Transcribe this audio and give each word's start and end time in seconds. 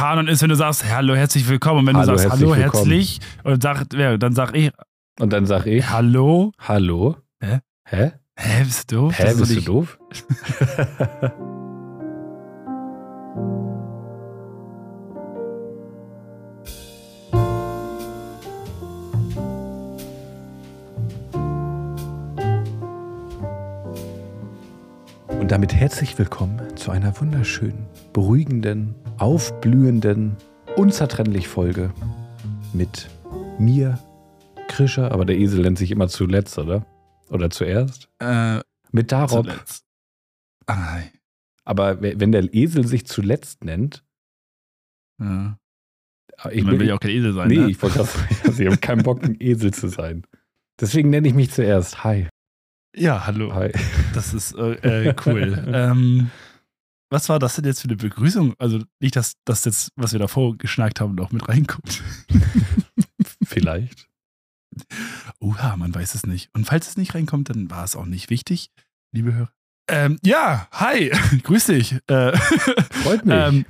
Kanon 0.00 0.28
ist, 0.28 0.40
wenn 0.40 0.48
du 0.48 0.54
sagst, 0.54 0.90
hallo, 0.90 1.14
herzlich 1.14 1.46
willkommen. 1.46 1.80
Und 1.80 1.86
wenn 1.88 1.96
Hallo, 1.98 2.12
du 2.12 2.18
sagst, 2.18 2.32
hallo, 2.40 2.54
herzlich, 2.54 3.20
und 3.44 3.62
sag, 3.62 3.92
ja, 3.92 4.16
dann 4.16 4.32
sag 4.32 4.56
ich, 4.56 4.70
Und 5.18 5.30
dann 5.30 5.44
sag 5.44 5.66
ich, 5.66 5.90
hallo. 5.90 6.52
hallo. 6.58 7.16
Hä? 7.38 7.58
Hä? 7.86 8.12
Hä, 8.34 8.64
bist 8.64 8.90
du 8.90 8.96
doof? 8.96 9.18
Hä, 9.18 9.34
bist 9.34 9.54
du 9.56 9.60
doof? 9.60 9.98
Und 25.50 25.54
damit 25.54 25.74
herzlich 25.74 26.16
willkommen 26.16 26.76
zu 26.76 26.92
einer 26.92 27.20
wunderschönen, 27.20 27.84
beruhigenden, 28.12 28.94
aufblühenden, 29.18 30.36
unzertrennlich 30.76 31.48
Folge 31.48 31.92
mit 32.72 33.10
mir, 33.58 33.98
Krischer, 34.68 35.10
aber 35.10 35.24
der 35.24 35.36
Esel 35.36 35.62
nennt 35.62 35.76
sich 35.76 35.90
immer 35.90 36.06
zuletzt, 36.06 36.56
oder? 36.56 36.86
Oder 37.30 37.50
zuerst? 37.50 38.08
Äh, 38.20 38.60
Mit 38.92 39.10
Darob. 39.10 39.46
zuletzt. 39.46 39.84
Ah, 40.68 41.00
Aber 41.64 42.00
we- 42.00 42.14
wenn 42.20 42.30
der 42.30 42.54
Esel 42.54 42.86
sich 42.86 43.06
zuletzt 43.06 43.64
nennt, 43.64 44.04
ja. 45.20 45.58
ich 46.52 46.62
Man 46.62 46.78
will 46.78 46.86
ja 46.86 46.94
auch 46.94 47.00
kein 47.00 47.10
Esel 47.10 47.32
sein, 47.32 47.48
nee, 47.48 47.56
ne? 47.58 47.70
ich 47.70 47.82
wollte 47.82 48.04
sagen, 48.04 48.28
also 48.44 48.62
ich 48.62 48.68
habe 48.68 48.78
keinen 48.78 49.02
Bock, 49.02 49.24
ein 49.24 49.36
Esel 49.40 49.74
zu 49.74 49.88
sein. 49.88 50.24
Deswegen 50.80 51.10
nenne 51.10 51.26
ich 51.26 51.34
mich 51.34 51.50
zuerst. 51.50 52.04
Hi. 52.04 52.28
Ja, 52.94 53.26
hallo. 53.26 53.52
Hi. 53.52 53.72
Das 54.14 54.34
ist 54.34 54.54
äh, 54.54 55.08
äh, 55.08 55.14
cool. 55.26 55.64
ähm, 55.72 56.30
was 57.10 57.28
war 57.28 57.38
das 57.38 57.56
denn 57.56 57.64
jetzt 57.64 57.80
für 57.80 57.88
eine 57.88 57.96
Begrüßung? 57.96 58.54
Also 58.58 58.80
nicht, 59.00 59.16
dass 59.16 59.34
das 59.44 59.64
jetzt, 59.64 59.92
was 59.96 60.12
wir 60.12 60.20
davor 60.20 60.56
geschnackt 60.56 61.00
haben, 61.00 61.14
noch 61.14 61.32
mit 61.32 61.48
reinkommt. 61.48 62.02
Vielleicht. 63.44 64.08
Oha, 65.40 65.76
man 65.76 65.94
weiß 65.94 66.14
es 66.14 66.24
nicht. 66.24 66.50
Und 66.54 66.66
falls 66.66 66.88
es 66.88 66.96
nicht 66.96 67.14
reinkommt, 67.14 67.50
dann 67.50 67.70
war 67.70 67.82
es 67.84 67.96
auch 67.96 68.06
nicht 68.06 68.30
wichtig, 68.30 68.70
liebe 69.12 69.34
Hörer. 69.34 69.52
Ähm, 69.88 70.18
ja, 70.22 70.68
hi, 70.70 71.10
grüß 71.42 71.66
dich. 71.66 71.96
Äh, 72.06 72.36
Freut 72.36 73.26
mich, 73.26 73.34
ähm, 73.34 73.66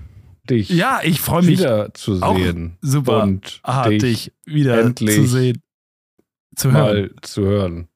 dich 0.48 0.68
ja, 0.68 1.00
ich 1.02 1.20
freue 1.20 1.42
mich 1.42 1.58
wieder 1.60 1.94
zu 1.94 2.20
auch 2.22 2.36
sehen. 2.36 2.76
super 2.82 3.22
Und 3.22 3.60
hart, 3.64 3.90
dich, 3.90 4.00
dich, 4.02 4.32
wieder 4.44 4.82
endlich 4.82 5.16
zu 5.16 5.26
sehen, 5.26 5.62
zu 6.54 6.72
hören. 6.72 6.84
mal 6.84 7.10
zu 7.22 7.42
hören. 7.42 7.88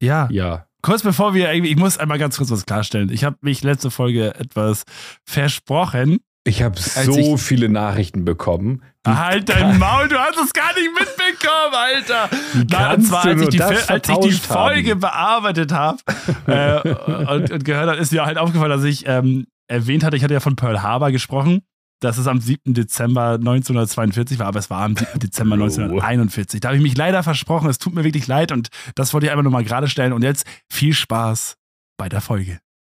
Ja, 0.00 0.28
Ja. 0.30 0.65
Kurz 0.86 1.02
bevor 1.02 1.34
wir 1.34 1.52
irgendwie, 1.52 1.72
ich 1.72 1.76
muss 1.76 1.98
einmal 1.98 2.18
ganz 2.18 2.36
kurz 2.36 2.50
was 2.50 2.64
klarstellen. 2.64 3.10
Ich 3.10 3.24
habe 3.24 3.36
mich 3.40 3.64
letzte 3.64 3.90
Folge 3.90 4.34
etwas 4.36 4.84
versprochen. 5.24 6.18
Ich 6.44 6.62
habe 6.62 6.78
so 6.78 7.34
ich- 7.34 7.40
viele 7.40 7.68
Nachrichten 7.68 8.24
bekommen. 8.24 8.82
Halt 9.04 9.48
dein 9.48 9.78
Maul, 9.80 10.08
du 10.08 10.16
hast 10.16 10.38
es 10.38 10.52
gar 10.52 10.72
nicht 10.74 10.90
mitbekommen, 10.92 11.74
Alter. 11.74 12.30
Na, 12.70 12.94
und 12.94 13.02
zwar, 13.02 13.24
als 13.24 13.42
ich 13.42 13.48
die, 13.48 13.62
als 13.62 14.08
ich 14.08 14.18
die 14.18 14.32
Folge 14.32 14.92
haben? 14.92 15.00
bearbeitet 15.00 15.72
habe 15.72 15.98
äh, 16.46 17.34
und, 17.34 17.50
und 17.50 17.64
gehört 17.64 17.88
habe, 17.88 17.98
ist 17.98 18.12
mir 18.12 18.24
halt 18.24 18.38
aufgefallen, 18.38 18.70
dass 18.70 18.84
ich 18.84 19.08
ähm, 19.08 19.46
erwähnt 19.66 20.04
hatte, 20.04 20.16
ich 20.16 20.22
hatte 20.22 20.34
ja 20.34 20.40
von 20.40 20.54
Pearl 20.54 20.82
Harbor 20.82 21.10
gesprochen, 21.10 21.62
dass 22.00 22.18
es 22.18 22.26
am 22.26 22.40
7. 22.40 22.74
Dezember 22.74 23.34
1942 23.34 24.38
war, 24.38 24.46
aber 24.46 24.58
es 24.58 24.70
war 24.70 24.82
am 24.82 24.96
7. 24.96 25.18
Dezember 25.18 25.56
Bro. 25.56 25.64
1941. 25.64 26.60
Da 26.60 26.68
habe 26.68 26.76
ich 26.76 26.82
mich 26.82 26.96
leider 26.96 27.22
versprochen, 27.22 27.68
es 27.68 27.78
tut 27.78 27.94
mir 27.94 28.04
wirklich 28.04 28.26
leid 28.26 28.52
und 28.52 28.68
das 28.94 29.12
wollte 29.14 29.26
ich 29.26 29.32
einfach 29.32 29.44
nochmal 29.44 29.64
gerade 29.64 29.88
stellen 29.88 30.12
und 30.12 30.22
jetzt 30.22 30.46
viel 30.70 30.92
Spaß 30.92 31.56
bei 31.96 32.08
der 32.08 32.20
Folge. 32.20 32.58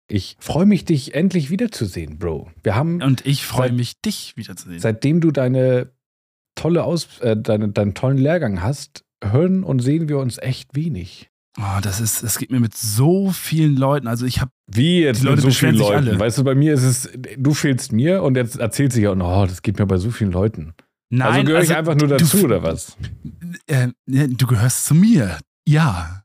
Ich 0.08 0.36
freue 0.38 0.66
mich, 0.66 0.84
dich 0.84 1.14
endlich 1.14 1.50
wiederzusehen, 1.50 2.18
Bro. 2.18 2.50
Wir 2.62 2.76
haben, 2.76 3.02
Und 3.02 3.26
ich 3.26 3.44
freue 3.44 3.72
mich, 3.72 4.00
dich 4.00 4.36
wiederzusehen. 4.36 4.78
seitdem 4.78 5.20
du 5.20 5.32
deine 5.32 5.90
tolle 6.54 6.84
Aus, 6.84 7.20
äh, 7.20 7.36
deine, 7.36 7.70
deinen 7.70 7.94
tollen 7.94 8.16
Lehrgang 8.18 8.62
hast, 8.62 9.04
hören 9.22 9.64
und 9.64 9.80
sehen 9.80 10.08
wir 10.08 10.18
uns 10.18 10.38
echt 10.38 10.74
wenig. 10.76 11.28
Oh, 11.58 11.80
das 11.82 12.00
ist, 12.00 12.22
es 12.22 12.38
geht 12.38 12.50
mir 12.50 12.60
mit 12.60 12.76
so 12.76 13.30
vielen 13.32 13.76
Leuten. 13.76 14.08
Also 14.08 14.26
ich 14.26 14.40
habe 14.42 14.50
Wie 14.66 15.00
jetzt 15.00 15.22
mit 15.24 15.40
so 15.40 15.50
vielen 15.50 15.76
Leuten? 15.76 16.08
alle. 16.08 16.18
Weißt 16.20 16.36
du, 16.38 16.44
bei 16.44 16.54
mir 16.54 16.74
ist 16.74 16.82
es, 16.82 17.08
du 17.38 17.54
fehlst 17.54 17.92
mir 17.92 18.22
und 18.22 18.36
jetzt 18.36 18.56
erzählt 18.58 18.92
sich 18.92 19.04
ja, 19.04 19.12
oh, 19.12 19.46
das 19.46 19.62
geht 19.62 19.78
mir 19.78 19.86
bei 19.86 19.96
so 19.96 20.10
vielen 20.10 20.32
Leuten. 20.32 20.74
Nein, 21.08 21.28
also 21.32 21.44
gehöre 21.46 21.62
ich 21.62 21.74
einfach 21.74 21.94
nur 21.94 22.08
du- 22.08 22.16
dazu, 22.16 22.44
oder 22.44 22.62
was? 22.62 22.96
Äh, 23.66 23.88
du 24.06 24.46
gehörst 24.46 24.84
zu 24.86 24.94
mir. 24.94 25.38
Ja. 25.66 26.22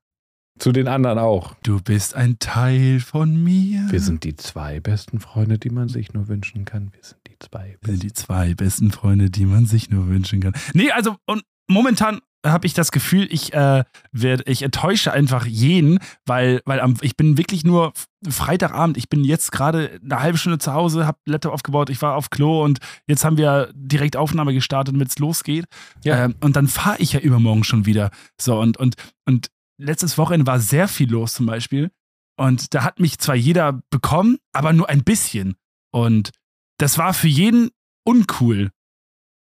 Zu 0.60 0.72
den 0.74 0.88
anderen 0.88 1.18
auch. 1.18 1.56
Du 1.64 1.80
bist 1.82 2.16
ein 2.16 2.38
Teil 2.40 3.00
von 3.00 3.42
mir. 3.44 3.88
Wir 3.90 4.00
sind 4.02 4.24
die 4.24 4.36
zwei 4.36 4.80
besten 4.80 5.20
Freunde, 5.20 5.58
die 5.58 5.70
man 5.70 5.88
sich 5.88 6.14
nur 6.14 6.28
wünschen 6.28 6.66
kann. 6.66 6.92
Wir 6.94 7.04
sind 7.04 7.20
die 7.28 7.38
zwei 7.40 7.78
Wir 7.82 7.94
sind 7.94 8.04
die 8.04 8.14
zwei 8.14 8.54
besten 8.54 8.92
Freunde, 8.92 9.30
die 9.30 9.46
man 9.46 9.66
sich 9.66 9.90
nur 9.90 10.08
wünschen 10.10 10.40
kann. 10.42 10.54
Nee, 10.74 10.92
also 10.92 11.16
und 11.26 11.42
momentan 11.68 12.20
habe 12.46 12.66
ich 12.66 12.74
das 12.74 12.92
Gefühl, 12.92 13.28
ich 13.32 13.54
äh, 13.54 13.84
werde, 14.12 14.44
ich 14.46 14.64
enttäusche 14.64 15.12
einfach 15.12 15.46
jeden, 15.46 16.00
weil, 16.26 16.62
weil 16.66 16.80
am, 16.80 16.96
ich 17.02 17.16
bin 17.16 17.38
wirklich 17.38 17.64
nur 17.64 17.94
Freitagabend, 18.28 18.98
ich 18.98 19.10
bin 19.10 19.24
jetzt 19.24 19.52
gerade 19.52 20.00
eine 20.04 20.20
halbe 20.20 20.38
Stunde 20.38 20.58
zu 20.58 20.74
Hause, 20.74 21.06
habe 21.06 21.20
Laptop 21.26 21.54
aufgebaut, 21.54 21.90
ich 21.90 22.02
war 22.02 22.16
auf 22.16 22.30
Klo 22.30 22.64
und 22.64 22.80
jetzt 23.08 23.24
haben 23.26 23.38
wir 23.38 23.72
direkt 23.76 24.16
Aufnahme 24.16 24.54
gestartet, 24.54 24.96
damit 24.96 25.10
es 25.10 25.20
losgeht. 25.20 25.66
Ja. 26.04 26.26
Ähm, 26.26 26.36
und 26.42 26.56
dann 26.56 26.68
fahre 26.68 27.00
ich 27.00 27.14
ja 27.14 27.20
übermorgen 27.20 27.64
schon 27.64 27.86
wieder. 27.86 28.12
So, 28.40 28.60
und, 28.60 28.78
und, 28.78 28.96
und 29.26 29.50
letztes 29.80 30.18
Wochenende 30.18 30.48
war 30.48 30.60
sehr 30.60 30.88
viel 30.88 31.12
los 31.12 31.34
zum 31.34 31.46
Beispiel. 31.46 31.92
Und 32.38 32.74
da 32.74 32.84
hat 32.84 33.00
mich 33.00 33.20
zwar 33.20 33.36
jeder 33.36 33.82
bekommen, 33.92 34.38
aber 34.52 34.74
nur 34.74 34.90
ein 34.90 35.04
bisschen. 35.04 35.56
Und 35.92 36.32
das 36.80 36.98
war 36.98 37.14
für 37.14 37.28
jeden 37.28 37.70
uncool. 38.04 38.72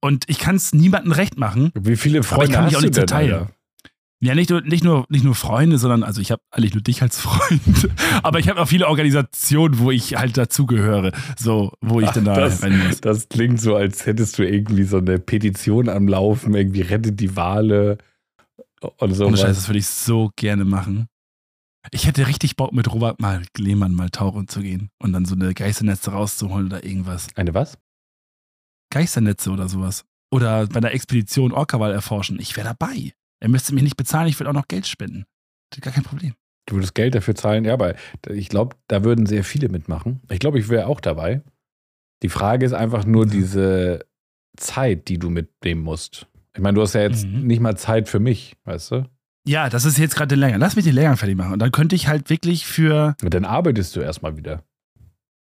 Und 0.02 0.26
ich 0.28 0.40
kann 0.40 0.56
es 0.56 0.74
niemandem 0.74 1.12
recht 1.12 1.38
machen. 1.38 1.72
Wie 1.80 1.96
viele 1.96 2.20
Aber 2.20 2.26
ich 2.26 2.28
Freunde 2.28 2.54
kann 2.54 2.66
mich 2.66 2.74
hast 2.74 2.78
auch 2.78 2.82
du 2.82 2.88
nicht 2.88 2.98
denn, 2.98 3.08
zerteilen. 3.08 3.34
Alter? 3.34 3.52
Ja, 4.22 4.36
nicht 4.36 4.50
nur, 4.50 4.62
nicht 4.62 4.84
nur, 4.84 5.06
nicht 5.08 5.24
nur 5.24 5.34
Freunde, 5.34 5.78
sondern, 5.78 6.04
also 6.04 6.20
ich 6.20 6.32
habe 6.32 6.42
eigentlich 6.52 6.74
nur 6.74 6.84
dich 6.84 7.02
als 7.02 7.20
Freund. 7.20 7.90
aber 8.24 8.40
ich 8.40 8.50
habe 8.50 8.62
auch 8.62 8.68
viele 8.68 8.88
Organisationen, 8.88 9.80
wo 9.80 9.92
ich 9.92 10.18
halt 10.18 10.36
dazugehöre. 10.36 11.14
So, 11.38 11.72
wo 11.80 12.02
ich 12.02 12.08
Ach, 12.10 12.14
dann 12.14 12.26
da 12.26 12.36
das, 12.36 12.62
muss. 12.62 13.00
das 13.00 13.30
klingt 13.30 13.62
so, 13.62 13.76
als 13.78 14.06
hättest 14.06 14.38
du 14.38 14.44
irgendwie 14.46 14.84
so 14.84 14.98
eine 14.98 15.20
Petition 15.20 15.88
am 15.88 16.10
Laufen, 16.10 16.54
irgendwie 16.54 16.82
rettet 16.82 17.20
die 17.22 17.38
Wale 17.38 17.98
und 18.98 19.14
so. 19.14 19.26
Ohne 19.26 19.38
Scheiß, 19.38 19.56
das 19.56 19.70
würde 19.70 19.80
ich 19.80 19.88
so 19.88 20.32
gerne 20.36 20.66
machen. 20.66 21.08
Ich 21.92 22.06
hätte 22.06 22.28
richtig 22.28 22.58
Bock, 22.58 22.74
mit 22.74 22.92
Robert 22.92 23.22
mal 23.22 23.44
Lehmann 23.58 23.94
mal 23.94 24.10
tauchen 24.10 24.50
zu 24.50 24.60
gehen 24.60 24.90
und 25.00 25.14
dann 25.14 25.24
so 25.24 25.36
eine 25.36 25.54
Geisternetze 25.54 26.12
rauszuholen 26.12 26.68
oder 26.68 26.84
irgendwas. 26.84 27.28
Eine 27.36 27.54
was? 27.54 27.78
Geisternetze 28.90 29.52
oder 29.52 29.68
sowas. 29.70 30.06
Oder 30.32 30.68
bei 30.68 30.80
der 30.80 30.94
Expedition 30.94 31.52
Orcawal 31.52 31.92
erforschen. 31.92 32.40
Ich 32.40 32.56
wäre 32.56 32.68
dabei. 32.68 33.14
Er 33.42 33.50
müsste 33.50 33.74
mich 33.74 33.84
nicht 33.84 33.98
bezahlen, 33.98 34.28
ich 34.28 34.40
würde 34.40 34.50
auch 34.50 34.54
noch 34.54 34.68
Geld 34.68 34.86
spenden. 34.88 35.26
Gar 35.82 35.94
kein 35.94 36.04
Problem. 36.04 36.34
Du 36.68 36.76
würdest 36.76 36.94
Geld 36.94 37.16
dafür 37.16 37.36
zahlen, 37.36 37.66
ja, 37.66 37.74
aber 37.74 37.96
ich 38.28 38.50
glaube, 38.50 38.76
da 38.88 39.04
würden 39.04 39.26
sehr 39.26 39.44
viele 39.44 39.70
mitmachen. 39.70 40.22
Ich 40.30 40.40
glaube, 40.40 40.60
ich 40.60 40.70
wäre 40.70 40.88
auch 40.88 41.00
dabei. 41.02 41.42
Die 42.22 42.30
Frage 42.30 42.66
ist 42.66 42.74
einfach 42.74 43.06
nur 43.06 43.26
Ja. 43.26 43.32
diese 43.32 44.06
Zeit, 44.58 45.08
die 45.08 45.18
du 45.18 45.30
mitnehmen 45.30 45.82
musst. 45.82 46.28
Ich 46.56 46.62
meine, 46.62 46.76
du 46.76 46.82
hast 46.82 46.94
ja 46.94 47.02
jetzt 47.02 47.26
Mhm. 47.26 47.48
nicht 47.48 47.60
mal 47.62 47.78
Zeit 47.78 48.10
für 48.10 48.20
mich, 48.20 48.56
weißt 48.66 48.92
du? 48.92 49.10
Ja, 49.48 49.70
das 49.70 49.86
ist 49.86 49.98
jetzt 49.98 50.16
gerade 50.16 50.28
den 50.36 50.40
Lehrgang. 50.40 50.60
Lass 50.60 50.76
mich 50.76 50.86
den 50.86 50.94
Lehrgang 50.94 51.18
fertig 51.18 51.38
machen. 51.38 51.54
Und 51.54 51.60
dann 51.60 51.72
könnte 51.72 51.96
ich 51.96 52.08
halt 52.08 52.30
wirklich 52.30 52.66
für. 52.68 53.16
Und 53.24 53.34
dann 53.34 53.46
arbeitest 53.46 53.96
du 53.96 54.02
erstmal 54.02 54.36
wieder. 54.38 54.64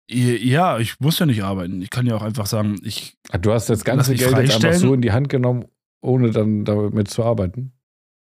Ja, 0.09 0.79
ich 0.79 0.99
muss 0.99 1.19
ja 1.19 1.25
nicht 1.25 1.43
arbeiten. 1.43 1.81
Ich 1.81 1.89
kann 1.89 2.05
ja 2.05 2.15
auch 2.15 2.21
einfach 2.21 2.45
sagen, 2.45 2.79
ich. 2.83 3.17
Ach, 3.31 3.37
Du 3.37 3.51
hast 3.51 3.69
das 3.69 3.83
ganze 3.83 4.15
Geld 4.15 4.37
jetzt 4.37 4.63
einfach 4.63 4.73
so 4.73 4.93
in 4.93 5.01
die 5.01 5.11
Hand 5.11 5.29
genommen, 5.29 5.65
ohne 6.01 6.31
dann 6.31 6.63
damit 6.63 7.09
zu 7.09 7.23
arbeiten. 7.23 7.73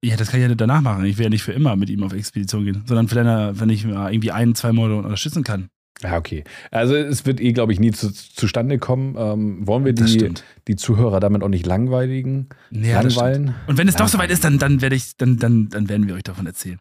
Ja, 0.03 0.17
das 0.17 0.29
kann 0.29 0.41
ich 0.41 0.47
ja 0.47 0.53
danach 0.53 0.81
machen. 0.81 1.05
Ich 1.05 1.17
werde 1.17 1.23
ja 1.23 1.29
nicht 1.29 1.43
für 1.43 1.53
immer 1.53 1.75
mit 1.75 1.89
ihm 1.89 2.03
auf 2.03 2.13
Expedition 2.13 2.65
gehen, 2.65 2.83
sondern 2.85 3.07
für 3.07 3.15
wenn, 3.15 3.69
ich 3.69 3.85
irgendwie 3.85 4.31
ein, 4.31 4.53
zwei 4.53 4.73
Monate 4.73 4.99
unterstützen 4.99 5.43
kann. 5.43 5.69
Ja, 6.01 6.17
okay. 6.17 6.43
Also 6.71 6.95
es 6.95 7.25
wird 7.25 7.39
eh, 7.39 7.53
glaube 7.53 7.71
ich, 7.71 7.79
nie 7.79 7.91
zu, 7.91 8.11
zustande 8.11 8.77
kommen. 8.79 9.15
Ähm, 9.17 9.65
wollen 9.65 9.85
wir 9.85 9.93
die, 9.93 10.33
die 10.67 10.75
Zuhörer 10.75 11.19
damit 11.19 11.43
auch 11.43 11.49
nicht 11.49 11.65
langweiligen? 11.65 12.49
Ja, 12.71 13.01
langweilen? 13.01 13.55
Und 13.67 13.77
wenn 13.77 13.87
es 13.87 13.95
doch 13.95 14.09
soweit 14.09 14.29
ist, 14.29 14.43
dann, 14.43 14.59
dann 14.59 14.81
werde 14.81 14.95
ich, 14.95 15.15
dann, 15.15 15.37
dann, 15.37 15.69
dann 15.69 15.87
werden 15.87 16.07
wir 16.07 16.15
euch 16.15 16.23
davon 16.23 16.45
erzählen. 16.45 16.79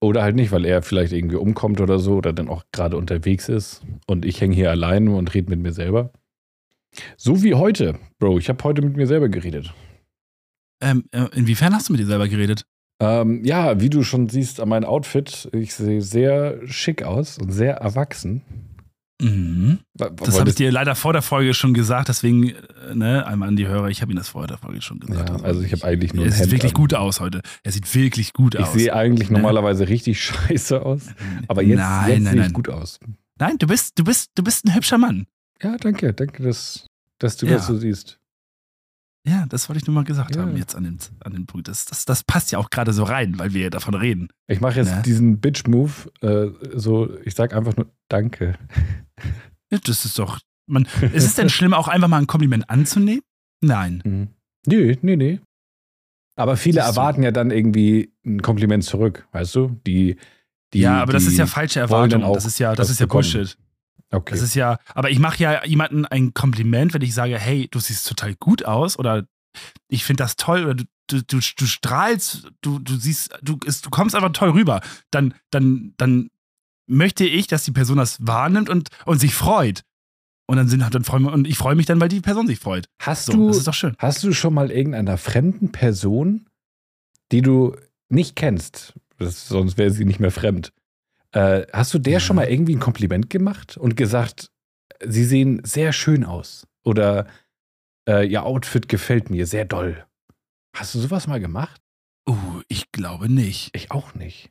Oder 0.00 0.22
halt 0.22 0.36
nicht, 0.36 0.52
weil 0.52 0.64
er 0.64 0.82
vielleicht 0.82 1.12
irgendwie 1.12 1.36
umkommt 1.36 1.80
oder 1.80 1.98
so 1.98 2.14
oder 2.16 2.32
dann 2.32 2.48
auch 2.48 2.64
gerade 2.72 2.96
unterwegs 2.96 3.48
ist 3.48 3.82
und 4.06 4.24
ich 4.24 4.40
hänge 4.40 4.54
hier 4.54 4.70
allein 4.70 5.08
und 5.08 5.34
rede 5.34 5.50
mit 5.50 5.60
mir 5.60 5.72
selber. 5.72 6.12
So 7.16 7.42
wie 7.42 7.54
heute, 7.54 7.98
Bro. 8.18 8.38
Ich 8.38 8.48
habe 8.48 8.62
heute 8.64 8.82
mit 8.82 8.96
mir 8.96 9.06
selber 9.06 9.28
geredet. 9.28 9.74
Ähm, 10.80 11.04
äh, 11.10 11.26
inwiefern 11.34 11.74
hast 11.74 11.88
du 11.88 11.92
mit 11.92 12.00
dir 12.00 12.06
selber 12.06 12.28
geredet? 12.28 12.64
Ähm, 13.00 13.44
ja, 13.44 13.80
wie 13.80 13.90
du 13.90 14.02
schon 14.02 14.28
siehst 14.28 14.60
an 14.60 14.68
meinem 14.68 14.84
Outfit, 14.84 15.48
ich 15.52 15.74
sehe 15.74 16.02
sehr 16.02 16.66
schick 16.66 17.02
aus 17.02 17.38
und 17.38 17.52
sehr 17.52 17.76
erwachsen. 17.76 18.42
Mhm. 19.20 19.78
Das 19.94 20.38
habe 20.38 20.48
ich 20.50 20.54
dir 20.54 20.70
leider 20.70 20.94
vor 20.94 21.12
der 21.12 21.22
Folge 21.22 21.52
schon 21.54 21.74
gesagt, 21.74 22.08
deswegen, 22.08 22.50
äh, 22.50 22.94
ne, 22.94 23.26
einmal 23.26 23.48
an 23.48 23.56
die 23.56 23.66
Hörer, 23.66 23.88
ich 23.88 24.00
habe 24.00 24.12
Ihnen 24.12 24.18
das 24.18 24.28
vor 24.28 24.46
der 24.46 24.58
Folge 24.58 24.80
schon 24.80 25.00
gesagt. 25.00 25.28
ja, 25.28 25.36
also 25.44 25.60
ich 25.62 25.72
habe 25.72 25.84
eigentlich 25.84 26.14
nur 26.14 26.24
Er 26.24 26.30
sieht 26.30 26.42
Hemd 26.42 26.52
wirklich 26.52 26.72
an. 26.72 26.80
gut 26.80 26.94
aus 26.94 27.18
heute. 27.20 27.40
Er 27.64 27.72
sieht 27.72 27.92
wirklich 27.94 28.32
gut 28.32 28.54
Ich 28.54 28.60
aus. 28.60 28.72
sehe 28.74 28.94
eigentlich 28.94 29.28
Ne? 29.30 29.38
normalerweise 29.38 29.88
richtig 29.88 30.22
scheiße 30.24 30.80
aus, 30.82 31.02
aber 31.48 31.62
jetzt, 31.62 31.78
nein, 31.78 32.08
jetzt 32.10 32.22
nein, 32.22 32.32
sehe 32.32 32.40
nein. 32.40 32.46
ich 32.48 32.54
gut 32.54 32.68
aus. 32.68 33.00
Nein, 33.40 33.58
du 33.58 33.66
bist, 33.66 33.98
du 33.98 34.04
bist, 34.04 34.30
du 34.36 34.42
bist 34.44 34.64
ein 34.66 34.74
hübscher 34.74 34.98
Mann. 34.98 35.26
Ja, 35.62 35.76
danke, 35.76 36.12
danke, 36.14 36.42
das 36.42 36.86
dass 37.18 37.36
du 37.36 37.46
Ja. 37.46 37.54
das 37.54 37.66
so 37.66 37.76
siehst. 37.76 38.17
Ja, 39.26 39.44
das 39.48 39.68
wollte 39.68 39.80
ich 39.80 39.86
nur 39.86 39.94
mal 39.94 40.04
gesagt 40.04 40.36
Ja. 40.36 40.42
haben 40.42 40.56
jetzt 40.56 40.74
an 40.74 40.84
dem, 40.84 40.98
an 41.20 41.32
dem 41.32 41.46
Punkt. 41.46 41.68
Das, 41.68 41.84
das, 41.84 42.04
das 42.04 42.22
passt 42.22 42.50
ja 42.52 42.58
auch 42.58 42.70
gerade 42.70 42.92
so 42.92 43.04
rein, 43.04 43.38
weil 43.38 43.52
wir 43.52 43.62
ja 43.62 43.70
davon 43.70 43.94
reden. 43.94 44.28
Ich 44.46 44.60
mache 44.60 44.76
jetzt 44.76 44.94
Ne? 44.94 45.02
diesen 45.04 45.38
Bitch-Move, 45.40 45.92
äh, 46.22 46.78
so, 46.78 47.14
ich 47.24 47.34
sag 47.34 47.52
einfach 47.54 47.76
nur 47.76 47.90
Danke. 48.08 48.58
Ja, 49.70 49.78
das 49.84 50.04
ist 50.04 50.18
doch. 50.18 50.38
Man, 50.66 50.86
ist 51.12 51.24
es 51.24 51.34
denn 51.34 51.48
schlimm, 51.50 51.74
auch 51.74 51.88
einfach 51.88 52.08
mal 52.08 52.18
ein 52.18 52.26
Kompliment 52.26 52.68
anzunehmen? 52.70 53.22
Nein. 53.60 54.02
Mhm. 54.06 54.28
Nee, 54.66 54.98
nee, 55.02 55.16
nee. 55.16 55.40
Aber 56.36 56.56
viele 56.56 56.80
erwarten 56.80 57.22
ja 57.22 57.30
dann 57.30 57.50
irgendwie 57.50 58.12
ein 58.26 58.42
Kompliment 58.42 58.84
zurück, 58.84 59.26
weißt 59.32 59.54
du? 59.54 59.80
Die, 59.86 60.16
die, 60.74 60.80
ja, 60.80 61.00
aber 61.02 61.12
das 61.12 61.24
die 61.24 61.30
ist 61.30 61.38
ja 61.38 61.46
falsche 61.46 61.80
Erwartung. 61.80 62.20
Das 62.34 62.44
ist 62.44 62.58
ja, 62.58 62.74
das 62.74 62.86
was 62.86 62.90
ist 62.92 63.00
ja. 63.00 63.06
Bullshit. 63.06 63.56
Okay. 64.10 64.30
Das 64.32 64.42
ist 64.42 64.54
ja, 64.54 64.78
aber 64.94 65.10
ich 65.10 65.18
mache 65.18 65.42
ja 65.42 65.64
jemandem 65.64 66.06
ein 66.10 66.32
Kompliment, 66.34 66.94
wenn 66.94 67.02
ich 67.02 67.12
sage, 67.14 67.38
hey, 67.38 67.68
du 67.70 67.78
siehst 67.78 68.06
total 68.08 68.34
gut 68.36 68.64
aus 68.64 68.98
oder 68.98 69.26
ich 69.88 70.04
finde 70.04 70.22
das 70.22 70.36
toll 70.36 70.64
oder 70.64 70.74
du, 70.74 70.84
du, 71.08 71.22
du, 71.22 71.38
du 71.38 71.66
strahlst, 71.66 72.48
du, 72.62 72.78
du 72.78 72.96
siehst, 72.96 73.36
du, 73.42 73.58
ist, 73.64 73.84
du 73.86 73.90
kommst 73.90 74.14
einfach 74.14 74.32
toll 74.32 74.50
rüber. 74.50 74.80
Dann, 75.10 75.34
dann, 75.50 75.94
dann 75.98 76.30
möchte 76.86 77.24
ich, 77.26 77.46
dass 77.48 77.64
die 77.64 77.72
Person 77.72 77.98
das 77.98 78.26
wahrnimmt 78.26 78.70
und, 78.70 78.88
und 79.04 79.18
sich 79.18 79.34
freut. 79.34 79.82
Und 80.46 80.56
dann 80.56 80.68
sind 80.68 80.80
dann 80.94 81.04
freuen 81.04 81.24
wir, 81.24 81.32
und 81.32 81.46
ich 81.46 81.58
freue 81.58 81.74
mich 81.74 81.84
dann, 81.84 82.00
weil 82.00 82.08
die 82.08 82.22
Person 82.22 82.46
sich 82.46 82.58
freut. 82.58 82.88
hast, 83.00 83.26
So, 83.26 83.32
du, 83.32 83.48
das 83.48 83.58
ist 83.58 83.66
doch 83.68 83.74
schön. 83.74 83.94
hast 83.98 84.24
du 84.24 84.32
schon 84.32 84.54
mal 84.54 84.70
irgendeiner 84.70 85.18
fremden 85.18 85.70
Person, 85.72 86.48
die 87.30 87.42
du 87.42 87.76
nicht 88.08 88.36
kennst, 88.36 88.94
das, 89.18 89.48
sonst 89.48 89.76
wäre 89.76 89.90
sie 89.90 90.06
nicht 90.06 90.20
mehr 90.20 90.30
fremd, 90.30 90.72
äh, 91.32 91.66
hast 91.72 91.92
du 91.94 91.98
der 91.98 92.14
Ja. 92.14 92.20
schon 92.20 92.36
mal 92.36 92.48
irgendwie 92.48 92.74
ein 92.76 92.80
Kompliment 92.80 93.30
gemacht 93.30 93.76
und 93.76 93.96
gesagt, 93.96 94.50
sie 95.04 95.24
sehen 95.24 95.60
sehr 95.64 95.92
schön 95.92 96.24
aus 96.24 96.66
oder 96.84 97.26
äh, 98.08 98.26
ihr 98.26 98.44
Outfit 98.44 98.88
gefällt 98.88 99.30
mir 99.30 99.46
sehr 99.46 99.64
doll? 99.64 100.06
Hast 100.76 100.94
du 100.94 101.00
sowas 101.00 101.26
mal 101.26 101.40
gemacht? 101.40 101.80
Uh, 102.28 102.62
ich 102.68 102.92
glaube 102.92 103.28
nicht. 103.28 103.70
Ich 103.74 103.90
auch 103.90 104.14
nicht. 104.14 104.50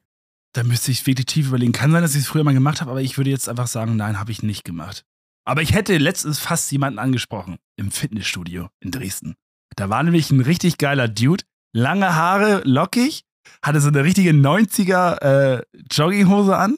Da 0.54 0.64
müsste 0.64 0.92
ich 0.92 1.06
wirklich 1.06 1.28
tief 1.28 1.48
überlegen. 1.48 1.74
Kann 1.74 1.92
sein, 1.92 2.02
dass 2.02 2.16
ich 2.16 2.22
es 2.22 2.28
früher 2.28 2.44
mal 2.44 2.54
gemacht 2.54 2.82
habe, 2.82 2.90
aber 2.92 3.02
ich 3.02 3.18
würde 3.18 3.30
jetzt 3.30 3.48
einfach 3.48 3.68
sagen, 3.68 3.96
nein, 3.96 4.20
habe 4.20 4.32
ich 4.32 4.42
nicht 4.42 4.64
gemacht. 4.64 5.06
Aber 5.46 5.62
ich 5.62 5.74
hätte 5.74 5.98
letztens 5.98 6.40
fast 6.40 6.72
jemanden 6.72 7.00
angesprochen 7.00 7.58
im 7.78 7.92
Fitnessstudio 7.92 8.70
in 8.80 8.92
Dresden. 8.92 9.36
Da 9.76 9.90
war 9.90 10.02
nämlich 10.04 10.32
ein 10.32 10.42
richtig 10.42 10.78
geiler 10.80 11.08
Dude, 11.08 11.44
lange 11.74 12.16
Haare, 12.16 12.62
lockig, 12.66 13.24
hatte 13.62 13.82
so 13.82 13.90
eine 13.90 14.04
richtige 14.04 14.32
90er 14.32 15.58
äh, 15.58 15.62
Jogginghose 15.92 16.56
an 16.56 16.78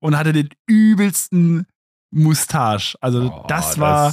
und 0.00 0.16
hatte 0.16 0.32
den 0.32 0.48
übelsten 0.66 1.66
Mustache. 2.10 2.96
Also 3.00 3.32
Oh, 3.32 3.44
das 3.46 3.78
war 3.78 4.12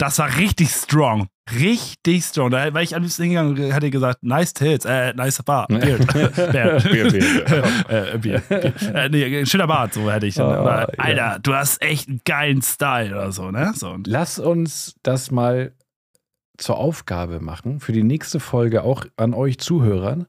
das 0.00 0.18
war 0.18 0.34
richtig 0.38 0.70
strong. 0.70 1.28
Richtig 1.54 2.24
strong. 2.24 2.50
Da 2.50 2.72
war 2.72 2.80
ich 2.80 2.96
am 2.96 3.02
liebsten 3.02 3.24
hingegangen 3.24 3.58
und 3.58 3.72
hätte 3.72 3.90
gesagt, 3.90 4.22
nice 4.22 4.54
tits, 4.54 4.86
äh, 4.86 5.12
nice 5.12 5.42
bar, 5.42 5.66
beard. 5.68 6.06
Beard. 6.06 6.36
Beard, 6.52 6.84
Beard. 6.84 7.14
äh, 7.90 8.18
Beard, 8.18 8.48
Beard. 8.48 8.82
Äh, 8.82 9.08
nee, 9.10 9.44
schöner 9.44 9.66
Bart, 9.66 9.92
so 9.92 10.10
hätte 10.10 10.26
ich 10.26 10.36
dann. 10.36 10.46
Oh, 10.46 10.62
oder, 10.62 10.88
ja. 10.88 10.88
Alter, 10.96 11.38
du 11.42 11.54
hast 11.54 11.82
echt 11.82 12.08
einen 12.08 12.22
geilen 12.24 12.62
Style 12.62 13.10
oder 13.14 13.30
so, 13.32 13.50
ne? 13.50 13.72
So, 13.74 13.98
Lass 14.06 14.38
uns 14.38 14.94
das 15.02 15.30
mal 15.30 15.72
zur 16.56 16.78
Aufgabe 16.78 17.40
machen, 17.40 17.80
für 17.80 17.92
die 17.92 18.02
nächste 18.02 18.40
Folge 18.40 18.82
auch 18.84 19.04
an 19.16 19.34
euch 19.34 19.58
Zuhörern. 19.58 20.26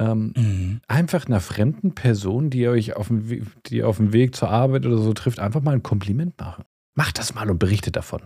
Ähm, 0.00 0.32
Mhm. 0.36 0.80
einfach 0.88 1.26
einer 1.26 1.40
fremden 1.40 1.94
Person, 1.94 2.50
die 2.50 2.66
euch 2.68 2.96
auf 2.96 3.08
dem, 3.08 3.28
We 3.30 3.42
die 3.66 3.82
auf 3.82 3.98
dem 3.98 4.12
Weg 4.12 4.34
zur 4.34 4.48
Arbeit 4.50 4.86
oder 4.86 4.98
so 4.98 5.12
trifft, 5.12 5.38
einfach 5.38 5.60
mal 5.62 5.74
ein 5.74 5.82
Kompliment 5.82 6.38
machen. 6.40 6.64
Macht 6.94 7.18
das 7.18 7.34
mal 7.34 7.50
und 7.50 7.58
berichtet 7.58 7.96
davon. 7.96 8.22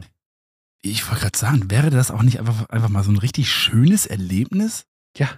Ich 0.82 1.06
wollte 1.08 1.22
gerade 1.22 1.38
sagen, 1.38 1.70
wäre 1.70 1.90
das 1.90 2.10
auch 2.10 2.22
nicht 2.22 2.38
einfach, 2.38 2.68
einfach 2.68 2.88
mal 2.90 3.02
so 3.04 3.10
ein 3.10 3.18
richtig 3.18 3.50
schönes 3.50 4.06
Erlebnis? 4.06 4.84
Ja. 5.16 5.28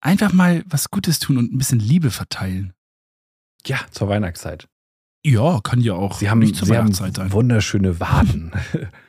Einfach 0.00 0.32
mal 0.32 0.62
was 0.68 0.90
Gutes 0.90 1.18
tun 1.18 1.38
und 1.38 1.52
ein 1.52 1.58
bisschen 1.58 1.80
Liebe 1.80 2.10
verteilen. 2.10 2.72
Ja, 3.66 3.78
zur 3.90 4.08
Weihnachtszeit. 4.08 4.68
Ja, 5.24 5.60
kann 5.60 5.80
ja 5.80 5.94
auch 5.94 6.18
Sie 6.20 6.30
haben, 6.30 6.38
nicht 6.38 6.54
zur 6.54 6.66
sie 6.66 6.74
haben 6.76 6.84
Weihnachtszeit 6.84 7.16
sein. 7.16 7.32
wunderschöne 7.32 7.98
Waden. 8.00 8.52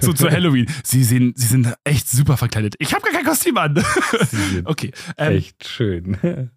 so 0.00 0.12
zu 0.12 0.30
Halloween. 0.30 0.66
Sie, 0.84 1.04
sehen, 1.04 1.32
sie 1.36 1.46
sind 1.46 1.74
echt 1.84 2.08
super 2.08 2.36
verkleidet. 2.36 2.74
Ich 2.78 2.92
habe 2.94 3.02
gar 3.02 3.12
kein 3.12 3.24
Kostüm 3.24 3.56
an. 3.58 3.82
Okay. 4.64 4.92
Ähm, 5.18 5.36
echt 5.36 5.66
schön. 5.68 6.16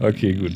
Okay, 0.00 0.34
gut. 0.34 0.54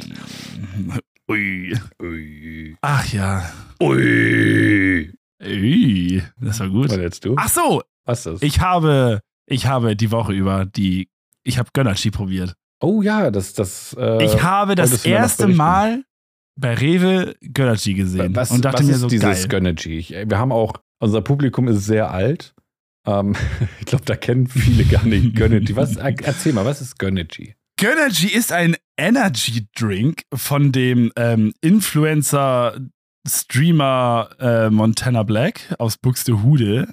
Ui. 1.28 1.76
Ui. 2.02 2.76
Ach 2.80 3.06
ja. 3.12 3.50
Ui. 3.80 5.12
Ui. 5.42 6.22
Das 6.40 6.60
war 6.60 6.68
gut. 6.68 6.92
Und 6.92 7.00
jetzt 7.00 7.24
du? 7.24 7.34
Ach 7.36 7.48
so, 7.48 7.82
Was 8.04 8.20
ist 8.20 8.26
das? 8.26 8.42
ich 8.42 8.60
habe, 8.60 9.20
ich 9.46 9.66
habe 9.66 9.96
die 9.96 10.10
Woche 10.10 10.32
über 10.32 10.64
die, 10.66 11.08
ich 11.44 11.58
habe 11.58 11.70
Gönnerchi 11.72 12.10
probiert. 12.10 12.54
oh 12.80 13.02
ja, 13.02 13.30
das, 13.30 13.52
das. 13.54 13.94
Äh, 13.98 14.24
ich 14.24 14.42
habe 14.42 14.74
das 14.74 15.04
erste? 15.04 15.46
Mal 15.48 16.04
bei 16.58 16.74
Rewe 16.74 17.34
Gönnerchi 17.40 17.94
gesehen 17.94 18.34
was, 18.34 18.50
und 18.50 18.64
dachte 18.64 18.78
was 18.80 18.86
mir 18.86 18.92
ist 18.94 19.00
so 19.00 19.08
dieses 19.08 19.42
geil. 19.42 19.48
Gönnergy? 19.48 19.98
Ich- 19.98 20.10
Wir 20.10 20.38
haben 20.38 20.52
auch, 20.52 20.74
unser 21.00 21.20
Publikum 21.22 21.68
ist 21.68 21.84
sehr 21.84 22.10
alt. 22.10 22.54
Ähm, 23.06 23.34
ich 23.80 23.86
glaube, 23.86 24.04
da 24.04 24.16
kennen 24.16 24.46
viele 24.46 24.84
gar 24.84 25.04
nicht 25.04 25.36
Gönnergy. 25.36 25.76
Was, 25.76 25.96
er- 25.96 26.18
erzähl 26.26 26.52
mal, 26.52 26.64
was 26.64 26.80
ist 26.80 26.98
Gönnergy? 26.98 27.54
Gönnergy 27.78 28.28
ist 28.28 28.52
ein 28.52 28.74
Energy 28.96 29.66
Drink 29.76 30.22
von 30.32 30.72
dem 30.72 31.12
ähm, 31.16 31.52
Influencer 31.60 32.78
Streamer 33.28 34.30
äh, 34.38 34.70
Montana 34.70 35.22
Black 35.24 35.74
aus 35.78 35.98
Buxtehude. 35.98 36.88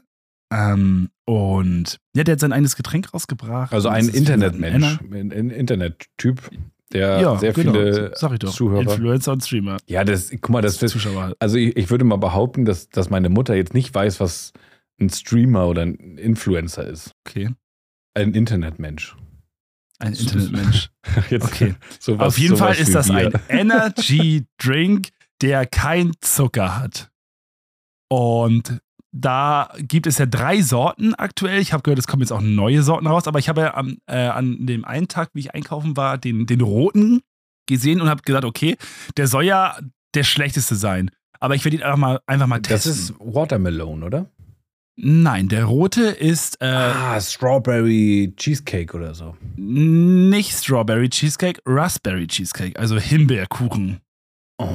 Ähm, 0.51 1.10
und 1.25 2.00
ja, 2.15 2.24
der 2.24 2.33
hat 2.33 2.39
sein 2.42 2.51
eigenes 2.51 2.75
Getränk 2.75 3.13
rausgebracht. 3.13 3.71
Also 3.74 3.88
ein 3.89 4.10
Internetmensch, 4.10 5.00
ein 5.12 5.31
Internettyp, 5.50 6.42
der 6.93 7.19
Ja, 7.21 7.37
sehr 7.37 7.53
genau, 7.53 7.73
viele 7.73 8.11
sag 8.15 8.33
ich 8.33 8.39
doch. 8.39 8.53
Zuhörer. 8.53 8.81
Influencer 8.81 9.31
und 9.33 9.43
Streamer. 9.43 9.77
Ja, 9.87 10.03
das, 10.03 10.29
guck 10.29 10.49
mal, 10.49 10.61
das, 10.61 10.77
das 10.77 10.91
Zuschauer. 10.91 11.33
also 11.39 11.57
ich, 11.57 11.75
ich 11.75 11.89
würde 11.89 12.05
mal 12.05 12.17
behaupten, 12.17 12.65
dass, 12.65 12.89
dass 12.89 13.09
meine 13.09 13.29
Mutter 13.29 13.55
jetzt 13.55 13.73
nicht 13.73 13.93
weiß, 13.93 14.19
was 14.19 14.53
ein 15.01 15.09
Streamer 15.09 15.67
oder 15.67 15.81
ein 15.83 16.17
Influencer 16.17 16.85
ist. 16.87 17.11
Okay. 17.27 17.49
Ein 18.13 18.33
Internetmensch. 18.33 19.15
Ein 19.99 20.13
Internetmensch. 20.13 20.89
Jetzt 21.29 21.45
Okay. 21.45 21.75
sowas- 21.99 22.27
Auf 22.27 22.37
jeden 22.37 22.57
Fall 22.57 22.75
ist 22.75 22.93
das 22.93 23.09
ein 23.09 23.31
Energy 23.49 24.45
Drink, 24.57 25.09
der 25.41 25.65
kein 25.65 26.11
Zucker 26.21 26.79
hat. 26.79 27.09
Und 28.09 28.81
da 29.15 29.69
gibt 29.77 30.07
es 30.07 30.18
ja 30.18 30.25
drei 30.25 30.62
Sorten 30.62 31.13
aktuell. 31.13 31.62
Ich 31.62 31.72
habe 31.72 31.84
gehört, 31.84 32.00
es 32.00 32.08
kommen 32.08 32.22
jetzt 32.24 32.32
auch 32.32 32.41
neue 32.41 32.82
Sorten 32.82 33.05
raus, 33.08 33.27
aber 33.27 33.38
ich 33.39 33.48
habe 33.48 33.62
ja 33.62 33.74
am, 33.75 33.98
äh, 34.08 34.17
an 34.27 34.65
dem 34.65 34.84
einen 34.86 35.08
Tag, 35.08 35.29
wie 35.34 35.41
ich 35.41 35.53
einkaufen 35.53 35.96
war, 35.96 36.17
den, 36.17 36.48
den 36.48 36.62
roten 36.62 37.22
gesehen 37.67 38.01
und 38.01 38.10
habe 38.10 38.24
gesagt, 38.24 38.43
okay, 38.43 38.75
der 39.15 39.27
soll 39.27 39.46
ja 39.46 39.77
der 40.15 40.24
schlechteste 40.24 40.75
sein. 40.75 41.12
Aber 41.39 41.53
ich 41.55 41.63
werde 41.63 41.77
ihn 41.77 41.84
einfach 41.84 41.98
mal, 41.98 42.20
einfach 42.25 42.48
mal 42.48 42.60
Das 42.60 42.84
testen. 42.84 42.91
ist 42.93 43.13
Watermelon, 43.20 44.03
oder? 44.03 44.25
Nein, 44.96 45.48
der 45.48 45.65
rote 45.65 46.03
ist 46.03 46.58
äh, 46.62 46.65
ah, 46.65 47.20
Strawberry 47.20 48.34
Cheesecake 48.36 48.96
oder 48.96 49.13
so. 49.15 49.36
nicht 49.58 50.51
Strawberry 50.53 51.10
Cheesecake, 51.10 51.62
Raspberry 51.65 52.27
Cheesecake, 52.27 52.79
also 52.79 52.98
Himbeerkuchen. 53.00 54.01
Oh, 54.60 54.67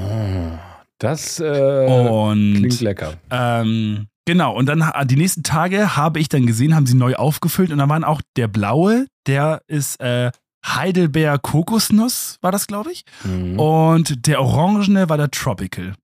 das 0.99 1.39
äh, 1.39 1.87
und 1.89 2.55
klingt 2.57 2.81
lecker. 2.81 3.15
Ähm, 3.31 4.07
genau, 4.29 4.55
und 4.55 4.67
dann 4.67 4.87
ha- 4.87 5.05
die 5.05 5.17
nächsten 5.17 5.43
Tage 5.43 5.97
habe 5.97 6.21
ich 6.21 6.29
dann 6.29 6.47
gesehen, 6.47 6.75
haben 6.75 6.87
sie 6.87 6.95
neu 6.97 7.15
aufgefüllt 7.17 7.73
und 7.73 7.79
da 7.79 7.89
waren 7.89 8.05
auch 8.05 8.21
der 8.37 8.47
blaue, 8.49 9.07
der 9.27 9.63
ist 9.67 9.99
äh, 10.01 10.31
Heidelbeer 10.67 11.39
Kokosnuss, 11.39 12.37
war 12.43 12.53
das, 12.53 12.67
glaube 12.67 12.93
ich. 12.93 13.05
Mhm. 13.25 13.59
Und 13.59 14.27
der 14.27 14.43
orangene 14.43 15.09
war 15.09 15.17
der 15.17 15.31
Tropical. 15.31 15.95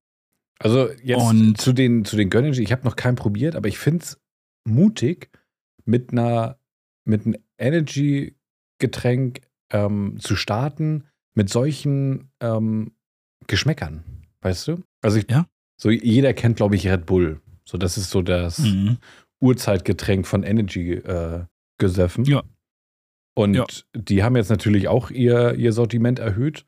Also 0.59 0.89
jetzt 1.03 1.21
Und- 1.21 1.57
zu 1.61 1.71
den, 1.73 2.03
zu 2.05 2.15
den 2.15 2.29
Gönnergy, 2.29 2.63
ich 2.63 2.71
habe 2.71 2.83
noch 2.85 2.95
keinen 2.95 3.15
probiert, 3.15 3.55
aber 3.55 3.67
ich 3.67 3.77
finde 3.77 4.03
es 4.03 4.17
mutig, 4.67 5.29
mit 5.85 6.11
einer 6.11 6.57
mit 7.07 7.25
einem 7.25 7.35
Energy-Getränk 7.59 9.41
ähm, 9.71 10.17
zu 10.19 10.35
starten, 10.35 11.03
mit 11.35 11.49
solchen 11.49 12.31
ähm, 12.41 12.91
Geschmäckern, 13.47 14.03
weißt 14.41 14.67
du? 14.69 14.83
Also 15.03 15.17
ich, 15.19 15.29
Ja. 15.29 15.45
so 15.79 15.91
jeder 15.91 16.33
kennt, 16.33 16.57
glaube 16.57 16.75
ich, 16.75 16.87
Red 16.87 17.05
Bull. 17.05 17.41
So, 17.67 17.77
das 17.77 17.97
ist 17.97 18.09
so 18.11 18.21
das 18.21 18.59
Mhm. 18.59 18.97
Urzeitgetränk 19.41 20.27
von 20.27 20.43
Energy 20.43 20.93
äh, 20.93 21.45
Gesöffen. 21.79 22.25
Ja. 22.25 22.43
Und 23.37 23.55
Ja. 23.55 23.65
die 23.95 24.23
haben 24.23 24.35
jetzt 24.35 24.49
natürlich 24.49 24.87
auch 24.87 25.11
ihr, 25.11 25.55
ihr 25.55 25.73
Sortiment 25.73 26.19
erhöht. 26.19 26.65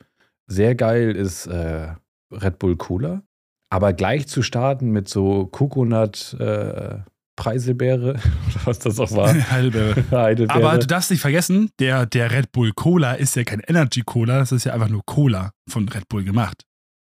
Sehr 0.47 0.75
geil 0.75 1.15
ist 1.15 1.47
äh, 1.47 1.93
Red 2.31 2.59
Bull 2.59 2.75
Cola. 2.75 3.23
Aber 3.69 3.93
gleich 3.93 4.27
zu 4.27 4.41
starten 4.41 4.91
mit 4.91 5.07
so 5.09 5.45
Coconut 5.47 6.35
äh, 6.39 6.99
Preiselbeere, 7.37 8.11
oder 8.47 8.65
was 8.65 8.79
das 8.79 8.99
auch 8.99 9.11
war. 9.11 9.33
Heidelbeere. 9.51 10.03
Heidelbeere. 10.11 10.57
Aber 10.65 10.77
du 10.79 10.87
darfst 10.87 11.11
nicht 11.11 11.21
vergessen, 11.21 11.69
der, 11.79 12.05
der 12.05 12.31
Red 12.31 12.51
Bull 12.51 12.71
Cola 12.73 13.13
ist 13.13 13.35
ja 13.35 13.43
kein 13.43 13.59
Energy 13.59 14.01
Cola, 14.05 14.39
das 14.39 14.51
ist 14.51 14.63
ja 14.65 14.73
einfach 14.73 14.89
nur 14.89 15.03
Cola 15.05 15.51
von 15.69 15.87
Red 15.89 16.07
Bull 16.09 16.23
gemacht. 16.23 16.63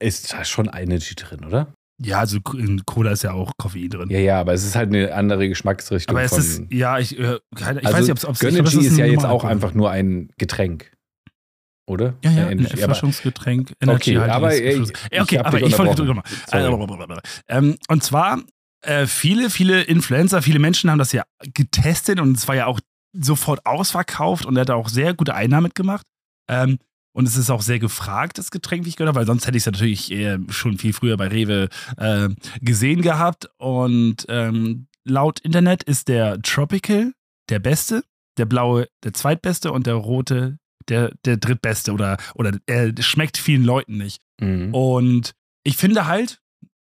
ist 0.01 0.31
da 0.33 0.43
schon 0.45 0.67
Energy 0.67 1.15
drin, 1.15 1.43
oder? 1.45 1.73
Ja, 2.03 2.19
also 2.19 2.39
in 2.57 2.83
Cola 2.85 3.11
ist 3.11 3.23
ja 3.23 3.33
auch 3.33 3.51
Koffein 3.57 3.89
drin. 3.89 4.09
Ja, 4.09 4.19
ja, 4.19 4.39
aber 4.39 4.53
es 4.53 4.65
ist 4.65 4.75
halt 4.75 4.89
eine 4.89 5.13
andere 5.13 5.47
Geschmacksrichtung. 5.47 6.15
Aber 6.15 6.23
es 6.25 6.31
ist, 6.37 6.63
ja, 6.71 6.97
ich, 6.99 7.17
äh, 7.19 7.39
keine, 7.55 7.79
ich 7.81 7.85
also 7.85 7.97
weiß 7.97 8.07
nicht, 8.07 8.27
ob 8.27 8.33
es 8.33 8.39
Gönnergy 8.39 8.79
ist, 8.87 8.97
ja 8.97 9.05
jetzt 9.05 9.25
auch 9.25 9.43
einfach 9.43 9.73
nur 9.73 9.91
ein 9.91 10.29
Getränk. 10.37 10.91
Oder? 11.87 12.13
Ja, 12.23 12.31
ja, 12.31 12.47
Äh, 12.47 12.51
ein 12.51 12.65
Erfrischungsgetränk. 12.65 13.73
Okay, 13.85 14.17
aber, 14.17 14.53
Energy 14.55 14.79
Gefrisch- 14.81 14.91
ich- 15.11 15.11
ja, 15.17 15.21
okay, 15.23 15.35
ich 15.35 15.39
hab 15.39 15.47
aber 15.47 15.57
ich 15.61 15.77
wollte 15.77 16.01
unterbrochen. 16.03 16.23
äh, 17.47 17.57
ähm, 17.57 17.77
Und 17.89 18.03
zwar, 18.03 18.41
äh, 18.81 19.05
viele, 19.07 19.49
viele 19.49 19.81
Influencer, 19.83 20.41
viele 20.41 20.59
Menschen 20.59 20.89
haben 20.89 20.99
das 20.99 21.11
ja 21.11 21.23
getestet 21.53 22.19
und 22.19 22.37
es 22.37 22.47
war 22.47 22.55
ja 22.55 22.65
auch 22.67 22.79
sofort 23.13 23.65
ausverkauft 23.65 24.45
und 24.45 24.55
er 24.55 24.61
hat 24.61 24.71
auch 24.71 24.87
sehr 24.89 25.13
gute 25.13 25.35
Einnahmen 25.35 25.63
mitgemacht. 25.63 26.05
Ähm, 26.49 26.77
und 27.13 27.27
es 27.27 27.35
ist 27.35 27.49
auch 27.49 27.61
sehr 27.61 27.79
gefragt, 27.79 28.37
das 28.37 28.51
Getränk, 28.51 28.85
wie 28.85 28.89
ich 28.89 28.95
gehört 28.95 29.09
habe, 29.09 29.19
weil 29.19 29.27
sonst 29.27 29.45
hätte 29.45 29.57
ich 29.57 29.63
es 29.63 29.67
natürlich 29.67 30.13
schon 30.49 30.77
viel 30.77 30.93
früher 30.93 31.17
bei 31.17 31.27
Rewe 31.27 31.69
äh, 31.97 32.29
gesehen 32.61 33.01
gehabt. 33.01 33.49
Und 33.57 34.25
ähm, 34.29 34.87
laut 35.03 35.39
Internet 35.39 35.83
ist 35.83 36.07
der 36.07 36.41
Tropical 36.41 37.13
der 37.49 37.59
beste, 37.59 38.03
der 38.37 38.45
blaue 38.45 38.87
der 39.03 39.13
zweitbeste 39.13 39.71
und 39.71 39.87
der 39.87 39.95
rote 39.95 40.57
der, 40.87 41.13
der 41.25 41.37
drittbeste 41.37 41.91
oder, 41.91 42.17
oder 42.35 42.57
er 42.65 42.93
schmeckt 43.01 43.37
vielen 43.37 43.63
Leuten 43.63 43.97
nicht. 43.97 44.21
Mhm. 44.39 44.73
Und 44.73 45.33
ich 45.63 45.77
finde 45.77 46.07
halt, 46.07 46.39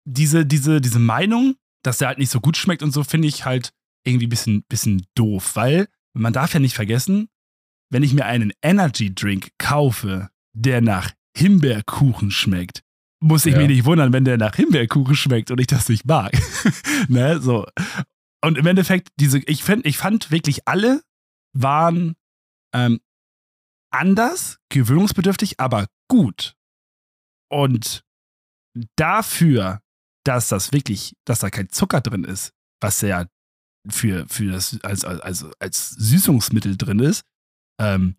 diese, 0.05 0.47
diese, 0.47 0.81
diese 0.81 0.99
Meinung, 0.99 1.57
dass 1.83 1.99
der 1.99 2.09
halt 2.09 2.19
nicht 2.19 2.31
so 2.31 2.41
gut 2.41 2.57
schmeckt 2.57 2.83
und 2.83 2.93
so, 2.93 3.05
finde 3.05 3.29
ich 3.29 3.45
halt 3.45 3.73
irgendwie 4.05 4.27
ein 4.27 4.31
bisschen, 4.31 4.65
bisschen 4.69 5.07
doof, 5.15 5.57
weil 5.57 5.89
man 6.13 6.33
darf 6.33 6.55
ja 6.55 6.61
nicht 6.61 6.75
vergessen, 6.75 7.29
wenn 7.91 8.03
ich 8.03 8.15
mir 8.15 8.25
einen 8.27 8.53
Energy 8.63 9.15
Drink 9.15 9.51
kaufe, 9.59 10.31
der 10.53 10.81
nach 10.81 11.13
Himbeerkuchen 11.37 12.31
schmeckt, 12.31 12.83
muss 13.23 13.47
ich 13.47 13.53
Ja. 13.53 13.59
mich 13.59 13.69
nicht 13.69 13.85
wundern, 13.85 14.13
wenn 14.13 14.25
der 14.25 14.39
nach 14.39 14.55
Himbeerkuchen 14.57 15.15
schmeckt 15.15 15.51
und 15.51 15.61
ich 15.61 15.67
das 15.67 15.89
nicht 15.89 16.07
mag. 16.07 16.33
ne, 17.09 17.41
so. 17.41 17.67
Und 18.43 18.57
im 18.57 18.67
Endeffekt, 18.67 19.09
diese, 19.19 19.39
ich, 19.41 19.63
find, 19.63 19.85
ich 19.85 19.99
fand 19.99 20.31
wirklich 20.31 20.67
alle 20.67 21.03
waren 21.53 22.15
ähm, 22.75 23.01
anders, 23.93 24.59
gewöhnungsbedürftig, 24.71 25.61
aber 25.61 25.87
gut. 26.09 26.55
Und 27.51 28.03
dafür, 28.97 29.81
dass 30.25 30.49
das 30.49 30.73
wirklich, 30.73 31.15
dass 31.27 31.41
da 31.41 31.51
kein 31.51 31.69
Zucker 31.71 32.01
drin 32.01 32.25
ist, 32.25 32.53
was 32.81 33.01
ja 33.01 33.27
für, 33.89 34.27
für 34.29 34.47
das 34.53 34.79
als, 34.83 35.05
als, 35.05 35.21
als, 35.21 35.47
als 35.59 35.91
Süßungsmittel 35.91 36.77
drin 36.77 37.01
ist, 37.01 37.25
ähm, 37.81 38.15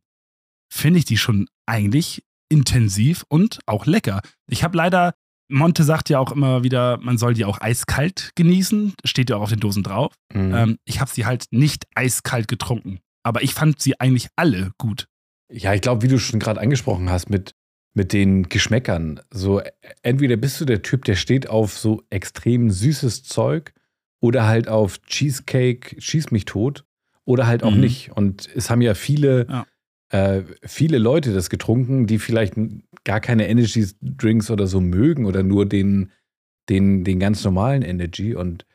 finde 0.74 1.00
ich 1.00 1.06
die 1.06 1.18
schon 1.18 1.48
eigentlich 1.66 2.24
intensiv 2.50 3.24
und 3.30 3.60
auch 3.66 3.86
lecker. 3.86 4.22
Ich 4.48 4.64
habe 4.64 4.76
leider, 4.76 5.14
Monte 5.50 5.84
sagt 5.84 6.10
ja 6.10 6.20
auch 6.20 6.32
immer 6.32 6.64
wieder, 6.64 6.98
man 6.98 7.18
soll 7.18 7.34
die 7.34 7.46
auch 7.46 7.62
eiskalt 7.62 8.32
genießen, 8.36 8.94
steht 9.06 9.30
ja 9.30 9.38
auch 9.38 9.44
auf 9.44 9.50
den 9.50 9.60
Dosen 9.60 9.84
drauf. 9.84 10.14
Mhm. 10.34 10.54
Ähm, 10.54 10.78
ich 10.86 11.00
habe 11.00 11.12
sie 11.12 11.26
halt 11.26 11.46
nicht 11.52 11.86
eiskalt 11.96 12.48
getrunken. 12.48 13.00
Aber 13.24 13.44
ich 13.44 13.54
fand 13.54 13.82
sie 13.82 14.00
eigentlich 14.00 14.28
alle 14.36 14.72
gut. 14.78 15.08
Ja, 15.52 15.74
ich 15.74 15.82
glaube, 15.82 16.02
wie 16.02 16.08
du 16.08 16.18
schon 16.18 16.40
gerade 16.40 16.60
angesprochen 16.60 17.10
hast, 17.10 17.30
mit, 17.30 17.54
mit 17.94 18.14
den 18.14 18.50
Geschmäckern. 18.50 19.22
So, 19.32 19.60
äh, 19.60 19.72
entweder 20.02 20.38
bist 20.38 20.60
du 20.60 20.66
der 20.66 20.82
Typ, 20.82 21.06
der 21.06 21.16
steht 21.16 21.50
auf 21.50 21.78
so 21.78 22.04
extrem 22.10 22.72
süßes 22.72 23.24
Zeug 23.24 23.74
oder 24.22 24.48
halt 24.48 24.68
auf 24.68 25.02
Cheesecake, 25.04 26.02
schieß 26.02 26.32
mich 26.32 26.46
tot, 26.46 26.86
oder 27.26 27.48
halt 27.48 27.64
auch 27.64 27.74
Mhm. 27.76 27.80
nicht. 27.82 28.12
Und 28.16 28.50
es 28.56 28.70
haben 28.70 28.82
ja 28.82 28.94
viele, 28.94 29.48
Ja. 29.50 29.66
äh, 30.10 30.44
viele 30.64 30.98
Leute 30.98 31.34
das 31.34 31.50
getrunken, 31.50 32.08
die 32.08 32.20
vielleicht 32.20 32.56
gar 33.04 33.20
keine 33.20 33.48
Energy 33.48 33.88
Drinks 34.02 34.50
oder 34.52 34.68
so 34.68 34.82
mögen 34.82 35.26
oder 35.26 35.44
nur 35.44 35.66
den, 35.66 36.12
den, 36.70 37.04
den 37.04 37.20
ganz 37.20 37.44
normalen 37.44 37.82
Energy. 37.82 38.36
Und 38.36 38.66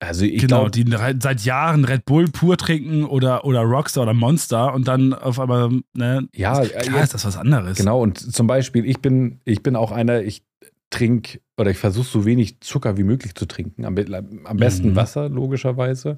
also 0.00 0.24
ich 0.24 0.40
genau, 0.42 0.68
glaube, 0.68 0.70
die 0.72 0.84
seit 1.20 1.44
Jahren 1.44 1.84
Red 1.84 2.04
Bull 2.04 2.28
pur 2.28 2.56
trinken 2.56 3.04
oder, 3.04 3.44
oder 3.44 3.60
Rockstar 3.60 4.02
oder 4.02 4.14
Monster 4.14 4.74
und 4.74 4.88
dann 4.88 5.14
auf 5.14 5.38
einmal, 5.38 5.70
ne? 5.94 6.28
ja, 6.34 6.60
klar 6.64 6.64
äh, 6.64 6.90
jetzt- 6.98 7.04
ist 7.04 7.14
das 7.14 7.24
was 7.24 7.36
anderes. 7.36 7.78
Genau, 7.78 8.02
und 8.02 8.18
zum 8.18 8.46
Beispiel, 8.48 8.84
ich 8.84 8.98
bin, 8.98 9.40
ich 9.44 9.62
bin 9.62 9.76
auch 9.76 9.92
einer, 9.92 10.22
ich 10.22 10.42
trinke 10.90 11.40
oder 11.56 11.70
ich 11.70 11.78
versuche 11.78 12.06
so 12.06 12.24
wenig 12.26 12.60
Zucker 12.60 12.96
wie 12.98 13.04
möglich 13.04 13.34
zu 13.36 13.46
trinken. 13.46 13.84
Am, 13.84 13.96
am 14.44 14.56
besten 14.56 14.90
Mhm. 14.90 14.96
Wasser, 14.96 15.28
logischerweise. 15.28 16.16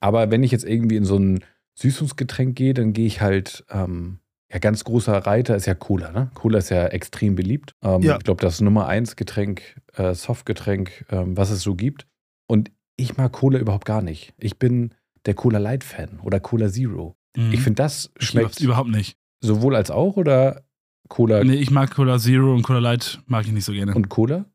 Aber 0.00 0.30
wenn 0.30 0.42
ich 0.42 0.50
jetzt 0.52 0.64
irgendwie 0.64 0.96
in 0.96 1.04
so 1.04 1.16
ein 1.18 1.42
Süßungsgetränk 1.74 2.56
gehe, 2.56 2.74
dann 2.74 2.92
gehe 2.92 3.06
ich 3.06 3.20
halt, 3.20 3.64
ähm, 3.70 4.18
ja, 4.52 4.58
ganz 4.58 4.84
großer 4.84 5.16
Reiter 5.18 5.56
ist 5.56 5.66
ja 5.66 5.74
Cola, 5.74 6.12
ne? 6.12 6.30
Cola 6.34 6.58
ist 6.58 6.70
ja 6.70 6.86
extrem 6.86 7.34
beliebt. 7.34 7.74
Ähm, 7.82 8.02
Ja. 8.02 8.16
Ich 8.16 8.24
glaube, 8.24 8.40
das 8.40 8.60
Nummer 8.60 8.86
eins 8.86 9.16
Getränk, 9.16 9.80
äh, 9.94 10.14
Softgetränk, 10.14 11.04
ähm, 11.10 11.36
was 11.36 11.50
es 11.50 11.62
so 11.62 11.74
gibt. 11.74 12.06
Und 12.46 12.70
ich 12.96 13.16
mag 13.16 13.32
Cola 13.32 13.58
überhaupt 13.58 13.84
gar 13.86 14.02
nicht. 14.02 14.32
Ich 14.38 14.58
bin 14.58 14.94
der 15.26 15.34
Cola 15.34 15.58
Light 15.58 15.84
Fan 15.84 16.20
oder 16.22 16.40
Cola 16.40 16.68
Zero. 16.70 17.16
Mhm. 17.36 17.52
Ich 17.52 17.60
finde, 17.60 17.82
das 17.82 18.10
schmeckt 18.18 18.60
überhaupt 18.60 18.88
nicht. 18.90 19.18
sowohl 19.40 19.74
als 19.76 19.90
auch 19.90 20.16
oder 20.16 20.62
Cola 21.08 21.44
Nee, 21.44 21.54
ich 21.56 21.70
mag 21.70 21.90
Cola 21.94 22.18
Zero 22.18 22.54
und 22.54 22.62
Cola 22.62 22.78
Light 22.78 23.20
mag 23.26 23.44
ich 23.46 23.52
nicht 23.52 23.64
so 23.64 23.72
gerne. 23.72 23.94
und 23.94 24.08
Cola? 24.08 24.46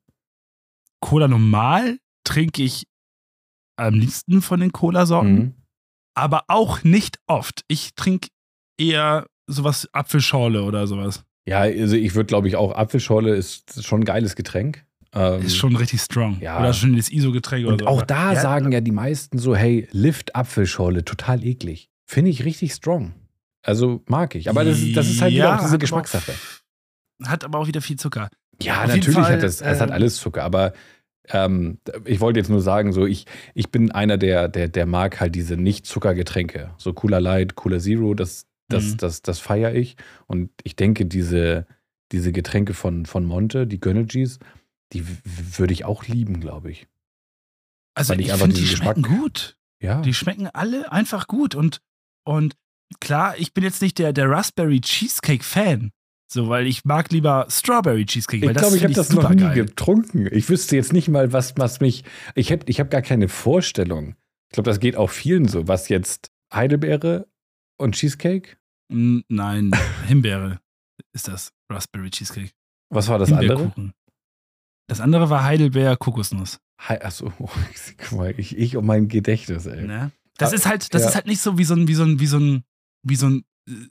Cola 1.01 1.27
normal 1.27 1.97
trinke 2.23 2.63
ich 2.63 2.87
am 3.81 3.95
liebsten 3.95 4.41
von 4.41 4.59
den 4.59 4.71
Cola-Sorten, 4.71 5.33
Mhm. 5.35 5.53
aber 6.15 6.43
auch 6.47 6.83
nicht 6.83 7.19
oft. 7.27 7.63
Ich 7.67 7.95
trinke 7.95 8.29
eher 8.79 9.25
sowas 9.47 9.87
Apfelschorle 9.93 10.63
oder 10.63 10.87
sowas. 10.87 11.23
Ja, 11.45 11.59
also 11.61 11.95
ich 11.95 12.13
würde, 12.15 12.27
glaube 12.27 12.47
ich, 12.47 12.55
auch 12.55 12.73
Apfelschorle 12.75 13.35
ist 13.35 13.83
schon 13.83 14.01
ein 14.01 14.05
geiles 14.05 14.35
Getränk. 14.35 14.85
Ähm, 15.13 15.41
Ist 15.41 15.57
schon 15.57 15.75
richtig 15.75 15.99
strong. 16.01 16.39
ja. 16.39 16.57
Oder 16.59 16.71
schon 16.73 16.95
das 16.95 17.09
ISO-Getränk 17.09 17.65
oder 17.65 17.73
und 17.73 17.79
so. 17.81 17.87
auch 17.87 18.01
da 18.03 18.31
ja, 18.33 18.39
sagen 18.39 18.71
ja 18.71 18.79
die 18.79 18.91
meisten 18.93 19.37
so, 19.39 19.53
hey, 19.55 19.87
Lift 19.91 20.35
Apfelschorle, 20.35 21.03
total 21.03 21.43
eklig. 21.45 21.89
Finde 22.05 22.31
ich 22.31 22.45
richtig 22.45 22.71
strong. 22.73 23.13
Also 23.63 24.01
mag 24.07 24.35
ich. 24.35 24.49
Aber 24.49 24.63
das, 24.63 24.79
ist- 24.79 24.95
das 24.95 25.07
ist 25.09 25.21
halt 25.21 25.33
wieder 25.33 25.43
Ja, 25.45 25.57
auch 25.57 25.61
diese 25.61 25.77
Geschmackssache. 25.79 26.31
auch- 26.31 27.27
Hat 27.27 27.43
aber 27.43 27.59
auch 27.59 27.67
wieder 27.67 27.81
viel 27.81 27.97
Zucker. 27.97 28.29
Ja, 28.61 28.81
auf 28.83 28.87
natürlich 28.87 29.13
Fall, 29.15 29.33
hat 29.33 29.43
das, 29.43 29.59
es 29.61 29.79
hat 29.81 29.89
ähm, 29.89 29.93
alles 29.95 30.15
Zucker, 30.17 30.43
aber 30.43 30.71
ähm, 31.29 31.77
ich 32.05 32.19
wollte 32.19 32.39
jetzt 32.39 32.49
nur 32.49 32.61
sagen, 32.61 32.93
so 32.93 33.05
ich, 33.05 33.25
ich 33.53 33.69
bin 33.69 33.91
einer, 33.91 34.17
der, 34.17 34.47
der, 34.47 34.67
der 34.67 34.85
mag 34.85 35.19
halt 35.19 35.35
diese 35.35 35.55
Nicht-Zucker-Getränke. 35.57 36.73
So 36.77 36.93
Cooler 36.93 37.21
Light, 37.21 37.55
Cooler 37.55 37.79
Zero, 37.79 38.13
das, 38.13 38.47
das, 38.69 38.83
Mhm. 38.93 38.97
das, 38.97 39.21
das 39.21 39.39
feiere 39.39 39.73
ich. 39.75 39.97
Und 40.27 40.49
ich 40.63 40.75
denke, 40.75 41.05
diese, 41.05 41.65
diese 42.11 42.31
Getränke 42.31 42.73
von, 42.73 43.05
von 43.05 43.25
Monte, 43.25 43.67
die 43.67 43.79
Gönnergies, 43.79 44.39
die 44.93 45.05
würde 45.57 45.73
ich 45.73 45.85
auch 45.85 46.05
lieben, 46.05 46.39
glaube 46.41 46.71
ich. 46.71 46.87
Also 47.95 48.13
Weil 48.13 48.21
ich 48.21 48.27
ich 48.27 48.33
finde, 48.33 48.55
die 48.55 48.65
schmecken 48.65 49.03
Geschmack- 49.03 49.19
gut. 49.21 49.57
Ja. 49.81 50.01
Die 50.01 50.13
schmecken 50.13 50.47
alle 50.47 50.91
einfach 50.91 51.27
gut. 51.27 51.55
Und, 51.55 51.81
und 52.25 52.55
klar, 52.99 53.35
ich 53.37 53.53
bin 53.53 53.63
jetzt 53.63 53.81
nicht 53.81 53.99
der, 53.99 54.13
der 54.13 54.29
Raspberry 54.29 54.79
Cheesecake 54.81 55.43
Fan. 55.43 55.91
So, 56.31 56.47
weil 56.47 56.65
ich 56.65 56.85
mag 56.85 57.11
lieber 57.11 57.45
Strawberry 57.49 58.05
Cheesecake, 58.05 58.41
weil 58.45 58.51
ich 58.51 58.57
glaube, 58.57 58.77
ich 58.77 58.83
habe 58.83 58.93
das 58.93 59.09
noch 59.11 59.29
nie 59.31 59.39
supergeil. 59.39 59.65
getrunken. 59.65 60.27
Ich 60.31 60.47
wüsste 60.47 60.77
jetzt 60.77 60.93
nicht 60.93 61.09
mal, 61.09 61.33
was, 61.33 61.57
was 61.57 61.81
mich. 61.81 62.05
Ich 62.35 62.51
habe 62.53 62.63
ich 62.67 62.79
hab 62.79 62.89
gar 62.89 63.01
keine 63.01 63.27
Vorstellung. 63.27 64.15
Ich 64.49 64.53
glaube, 64.53 64.69
das 64.69 64.79
geht 64.79 64.95
auch 64.95 65.09
vielen 65.09 65.47
so. 65.49 65.67
Was 65.67 65.89
jetzt 65.89 66.31
Heidelbeere 66.53 67.27
und 67.77 67.95
Cheesecake? 67.95 68.57
Nein, 68.89 69.71
Himbeere 70.07 70.61
ist 71.13 71.27
das 71.27 71.51
Raspberry 71.69 72.09
Cheesecake. 72.11 72.51
Was 72.89 73.09
war 73.09 73.19
das 73.19 73.31
andere? 73.33 73.73
Das 74.87 75.01
andere 75.01 75.29
war 75.29 75.43
Heidelbeer 75.43 75.97
Kokosnuss. 75.97 76.59
Hei- 76.87 77.03
Achso, 77.03 77.31
guck 77.37 78.11
mal, 78.13 78.33
ich, 78.37 78.57
ich 78.57 78.77
und 78.77 78.85
mein 78.85 79.07
Gedächtnis, 79.09 79.65
ey. 79.65 79.85
Ne? 79.85 80.11
Das 80.37 80.51
Ah, 80.51 80.55
ist 80.55 80.65
halt, 80.65 80.93
das 80.93 81.03
ja. 81.03 81.09
ist 81.09 81.15
halt 81.15 81.27
nicht 81.27 81.41
so 81.41 81.57
wie 81.57 81.63
so 81.65 81.73
ein, 81.75 81.87
wie 81.89 81.93
so 81.95 82.03
ein, 82.03 82.19
wie 82.19 82.25
so 82.25 82.37
ein, 82.39 82.63
wie 83.03 83.15
so 83.15 83.27
ein 83.27 83.43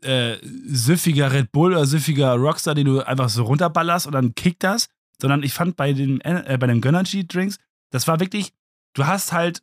äh, 0.03 0.37
süffiger 0.67 1.33
Red 1.33 1.53
Bull 1.53 1.73
oder 1.73 1.87
süffiger 1.87 2.35
Rockstar, 2.35 2.75
den 2.75 2.87
du 2.87 3.01
einfach 3.01 3.29
so 3.29 3.45
runterballerst 3.45 4.07
und 4.07 4.13
dann 4.13 4.35
kickt 4.35 4.63
das, 4.63 4.89
sondern 5.21 5.43
ich 5.43 5.53
fand 5.53 5.77
bei 5.77 5.93
den, 5.93 6.21
äh, 6.23 6.57
bei 6.59 6.67
den 6.67 6.81
Gönnergy 6.81 7.27
Drinks, 7.27 7.59
das 7.91 8.09
war 8.09 8.21
wirklich, 8.21 8.53
du 8.95 9.07
hast 9.07 9.33
halt 9.33 9.63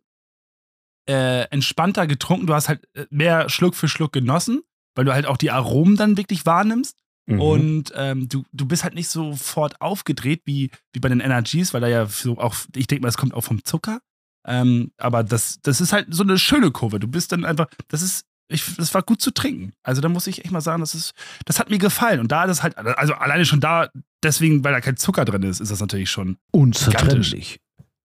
äh, 1.07 1.43
entspannter 1.49 2.07
getrunken, 2.07 2.47
du 2.47 2.53
hast 2.53 2.69
halt 2.69 2.87
äh, 2.93 3.05
mehr 3.09 3.49
Schluck 3.49 3.75
für 3.75 3.87
Schluck 3.87 4.11
genossen, 4.11 4.61
weil 4.95 5.05
du 5.05 5.13
halt 5.13 5.25
auch 5.25 5.37
die 5.37 5.51
Aromen 5.51 5.95
dann 5.95 6.17
wirklich 6.17 6.45
wahrnimmst. 6.45 6.97
Mhm. 7.27 7.41
Und 7.41 7.93
ähm, 7.95 8.29
du, 8.29 8.43
du 8.53 8.65
bist 8.65 8.83
halt 8.83 8.95
nicht 8.95 9.09
sofort 9.09 9.81
aufgedreht 9.81 10.41
wie, 10.45 10.71
wie 10.93 10.99
bei 10.99 11.09
den 11.09 11.19
Energies, 11.19 11.73
weil 11.73 11.81
da 11.81 11.87
ja 11.87 12.05
so 12.05 12.37
auch, 12.37 12.55
ich 12.75 12.87
denke 12.87 13.01
mal, 13.01 13.09
das 13.09 13.17
kommt 13.17 13.33
auch 13.33 13.43
vom 13.43 13.63
Zucker. 13.63 13.99
Ähm, 14.45 14.91
aber 14.97 15.23
das, 15.23 15.59
das 15.61 15.81
ist 15.81 15.91
halt 15.91 16.07
so 16.09 16.23
eine 16.23 16.37
schöne 16.37 16.71
Kurve. 16.71 16.99
Du 16.99 17.07
bist 17.07 17.33
dann 17.33 17.43
einfach, 17.43 17.67
das 17.89 18.01
ist, 18.01 18.25
ich, 18.49 18.75
das 18.77 18.93
war 18.93 19.01
gut 19.01 19.21
zu 19.21 19.31
trinken. 19.31 19.73
Also 19.83 20.01
da 20.01 20.09
muss 20.09 20.27
ich 20.27 20.43
echt 20.43 20.51
mal 20.51 20.61
sagen, 20.61 20.79
das 20.81 20.95
ist, 20.95 21.13
das 21.45 21.59
hat 21.59 21.69
mir 21.69 21.77
gefallen. 21.79 22.19
Und 22.19 22.31
da 22.31 22.47
das 22.47 22.63
halt, 22.63 22.77
also 22.77 23.13
alleine 23.13 23.45
schon 23.45 23.59
da, 23.59 23.89
deswegen, 24.23 24.63
weil 24.63 24.73
da 24.73 24.81
kein 24.81 24.97
Zucker 24.97 25.25
drin 25.25 25.43
ist, 25.43 25.59
ist 25.59 25.71
das 25.71 25.79
natürlich 25.81 26.09
schon. 26.09 26.37
Unzertrennlich. 26.51 27.59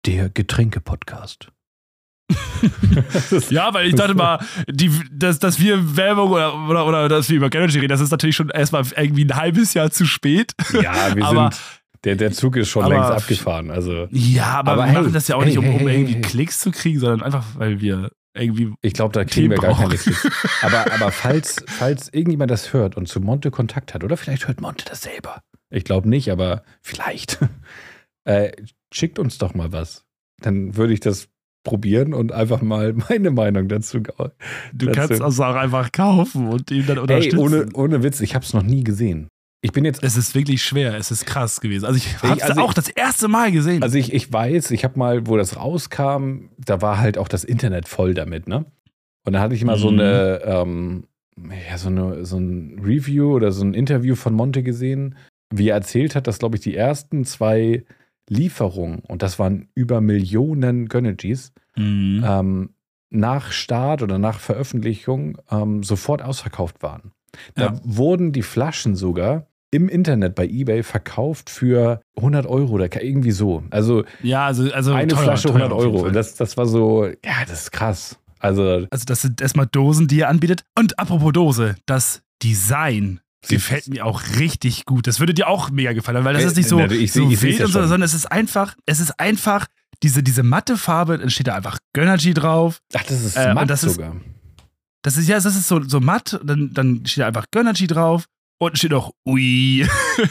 Der 0.05 0.29
Getränke-Podcast. 0.29 1.49
Ja, 3.49 3.73
weil 3.73 3.87
ich 3.87 3.95
dachte 3.95 4.15
mal, 4.15 4.39
die, 4.67 4.91
dass, 5.11 5.37
dass 5.39 5.59
wir 5.59 5.95
Werbung 5.95 6.31
oder, 6.31 6.55
oder, 6.67 6.85
oder 6.87 7.09
dass 7.09 7.29
wir 7.29 7.37
über 7.37 7.53
Energy 7.53 7.77
reden, 7.79 7.89
das 7.89 7.99
ist 8.01 8.11
natürlich 8.11 8.35
schon 8.35 8.49
erstmal 8.49 8.83
irgendwie 8.95 9.25
ein 9.25 9.35
halbes 9.35 9.73
Jahr 9.73 9.91
zu 9.91 10.05
spät. 10.05 10.53
Ja, 10.73 11.15
wir 11.15 11.25
Aber- 11.25 11.51
sind 11.51 11.61
Der, 12.03 12.15
der 12.15 12.31
Zug 12.31 12.55
ist 12.55 12.69
schon 12.69 12.83
Aber- 12.85 12.93
längst 12.95 13.11
abgefahren. 13.11 13.69
Also 13.69 14.07
Ja, 14.11 14.45
aber, 14.59 14.71
Aber 14.73 14.81
wir 14.83 14.85
hey, 14.87 14.93
machen 15.01 15.13
das 15.13 15.27
ja 15.27 15.35
auch 15.35 15.41
hey, 15.41 15.49
nicht, 15.49 15.57
um, 15.59 15.67
um 15.67 15.79
hey, 15.87 16.01
irgendwie. 16.01 16.21
Klicks 16.21 16.59
zu 16.59 16.71
kriegen, 16.71 16.99
sondern 16.99 17.21
einfach, 17.21 17.43
weil 17.55 17.81
wir 17.81 18.11
irgendwie. 18.35 18.73
ich 18.81 18.93
glaube, 18.93 19.13
da 19.13 19.25
kriegen 19.25 19.49
wir 19.49 19.57
gar 19.57 19.75
keine. 19.75 19.95
Klicks. 19.95 20.27
Aber, 20.61 20.91
aber 20.93 21.11
falls, 21.11 21.63
falls 21.67 22.09
irgendjemand 22.13 22.51
das 22.51 22.73
hört 22.73 22.97
und 22.97 23.07
zu 23.07 23.21
Monte 23.21 23.51
Kontakt 23.51 23.93
hat, 23.93 24.03
oder 24.03 24.17
vielleicht 24.17 24.47
hört 24.47 24.61
Monte 24.61 24.85
das 24.85 25.01
selber. 25.01 25.41
Ich 25.69 25.83
glaube 25.83 26.09
nicht, 26.09 26.31
aber 26.31 26.63
vielleicht. 26.81 27.39
Äh, 28.27 28.53
schickt 28.91 29.19
uns 29.19 29.37
doch 29.37 29.53
mal 29.53 29.71
was. 29.71 30.03
Dann 30.41 30.75
würde 30.75 30.93
ich 30.93 30.99
das 30.99 31.27
probieren 31.63 32.15
und 32.15 32.31
einfach 32.31 32.63
mal 32.63 32.93
meine 33.09 33.29
Meinung 33.29 33.67
dazu. 33.67 33.99
Du 33.99 34.85
Das 34.87 34.95
kannst 34.95 35.21
also 35.21 35.43
auch 35.43 35.53
einfach 35.53 35.91
kaufen 35.91 36.47
und 36.47 36.71
ihn 36.71 36.87
dann 36.87 36.97
Ey, 36.97 37.01
unterstützen. 37.03 37.37
ohne, 37.37 37.67
ohne 37.75 38.01
Witz, 38.01 38.21
ich 38.21 38.33
habe 38.33 38.43
es 38.43 38.53
noch 38.53 38.63
nie 38.63 38.83
gesehen. 38.83 39.27
Ich 39.65 39.71
bin 39.71 39.83
jetzt 39.83 40.03
es 40.03 40.15
ist 40.15 40.35
wirklich 40.35 40.61
schwer, 40.63 40.93
es 40.95 41.09
ist 41.09 41.25
krass 41.25 41.59
gewesen. 41.59 41.85
Also 41.85 41.97
ich 41.97 42.21
habe 42.21 42.33
es 42.39 42.43
also 42.43 42.61
auch 42.61 42.73
das 42.73 42.87
erste 42.87 43.27
Mal 43.27 43.51
gesehen. 43.51 43.81
Also 43.81 43.97
ich, 43.97 44.13
ich 44.13 44.31
weiß, 44.31 44.69
ich 44.71 44.83
habe 44.83 44.99
mal, 44.99 45.25
wo 45.25 45.37
das 45.37 45.57
rauskam, 45.57 46.49
da 46.57 46.81
war 46.83 46.99
halt 46.99 47.17
auch 47.17 47.27
das 47.27 47.43
Internet 47.43 47.87
voll 47.87 48.13
damit, 48.13 48.47
ne? 48.47 48.65
Und 49.25 49.33
da 49.33 49.39
hatte 49.41 49.55
ich 49.55 49.63
mal 49.65 49.77
so 49.77 49.89
Mhm. 49.89 49.99
eine, 49.99 50.41
ähm, 50.43 51.07
ja, 51.69 51.77
so 51.79 51.87
eine, 51.89 52.25
so 52.25 52.37
ein 52.37 52.79
Review 52.83 53.33
oder 53.33 53.51
so 53.51 53.65
ein 53.65 53.73
Interview 53.73 54.13
von 54.15 54.33
Monte 54.35 54.61
gesehen, 54.61 55.15
wie 55.51 55.69
er 55.69 55.75
erzählt 55.77 56.13
hat, 56.15 56.27
dass, 56.27 56.37
glaube 56.37 56.57
ich, 56.57 56.61
die 56.61 56.75
ersten 56.75 57.25
zwei 57.25 57.85
Lieferungen, 58.29 58.99
und 58.99 59.23
das 59.23 59.39
waren 59.39 59.67
über 59.73 59.99
Millionen 59.99 60.87
Gönnergies, 60.89 61.53
Mhm. 61.75 62.23
ähm, 62.25 62.69
nach 63.09 63.51
Start 63.51 64.01
oder 64.03 64.19
nach 64.19 64.39
Veröffentlichung 64.39 65.37
ähm, 65.49 65.81
sofort 65.83 66.21
ausverkauft 66.21 66.83
waren. 66.83 67.11
Da 67.55 67.65
Ja. 67.65 67.79
wurden 67.83 68.31
die 68.31 68.43
Flaschen 68.43 68.95
sogar 68.95 69.47
im 69.75 69.89
Internet 69.89 70.33
bei 70.35 70.45
eBay 70.47 70.81
verkauft 70.83 71.49
für 71.49 72.01
100 72.17 72.45
Euro 72.47 72.71
oder 72.73 73.03
irgendwie 73.03 73.31
so. 73.31 73.63
Also 73.69 74.03
ja, 74.23 74.45
also, 74.45 74.71
also 74.73 74.93
eine 74.93 75.07
teuer, 75.13 75.23
Flasche 75.23 75.47
teuer 75.49 75.55
100 75.69 75.71
auf 75.73 75.83
jeden 75.85 75.95
Euro. 75.97 76.09
Das, 76.09 76.35
das 76.35 76.57
war 76.57 76.65
so, 76.65 77.05
ja, 77.05 77.45
das 77.47 77.63
ist 77.63 77.71
krass. 77.71 78.17
Also 78.39 78.85
Also 78.89 79.05
das 79.05 79.21
sind 79.21 79.41
erstmal 79.41 79.67
Dosen, 79.67 80.07
die 80.07 80.19
er 80.21 80.29
anbietet. 80.29 80.63
Und 80.77 80.97
apropos 80.99 81.31
Dose, 81.33 81.75
das 81.85 82.21
Design 82.43 83.19
gefällt 83.47 83.87
mir 83.89 84.05
auch 84.05 84.21
richtig 84.39 84.85
gut. 84.85 85.05
Das 85.07 85.19
würde 85.19 85.33
dir 85.33 85.47
auch 85.47 85.69
mega 85.69 85.93
gefallen, 85.93 86.23
weil 86.25 86.33
das 86.33 86.43
Äh, 86.43 86.47
ist 86.47 86.57
nicht 86.57 86.69
so, 86.69 86.77
na, 86.79 86.89
ich 86.91 87.11
so 87.11 87.29
ich 87.29 87.39
seh's 87.39 87.59
wild 87.59 87.61
und 87.67 87.71
so, 87.71 87.81
sondern 87.81 88.01
es 88.03 88.13
ist 88.15 88.31
einfach, 88.31 88.75
es 88.87 88.99
ist 88.99 89.19
einfach 89.19 89.67
diese, 90.03 90.23
diese 90.23 90.41
matte 90.43 90.77
Farbe, 90.77 91.17
dann 91.19 91.29
steht 91.29 91.47
da 91.47 91.55
einfach 91.55 91.77
Gönnergy 91.93 92.33
drauf. 92.33 92.79
ach, 92.95 93.03
das 93.03 93.23
ist 93.23 93.35
Äh, 93.37 93.53
matt 93.53 93.69
das 93.69 93.83
ist- 93.83 93.93
sogar. 93.95 94.15
Das 95.03 95.17
ist 95.17 95.27
ja, 95.29 95.35
das 95.35 95.45
ist 95.55 95.67
so, 95.67 95.83
so 95.83 95.99
matt, 95.99 96.39
dann, 96.43 96.73
dann 96.73 97.05
steht 97.05 97.21
da 97.21 97.27
einfach 97.27 97.45
Gönnergy 97.51 97.85
drauf. 97.85 98.25
Und 98.57 98.77
steht 98.77 98.91
noch 98.91 99.11
Ui. 99.27 99.81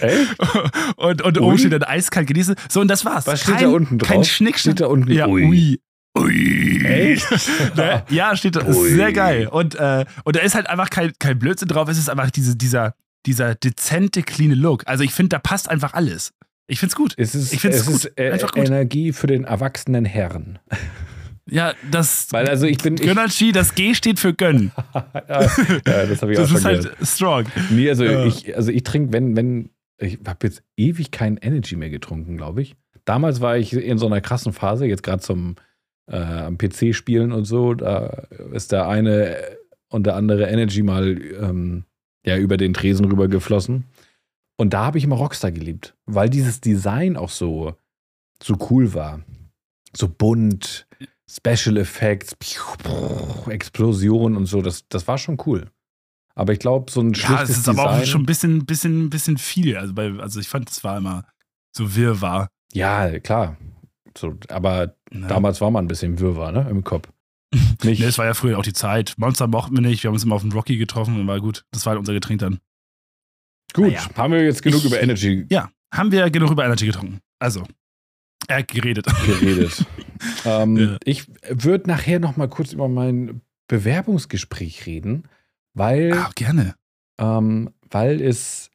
Echt? 0.01 0.37
und 0.97 1.23
und 1.23 1.39
Ui? 1.39 1.45
oben 1.45 1.59
steht 1.59 1.73
dann 1.73 1.83
eiskalt 1.83 2.27
genießen. 2.27 2.55
So, 2.71 2.81
und 2.81 2.89
das 2.89 3.05
war's. 3.05 3.27
Was 3.27 3.43
steht 3.43 3.57
kein, 3.57 3.65
da 3.65 3.71
unten 3.71 3.99
drauf? 3.99 4.09
Kein 4.09 4.25
Schnickschnack. 4.25 4.75
Steht 4.77 4.81
da 4.81 4.87
unten 4.87 5.11
Ja, 5.13 5.27
Ui. 5.29 5.45
ui. 5.45 5.81
Ui. 6.17 6.85
Echt? 6.87 7.27
Ne? 7.77 8.05
Ja, 8.09 8.37
steht 8.37 8.57
da. 8.57 8.65
Ui. 8.67 8.89
sehr 8.91 9.13
geil. 9.13 9.47
Und, 9.49 9.75
äh, 9.75 10.05
und 10.25 10.37
da 10.37 10.41
ist 10.41 10.55
halt 10.55 10.69
einfach 10.71 10.89
kein, 10.91 11.13
kein 11.19 11.39
Blödsinn 11.39 11.69
drauf. 11.69 11.89
Es 11.89 11.99
ist 11.99 12.09
einfach 12.09 12.31
diese, 12.31 12.57
dieser, 12.57 12.95
dieser 13.27 13.55
dezente, 13.57 14.23
cleane 14.23 14.55
Look. 14.55 14.85
Also 14.87 15.03
ich 15.05 15.13
finde, 15.13 15.31
da 15.31 15.39
passt 15.41 15.69
einfach 15.69 15.93
alles. 15.95 16.33
Ich 16.67 16.79
find's 16.81 16.95
gut. 16.97 17.15
Es 17.19 17.35
ist, 17.35 17.53
Ich 17.53 17.61
find's 17.61 17.79
es 17.81 17.87
gut. 17.87 17.95
ist 17.97 18.13
äh, 18.19 18.31
Einfach 18.31 18.53
gut. 18.53 18.65
Energie 18.67 19.13
für 19.13 19.27
den 19.27 19.45
erwachsenen 19.45 20.05
Herren. 20.07 20.59
Ja, 21.51 21.75
das 21.91 22.33
Weil 22.33 22.49
also 22.49 22.67
ich 22.67 22.79
bin. 22.79 22.97
Gönnergy, 22.97 23.53
das 23.53 23.75
G 23.75 23.95
steht 23.95 24.19
für 24.19 24.33
Gönn. 24.33 24.73
ja, 24.95 25.03
das 25.25 26.23
habe 26.23 26.33
ich 26.33 26.39
auch 26.39 26.43
Das 26.43 26.49
schon 26.49 26.59
ist 26.59 26.65
halt 26.65 26.83
gehört. 26.83 27.07
strong. 27.07 27.45
Nee, 27.71 27.89
also 27.91 28.05
Ja. 28.05 28.25
ich, 28.25 28.57
also 28.57 28.71
ich 28.71 28.83
trinke, 28.83 29.13
wenn, 29.13 29.37
wenn, 29.37 29.71
ich 29.99 30.19
habe 30.27 30.47
jetzt 30.47 30.63
ewig 30.77 31.11
kein 31.11 31.37
Energy 31.37 31.77
mehr 31.77 31.91
getrunken, 31.91 32.37
glaube 32.37 32.63
ich. 32.63 32.77
Damals 33.05 33.41
war 33.43 33.59
ich 33.59 33.75
in 33.75 33.99
so 33.99 34.07
einer 34.07 34.23
krassen 34.23 34.53
Phase, 34.55 34.87
jetzt 34.87 35.03
gerade 35.03 35.23
zum 35.23 35.57
äh, 36.11 36.17
am 36.17 36.57
PC 36.57 36.95
spielen 36.95 37.33
und 37.33 37.45
so, 37.45 37.75
da 37.75 38.27
ist 38.53 38.73
der 38.73 38.89
eine 38.89 39.37
und 39.89 40.07
der 40.07 40.17
andere 40.17 40.47
Energy 40.49 40.83
mal 40.83 41.19
ähm, 41.41 41.85
ja, 42.27 42.37
über 42.39 42.57
den 42.57 42.73
Tresen 42.75 43.05
rüber 43.05 43.29
geflossen. 43.29 43.85
Und 44.57 44.73
da 44.73 44.87
habe 44.87 44.97
ich 44.99 45.05
immer 45.05 45.17
Rockstar 45.17 45.53
geliebt, 45.53 45.95
weil 46.07 46.31
dieses 46.31 46.61
Design 46.61 47.17
auch 47.19 47.29
so, 47.29 47.75
so 48.43 48.57
cool 48.71 48.95
war. 48.95 49.21
So 49.97 50.09
bunt, 50.09 50.87
Special 51.37 51.77
Effects, 51.79 52.37
Explosion 53.49 54.37
und 54.37 54.47
so, 54.47 54.63
das, 54.63 54.87
das 54.89 55.07
war 55.09 55.19
schon 55.19 55.37
cool. 55.47 55.71
Aber 56.37 56.53
ich 56.53 56.59
glaube, 56.59 56.91
so 56.91 57.01
ein 57.01 57.13
Ja, 57.13 57.27
schlichtes 57.27 57.51
es 57.51 57.59
ist 57.59 57.69
aber 57.69 57.85
auch 57.87 57.91
Design, 57.93 58.07
schon 58.07 58.23
ein 58.23 58.27
bisschen, 58.27 58.67
bisschen, 58.67 59.11
bisschen 59.11 59.39
viel. 59.39 59.77
Also, 59.77 59.95
bei, 59.95 60.13
also 60.19 60.41
ich 60.41 60.49
fand, 60.49 60.71
es 60.71 60.83
war 60.85 60.97
immer 60.99 61.25
so 61.77 61.95
wirrwarr. 61.97 62.49
Ja, 62.73 63.19
klar. 63.21 63.57
So, 64.17 64.35
aber 64.49 64.95
Ne? 65.11 65.29
damals 65.29 65.61
war 65.61 65.71
man 65.71 65.85
ein 65.85 65.89
bisschen 65.89 66.19
Wirrwarr, 66.19 66.51
ne? 66.51 66.67
Im 66.69 66.83
Kopf. 66.83 67.09
Nicht. 67.85 68.01
Ne, 68.01 68.07
es 68.07 68.19
war 68.19 68.25
ja 68.27 68.35
früher 68.35 68.59
auch 68.59 68.65
die 68.65 68.73
Zeit. 68.73 69.15
Monster 69.17 69.47
mochten 69.47 69.77
wir 69.77 69.81
nicht. 69.81 70.03
Wir 70.03 70.09
haben 70.09 70.15
uns 70.15 70.25
immer 70.25 70.35
auf 70.35 70.43
den 70.43 70.51
Rocky 70.51 70.77
getroffen 70.77 71.21
und 71.21 71.27
war 71.29 71.41
gut. 71.41 71.65
Das 71.71 71.87
war 71.87 71.91
halt 71.93 72.01
unser 72.01 72.13
Getränk 72.15 72.41
dann. 72.41 72.59
Gut, 73.75 73.87
Naja. 73.93 74.09
haben 74.17 74.33
wir 74.33 74.43
jetzt 74.43 74.63
genug 74.65 74.81
Ich- 74.81 74.87
über 74.87 75.01
Energy 75.01 75.47
Ja, 75.51 75.71
haben 75.93 76.11
wir 76.11 76.29
genug 76.31 76.51
über 76.51 76.65
Energy 76.65 76.87
getrunken. 76.87 77.21
Also, 77.39 77.63
er 78.49 78.59
hat 78.59 78.69
geredet. 78.69 79.07
geredet. 79.27 79.85
ähm, 80.45 80.77
Ja. 80.77 80.97
Ich 81.05 81.27
würde 81.49 81.89
nachher 81.89 82.21
noch 82.21 82.37
mal 82.37 82.49
kurz 82.49 82.73
über 82.73 82.89
mein 82.89 83.41
Bewerbungsgespräch 83.69 84.87
reden, 84.87 85.25
weil, 85.75 86.13
Ah, 86.13 86.31
gerne. 86.35 86.75
ähm, 87.19 87.71
weil 87.91 88.21
es, 88.21 88.71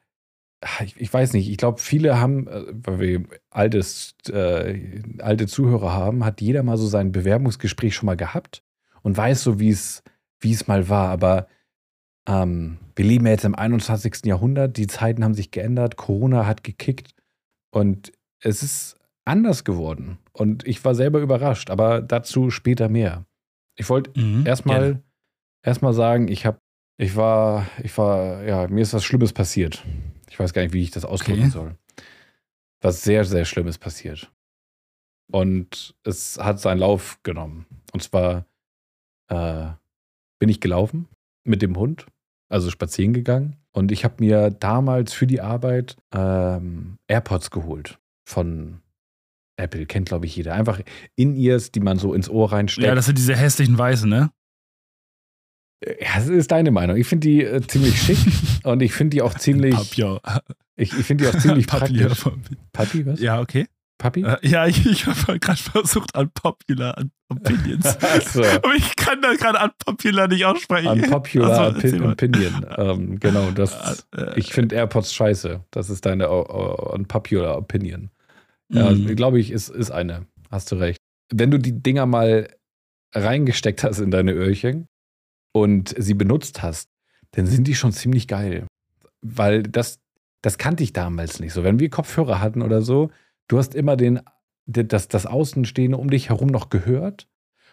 ah, 0.61 0.83
ich, 0.83 0.99
ich 0.99 1.13
weiß 1.13 1.33
nicht, 1.33 1.49
ich 1.49 1.57
glaube, 1.57 1.79
viele 1.79 2.19
haben, 2.19 2.47
äh, 2.47 2.63
weil 2.69 2.99
wir 2.99 3.23
altes, 3.49 4.15
äh, 4.29 5.01
alte 5.19 5.47
Zuhörer 5.47 5.93
haben, 5.93 6.25
hat 6.25 6.41
jeder 6.41 6.63
mal 6.63 6.77
so 6.77 6.87
sein 6.87 7.11
Bewerbungsgespräch 7.11 7.95
schon 7.95 8.07
mal 8.07 8.17
gehabt 8.17 8.63
und 9.01 9.15
weiß 9.17 9.43
so, 9.43 9.59
wie 9.59 9.69
es 9.69 10.03
wie 10.41 10.53
es 10.53 10.67
mal 10.67 10.87
war. 10.89 11.09
Aber 11.09 11.47
ähm, 12.27 12.77
wir 12.95 13.05
leben 13.05 13.25
ja 13.25 13.33
jetzt 13.33 13.45
im 13.45 13.55
21. 13.55 14.25
Jahrhundert, 14.25 14.77
die 14.77 14.87
Zeiten 14.87 15.23
haben 15.23 15.33
sich 15.33 15.51
geändert, 15.51 15.97
Corona 15.97 16.45
hat 16.45 16.63
gekickt 16.63 17.13
und 17.71 18.11
es 18.41 18.63
ist 18.63 18.95
anders 19.29 19.63
geworden. 19.63 20.17
Und 20.33 20.67
ich 20.67 20.83
war 20.83 20.95
selber 20.95 21.19
überrascht, 21.19 21.69
aber 21.69 22.01
dazu 22.01 22.49
später 22.49 22.89
mehr. 22.89 23.25
Ich 23.77 23.89
wollte 23.89 24.11
Mhm, 24.19 24.45
erstmal 24.45 25.01
erstmal 25.63 25.93
sagen, 25.93 26.27
ich 26.27 26.45
habe 26.45 26.59
ich 26.97 27.15
war 27.15 27.65
ich 27.83 27.97
war 27.97 28.43
ja, 28.43 28.67
mir 28.67 28.81
ist 28.81 28.93
was 28.93 29.05
schlimmes 29.05 29.31
passiert. 29.33 29.83
Ich 30.29 30.39
weiß 30.39 30.53
gar 30.53 30.61
nicht, 30.63 30.73
wie 30.73 30.83
ich 30.83 30.91
das 30.91 31.05
ausdrücken 31.05 31.43
Okay. 31.43 31.49
soll. 31.49 31.75
Was 32.81 33.03
sehr 33.03 33.23
sehr 33.25 33.45
schlimmes 33.45 33.77
passiert. 33.77 34.31
Und 35.31 35.95
es 36.03 36.37
hat 36.39 36.59
seinen 36.59 36.79
Lauf 36.79 37.19
genommen. 37.23 37.65
Und 37.93 38.01
zwar 38.01 38.45
äh, 39.29 39.67
bin 40.39 40.49
ich 40.49 40.59
gelaufen 40.59 41.07
mit 41.43 41.61
dem 41.61 41.77
Hund, 41.77 42.07
also 42.49 42.69
spazieren 42.71 43.13
gegangen. 43.13 43.57
Und 43.71 43.91
ich 43.91 44.03
habe 44.03 44.15
mir 44.19 44.49
damals 44.49 45.13
für 45.13 45.27
die 45.27 45.41
Arbeit 45.41 45.97
ähm, 46.13 46.97
AirPods 47.07 47.51
geholt 47.51 47.99
von 48.27 48.81
Apple. 49.59 49.85
Kennt, 49.85 50.07
glaube 50.09 50.25
ich, 50.25 50.35
jeder. 50.35 50.53
Einfach 50.53 50.79
In-Ears, 51.15 51.71
die 51.71 51.79
man 51.79 51.99
so 51.99 52.13
ins 52.13 52.29
Ohr 52.29 52.51
reinsteckt. 52.51 52.87
Ja, 52.87 52.95
das 52.95 53.05
sind 53.05 53.17
diese 53.17 53.35
hässlichen 53.35 53.77
Weißen, 53.77 54.09
ne? 54.09 54.31
Ja, 55.85 56.15
das 56.15 56.27
ist 56.27 56.51
deine 56.51 56.71
Meinung. 56.71 56.97
Ich 56.97 57.07
finde 57.07 57.27
die 57.27 57.43
äh, 57.43 57.61
ziemlich 57.65 58.01
schick 58.01 58.17
und 58.63 58.81
ich 58.81 58.91
finde 58.93 59.15
die 59.15 59.21
auch 59.21 59.33
ziemlich, 59.35 59.73
Papier. 59.75 60.19
ich, 60.75 60.91
ich 60.97 61.05
finde 61.05 61.23
die 61.23 61.29
auch 61.29 61.39
ziemlich 61.39 61.67
Papier. 61.67 62.07
praktisch. 62.07 62.31
Papi, 62.73 63.05
was? 63.05 63.19
Ja, 63.21 63.39
okay. 63.39 63.67
Papi? 63.97 64.23
Äh, 64.23 64.37
Ja, 64.47 64.65
ich, 64.67 64.85
ich 64.85 65.05
habe 65.07 65.39
gerade 65.39 65.61
versucht, 65.61 66.15
an 66.15 66.31
Popular 66.31 66.97
an 66.97 67.11
Opinions. 67.29 67.85
Achso, 68.03 68.43
Aber 68.43 68.73
ich 68.75 68.95
kann 68.97 69.21
das 69.21 69.37
gerade 69.37 69.59
an 69.59 69.71
Popular 69.85 70.27
nicht 70.27 70.45
aussprechen. 70.45 70.87
unpopular 70.87 71.75
Also. 71.75 72.05
Opinion. 72.05 72.65
Ähm, 72.77 73.19
genau, 73.19 73.51
das, 73.51 74.05
Äh, 74.15 74.37
ich 74.39 74.51
finde 74.51 74.75
AirPods 74.75 75.13
scheiße. 75.13 75.63
Das 75.71 75.89
ist 75.89 76.05
deine 76.05 76.29
unpopular 76.29 77.57
Opinion. 77.57 78.09
Ja, 78.71 78.91
mhm. 78.91 79.15
glaube 79.15 79.39
ich, 79.39 79.51
ist, 79.51 79.69
ist 79.69 79.91
eine. 79.91 80.25
Hast 80.51 80.71
du 80.71 80.75
recht. 80.75 80.99
Wenn 81.33 81.51
du 81.51 81.57
die 81.59 81.81
Dinger 81.81 82.05
mal 82.05 82.47
reingesteckt 83.13 83.83
hast 83.83 83.99
in 83.99 84.11
deine 84.11 84.31
Öhrchen 84.33 84.87
und 85.53 85.93
sie 85.97 86.13
benutzt 86.13 86.61
hast, 86.61 86.89
dann 87.31 87.45
sind 87.47 87.67
die 87.67 87.75
schon 87.75 87.91
ziemlich 87.91 88.27
geil. 88.27 88.65
Weil 89.21 89.63
das, 89.63 89.99
das 90.41 90.57
kannte 90.57 90.83
ich 90.83 90.93
damals 90.93 91.39
nicht 91.39 91.53
so. 91.53 91.63
Wenn 91.63 91.79
wir 91.79 91.89
Kopfhörer 91.89 92.39
hatten 92.39 92.61
oder 92.61 92.81
so, 92.81 93.09
du 93.47 93.57
hast 93.57 93.75
immer 93.75 93.95
den, 93.97 94.19
das, 94.65 95.07
das 95.07 95.25
Außenstehende 95.25 95.97
um 95.97 96.09
dich 96.09 96.29
herum 96.29 96.47
noch 96.49 96.69
gehört. 96.69 97.27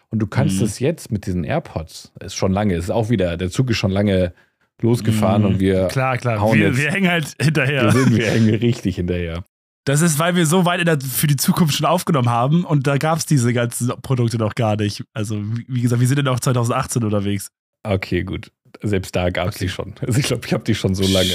Und 0.09 0.19
du 0.19 0.27
kannst 0.27 0.57
Mhm. 0.59 0.63
es 0.65 0.79
jetzt 0.79 1.11
mit 1.11 1.25
diesen 1.25 1.43
AirPods, 1.43 2.13
ist 2.21 2.35
schon 2.35 2.53
lange, 2.53 2.75
ist 2.75 2.89
auch 2.89 3.09
wieder, 3.09 3.35
der 3.35 3.49
Zug 3.51 3.69
ist 3.69 3.77
schon 3.77 3.91
lange 3.91 4.33
losgefahren 4.81 5.41
Mhm. 5.41 5.47
und 5.49 5.59
wir, 5.59 5.87
Klar, 5.87 6.17
klar. 6.17 6.53
Wir, 6.53 6.77
wir 6.77 6.91
hängen 6.91 7.09
halt 7.09 7.35
wir 7.37 7.45
hinterher. 7.45 7.91
sind, 7.91 8.15
wir 8.15 8.31
hängen 8.31 8.53
richtig 8.55 8.95
hinterher. 8.95 9.43
Das 9.87 10.01
ist, 10.01 10.19
weil 10.19 10.35
wir 10.35 10.45
so 10.45 10.65
weit 10.65 10.81
in 10.81 10.85
der, 10.85 10.99
für 10.99 11.27
die 11.27 11.37
Zukunft 11.37 11.73
schon 11.73 11.85
aufgenommen 11.85 12.29
haben 12.29 12.65
und 12.65 12.87
da 12.87 12.97
gab 12.97 13.19
es 13.19 13.25
diese 13.25 13.53
ganzen 13.53 13.87
Produkte 14.01 14.37
noch 14.37 14.53
gar 14.53 14.75
nicht. 14.75 15.05
Also, 15.13 15.41
wie 15.41 15.79
gesagt, 15.79 16.01
wir 16.01 16.07
sind 16.09 16.17
ja 16.17 16.23
noch 16.23 16.41
2018 16.41 17.05
unterwegs. 17.05 17.51
Okay, 17.83 18.23
gut. 18.23 18.51
Selbst 18.83 19.15
da 19.15 19.29
gab 19.29 19.47
es 19.47 19.55
die 19.55 19.69
schon. 19.69 19.95
Also 20.05 20.19
ich 20.19 20.25
glaube, 20.25 20.45
ich 20.45 20.51
habe 20.51 20.65
die 20.65 20.75
schon 20.75 20.93
so 20.93 21.03
lange. 21.07 21.31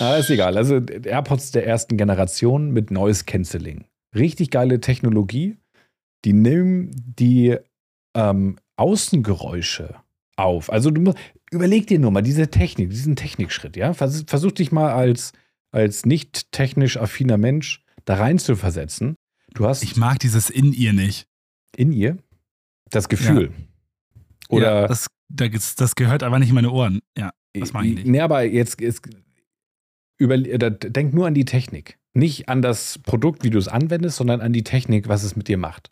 Ah, 0.00 0.16
ist 0.16 0.30
egal. 0.30 0.56
Also 0.56 0.80
AirPods 0.80 1.52
der 1.52 1.64
ersten 1.64 1.96
Generation 1.96 2.72
mit 2.72 2.90
Noise 2.90 3.22
Cancelling. 3.24 3.84
Richtig 4.16 4.50
geile 4.50 4.80
Technologie. 4.80 5.56
Die 6.24 6.32
nehmen 6.32 6.90
die 6.92 7.56
ähm, 8.16 8.56
Außengeräusche 8.74 9.94
auf. 10.34 10.72
Also 10.72 10.90
du 10.90 11.02
musst, 11.02 11.18
überleg 11.52 11.86
dir 11.86 12.00
nur 12.00 12.10
mal 12.10 12.22
diese 12.22 12.48
Technik, 12.48 12.90
diesen 12.90 13.14
Technikschritt, 13.14 13.76
ja. 13.76 13.94
Vers, 13.94 14.24
versuch 14.26 14.50
dich 14.50 14.72
mal 14.72 14.92
als, 14.92 15.32
als 15.76 16.06
nicht 16.06 16.50
technisch 16.52 16.96
affiner 16.96 17.36
Mensch 17.36 17.82
da 18.04 18.14
rein 18.16 18.38
zu 18.38 18.56
versetzen. 18.56 19.14
Du 19.54 19.66
hast 19.66 19.82
Ich 19.82 19.96
mag 19.96 20.18
dieses 20.18 20.50
in 20.50 20.72
ihr 20.72 20.92
nicht. 20.92 21.26
in 21.76 21.92
ihr 21.92 22.16
das 22.90 23.08
Gefühl. 23.08 23.52
Oder 24.48 24.82
Ja, 24.82 24.86
das, 24.88 25.06
das, 25.28 25.94
gehört 25.94 26.22
aber 26.22 26.38
nicht 26.38 26.48
in 26.50 26.54
meine 26.54 26.70
Ohren. 26.70 27.00
Ja, 27.18 27.30
das 27.52 27.72
mag 27.72 27.84
ich 27.84 27.94
nicht. 27.94 28.06
Nee, 28.06 28.20
aber 28.20 28.42
jetzt 28.44 28.80
ist, 28.80 29.02
über, 30.18 30.38
da, 30.38 30.70
denk 30.70 31.12
nur 31.14 31.26
an 31.26 31.34
die 31.34 31.44
Technik. 31.44 31.98
Nicht 32.14 32.48
an 32.48 32.62
das 32.62 32.98
Produkt, 32.98 33.44
wie 33.44 33.50
du 33.50 33.58
es 33.58 33.68
anwendest, 33.68 34.16
sondern 34.16 34.40
an 34.40 34.52
die 34.52 34.62
Technik, 34.64 35.08
was 35.08 35.22
es 35.24 35.36
mit 35.36 35.48
dir 35.48 35.58
macht. 35.58 35.90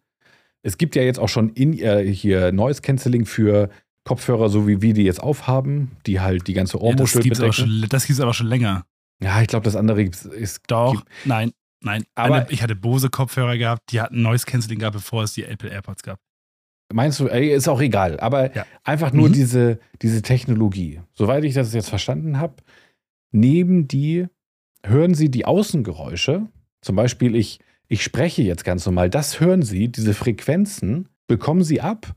Es 0.63 0.79
gibt 0.79 0.97
ja 0.97 1.03
jetzt 1.03 1.19
auch 1.19 1.29
schon 1.29 1.51
in 1.51 1.79
äh, 1.79 2.05
hier 2.11 2.51
Noise 2.53 2.81
Cancelling 2.81 3.27
für 3.27 3.69
Kopfhörer, 4.05 4.49
so 4.49 4.67
wie 4.67 4.81
wir 4.81 4.95
die 4.95 5.03
jetzt 5.03 5.21
aufhaben, 5.23 5.91
die 6.07 6.21
halt 6.21 6.47
die 6.47 6.55
ganze 6.55 6.79
Ja, 6.79 6.83
das 6.83 6.89
Ohrmuschel 6.91 7.23
gibt 7.23 7.37
es 7.37 7.41
aber, 7.41 7.51
bedecken. 7.51 7.71
schon- 7.81 7.89
das 7.91 8.07
gibt's 8.07 8.21
aber 8.21 8.33
schon 8.35 8.47
länger. 8.47 8.87
Ja, 9.23 9.41
ich 9.41 9.49
glaube, 9.49 9.65
das 9.65 9.77
andere 9.77 10.03
ist, 10.03 10.27
ist 10.27 10.61
Doch, 10.69 10.93
Gibt- 10.93 11.07
nein, 11.25 11.53
nein. 11.81 12.05
Aber- 12.15 12.35
Eine, 12.37 12.51
ich 12.51 12.63
hatte 12.63 12.77
Bose-Kopfhörer 12.77 13.57
gehabt, 13.57 13.83
die 13.91 14.01
hatten 14.01 14.23
Noise 14.23 14.47
Cancelling 14.47 14.79
gehabt, 14.81 14.97
bevor 14.97 15.23
es 15.23 15.33
die 15.35 15.45
Apple 15.45 15.71
AirPods 15.71 16.03
gab. 16.03 16.19
Meinst 16.93 17.19
du, 17.21 17.29
ey, 17.29 17.49
ist 17.53 17.67
auch 17.69 17.81
egal, 17.81 18.21
aber 18.21 18.55
Ja. 18.55 18.67
einfach 18.85 19.13
nur 19.13 19.29
Mhm. 19.29 19.33
diese, 19.33 19.79
diese 20.03 20.21
Technologie. 20.23 21.01
Soweit 21.15 21.43
ich 21.45 21.55
das 21.55 21.73
jetzt 21.73 21.89
verstanden 21.89 22.39
habe, 22.39 22.57
neben 23.33 23.89
die, 23.89 24.27
hören 24.85 25.15
Sie 25.15 25.31
die 25.31 25.45
Außengeräusche, 25.47 26.47
zum 26.83 26.97
Beispiel 26.97 27.35
ich, 27.35 27.59
ich 27.89 28.03
spreche 28.03 28.43
jetzt 28.43 28.65
ganz 28.65 28.85
normal, 28.87 29.09
das 29.11 29.41
hören 29.41 29.63
Sie, 29.63 29.89
diese 29.89 30.15
Frequenzen 30.15 31.09
bekommen 31.27 31.65
Sie 31.65 31.81
ab 31.81 32.15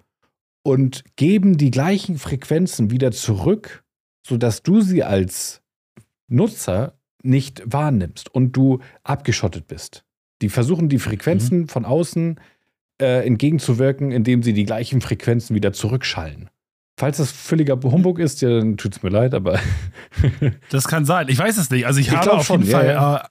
und 0.63 1.03
geben 1.15 1.57
die 1.57 1.71
gleichen 1.71 2.17
Frequenzen 2.17 2.91
wieder 2.91 3.11
zurück, 3.11 3.83
sodass 4.25 4.63
du 4.63 4.81
sie 4.81 5.03
als 5.03 5.61
Nutzer 6.27 6.93
nicht 7.23 7.61
wahrnimmst 7.65 8.33
und 8.33 8.51
du 8.53 8.79
abgeschottet 9.03 9.67
bist. 9.67 10.03
Die 10.41 10.49
versuchen 10.49 10.87
die 10.89 10.99
Frequenzen 10.99 11.67
von 11.67 11.83
außen 11.85 12.39
äh, 13.01 13.25
entgegenzuwirken, 13.25 14.11
indem 14.11 14.43
sie 14.43 14.53
die 14.53 14.65
gleichen 14.65 15.01
Frequenzen 15.01 15.55
wieder 15.55 15.73
zurückschallen. 15.73 16.49
Falls 16.99 17.17
das 17.17 17.31
völliger 17.31 17.79
Humbug 17.83 18.17
ist, 18.19 18.41
ja, 18.41 18.49
dann 18.49 18.77
tut 18.77 18.95
es 18.95 19.03
mir 19.03 19.09
leid, 19.09 19.33
aber 19.33 19.59
Das 20.69 20.87
kann 20.87 21.05
sein. 21.05 21.27
Ich 21.29 21.37
weiß 21.37 21.57
es 21.57 21.69
nicht. 21.69 21.85
Also 21.85 21.99
ich, 21.99 22.07
Ich 22.07 22.15
habe 22.15 22.33
auf 22.33 22.45
schon, 22.45 22.61
jeden 22.61 22.71
ja, 22.71 22.77
Fall 22.79 22.87
ja. 22.87 23.17
Äh, 23.17 23.27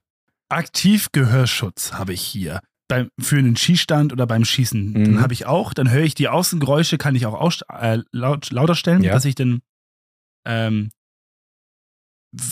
aktiv 0.48 1.08
Gehörschutz 1.12 1.92
habe 1.92 2.12
ich 2.12 2.20
hier. 2.20 2.60
Beim, 2.88 3.08
für 3.20 3.38
einen 3.38 3.56
Schießstand 3.56 4.12
oder 4.12 4.28
beim 4.28 4.44
Schießen. 4.44 4.92
Mhm. 4.92 5.04
Dann 5.04 5.20
habe 5.20 5.32
ich 5.32 5.46
auch, 5.46 5.74
dann 5.74 5.90
höre 5.90 6.04
ich 6.04 6.14
die 6.14 6.28
Außengeräusche, 6.28 6.98
kann 6.98 7.16
ich 7.16 7.26
auch 7.26 7.34
aus, 7.34 7.62
äh, 7.80 7.98
laut, 8.12 8.50
lauter 8.52 8.76
stellen, 8.76 9.02
Ja. 9.02 9.12
dass 9.12 9.24
ich 9.24 9.34
dann 9.34 9.60
ähm, 10.44 10.90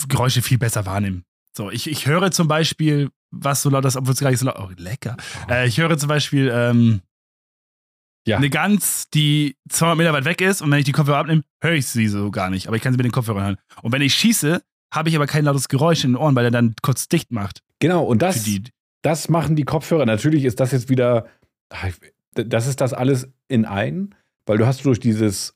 Geräusche 0.09 0.41
viel 0.41 0.57
besser 0.57 0.85
wahrnehme. 0.85 1.23
So, 1.55 1.71
ich, 1.71 1.87
ich 1.89 2.05
höre 2.05 2.31
zum 2.31 2.47
Beispiel, 2.47 3.09
was 3.31 3.61
so 3.61 3.69
laut 3.69 3.85
ist, 3.85 3.95
obwohl 3.95 4.13
es 4.13 4.19
gar 4.19 4.29
nicht 4.29 4.39
so 4.39 4.45
laut 4.45 4.57
Oh, 4.59 4.69
lecker. 4.77 5.15
Äh, 5.49 5.67
ich 5.67 5.77
höre 5.77 5.97
zum 5.97 6.09
Beispiel 6.09 6.51
ähm, 6.53 7.01
Ja. 8.27 8.37
eine 8.37 8.49
Gans, 8.49 9.09
die 9.13 9.55
200 9.69 9.97
Meter 9.97 10.13
weit 10.13 10.25
weg 10.25 10.41
ist 10.41 10.61
und 10.61 10.71
wenn 10.71 10.79
ich 10.79 10.85
die 10.85 10.91
Kopfhörer 10.91 11.19
abnehme, 11.19 11.43
höre 11.61 11.73
ich 11.73 11.87
sie 11.87 12.07
so 12.07 12.31
gar 12.31 12.49
nicht. 12.49 12.67
Aber 12.67 12.75
ich 12.75 12.81
kann 12.81 12.91
sie 12.93 12.97
mit 12.97 13.05
den 13.05 13.11
Kopfhörern 13.11 13.43
hören. 13.43 13.57
Und 13.83 13.91
wenn 13.91 14.01
ich 14.01 14.13
schieße, 14.15 14.61
habe 14.93 15.09
ich 15.09 15.15
aber 15.15 15.27
kein 15.27 15.45
lautes 15.45 15.67
Geräusch 15.69 16.03
in 16.03 16.11
den 16.11 16.17
Ohren, 16.17 16.35
weil 16.35 16.45
er 16.45 16.51
dann 16.51 16.75
kurz 16.81 17.07
dicht 17.07 17.31
macht. 17.31 17.61
genau, 17.79 18.03
und 18.03 18.21
das, 18.21 18.43
die. 18.43 18.63
das 19.01 19.29
machen 19.29 19.55
die 19.55 19.63
Kopfhörer. 19.65 20.05
Natürlich 20.05 20.45
ist 20.45 20.59
das 20.59 20.71
jetzt 20.71 20.89
wieder, 20.89 21.27
ich- 21.87 22.13
das 22.33 22.67
ist 22.67 22.81
das 22.81 22.93
alles 22.93 23.29
in 23.47 23.65
ein, 23.65 24.13
weil 24.45 24.57
du 24.57 24.65
hast 24.67 24.83
durch 24.85 24.99
dieses, 24.99 25.54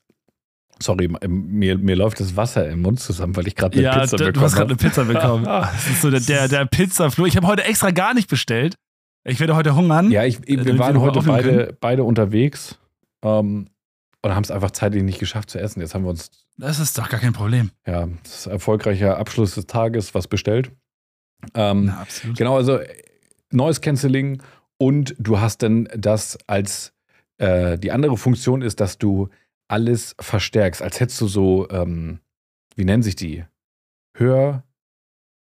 sorry, 0.82 1.08
mir, 1.28 1.76
mir 1.78 1.96
läuft 1.96 2.20
das 2.20 2.36
Wasser 2.36 2.68
im 2.68 2.82
Mund 2.82 3.00
zusammen, 3.00 3.36
weil 3.36 3.46
ich 3.46 3.54
gerade 3.56 3.74
eine 3.74 3.82
Ja, 3.82 4.00
Pizza 4.00 4.16
bekommen 4.16 4.32
du 4.34 4.40
hast 4.40 4.52
gerade 4.54 4.64
eine 4.72 4.78
habe. 4.78 4.88
Pizza 4.88 5.04
bekommen. 5.04 5.44
Das 5.72 5.86
ist 5.88 6.02
so 6.02 6.10
der, 6.10 6.20
der, 6.20 6.48
der 6.48 6.64
Pizzaflur. 6.66 7.26
Ich 7.26 7.36
habe 7.36 7.46
heute 7.46 7.64
extra 7.64 7.90
gar 7.90 8.14
nicht 8.14 8.28
bestellt. 8.28 8.76
Ich 9.24 9.38
werde 9.40 9.54
heute 9.54 9.76
hungern. 9.76 10.10
Ja, 10.10 10.24
ich, 10.24 10.40
wir 10.46 10.56
damit 10.56 10.74
wir 10.74 10.78
waren 10.78 11.00
heute 11.00 11.20
beide, 11.20 11.76
beide 11.80 12.04
unterwegs 12.04 12.78
ähm, 13.22 13.68
und 14.22 14.34
haben 14.34 14.42
es 14.44 14.50
einfach 14.50 14.70
zeitlich 14.70 15.02
nicht 15.02 15.18
geschafft 15.18 15.50
zu 15.50 15.60
essen. 15.60 15.80
Jetzt 15.80 15.94
haben 15.94 16.04
wir 16.04 16.10
uns 16.10 16.30
Das 16.56 16.78
ist 16.80 16.96
doch 16.96 17.08
gar 17.10 17.20
kein 17.20 17.32
Problem. 17.34 17.70
ja, 17.86 18.08
das 18.22 18.40
ist 18.40 18.46
erfolgreicher 18.46 19.18
Abschluss 19.18 19.54
des 19.56 19.66
Tages 19.66 20.14
was 20.14 20.26
bestellt. 20.26 20.72
Ähm, 21.54 21.86
Na, 21.86 22.00
absolut. 22.00 22.36
Genau, 22.38 22.56
also 22.56 22.78
äh, 22.78 22.88
Noise 23.50 23.80
Cancelling 23.80 24.42
und 24.78 25.14
du 25.18 25.40
hast 25.40 25.62
dann 25.62 25.88
das 25.96 26.38
als 26.46 26.92
äh, 27.38 27.78
die 27.78 27.92
andere 27.92 28.16
Funktion 28.16 28.62
ist, 28.62 28.80
dass 28.80 28.96
du 28.98 29.28
alles 29.70 30.14
verstärkst, 30.20 30.82
als 30.82 31.00
hättest 31.00 31.20
du 31.20 31.28
so, 31.28 31.68
ähm, 31.70 32.20
wie 32.76 32.84
nennen 32.84 33.02
sich 33.02 33.16
die? 33.16 33.44
Hör, 34.16 34.64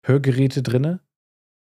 Hörgeräte 0.05 0.61
drinne? 0.63 0.99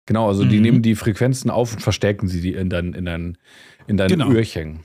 Genau, 0.06 0.28
also 0.28 0.44
die 0.44 0.56
Mhm. 0.56 0.62
nehmen 0.62 0.82
die 0.82 0.94
Frequenzen 0.96 1.50
auf 1.50 1.72
und 1.72 1.80
verstärken 1.80 2.28
sie 2.28 2.40
die 2.40 2.54
in 2.54 2.68
dein, 2.68 2.92
in 2.92 3.04
dein, 3.06 3.38
in 3.86 3.96
dein 3.96 4.08
Genau. 4.08 4.30
Öhrchen. 4.30 4.80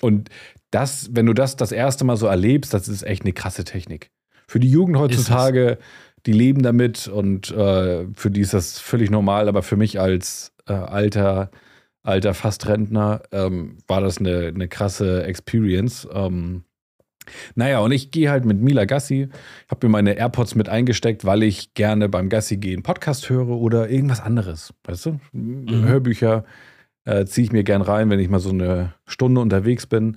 Und 0.00 0.30
das, 0.70 1.10
wenn 1.12 1.26
du 1.26 1.32
das 1.34 1.56
das 1.56 1.72
erste 1.72 2.04
Mal 2.04 2.16
so 2.16 2.26
erlebst, 2.26 2.72
das 2.72 2.88
ist 2.88 3.02
echt 3.02 3.22
eine 3.22 3.32
krasse 3.32 3.64
Technik. 3.64 4.10
Für 4.46 4.60
die 4.60 4.70
Jugend 4.70 4.96
heutzutage, 4.96 5.78
die 6.26 6.32
leben 6.32 6.62
damit 6.62 7.08
und 7.08 7.50
äh, 7.50 8.06
für 8.14 8.30
die 8.30 8.40
ist 8.40 8.54
das 8.54 8.78
völlig 8.78 9.10
normal, 9.10 9.48
aber 9.48 9.62
für 9.62 9.76
mich 9.76 9.98
als 10.00 10.52
äh, 10.66 10.72
alter, 10.72 11.50
alter 12.02 12.34
Fastrentner 12.34 13.22
ähm, 13.32 13.78
war 13.88 14.00
das 14.00 14.18
eine, 14.18 14.46
eine 14.54 14.68
krasse 14.68 15.24
Experience. 15.24 16.08
Ähm, 16.12 16.64
naja, 17.54 17.80
und 17.80 17.92
ich 17.92 18.10
gehe 18.10 18.30
halt 18.30 18.44
mit 18.44 18.60
Mila 18.60 18.84
Gassi, 18.84 19.28
habe 19.68 19.86
mir 19.86 19.92
meine 19.92 20.14
AirPods 20.14 20.54
mit 20.54 20.68
eingesteckt, 20.68 21.24
weil 21.24 21.42
ich 21.42 21.74
gerne 21.74 22.08
beim 22.08 22.28
Gassi 22.28 22.56
gehen 22.56 22.82
Podcast 22.82 23.28
höre 23.28 23.48
oder 23.48 23.88
irgendwas 23.88 24.20
anderes. 24.20 24.74
Weißt 24.84 25.06
du? 25.06 25.20
Hörbücher 25.32 26.44
äh, 27.04 27.24
ziehe 27.24 27.46
ich 27.46 27.52
mir 27.52 27.64
gern 27.64 27.82
rein, 27.82 28.10
wenn 28.10 28.20
ich 28.20 28.28
mal 28.28 28.40
so 28.40 28.50
eine 28.50 28.94
Stunde 29.06 29.40
unterwegs 29.40 29.86
bin. 29.86 30.16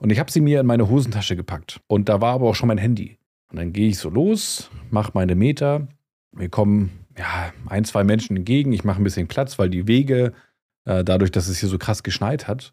Und 0.00 0.10
ich 0.10 0.18
habe 0.18 0.30
sie 0.30 0.40
mir 0.40 0.60
in 0.60 0.66
meine 0.66 0.88
Hosentasche 0.88 1.36
gepackt. 1.36 1.80
Und 1.86 2.08
da 2.08 2.20
war 2.20 2.34
aber 2.34 2.48
auch 2.48 2.54
schon 2.54 2.68
mein 2.68 2.78
Handy. 2.78 3.18
Und 3.50 3.58
dann 3.58 3.72
gehe 3.72 3.88
ich 3.88 3.98
so 3.98 4.10
los, 4.10 4.70
mache 4.90 5.12
meine 5.14 5.34
Meter. 5.34 5.88
Mir 6.32 6.48
kommen 6.48 7.06
ja, 7.18 7.52
ein, 7.66 7.84
zwei 7.84 8.04
Menschen 8.04 8.36
entgegen. 8.36 8.72
Ich 8.72 8.84
mache 8.84 9.00
ein 9.00 9.04
bisschen 9.04 9.26
Platz, 9.26 9.58
weil 9.58 9.70
die 9.70 9.88
Wege, 9.88 10.32
äh, 10.84 11.02
dadurch, 11.02 11.32
dass 11.32 11.48
es 11.48 11.58
hier 11.58 11.68
so 11.68 11.78
krass 11.78 12.02
geschneit 12.02 12.46
hat, 12.46 12.72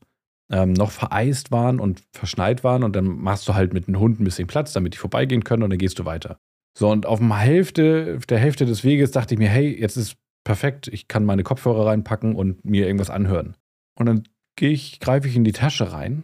ähm, 0.51 0.73
noch 0.73 0.91
vereist 0.91 1.51
waren 1.51 1.79
und 1.79 2.03
verschneit 2.11 2.63
waren. 2.63 2.83
Und 2.83 2.95
dann 2.95 3.05
machst 3.05 3.47
du 3.47 3.55
halt 3.55 3.73
mit 3.73 3.87
den 3.87 3.99
Hunden 3.99 4.23
ein 4.23 4.25
bisschen 4.25 4.47
Platz, 4.47 4.73
damit 4.73 4.93
die 4.93 4.97
vorbeigehen 4.97 5.43
können 5.43 5.63
und 5.63 5.69
dann 5.69 5.79
gehst 5.79 5.99
du 5.99 6.05
weiter. 6.05 6.37
So, 6.77 6.89
und 6.89 7.05
auf 7.05 7.21
Hälfte, 7.21 8.15
auf 8.17 8.25
der 8.25 8.39
Hälfte 8.39 8.65
des 8.65 8.83
Weges 8.83 9.11
dachte 9.11 9.33
ich 9.33 9.39
mir, 9.39 9.49
hey, 9.49 9.79
jetzt 9.79 9.95
ist 9.95 10.17
perfekt, 10.43 10.87
ich 10.87 11.07
kann 11.07 11.25
meine 11.25 11.43
Kopfhörer 11.43 11.87
reinpacken 11.87 12.35
und 12.35 12.65
mir 12.65 12.85
irgendwas 12.85 13.09
anhören. 13.09 13.55
Und 13.97 14.05
dann 14.07 14.23
gehe 14.57 14.71
ich, 14.71 14.99
greife 14.99 15.27
ich 15.27 15.35
in 15.35 15.45
die 15.45 15.53
Tasche 15.53 15.93
rein 15.93 16.23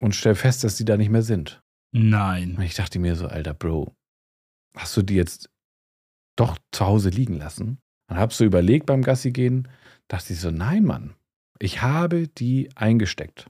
und 0.00 0.14
stelle 0.14 0.34
fest, 0.34 0.64
dass 0.64 0.76
die 0.76 0.84
da 0.84 0.96
nicht 0.96 1.10
mehr 1.10 1.22
sind. 1.22 1.62
Nein. 1.92 2.56
Und 2.56 2.62
ich 2.62 2.74
dachte 2.74 2.98
mir 2.98 3.14
so, 3.14 3.26
alter 3.26 3.54
Bro, 3.54 3.94
hast 4.76 4.96
du 4.96 5.02
die 5.02 5.14
jetzt 5.14 5.48
doch 6.36 6.58
zu 6.72 6.86
Hause 6.86 7.10
liegen 7.10 7.38
lassen? 7.38 7.78
Dann 8.08 8.18
habst 8.18 8.40
du 8.40 8.44
überlegt 8.44 8.86
beim 8.86 9.02
Gassi 9.02 9.30
gehen, 9.30 9.68
dachte 10.08 10.32
ich 10.32 10.40
so, 10.40 10.50
nein, 10.50 10.84
Mann, 10.84 11.14
ich 11.62 11.80
habe 11.80 12.26
die 12.26 12.70
eingesteckt. 12.74 13.46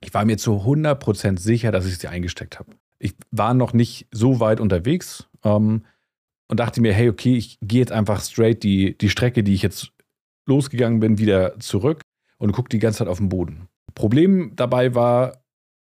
Ich 0.00 0.14
war 0.14 0.24
mir 0.24 0.38
zu 0.38 0.52
100% 0.52 1.38
sicher, 1.38 1.72
dass 1.72 1.84
ich 1.84 1.98
sie 1.98 2.06
eingesteckt 2.06 2.58
habe. 2.58 2.70
Ich 3.00 3.14
war 3.32 3.52
noch 3.52 3.72
nicht 3.72 4.06
so 4.12 4.38
weit 4.38 4.60
unterwegs 4.60 5.28
ähm, 5.44 5.84
und 6.48 6.60
dachte 6.60 6.80
mir, 6.80 6.92
hey, 6.92 7.08
okay, 7.08 7.34
ich 7.36 7.58
gehe 7.60 7.80
jetzt 7.80 7.90
einfach 7.90 8.22
straight 8.22 8.62
die, 8.62 8.96
die 8.96 9.10
Strecke, 9.10 9.42
die 9.42 9.54
ich 9.54 9.62
jetzt 9.62 9.92
losgegangen 10.46 11.00
bin, 11.00 11.18
wieder 11.18 11.58
zurück 11.58 12.00
und 12.38 12.52
gucke 12.52 12.68
die 12.68 12.78
ganze 12.78 12.98
Zeit 12.98 13.08
auf 13.08 13.18
den 13.18 13.28
Boden. 13.28 13.68
Problem 13.94 14.52
dabei 14.54 14.94
war, 14.94 15.42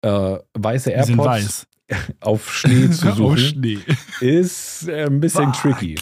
äh, 0.01 0.38
weiße 0.55 0.90
AirPods 0.90 1.27
weiß. 1.27 1.66
auf 2.20 2.53
Schnee 2.53 2.88
zu 2.90 3.12
suchen, 3.14 3.38
Schnee. 3.38 3.79
ist 4.20 4.88
äh, 4.88 5.05
ein 5.05 5.20
bisschen 5.20 5.53
Fuck. 5.53 5.75
tricky. 5.75 6.01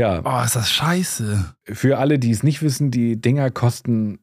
Ja, 0.00 0.22
Oh, 0.24 0.44
ist 0.44 0.56
das 0.56 0.70
scheiße. 0.70 1.54
für 1.64 1.98
alle, 1.98 2.18
die 2.18 2.30
es 2.30 2.42
nicht 2.42 2.62
wissen, 2.62 2.90
die 2.90 3.20
Dinger 3.20 3.50
kosten, 3.50 4.18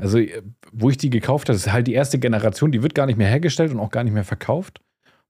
also 0.00 0.18
äh, 0.18 0.42
wo 0.72 0.90
ich 0.90 0.96
die 0.98 1.10
gekauft 1.10 1.48
habe, 1.48 1.54
das 1.56 1.66
ist 1.66 1.72
halt 1.72 1.86
die 1.86 1.94
erste 1.94 2.18
Generation, 2.18 2.72
die 2.72 2.82
wird 2.82 2.94
gar 2.94 3.06
nicht 3.06 3.16
mehr 3.16 3.28
hergestellt 3.28 3.70
und 3.72 3.80
auch 3.80 3.90
gar 3.90 4.04
nicht 4.04 4.12
mehr 4.14 4.24
verkauft, 4.24 4.80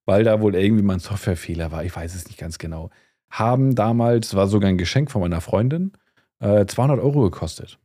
weil 0.06 0.24
da 0.24 0.40
wohl 0.40 0.54
irgendwie 0.54 0.82
mal 0.82 0.94
ein 0.94 1.00
Softwarefehler 1.00 1.70
war, 1.70 1.84
ich 1.84 1.94
weiß 1.94 2.14
es 2.14 2.26
nicht 2.26 2.38
ganz 2.38 2.58
genau. 2.58 2.90
Haben 3.30 3.74
damals, 3.74 4.34
war 4.34 4.48
sogar 4.48 4.68
ein 4.70 4.78
Geschenk 4.78 5.10
von 5.10 5.20
meiner 5.20 5.40
Freundin, 5.40 5.92
äh, 6.40 6.66
200 6.66 6.98
Euro 6.98 7.22
gekostet. 7.22 7.78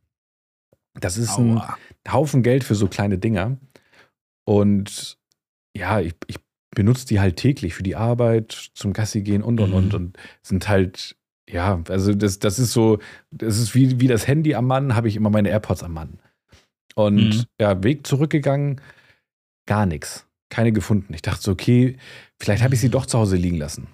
Das 0.98 1.18
ist 1.18 1.38
ein 1.38 1.58
Aua. 1.58 1.76
Haufen 2.10 2.42
Geld 2.42 2.64
für 2.64 2.74
so 2.74 2.88
kleine 2.88 3.18
Dinger. 3.18 3.58
Und 4.44 5.18
ja, 5.76 6.00
ich, 6.00 6.14
ich 6.26 6.36
benutze 6.74 7.06
die 7.06 7.20
halt 7.20 7.36
täglich 7.36 7.74
für 7.74 7.82
die 7.82 7.96
Arbeit, 7.96 8.70
zum 8.74 8.92
Gassi 8.92 9.22
gehen 9.22 9.42
und 9.42 9.60
und 9.60 9.70
Mhm. 9.70 9.76
und 9.76 9.94
und 9.94 10.18
sind 10.42 10.68
halt, 10.68 11.16
ja, 11.48 11.82
also 11.88 12.12
das, 12.14 12.38
das 12.38 12.58
ist 12.58 12.72
so, 12.72 12.98
das 13.30 13.58
ist 13.58 13.74
wie, 13.74 14.00
wie 14.00 14.08
das 14.08 14.26
Handy 14.26 14.54
am 14.54 14.66
Mann, 14.66 14.94
habe 14.96 15.08
ich 15.08 15.16
immer 15.16 15.30
meine 15.30 15.48
AirPods 15.50 15.82
am 15.82 15.92
Mann. 15.94 16.18
Und 16.94 17.16
Mhm. 17.16 17.44
ja, 17.60 17.82
Weg 17.82 18.06
zurückgegangen, 18.06 18.80
gar 19.66 19.86
nichts. 19.86 20.26
Keine 20.48 20.72
gefunden. 20.72 21.12
Ich 21.12 21.22
dachte 21.22 21.42
so, 21.42 21.52
okay, 21.52 21.96
vielleicht 22.40 22.62
habe 22.62 22.74
ich 22.74 22.80
sie 22.80 22.88
doch 22.88 23.06
zu 23.06 23.18
Hause 23.18 23.36
liegen 23.36 23.58
lassen. 23.58 23.88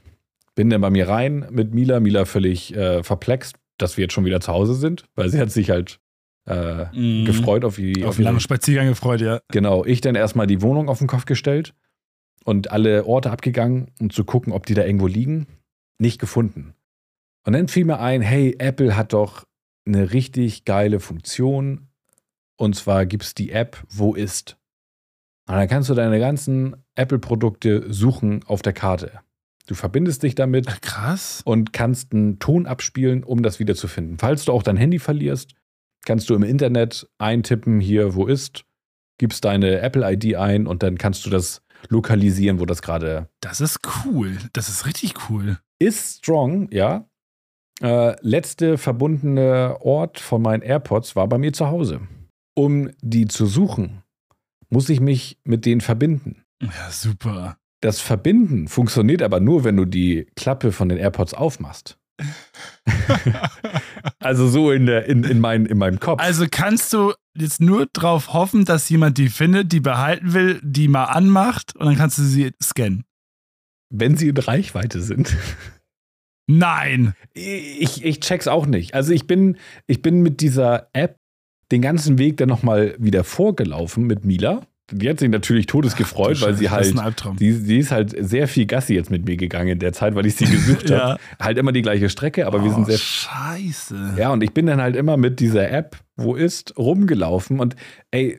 Bin 0.54 0.68
dann 0.70 0.82
bei 0.82 0.90
mir 0.90 1.08
rein 1.08 1.46
mit 1.50 1.72
Mila, 1.74 1.98
Mila 2.00 2.26
völlig 2.26 2.74
äh, 2.76 3.02
verplext, 3.02 3.56
dass 3.78 3.96
wir 3.96 4.02
jetzt 4.02 4.12
schon 4.12 4.26
wieder 4.26 4.40
zu 4.40 4.52
Hause 4.52 4.74
sind, 4.74 5.04
weil 5.14 5.30
sie 5.30 5.40
hat 5.40 5.50
sich 5.50 5.70
halt 5.70 5.98
äh, 6.46 6.86
Mhm. 6.92 7.24
gefreut 7.24 7.64
auf 7.64 7.76
die 7.76 8.04
Auf 8.04 8.16
die- 8.16 8.18
einen 8.20 8.24
langen 8.24 8.40
Spaziergang 8.40 8.88
gefreut, 8.88 9.20
ja. 9.20 9.40
Genau, 9.52 9.84
ich 9.84 10.00
dann 10.00 10.14
erstmal 10.16 10.46
die 10.48 10.60
Wohnung 10.60 10.88
auf 10.88 10.98
den 10.98 11.06
Kopf 11.06 11.24
gestellt 11.24 11.72
und 12.44 12.70
alle 12.72 13.06
Orte 13.06 13.30
abgegangen, 13.30 13.92
um 14.00 14.10
zu 14.10 14.24
gucken, 14.24 14.52
ob 14.52 14.66
die 14.66 14.74
da 14.74 14.84
irgendwo 14.84 15.06
liegen. 15.06 15.46
Nicht 15.98 16.18
gefunden. 16.20 16.74
Und 17.44 17.55
dann 17.55 17.68
fiel 17.68 17.85
mir 17.85 17.98
ein, 18.00 18.22
hey, 18.22 18.55
Apple 18.59 18.96
hat 18.96 19.12
doch 19.12 19.44
eine 19.87 20.12
richtig 20.12 20.64
geile 20.64 21.00
Funktion. 21.00 21.88
Und 22.57 22.76
zwar 22.76 23.07
gibt 23.07 23.24
es 23.24 23.35
die 23.35 23.50
App 23.50 23.83
Wo 23.88 24.14
ist? 24.14 24.57
Und 25.48 25.57
dann 25.57 25.68
kannst 25.68 25.90
du 25.90 25.94
deine 25.94 26.20
ganzen 26.20 26.76
Apple-Produkte 26.94 27.92
suchen 27.92 28.44
auf 28.44 28.62
der 28.62 28.72
Karte. 28.72 29.20
Du 29.66 29.74
verbindest 29.74 30.22
dich 30.22 30.35
damit 30.35 30.66
Ach, 30.68 30.81
krass. 30.81 31.42
und 31.44 31.72
kannst 31.72 32.12
einen 32.12 32.38
Ton 32.38 32.66
abspielen, 32.66 33.24
um 33.24 33.42
das 33.42 33.59
wiederzufinden. 33.59 34.18
Falls 34.18 34.44
du 34.44 34.52
auch 34.52 34.62
dein 34.62 34.76
Handy 34.76 34.98
verlierst, 34.98 35.55
kannst 36.05 36.31
du 36.31 36.35
im 36.35 36.42
Internet 36.42 37.09
eintippen, 37.18 37.81
hier, 37.81 38.14
wo 38.14 38.26
ist, 38.26 38.64
gibst 39.18 39.44
deine 39.44 39.81
Apple-ID 39.81 40.37
ein 40.37 40.66
und 40.66 40.83
dann 40.83 40.98
kannst 40.98 41.26
du 41.26 41.31
das 41.31 41.62
lokalisieren, 41.88 42.61
wo 42.61 42.66
das 42.66 42.83
gerade 42.83 43.28
Das 43.40 43.61
ist 43.61 43.81
cool. 44.05 44.37
Das 44.52 44.68
ist 44.68 44.87
richtig 44.87 45.14
cool. 45.28 45.59
ist. 45.78 46.18
Strong, 46.18 46.68
ja. 46.72 47.09
Äh, 47.83 48.16
letzte 48.21 48.79
verbundene 48.79 49.77
Ort 49.81 50.21
von 50.21 50.40
meinen 50.42 50.62
AirPods 50.62 51.16
war 51.16 51.27
bei 51.29 51.38
mir 51.38 51.53
zu 51.53 51.66
Hause. 51.66 52.01
Um 52.55 52.90
die 53.01 53.27
zu 53.27 53.47
suchen, 53.47 54.03
muss 54.71 54.88
ich 54.88 55.01
mich 55.01 55.38
mit 55.45 55.66
denen 55.66 55.81
verbinden. 55.81 56.45
Ja, 56.62 56.90
super. 56.90 57.57
Das 57.81 58.01
Verbinden 58.01 58.68
funktioniert 58.68 59.23
aber 59.23 59.40
nur, 59.40 59.64
wenn 59.64 59.77
du 59.77 59.85
die 59.85 60.27
Klappe 60.37 60.71
von 60.71 60.88
den 60.88 60.99
AirPods 60.99 61.35
aufmachst. 61.35 61.99
Also 64.18 64.49
so 64.49 64.71
in, 64.71 64.87
der, 64.87 65.07
in, 65.07 65.25
in, 65.25 65.40
mein, 65.40 65.66
in 65.66 65.79
meinem 65.79 65.99
Kopf. 65.99 66.21
Also 66.21 66.47
kannst 66.49 66.92
du 66.92 67.12
jetzt 67.37 67.61
nur 67.61 67.87
drauf 67.92 68.33
hoffen, 68.33 68.64
dass 68.64 68.88
jemand 68.88 69.18
die 69.18 69.29
findet, 69.29 69.73
die 69.73 69.81
behalten 69.81 70.33
will, 70.33 70.61
die 70.62 70.87
mal 70.87 71.05
anmacht 71.07 71.75
und 71.77 71.87
dann 71.87 71.97
kannst 71.97 72.18
du 72.18 72.23
sie 72.23 72.53
scannen. 72.62 73.05
wenn 73.90 74.16
sie 74.16 74.29
in 74.29 74.37
Reichweite 74.37 75.03
sind. 75.03 75.37
Nein. 76.58 77.14
Ich, 77.34 78.04
ich 78.04 78.20
check's 78.20 78.48
auch 78.48 78.66
nicht. 78.66 78.94
Also 78.94 79.12
ich 79.12 79.26
bin, 79.26 79.56
ich 79.86 80.02
bin 80.02 80.20
mit 80.22 80.40
dieser 80.40 80.88
App 80.92 81.16
den 81.70 81.80
ganzen 81.82 82.18
Weg 82.18 82.36
dann 82.36 82.48
nochmal 82.48 82.94
wieder 82.98 83.24
vorgelaufen 83.24 84.04
mit 84.04 84.24
Mila. 84.24 84.66
Die 84.90 85.08
hat 85.08 85.20
sich 85.20 85.30
natürlich 85.30 85.66
todesgefreut, 85.66 86.42
Du 86.42 86.44
weil 86.46 86.54
sie 86.54 86.68
halt, 86.68 86.94
die, 87.40 87.52
sie 87.52 87.78
ist 87.78 87.92
halt 87.92 88.14
sehr 88.18 88.46
viel 88.46 88.66
Gassi 88.66 88.94
jetzt 88.94 89.10
mit 89.10 89.24
mir 89.24 89.38
gegangen 89.38 89.68
in 89.70 89.78
der 89.78 89.94
Zeit, 89.94 90.14
weil 90.14 90.26
ich 90.26 90.34
sie 90.34 90.44
gesucht 90.50 90.90
habe. 90.90 91.12
ja. 91.12 91.16
Halt 91.40 91.56
immer 91.56 91.72
die 91.72 91.80
gleiche 91.80 92.10
Strecke, 92.10 92.46
aber 92.46 92.62
wir 92.62 92.70
sind 92.70 92.82
Oh, 92.82 92.86
sehr 92.86 92.98
Scheiße. 92.98 94.16
Ja, 94.18 94.30
und 94.32 94.42
ich 94.42 94.52
bin 94.52 94.66
dann 94.66 94.82
halt 94.82 94.96
immer 94.96 95.16
mit 95.16 95.40
dieser 95.40 95.70
App, 95.70 95.96
wo 96.16 96.34
ist, 96.34 96.76
rumgelaufen. 96.76 97.58
Und 97.58 97.74
ey, 98.10 98.38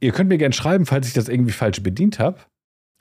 ihr 0.00 0.12
könnt 0.12 0.28
mir 0.28 0.36
gerne 0.38 0.52
schreiben, 0.52 0.84
falls 0.84 1.08
ich 1.08 1.14
das 1.14 1.30
irgendwie 1.30 1.52
falsch 1.52 1.82
bedient 1.82 2.18
habe. 2.18 2.40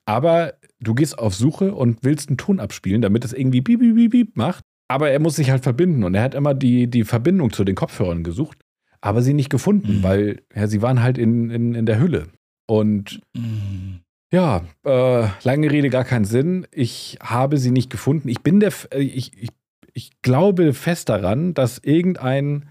Aber 0.06 0.54
du 0.84 0.94
gehst 0.94 1.18
auf 1.18 1.34
Suche 1.36 1.74
und 1.74 2.00
willst 2.04 2.30
einen 2.30 2.38
Ton 2.38 2.60
abspielen, 2.60 3.02
damit 3.02 3.26
es 3.26 3.34
irgendwie 3.34 3.62
piep, 3.62 3.80
piep, 3.80 3.96
piep, 3.96 4.12
piep 4.12 4.38
macht. 4.38 4.64
Aber 4.90 5.10
er 5.10 5.20
muss 5.20 5.36
sich 5.38 5.50
halt 5.50 5.64
verbinden. 5.64 6.04
Und 6.04 6.14
er 6.16 6.22
hat 6.24 6.36
immer 6.36 6.54
die, 6.54 6.88
die 6.88 7.04
Verbindung 7.04 7.52
zu 7.54 7.64
den 7.64 7.76
Kopfhörern 7.76 8.24
gesucht, 8.24 8.60
aber 9.02 9.22
sie 9.22 9.34
nicht 9.34 9.50
gefunden, 9.50 9.98
Mhm. 10.00 10.04
weil 10.04 10.42
ja, 10.56 10.68
sie 10.68 10.82
waren 10.82 11.02
halt 11.02 11.18
in, 11.18 11.50
in, 11.50 11.74
in 11.74 11.86
der 11.86 12.00
Hülle. 12.00 12.28
Und 12.68 13.20
Mm. 13.36 14.00
ja, 14.32 14.66
äh, 14.86 15.28
lange 15.44 15.72
Rede, 15.72 15.90
gar 15.90 16.04
keinen 16.04 16.26
Sinn. 16.26 16.68
Ich 16.72 17.18
habe 17.22 17.58
sie 17.58 17.72
nicht 17.72 17.90
gefunden. 17.90 18.28
Ich 18.30 18.42
bin 18.42 18.60
der, 18.60 18.68
F- 18.70 18.88
äh, 18.92 19.00
ich, 19.00 19.32
ich, 19.42 19.50
ich 19.94 20.12
glaube 20.22 20.74
fest 20.74 21.10
daran, 21.10 21.54
dass 21.54 21.80
irgendein 21.80 22.70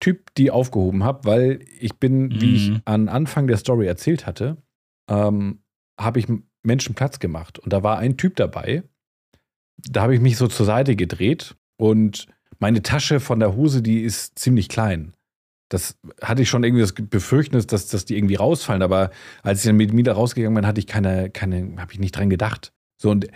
Typ 0.00 0.34
die 0.36 0.50
aufgehoben 0.50 1.04
hat, 1.04 1.24
weil 1.24 1.60
ich 1.80 1.94
bin, 1.94 2.40
wie 2.40 2.54
ich 2.56 2.70
Mhm. 2.70 2.80
an 2.84 3.08
Anfang 3.08 3.46
der 3.46 3.56
Story 3.56 3.86
erzählt 3.86 4.26
hatte, 4.26 4.56
ähm, 5.10 5.60
habe 5.98 6.18
ich 6.18 6.26
Menschen 6.64 6.94
Platz 6.94 7.18
gemacht. 7.18 7.58
Und 7.58 7.72
da 7.72 7.82
war 7.82 7.98
ein 7.98 8.16
Typ 8.16 8.36
dabei. 8.36 8.82
Da 9.88 10.02
habe 10.02 10.14
ich 10.14 10.20
mich 10.20 10.36
so 10.36 10.46
zur 10.46 10.66
Seite 10.66 10.96
gedreht 10.96 11.56
und 11.76 12.26
meine 12.58 12.82
Tasche 12.82 13.20
von 13.20 13.40
der 13.40 13.56
Hose, 13.56 13.82
die 13.82 14.02
ist 14.02 14.38
ziemlich 14.38 14.68
klein. 14.68 15.14
Das 15.68 15.98
hatte 16.22 16.42
ich 16.42 16.48
schon 16.48 16.62
irgendwie 16.62 16.82
das 16.82 16.92
Befürchtnis, 16.92 17.66
dass, 17.66 17.88
dass 17.88 18.04
die 18.04 18.16
irgendwie 18.16 18.36
rausfallen. 18.36 18.82
Aber 18.82 19.10
als 19.42 19.60
ich 19.60 19.66
dann 19.66 19.76
mit 19.76 19.92
Mila 19.92 20.12
rausgegangen 20.12 20.54
bin, 20.54 20.66
hatte 20.66 20.78
ich 20.78 20.86
keine, 20.86 21.30
keine, 21.30 21.74
habe 21.78 21.92
ich 21.92 21.98
nicht 21.98 22.16
dran 22.16 22.30
gedacht. 22.30 22.72
So 23.00 23.10
und 23.10 23.26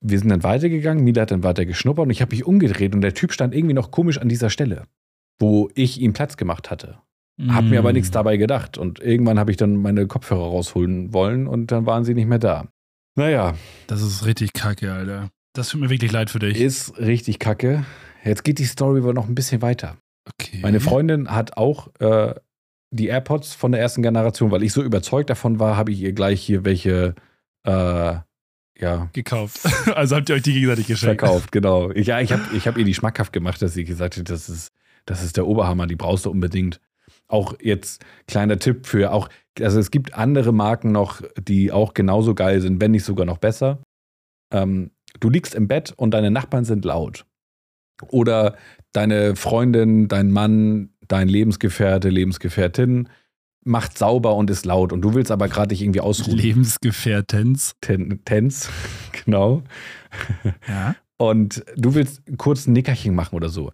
wir 0.00 0.18
sind 0.18 0.30
dann 0.30 0.42
weitergegangen. 0.42 1.04
Mila 1.04 1.22
hat 1.22 1.30
dann 1.30 1.42
weiter 1.42 1.66
geschnuppert 1.66 2.04
und 2.04 2.10
ich 2.10 2.22
habe 2.22 2.34
mich 2.34 2.46
umgedreht 2.46 2.94
und 2.94 3.00
der 3.00 3.14
Typ 3.14 3.32
stand 3.32 3.54
irgendwie 3.54 3.74
noch 3.74 3.90
komisch 3.90 4.18
an 4.18 4.28
dieser 4.28 4.50
Stelle, 4.50 4.84
wo 5.38 5.70
ich 5.74 6.00
ihm 6.00 6.12
Platz 6.12 6.36
gemacht 6.36 6.70
hatte. 6.70 6.98
Hab 7.48 7.64
mir 7.64 7.78
aber 7.80 7.90
Mm. 7.90 7.94
nichts 7.94 8.10
dabei 8.10 8.36
gedacht. 8.38 8.78
Und 8.78 8.98
irgendwann 9.00 9.38
habe 9.38 9.50
ich 9.50 9.56
dann 9.58 9.76
meine 9.76 10.06
Kopfhörer 10.06 10.40
rausholen 10.46 11.12
wollen 11.12 11.46
und 11.46 11.70
dann 11.70 11.84
waren 11.84 12.04
sie 12.04 12.14
nicht 12.14 12.28
mehr 12.28 12.38
da. 12.38 12.68
Naja, 13.14 13.54
Das 13.86 14.00
ist 14.02 14.24
richtig 14.26 14.52
kacke, 14.54 14.92
Alter. 14.92 15.30
Das 15.54 15.68
tut 15.70 15.80
mir 15.80 15.90
wirklich 15.90 16.12
leid 16.12 16.30
für 16.30 16.38
dich. 16.38 16.58
ist 16.60 16.98
richtig 16.98 17.38
kacke. 17.38 17.84
Jetzt 18.24 18.42
geht 18.44 18.58
die 18.58 18.64
Story 18.64 19.00
aber 19.00 19.12
noch 19.14 19.28
ein 19.28 19.34
bisschen 19.34 19.62
weiter. 19.62 19.96
Okay. 20.28 20.58
Meine 20.62 20.80
Freundin 20.80 21.30
hat 21.30 21.56
auch 21.56 21.88
äh, 22.00 22.34
die 22.90 23.06
AirPods 23.08 23.54
von 23.54 23.72
der 23.72 23.80
ersten 23.80 24.02
Generation, 24.02 24.50
weil 24.50 24.62
ich 24.62 24.72
so 24.72 24.82
überzeugt 24.82 25.28
davon 25.30 25.58
war, 25.60 25.76
habe 25.76 25.92
ich 25.92 26.00
ihr 26.00 26.12
gleich 26.12 26.40
hier 26.42 26.64
welche 26.64 27.14
äh, 27.64 28.14
ja, 28.78 29.08
gekauft. 29.12 29.60
Also 29.94 30.16
habt 30.16 30.28
ihr 30.28 30.34
euch 30.36 30.42
die 30.42 30.52
gegenseitig 30.52 30.86
geschenkt. 30.86 31.20
verkauft, 31.20 31.52
genau. 31.52 31.90
Ich, 31.90 32.06
ja, 32.08 32.20
ich 32.20 32.32
habe 32.32 32.42
ich 32.54 32.66
hab 32.66 32.76
ihr 32.76 32.84
die 32.84 32.94
schmackhaft 32.94 33.32
gemacht, 33.32 33.60
dass 33.62 33.74
sie 33.74 33.84
gesagt 33.84 34.16
hat, 34.16 34.28
das 34.28 34.48
ist, 34.48 34.72
das 35.06 35.22
ist 35.22 35.36
der 35.36 35.46
Oberhammer, 35.46 35.86
die 35.86 35.96
brauchst 35.96 36.26
du 36.26 36.30
unbedingt. 36.30 36.80
Auch 37.28 37.54
jetzt 37.60 38.04
kleiner 38.26 38.58
Tipp 38.58 38.86
für 38.86 39.12
auch, 39.12 39.28
also 39.60 39.78
es 39.78 39.90
gibt 39.90 40.14
andere 40.14 40.52
Marken 40.52 40.92
noch, 40.92 41.22
die 41.38 41.72
auch 41.72 41.94
genauso 41.94 42.34
geil 42.34 42.60
sind, 42.60 42.80
wenn 42.80 42.92
nicht 42.92 43.04
sogar 43.04 43.26
noch 43.26 43.38
besser. 43.38 43.78
Ähm, 44.52 44.90
du 45.20 45.28
liegst 45.28 45.54
im 45.54 45.68
Bett 45.68 45.92
und 45.96 46.12
deine 46.12 46.30
Nachbarn 46.30 46.64
sind 46.64 46.84
laut. 46.84 47.26
Oder 48.08 48.56
deine 48.92 49.36
Freundin, 49.36 50.08
dein 50.08 50.30
Mann, 50.30 50.90
dein 51.08 51.28
Lebensgefährte, 51.28 52.08
Lebensgefährtin 52.08 53.08
macht 53.66 53.98
sauber 53.98 54.36
und 54.36 54.48
ist 54.48 54.64
laut 54.64 54.92
und 54.92 55.02
du 55.02 55.14
willst 55.14 55.32
aber 55.32 55.48
gerade 55.48 55.68
dich 55.68 55.82
irgendwie 55.82 56.00
ausruhen. 56.00 56.38
Lebensgefährtens. 56.38 57.74
Ten, 57.80 58.20
Tens, 58.24 58.70
genau. 59.24 59.62
Ja. 60.68 60.94
Und 61.18 61.64
du 61.76 61.94
willst 61.94 62.22
kurz 62.36 62.66
ein 62.66 62.74
Nickerchen 62.74 63.14
machen 63.14 63.34
oder 63.34 63.48
so. 63.48 63.72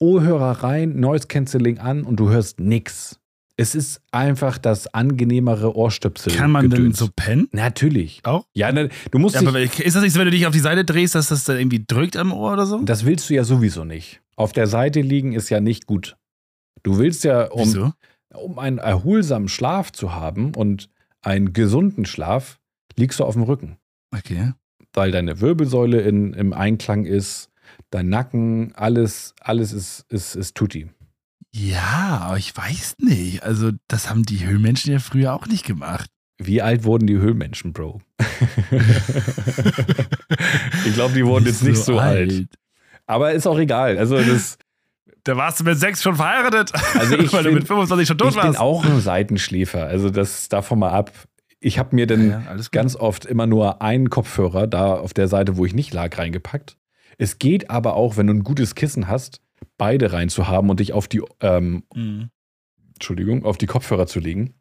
Ohrhörer 0.00 0.62
rein, 0.62 0.98
Noise 1.00 1.26
Cancelling 1.28 1.78
an 1.78 2.02
und 2.04 2.16
du 2.16 2.28
hörst 2.30 2.60
nix. 2.60 3.18
Es 3.56 3.76
ist 3.76 4.00
einfach 4.10 4.58
das 4.58 4.92
angenehmere 4.92 5.76
Ohrstöpsel. 5.76 6.32
Kann 6.32 6.50
man 6.50 6.68
denn 6.70 6.78
Gedöns. 6.78 6.98
so 6.98 7.08
pennen? 7.14 7.48
Natürlich. 7.52 8.20
Auch? 8.24 8.46
Ja, 8.52 8.72
ne, 8.72 8.88
du 9.12 9.18
musst 9.20 9.36
Ja, 9.36 9.46
aber 9.46 9.60
ist 9.60 9.78
das 9.78 10.02
nicht 10.02 10.12
so, 10.12 10.18
wenn 10.18 10.26
du 10.26 10.32
dich 10.32 10.46
auf 10.46 10.52
die 10.52 10.58
Seite 10.58 10.84
drehst, 10.84 11.14
dass 11.14 11.28
das 11.28 11.44
dann 11.44 11.58
irgendwie 11.58 11.84
drückt 11.86 12.16
am 12.16 12.32
Ohr 12.32 12.52
oder 12.54 12.66
so? 12.66 12.80
das 12.82 13.04
willst 13.04 13.30
du 13.30 13.34
ja 13.34 13.44
sowieso 13.44 13.84
nicht. 13.84 14.20
Auf 14.36 14.52
der 14.52 14.66
Seite 14.66 15.00
liegen 15.00 15.32
ist 15.34 15.50
ja 15.50 15.60
nicht 15.60 15.86
gut. 15.86 16.16
Du 16.82 16.98
willst 16.98 17.22
ja, 17.22 17.44
um, 17.52 17.60
Wieso? 17.60 17.92
um 18.34 18.58
einen 18.58 18.78
erholsamen 18.78 19.48
Schlaf 19.48 19.92
zu 19.92 20.12
haben 20.12 20.52
und 20.56 20.90
einen 21.22 21.52
gesunden 21.52 22.04
Schlaf, 22.06 22.58
liegst 22.96 23.20
du 23.20 23.24
auf 23.24 23.34
dem 23.34 23.44
Rücken. 23.44 23.76
Okay. 24.12 24.52
weil 24.92 25.10
deine 25.12 25.40
Wirbelsäule 25.40 26.00
in, 26.02 26.34
im 26.34 26.52
Einklang 26.52 27.04
ist, 27.04 27.50
dein 27.94 28.08
Nacken, 28.08 28.72
alles, 28.74 29.34
alles 29.40 29.72
ist, 29.72 30.04
ist, 30.08 30.34
ist 30.34 30.54
tutti. 30.56 30.88
Ja, 31.52 32.18
aber 32.24 32.36
ich 32.38 32.56
weiß 32.56 32.96
nicht. 32.98 33.42
Also, 33.44 33.70
das 33.88 34.10
haben 34.10 34.24
die 34.24 34.44
Höhlenmenschen 34.44 34.92
ja 34.92 34.98
früher 34.98 35.32
auch 35.34 35.46
nicht 35.46 35.64
gemacht. 35.64 36.10
Wie 36.38 36.60
alt 36.60 36.82
wurden 36.82 37.06
die 37.06 37.16
Höhlenmenschen, 37.16 37.72
Bro? 37.72 38.00
ich 40.84 40.94
glaube, 40.94 41.14
die 41.14 41.24
wurden 41.24 41.46
jetzt 41.46 41.62
nicht 41.62 41.78
so 41.78 41.98
alt. 41.98 42.46
Aber 43.06 43.32
ist 43.32 43.46
auch 43.46 43.58
egal. 43.58 43.98
Also, 43.98 44.18
das, 44.20 44.58
Da 45.24 45.36
warst 45.36 45.60
du 45.60 45.64
mit 45.64 45.78
sechs 45.78 46.02
schon 46.02 46.16
verheiratet, 46.16 46.72
Also 46.98 47.16
ich 47.18 47.32
weil 47.32 47.44
du 47.44 47.50
bin- 47.50 47.58
mit 47.58 47.66
25 47.68 48.08
schon 48.08 48.18
tot 48.18 48.28
ich 48.30 48.34
bin 48.34 48.44
warst. 48.44 48.58
auch 48.58 48.84
ein 48.84 49.00
Seitenschläfer. 49.00 49.86
Also, 49.86 50.10
das 50.10 50.48
davon 50.48 50.78
mal 50.80 50.90
ab. 50.90 51.12
Ich 51.60 51.78
habe 51.78 51.94
mir 51.94 52.06
dann 52.06 52.30
Ja, 52.30 52.40
ja, 52.40 52.56
ganz 52.72 52.96
oft 52.96 53.24
immer 53.24 53.46
nur 53.46 53.80
einen 53.80 54.10
Kopfhörer 54.10 54.66
da 54.66 54.94
auf 54.94 55.14
der 55.14 55.28
Seite, 55.28 55.56
wo 55.56 55.64
ich 55.64 55.72
nicht 55.74 55.94
lag, 55.94 56.18
reingepackt. 56.18 56.76
Es 57.18 57.38
geht 57.38 57.70
aber 57.70 57.94
auch, 57.94 58.16
wenn 58.16 58.26
du 58.26 58.34
ein 58.34 58.44
gutes 58.44 58.74
Kissen 58.74 59.08
hast, 59.08 59.40
beide 59.78 60.12
reinzuhaben 60.12 60.70
und 60.70 60.80
dich 60.80 60.92
auf 60.92 61.08
die 61.08 61.22
ähm, 61.40 61.84
Mhm. 61.94 62.30
Entschuldigung, 62.94 63.44
auf 63.44 63.58
die 63.58 63.66
Kopfhörer 63.66 64.06
zu 64.06 64.20
legen. 64.20 64.54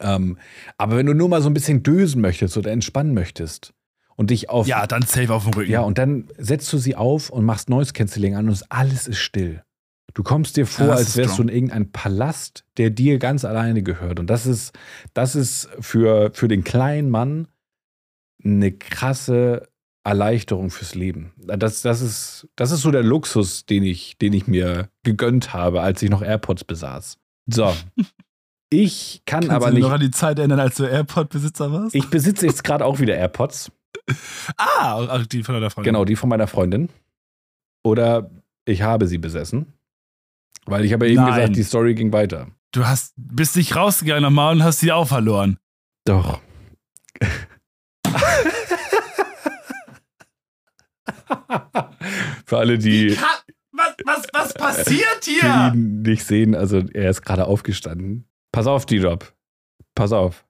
Ähm, 0.00 0.36
aber 0.76 0.96
wenn 0.96 1.06
du 1.06 1.14
nur 1.14 1.28
mal 1.28 1.40
so 1.40 1.48
ein 1.48 1.54
bisschen 1.54 1.82
dösen 1.82 2.20
möchtest 2.20 2.56
oder 2.58 2.70
entspannen 2.70 3.14
möchtest 3.14 3.72
und 4.14 4.30
dich 4.30 4.50
auf. 4.50 4.66
Ja, 4.66 4.86
dann 4.86 5.02
safe 5.02 5.32
auf 5.32 5.44
dem 5.44 5.54
Rücken. 5.54 5.70
Ja, 5.70 5.80
und 5.80 5.96
dann 5.96 6.28
setzt 6.36 6.70
du 6.72 6.78
sie 6.78 6.96
auf 6.96 7.30
und 7.30 7.44
machst 7.46 7.70
Noise 7.70 7.94
Cancelling 7.94 8.34
an 8.36 8.48
und 8.48 8.62
alles 8.70 9.08
ist 9.08 9.18
still. 9.20 9.62
Du 10.12 10.22
kommst 10.22 10.56
dir 10.58 10.66
vor, 10.66 10.86
Ja, 10.88 10.92
als 10.94 11.16
wärst 11.16 11.34
strong. 11.34 11.46
du 11.48 11.52
in 11.52 11.56
irgendeinem 11.56 11.92
Palast, 11.92 12.64
der 12.76 12.90
dir 12.90 13.18
ganz 13.18 13.44
alleine 13.46 13.82
gehört. 13.82 14.20
Und 14.20 14.28
das 14.28 14.46
ist, 14.46 14.72
das 15.14 15.34
ist 15.34 15.68
für, 15.80 16.30
für 16.34 16.48
den 16.48 16.62
kleinen 16.64 17.08
Mann 17.10 17.48
eine 18.44 18.72
krasse 18.72 19.68
Erleichterung 20.06 20.70
fürs 20.70 20.94
Leben. 20.94 21.32
Das, 21.36 21.82
das, 21.82 22.00
ist, 22.00 22.48
das 22.54 22.70
ist 22.70 22.82
so 22.82 22.92
der 22.92 23.02
Luxus, 23.02 23.66
den 23.66 23.82
ich, 23.82 24.16
den 24.18 24.32
ich 24.32 24.46
mir 24.46 24.88
gegönnt 25.02 25.52
habe, 25.52 25.82
als 25.82 26.00
ich 26.00 26.10
noch 26.10 26.22
AirPods 26.22 26.64
besaß. 26.64 27.18
So. 27.46 27.74
Ich 28.68 29.22
kann 29.26 29.42
Kannst 29.42 29.54
aber 29.54 29.68
du 29.68 29.74
nicht. 29.74 29.82
noch 29.84 29.92
an 29.92 30.00
die 30.00 30.10
Zeit 30.10 30.40
erinnern, 30.40 30.58
als 30.58 30.74
du 30.74 30.82
AirPod-Besitzer 30.82 31.70
warst? 31.70 31.94
Ich 31.94 32.10
besitze 32.10 32.46
jetzt 32.46 32.64
gerade 32.64 32.84
auch 32.84 32.98
wieder 32.98 33.14
AirPods. 33.14 33.70
ah, 34.58 35.18
die 35.30 35.44
von 35.44 35.54
deiner 35.54 35.70
Freundin. 35.70 35.92
Genau, 35.92 36.04
die 36.04 36.16
von 36.16 36.28
meiner 36.28 36.48
Freundin. 36.48 36.88
Oder 37.84 38.28
ich 38.64 38.82
habe 38.82 39.06
sie 39.06 39.18
besessen. 39.18 39.72
Weil 40.64 40.84
ich 40.84 40.92
habe 40.92 41.06
ja 41.06 41.12
eben 41.12 41.22
Nein. 41.22 41.34
gesagt, 41.34 41.56
die 41.56 41.62
Story 41.62 41.94
ging 41.94 42.12
weiter. 42.12 42.48
Du 42.72 42.84
hast, 42.84 43.14
bist 43.16 43.54
nicht 43.56 43.76
rausgegangen 43.76 44.24
nochmal 44.24 44.56
und 44.56 44.64
hast 44.64 44.80
sie 44.80 44.90
auch 44.90 45.06
verloren. 45.06 45.58
Doch. 46.04 46.40
Für 52.46 52.58
alle, 52.58 52.78
die, 52.78 53.16
was, 53.72 53.94
was, 54.04 54.26
was 54.32 54.54
passiert 54.54 55.20
die 55.26 55.44
ihn 55.44 56.02
nicht 56.02 56.24
sehen, 56.24 56.54
also 56.54 56.78
er 56.92 57.10
ist 57.10 57.22
gerade 57.22 57.46
aufgestanden. 57.46 58.28
Pass 58.52 58.66
auf, 58.66 58.86
D-Drop. 58.86 59.32
Pass 59.94 60.12
auf. 60.12 60.44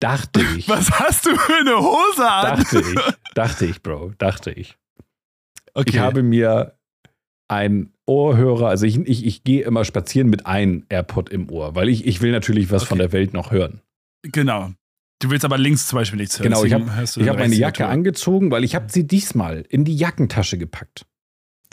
Dachte 0.00 0.40
ich. 0.56 0.68
Was 0.68 0.90
hast 0.90 1.26
du 1.26 1.34
für 1.36 1.54
eine 1.54 1.76
Hose 1.78 2.30
an? 2.30 2.58
Dachte 2.58 2.80
ich. 2.80 3.14
Dachte 3.34 3.66
ich, 3.66 3.82
Bro. 3.82 4.12
Dachte 4.18 4.50
ich. 4.50 4.76
okay. 5.74 5.90
Ich 5.90 5.98
habe 5.98 6.22
mir 6.22 6.76
ein 7.48 7.92
Ohrhörer, 8.06 8.68
also 8.68 8.86
ich, 8.86 8.98
ich, 9.00 9.24
ich 9.24 9.44
gehe 9.44 9.62
immer 9.64 9.84
spazieren 9.84 10.28
mit 10.28 10.46
einem 10.46 10.84
AirPod 10.88 11.28
im 11.30 11.50
Ohr, 11.50 11.74
weil 11.74 11.88
ich, 11.88 12.06
ich 12.06 12.20
will 12.20 12.32
natürlich 12.32 12.70
was 12.70 12.82
von 12.84 12.98
Okay. 12.98 13.08
der 13.08 13.12
Welt 13.12 13.32
noch 13.34 13.50
hören. 13.52 13.80
genau. 14.22 14.72
Du 15.26 15.30
willst 15.32 15.44
aber 15.44 15.58
links 15.58 15.88
zum 15.88 15.98
Beispiel 15.98 16.20
nichts 16.20 16.38
hören. 16.38 16.44
Genau, 16.50 16.62
ich 16.64 16.70
deswegen 16.72 16.88
hab- 17.26 17.30
habe 17.36 17.38
meine 17.40 17.54
Jacke 17.56 17.82
Natur. 17.82 17.92
angezogen, 17.92 18.50
weil 18.52 18.62
ich 18.62 18.76
habe 18.76 18.86
sie 18.92 19.06
diesmal 19.06 19.64
in 19.68 19.84
die 19.84 19.96
Jackentasche 19.96 20.56
gepackt. 20.56 21.04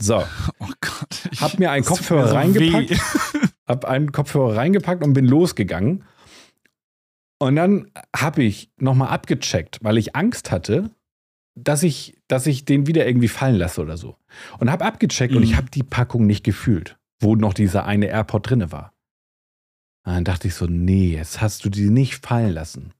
So, 0.02 0.24
Oh 0.60 0.68
Gott. 0.82 1.30
Ich, 1.32 1.40
hab 1.42 1.60
mir 1.60 1.70
einen 1.70 1.86
Kopfhörer 1.86 2.30
so 2.30 2.34
reingepackt. 2.36 2.90
weh. 2.90 2.98
habe 3.68 3.88
einen 3.88 4.12
Kopfhörer 4.12 4.56
reingepackt 4.58 5.04
und 5.04 5.14
bin 5.14 5.26
losgegangen. 5.26 6.04
Und 7.40 7.56
dann 7.56 7.92
habe 8.16 8.42
ich 8.44 8.72
nochmal 8.78 9.10
abgecheckt, 9.10 9.80
weil 9.84 9.98
ich 10.00 10.16
Angst 10.16 10.50
hatte, 10.52 10.90
dass 11.56 11.84
ich, 11.84 12.18
dass 12.28 12.48
ich 12.48 12.66
den 12.66 12.88
wieder 12.88 13.06
irgendwie 13.06 13.28
fallen 13.28 13.56
lasse 13.58 13.82
oder 13.82 13.98
so. 13.98 14.18
Und 14.58 14.72
habe 14.72 14.84
abgecheckt 14.86 15.34
und 15.36 15.40
Mhm. 15.44 15.48
ich 15.50 15.58
habe 15.58 15.70
die 15.70 15.84
Packung 15.84 16.26
nicht 16.26 16.44
gefühlt, 16.44 16.98
wo 17.20 17.36
noch 17.36 17.54
dieser 17.54 17.86
eine 17.86 18.08
AirPod 18.08 18.50
drinne 18.50 18.72
war. 18.72 18.94
Und 20.06 20.14
dann 20.16 20.24
dachte 20.24 20.48
ich 20.48 20.56
so, 20.56 20.66
nee, 20.66 21.14
jetzt 21.14 21.40
hast 21.40 21.64
du 21.66 21.70
die 21.70 21.92
nicht 21.92 22.26
fallen 22.26 22.52
lassen. 22.52 22.94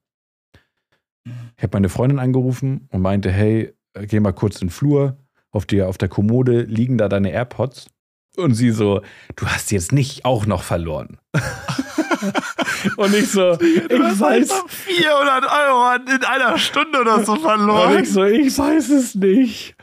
Ich 1.58 1.64
habe 1.64 1.76
meine 1.78 1.90
Freundin 1.90 2.20
angerufen 2.20 2.88
und 2.92 3.02
meinte, 3.02 3.32
hey, 3.32 3.74
äh, 3.94 4.06
geh 4.06 4.20
mal 4.20 4.34
kurz 4.34 4.62
in 4.62 4.68
den 4.68 4.72
Flur. 4.74 5.18
Auf 5.52 5.66
der, 5.66 5.88
auf 5.88 5.98
der 5.98 6.10
Kommode 6.10 6.62
liegen 6.64 6.98
da 6.98 7.08
deine 7.08 7.32
AirPods. 7.32 7.88
Und 8.36 8.56
sie 8.56 8.72
so, 8.72 9.02
du 9.36 9.46
hast 9.46 9.72
jetzt 9.72 9.92
nicht 9.92 10.26
auch 10.26 10.48
noch 10.48 10.64
verloren. 10.64 11.20
und 12.98 13.14
ich 13.14 13.30
so, 13.30 13.56
Du 13.58 13.66
ich 13.66 14.20
weiß, 14.20 14.52
einfach 14.52 14.70
400 14.70 15.46
Euro 15.46 15.96
in 16.16 16.24
einer 16.26 16.58
Stunde 16.58 17.00
oder 17.02 17.24
so 17.24 17.34
und 17.34 17.42
verloren. 17.42 18.02
ich 18.02 18.12
so, 18.12 18.24
ich 18.24 18.58
weiß 18.58 18.90
es 18.90 19.14
nicht. 19.16 19.76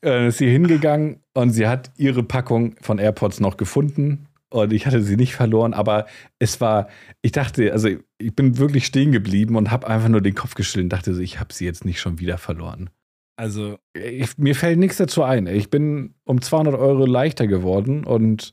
Äh, 0.00 0.10
Dann 0.10 0.26
ist 0.28 0.38
sie 0.38 0.48
hingegangen 0.50 1.20
und 1.34 1.50
sie 1.50 1.66
hat 1.68 1.90
ihre 1.98 2.22
Packung 2.22 2.76
von 2.80 2.98
AirPods 2.98 3.40
noch 3.40 3.56
gefunden. 3.58 4.25
Und 4.50 4.72
ich 4.72 4.86
hatte 4.86 5.02
sie 5.02 5.16
nicht 5.16 5.34
verloren, 5.34 5.74
aber 5.74 6.06
es 6.38 6.60
war, 6.60 6.88
ich 7.20 7.32
dachte, 7.32 7.72
also 7.72 7.88
ich 8.18 8.34
bin 8.34 8.58
wirklich 8.58 8.86
stehen 8.86 9.10
geblieben 9.10 9.56
und 9.56 9.70
habe 9.70 9.88
einfach 9.88 10.08
nur 10.08 10.20
den 10.20 10.34
Kopf 10.34 10.54
geschüttelt 10.54 10.84
und 10.84 10.92
dachte 10.92 11.14
so, 11.14 11.20
ich 11.20 11.40
habe 11.40 11.52
sie 11.52 11.64
jetzt 11.64 11.84
nicht 11.84 12.00
schon 12.00 12.20
wieder 12.20 12.38
verloren. 12.38 12.90
Also, 13.36 13.78
Ich, 13.94 14.38
mir 14.38 14.54
fällt 14.54 14.78
nichts 14.78 14.96
dazu 14.96 15.22
ein. 15.22 15.46
Ich 15.46 15.68
bin 15.68 16.14
um 16.24 16.40
200 16.40 16.74
Euro 16.74 17.04
leichter 17.04 17.46
geworden 17.46 18.04
und 18.04 18.52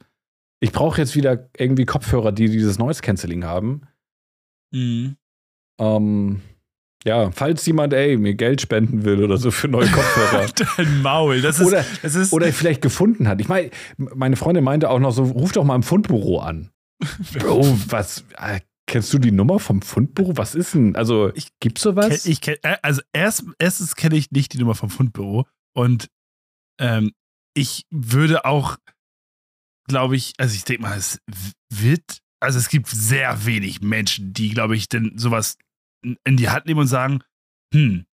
ich 0.60 0.72
brauche 0.72 1.00
jetzt 1.00 1.16
wieder 1.16 1.50
irgendwie 1.58 1.86
Kopfhörer, 1.86 2.32
die 2.32 2.50
dieses 2.50 2.80
Noise 2.80 3.02
Cancelling 3.02 3.46
haben. 3.46 3.82
mh. 4.74 5.16
Ähm, 5.80 6.42
ja, 7.06 7.32
falls 7.32 7.66
jemand, 7.66 7.94
ey, 7.94 8.18
mir 8.18 8.34
Geld 8.36 8.62
spenden 8.62 9.04
will 9.04 9.24
oder 9.24 9.38
so 9.38 9.52
für 9.52 9.68
neue 9.68 9.88
Kopfhörer. 9.90 10.48
dein 10.78 11.02
Maul. 11.02 11.42
Das 11.42 11.60
ist, 11.60 11.68
Oder, 11.68 11.86
das 12.02 12.16
ist 12.16 12.32
oder 12.34 12.52
vielleicht 12.54 12.82
gefunden 12.82 13.28
hat. 13.28 13.42
Ich 13.42 13.48
meine, 13.50 13.70
meine 13.98 14.36
Freundin 14.36 14.64
meinte 14.64 14.90
auch 14.90 15.00
noch 15.00 15.12
so, 15.12 15.24
ruf 15.24 15.52
doch 15.52 15.64
mal 15.64 15.76
im 15.76 15.84
Fundbüro 15.84 16.40
an. 16.40 16.70
Bro, 17.34 17.78
was, 17.88 18.24
äh, 18.38 18.62
kennst 18.88 19.14
du 19.14 19.20
die 19.20 19.32
Nummer 19.32 19.60
vom 19.60 19.82
Fundbüro? 19.82 20.38
Was 20.38 20.56
ist 20.56 20.74
denn, 20.74 20.96
also, 20.96 21.32
Ich- 21.36 21.50
gibt's 21.60 21.82
sowas? 21.82 22.26
Ich 22.26 22.40
kenn, 22.42 22.56
äh, 22.64 22.78
also 22.82 23.02
erst, 23.12 23.44
erstens 23.60 23.96
kenne 23.96 24.16
ich 24.16 24.32
nicht 24.32 24.54
die 24.54 24.58
Nummer 24.60 24.76
vom 24.76 24.90
Fundbüro 24.90 25.46
und 25.76 26.08
ähm, 26.80 27.12
ich 27.56 27.86
würde 27.92 28.46
auch, 28.46 28.78
glaube 29.88 30.16
ich, 30.16 30.34
also 30.38 30.56
ich 30.56 30.64
denke 30.64 30.84
mal, 30.84 30.98
es 30.98 31.20
wird, 31.72 32.20
also 32.40 32.58
es 32.58 32.70
gibt 32.70 32.88
sehr 32.88 33.46
wenig 33.46 33.82
Menschen, 33.82 34.34
die, 34.34 34.50
glaube 34.50 34.76
ich, 34.76 34.88
denn 34.90 35.14
sowas 35.18 35.58
in- 36.04 36.38
die 36.38 36.50
Hand 36.50 36.66
nehmen 36.66 36.82
und 36.82 36.88
sagen, 36.88 37.20
hm, 37.74 38.06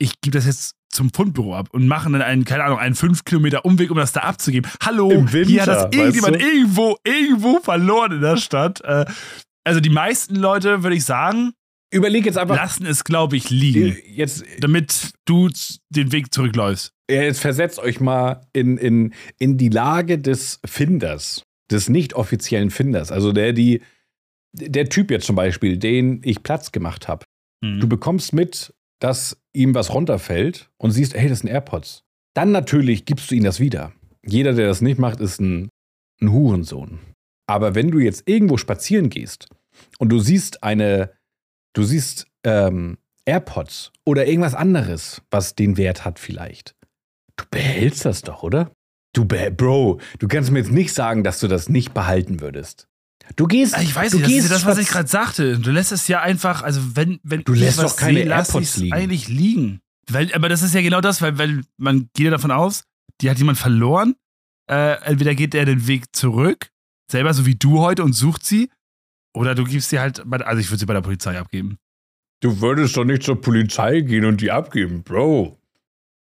ich 0.00 0.20
gebe 0.20 0.36
das 0.36 0.46
jetzt 0.46 0.74
zum 0.90 1.12
Fundbüro 1.12 1.54
ab 1.54 1.68
und 1.72 1.86
machen 1.86 2.12
dann 2.14 2.22
einen, 2.22 2.44
keine 2.44 2.64
Ahnung, 2.64 2.78
einen 2.78 2.94
5 2.94 3.24
Kilometer 3.24 3.64
Umweg, 3.64 3.90
um 3.90 3.96
das 3.98 4.12
da 4.12 4.20
abzugeben. 4.20 4.70
Hallo, 4.82 5.10
Winter, 5.10 5.44
hier 5.48 5.60
hat 5.62 5.68
das 5.68 5.84
weißt 5.84 5.94
irgendjemand 5.94 6.36
du? 6.36 6.40
irgendwo, 6.46 6.96
irgendwo 7.04 7.60
verloren 7.60 8.12
in 8.12 8.20
der 8.20 8.36
Stadt. 8.38 8.80
Äh, 8.82 9.04
also 9.64 9.80
die 9.80 9.90
meisten 9.90 10.34
Leute, 10.36 10.82
würde 10.82 10.96
ich 10.96 11.04
sagen, 11.04 11.52
Überleg 11.90 12.26
jetzt 12.26 12.36
einfach, 12.36 12.56
lassen 12.56 12.84
es, 12.84 13.02
glaube 13.02 13.36
ich, 13.38 13.48
liegen, 13.48 13.96
jetzt, 14.06 14.44
damit 14.60 15.12
du 15.24 15.48
den 15.88 16.12
Weg 16.12 16.34
zurückläufst. 16.34 16.92
Ja, 17.10 17.22
jetzt 17.22 17.40
versetzt 17.40 17.78
euch 17.78 17.98
mal 17.98 18.42
in, 18.52 18.76
in, 18.76 19.14
in 19.38 19.56
die 19.56 19.70
Lage 19.70 20.18
des 20.18 20.60
Finders, 20.66 21.44
des 21.70 21.88
nicht 21.88 22.12
offiziellen 22.12 22.68
Finders. 22.70 23.10
Also 23.10 23.32
der, 23.32 23.54
die, 23.54 23.80
der 24.52 24.90
Typ 24.90 25.10
jetzt 25.10 25.24
zum 25.24 25.34
Beispiel, 25.36 25.78
den 25.78 26.20
ich 26.24 26.42
Platz 26.42 26.72
gemacht 26.72 27.08
habe. 27.08 27.24
Mhm. 27.62 27.80
Du 27.80 27.88
bekommst 27.88 28.32
mit, 28.32 28.74
dass 29.00 29.40
ihm 29.52 29.74
was 29.74 29.92
runterfällt 29.92 30.70
und 30.78 30.90
siehst, 30.90 31.14
hey, 31.14 31.28
das 31.28 31.40
sind 31.40 31.50
AirPods. 31.50 32.04
Dann 32.34 32.52
natürlich 32.52 33.04
gibst 33.04 33.30
du 33.30 33.34
ihm 33.34 33.44
das 33.44 33.60
wieder. 33.60 33.92
Jeder, 34.24 34.52
der 34.52 34.68
das 34.68 34.80
nicht 34.80 34.98
macht, 34.98 35.20
ist 35.20 35.40
ein, 35.40 35.68
ein 36.20 36.32
Hurensohn. 36.32 36.98
Aber 37.46 37.74
wenn 37.74 37.90
du 37.90 37.98
jetzt 37.98 38.28
irgendwo 38.28 38.56
spazieren 38.56 39.08
gehst 39.08 39.48
und 39.98 40.10
du 40.10 40.18
siehst 40.18 40.62
eine, 40.62 41.12
du 41.72 41.82
siehst 41.82 42.26
ähm, 42.44 42.98
AirPods 43.24 43.92
oder 44.04 44.26
irgendwas 44.26 44.54
anderes, 44.54 45.22
was 45.30 45.54
den 45.54 45.76
Wert 45.76 46.04
hat 46.04 46.18
vielleicht, 46.18 46.74
du 47.36 47.44
behältst 47.50 48.04
das 48.04 48.22
doch, 48.22 48.42
oder? 48.42 48.70
Du 49.14 49.24
Bro, 49.24 50.00
du 50.18 50.28
kannst 50.28 50.50
mir 50.50 50.58
jetzt 50.58 50.70
nicht 50.70 50.92
sagen, 50.92 51.24
dass 51.24 51.40
du 51.40 51.48
das 51.48 51.68
nicht 51.68 51.94
behalten 51.94 52.40
würdest. 52.40 52.87
Du 53.36 53.46
gehst, 53.46 53.74
Ah, 53.76 53.82
Ich 53.82 53.94
weiß 53.94 54.12
du 54.12 54.18
nicht, 54.18 54.24
das 54.26 54.30
ist 54.32 54.36
gehst 54.42 54.50
ja 54.50 54.54
das, 54.56 54.66
was 54.66 54.78
ich 54.78 54.88
gerade 54.88 55.08
sagte. 55.08 55.58
Du 55.58 55.70
lässt 55.70 55.92
es 55.92 56.08
ja 56.08 56.20
einfach, 56.22 56.62
also 56.62 56.96
wenn, 56.96 57.20
wenn 57.22 57.42
Du 57.44 57.52
lässt 57.52 57.78
doch 57.78 57.96
keine 57.96 58.20
sehe, 58.20 58.28
lass 58.28 58.48
AirPods 58.48 58.76
liegen. 58.78 58.92
eigentlich 58.94 59.28
liegen. 59.28 59.80
Weil, 60.10 60.32
aber 60.34 60.48
das 60.48 60.62
ist 60.62 60.74
ja 60.74 60.80
genau 60.80 61.00
das, 61.00 61.20
weil, 61.20 61.36
weil 61.38 61.62
man 61.76 62.08
geht 62.14 62.24
ja 62.24 62.30
davon 62.30 62.50
aus, 62.50 62.84
die 63.20 63.28
hat 63.30 63.38
jemand 63.38 63.58
verloren. 63.58 64.16
Äh, 64.70 65.00
entweder 65.04 65.34
geht 65.34 65.54
er 65.54 65.64
den 65.66 65.86
Weg 65.86 66.14
zurück, 66.16 66.70
selber 67.10 67.32
so 67.34 67.46
wie 67.46 67.54
du 67.54 67.80
heute 67.80 68.02
und 68.04 68.12
sucht 68.14 68.44
sie, 68.44 68.70
oder 69.34 69.54
du 69.54 69.64
gibst 69.64 69.90
sie 69.90 69.98
halt, 70.00 70.22
bei, 70.26 70.38
also 70.38 70.60
ich 70.60 70.70
würde 70.70 70.80
sie 70.80 70.86
bei 70.86 70.94
der 70.94 71.00
Polizei 71.02 71.38
abgeben. 71.38 71.78
Du 72.40 72.60
würdest 72.60 72.96
doch 72.96 73.04
nicht 73.04 73.22
zur 73.22 73.40
Polizei 73.40 74.00
gehen 74.00 74.24
und 74.24 74.40
die 74.40 74.50
abgeben, 74.50 75.02
Bro. 75.02 75.58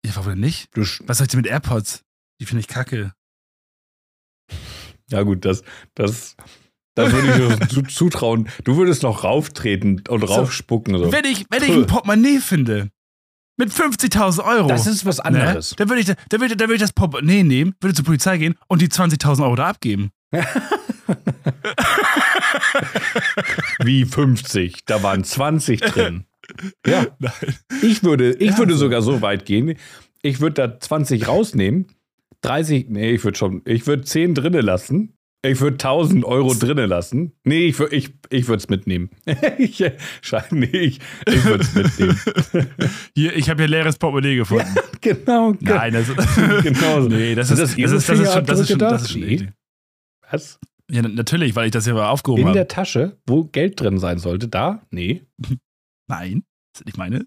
Ja, 0.04 0.16
warum 0.16 0.30
denn 0.32 0.40
nicht? 0.40 0.68
Du 0.76 0.82
Was 0.82 1.18
soll 1.18 1.24
ich 1.26 1.30
denn 1.30 1.40
mit 1.40 1.46
AirPods? 1.50 2.02
Die 2.40 2.46
finde 2.46 2.60
ich 2.60 2.68
kacke. 2.68 3.12
ja 5.10 5.22
gut, 5.22 5.44
das, 5.44 5.62
das, 5.94 6.36
das 6.94 7.12
würde 7.12 7.28
ich 7.28 7.34
dir 7.58 7.68
zu, 7.68 7.82
zutrauen. 7.88 8.48
Du 8.64 8.76
würdest 8.76 9.02
noch 9.02 9.24
rauftreten 9.24 10.02
und 10.08 10.22
raufspucken. 10.22 10.98
So. 10.98 11.12
Wenn 11.12 11.24
ich, 11.24 11.46
wenn 11.50 11.62
ich 11.62 11.70
ein 11.70 11.86
Portemonnaie 11.88 12.38
finde, 12.40 12.90
mit 13.56 13.70
50.000 13.70 14.42
Euro. 14.44 14.68
Das 14.68 14.86
ist 14.86 15.04
was 15.04 15.20
anderes. 15.20 15.72
Ne? 15.72 15.76
Dann 15.76 15.88
würde 15.90 16.00
ich, 16.00 16.06
dann 16.30 16.40
würde, 16.40 16.56
dann 16.56 16.68
würde 16.68 16.76
ich 16.76 16.80
das 16.80 16.92
Portemonnaie 16.92 17.42
nehmen, 17.42 17.74
würde 17.80 17.94
zur 17.94 18.04
Polizei 18.06 18.38
gehen 18.38 18.54
und 18.68 18.80
die 18.80 18.88
20.000 18.88 19.42
Euro 19.44 19.54
da 19.56 19.68
abgeben. 19.68 20.10
Wie 23.84 24.04
50. 24.04 24.84
Da 24.86 25.02
waren 25.02 25.24
20 25.24 25.80
drin. 25.80 26.24
Ja. 26.86 27.06
Nein. 27.18 27.32
Ich 27.82 28.02
würde, 28.02 28.32
ich 28.34 28.52
Ja, 28.52 28.58
würde 28.58 28.72
so. 28.74 28.78
sogar 28.80 29.02
so 29.02 29.20
weit 29.22 29.44
gehen. 29.44 29.76
Ich 30.22 30.40
würde 30.40 30.54
da 30.54 30.80
20 30.80 31.28
rausnehmen. 31.28 31.86
30, 32.42 32.86
nee, 32.88 33.10
ich 33.10 33.22
würde 33.24 33.36
schon, 33.36 33.62
ich 33.66 33.86
würde 33.86 34.04
10 34.04 34.34
drinne 34.34 34.62
lassen 34.62 35.14
Ich 35.42 35.60
würde 35.60 35.74
1000 35.74 36.24
Euro 36.26 36.52
drinnen 36.52 36.88
lassen. 36.88 37.32
Nee, 37.44 37.68
ich, 37.68 37.76
würd- 37.76 37.92
ich, 37.92 38.10
ich 38.28 38.46
würde 38.48 38.58
es 38.58 38.68
mitnehmen. 38.68 39.08
ich, 39.58 39.80
nee, 40.50 40.66
ich, 40.66 41.00
ich 41.26 41.44
würde 41.46 41.64
es 41.64 41.74
mitnehmen. 41.74 42.20
Hier, 43.14 43.34
ich 43.34 43.48
habe 43.48 43.62
hier 43.62 43.68
leeres 43.68 43.96
Portemonnaie 43.96 44.36
gefunden. 44.36 44.68
genau. 45.00 45.52
ge- 45.52 45.58
Nein, 45.74 45.94
das, 45.94 46.08
genau. 46.62 47.00
nee, 47.00 47.34
das 47.34 47.50
ist, 47.50 47.58
das 47.58 47.70
das, 47.74 47.78
ist, 47.92 48.08
das, 48.08 48.18
ist 48.20 48.32
schon, 48.32 48.44
das 48.44 48.58
ist 48.60 48.68
schon, 48.68 48.78
das 48.78 49.02
ist 49.02 49.12
schon 49.12 49.22
eklig. 49.22 49.48
Was? 50.30 50.58
Ja, 50.90 51.00
na- 51.02 51.08
natürlich, 51.08 51.56
weil 51.56 51.66
ich 51.66 51.72
das 51.72 51.86
ja 51.86 51.94
mal 51.94 52.08
aufgehoben 52.10 52.42
In 52.42 52.48
habe. 52.48 52.58
der 52.58 52.68
Tasche, 52.68 53.16
wo 53.26 53.44
Geld 53.44 53.80
drin 53.80 53.98
sein 53.98 54.18
sollte, 54.18 54.46
da? 54.48 54.82
Nee. 54.90 55.22
Nein, 56.06 56.42
das 56.74 56.82
ist 56.82 56.86
nicht 56.86 56.98
meine. 56.98 57.24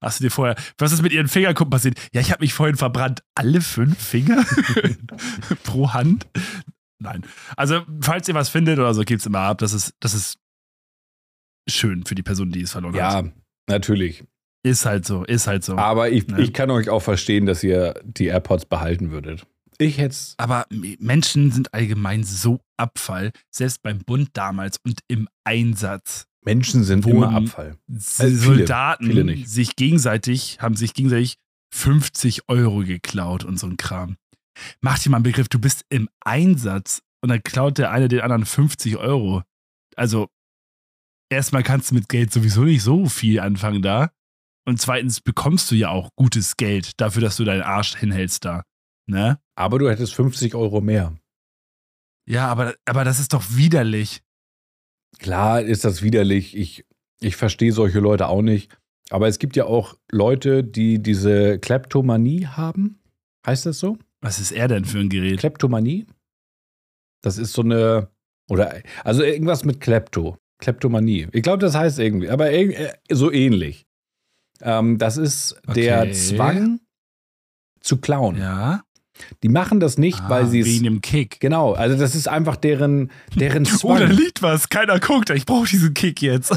Hast 0.00 0.18
du 0.18 0.24
dir 0.24 0.30
vorher, 0.30 0.56
was 0.78 0.92
ist 0.92 1.02
mit 1.02 1.12
ihren 1.12 1.28
Fingerkuppen 1.28 1.70
passiert? 1.70 1.98
Ja, 2.12 2.20
ich 2.20 2.32
habe 2.32 2.42
mich 2.42 2.54
vorhin 2.54 2.76
verbrannt. 2.76 3.22
Alle 3.36 3.60
fünf 3.60 3.98
Finger 3.98 4.42
pro 5.62 5.92
Hand? 5.92 6.26
Nein. 7.04 7.24
Also, 7.56 7.82
falls 8.00 8.26
ihr 8.28 8.34
was 8.34 8.48
findet 8.48 8.78
oder 8.78 8.92
so, 8.94 9.02
gebt's 9.02 9.26
immer 9.26 9.40
ab. 9.40 9.58
Das 9.58 9.72
ist, 9.72 9.94
das 10.00 10.14
ist 10.14 10.38
schön 11.68 12.04
für 12.04 12.14
die 12.14 12.22
Person, 12.22 12.50
die 12.50 12.62
es 12.62 12.72
verloren 12.72 12.94
hat. 13.00 13.24
Ja, 13.26 13.30
natürlich. 13.68 14.24
Ist 14.62 14.86
halt 14.86 15.04
so, 15.06 15.24
ist 15.24 15.46
halt 15.46 15.62
so. 15.64 15.76
Aber 15.76 16.10
ich, 16.10 16.26
Ne? 16.28 16.40
ich 16.40 16.52
kann 16.54 16.70
euch 16.70 16.88
auch 16.88 17.02
verstehen, 17.02 17.44
dass 17.46 17.62
ihr 17.62 17.94
die 18.02 18.26
AirPods 18.26 18.64
behalten 18.66 19.10
würdet. 19.10 19.46
Ich 19.78 19.98
hätte 19.98 20.10
es. 20.12 20.34
Aber 20.38 20.66
Menschen 20.70 21.50
sind 21.50 21.74
allgemein 21.74 22.24
so 22.24 22.60
Abfall, 22.78 23.32
selbst 23.50 23.82
beim 23.82 23.98
Bund 23.98 24.30
damals 24.32 24.78
und 24.84 25.00
im 25.08 25.28
Einsatz. 25.44 26.26
Menschen 26.44 26.84
sind 26.84 27.06
immer 27.06 27.34
Abfall. 27.34 27.76
viele, 27.88 28.36
Soldaten 28.36 29.06
viele 29.06 29.24
nicht. 29.24 29.48
sich 29.48 29.76
gegenseitig, 29.76 30.58
haben 30.60 30.76
sich 30.76 30.94
gegenseitig 30.94 31.36
50 31.74 32.48
Euro 32.48 32.80
geklaut 32.84 33.44
und 33.44 33.58
so 33.58 33.66
ein 33.66 33.76
Kram. 33.76 34.16
Mach 34.80 34.98
dir 34.98 35.10
mal 35.10 35.18
einen 35.18 35.24
Begriff, 35.24 35.48
du 35.48 35.58
bist 35.58 35.84
im 35.88 36.08
Einsatz 36.20 37.02
und 37.22 37.30
dann 37.30 37.42
klaut 37.42 37.78
der 37.78 37.90
eine 37.90 38.08
den 38.08 38.20
anderen 38.20 38.44
50 38.44 38.96
Euro. 38.96 39.42
Also, 39.96 40.28
erstmal 41.30 41.62
kannst 41.62 41.90
du 41.90 41.94
mit 41.94 42.08
Geld 42.08 42.32
sowieso 42.32 42.62
nicht 42.62 42.82
so 42.82 43.06
viel 43.06 43.40
anfangen 43.40 43.82
da. 43.82 44.10
Und 44.66 44.80
zweitens 44.80 45.20
bekommst 45.20 45.70
du 45.70 45.74
ja 45.74 45.90
auch 45.90 46.10
gutes 46.16 46.56
Geld 46.56 47.00
dafür, 47.00 47.22
dass 47.22 47.36
du 47.36 47.44
deinen 47.44 47.62
Arsch 47.62 47.96
hinhältst 47.96 48.44
da. 48.44 48.64
Ne? 49.06 49.38
Aber 49.54 49.78
du 49.78 49.90
hättest 49.90 50.14
50 50.14 50.54
Euro 50.54 50.80
mehr. 50.80 51.14
Ja, 52.26 52.48
aber, 52.48 52.74
aber 52.86 53.04
das 53.04 53.20
ist 53.20 53.34
doch 53.34 53.44
widerlich. 53.50 54.22
Klar 55.18 55.60
ist 55.60 55.84
das 55.84 56.02
widerlich. 56.02 56.56
Ich, 56.56 56.86
ich 57.20 57.36
verstehe 57.36 57.72
solche 57.72 58.00
Leute 58.00 58.28
auch 58.28 58.42
nicht. 58.42 58.74
Aber 59.10 59.28
es 59.28 59.38
gibt 59.38 59.56
ja 59.56 59.66
auch 59.66 59.94
Leute, 60.10 60.64
die 60.64 61.02
diese 61.02 61.58
Kleptomanie 61.58 62.46
haben. 62.46 63.00
Heißt 63.46 63.66
das 63.66 63.78
so? 63.78 63.98
Was 64.24 64.38
ist 64.38 64.52
er 64.52 64.68
denn 64.68 64.84
für 64.84 64.98
ein 64.98 65.08
Gerät? 65.10 65.38
Kleptomanie? 65.40 66.06
Das 67.22 67.38
ist 67.38 67.52
so 67.52 67.62
eine. 67.62 68.08
Oder. 68.48 68.80
Also 69.04 69.22
irgendwas 69.22 69.64
mit 69.64 69.80
Klepto. 69.80 70.38
Kleptomanie. 70.58 71.28
Ich 71.32 71.42
glaube, 71.42 71.58
das 71.58 71.74
heißt 71.74 71.98
irgendwie. 71.98 72.30
Aber 72.30 72.50
äh, 72.50 72.92
so 73.10 73.30
ähnlich. 73.30 73.86
Ähm, 74.62 74.98
das 74.98 75.16
ist 75.16 75.60
der 75.74 76.02
Okay. 76.02 76.12
Zwang 76.12 76.80
zu 77.80 77.98
klauen. 77.98 78.38
Ja. 78.38 78.82
Die 79.42 79.48
machen 79.48 79.78
das 79.78 79.98
nicht, 79.98 80.18
weil 80.28 80.44
Ah, 80.44 80.46
sie 80.46 80.64
Wegen 80.64 80.76
es. 80.76 80.82
dem 80.82 81.00
Kick. 81.00 81.38
Genau, 81.40 81.72
also 81.72 81.96
das 81.96 82.14
ist 82.14 82.28
einfach 82.28 82.56
deren, 82.56 83.10
deren 83.36 83.64
Oh, 83.64 83.70
da 83.70 83.76
Zwang. 84.06 84.10
liegt 84.10 84.42
was. 84.42 84.68
Keiner 84.70 84.98
guckt. 85.00 85.30
Ich 85.30 85.46
brauche 85.46 85.68
diesen 85.68 85.92
Kick 85.94 86.20
jetzt. 86.22 86.52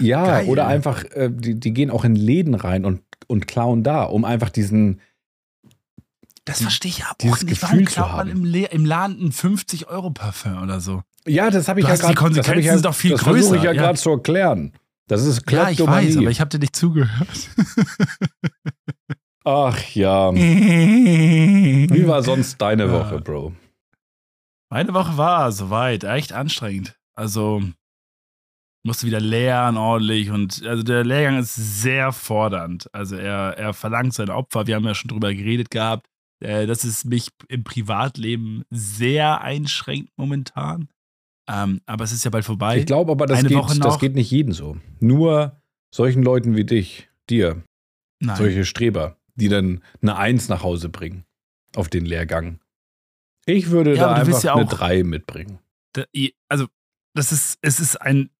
Ja, 0.00 0.24
Geil. 0.40 0.46
oder 0.48 0.66
einfach, 0.66 1.04
äh, 1.12 1.30
die, 1.30 1.60
die 1.60 1.72
gehen 1.72 1.90
auch 1.90 2.04
in 2.04 2.16
Läden 2.16 2.54
rein 2.54 2.84
und, 2.84 3.02
und 3.28 3.46
klauen 3.46 3.82
da, 3.84 4.02
um 4.04 4.24
einfach 4.24 4.48
diesen. 4.50 5.00
Das 6.44 6.60
verstehe 6.60 6.90
ich 6.90 7.04
aber 7.04 7.16
Dieses 7.20 7.38
auch 7.38 7.42
nicht. 7.42 7.60
Gefühl 7.60 7.68
Warum 7.70 7.84
klaut 7.84 8.16
man 8.16 8.28
im, 8.28 8.44
Le 8.44 8.66
im 8.66 8.84
Laden 8.84 9.26
ein 9.26 9.32
50-Euro-Parfum 9.32 10.62
oder 10.62 10.80
so? 10.80 11.02
Ja, 11.26 11.50
das 11.50 11.68
habe 11.68 11.80
ich 11.80 11.86
ja 11.86 11.92
hast 11.92 12.02
die 12.02 12.14
gerade. 12.14 12.34
das 12.34 12.48
hab 12.48 12.56
ich 12.56 12.66
Konsequenzen 12.66 12.66
ja, 12.66 12.72
sind 12.72 12.84
doch 12.84 12.94
viel 12.94 13.12
das 13.12 13.22
versuche 13.22 13.38
ich 13.38 13.62
größer, 13.62 13.64
ja 13.64 13.72
ja. 13.72 13.82
gerade 13.82 13.98
zu 13.98 14.10
erklären. 14.10 14.72
Das 15.06 15.24
ist 15.24 15.48
Ja, 15.50 15.70
ich 15.70 15.78
weiß, 15.78 16.16
aber 16.16 16.30
ich 16.30 16.40
habe 16.40 16.50
dir 16.50 16.58
nicht 16.58 16.74
zugehört. 16.74 17.28
Ach 19.44 19.78
ja. 19.94 20.32
Wie 20.34 22.06
war 22.06 22.22
sonst 22.22 22.60
deine 22.60 22.86
Ja. 22.86 22.92
Woche, 22.92 23.20
Bro? 23.20 23.54
Meine 24.70 24.94
Woche 24.94 25.16
war 25.16 25.52
soweit 25.52 26.04
echt 26.04 26.32
anstrengend. 26.32 26.96
Also 27.14 27.62
musste 28.84 29.06
wieder 29.06 29.20
lernen 29.20 29.76
ordentlich 29.76 30.30
und 30.30 30.64
also 30.66 30.82
der 30.82 31.04
Lehrgang 31.04 31.38
ist 31.38 31.54
sehr 31.54 32.12
fordernd. 32.12 32.88
Also 32.92 33.16
er, 33.16 33.56
er 33.58 33.74
verlangt 33.74 34.14
sein 34.14 34.30
Opfer. 34.30 34.66
Wir 34.66 34.76
haben 34.76 34.84
ja 34.84 34.94
schon 34.94 35.08
drüber 35.08 35.32
geredet 35.34 35.70
gehabt, 35.70 36.06
äh, 36.42 36.66
dass 36.66 36.84
es 36.84 37.04
mich 37.04 37.28
im 37.48 37.64
Privatleben 37.64 38.64
sehr 38.70 39.40
einschränkt 39.40 40.10
momentan. 40.16 40.88
Ähm, 41.48 41.80
aber 41.86 42.04
es 42.04 42.12
ist 42.12 42.24
ja 42.24 42.30
bald 42.30 42.44
vorbei. 42.44 42.78
Ich 42.78 42.86
glaube 42.86 43.12
aber, 43.12 43.26
das 43.26 43.40
Eine 43.40 43.48
geht, 43.48 43.84
das 43.84 43.98
geht 43.98 44.14
nicht 44.14 44.30
jedem 44.30 44.52
so. 44.52 44.76
Nur 45.00 45.60
solchen 45.94 46.22
Leuten 46.22 46.54
wie 46.56 46.64
dich, 46.64 47.08
dir, 47.28 47.62
Nein. 48.20 48.36
solche 48.36 48.64
Streber, 48.64 49.16
die 49.34 49.48
dann 49.48 49.82
eine 50.00 50.16
Eins 50.16 50.48
nach 50.48 50.62
Hause 50.62 50.88
bringen 50.88 51.24
auf 51.74 51.88
den 51.88 52.04
Lehrgang. 52.06 52.60
Ich 53.44 53.70
würde 53.70 53.96
Ja, 53.96 54.04
da 54.08 54.14
einfach 54.14 54.42
ja 54.44 54.54
eine 54.54 54.64
auch- 54.66 54.68
Drei 54.72 55.02
mitbringen. 55.02 55.58
Da- 55.94 56.04
also 56.48 56.68
das 57.14 57.32
ist, 57.32 57.58
es 57.60 57.80
ist 57.80 57.96
ein 58.00 58.30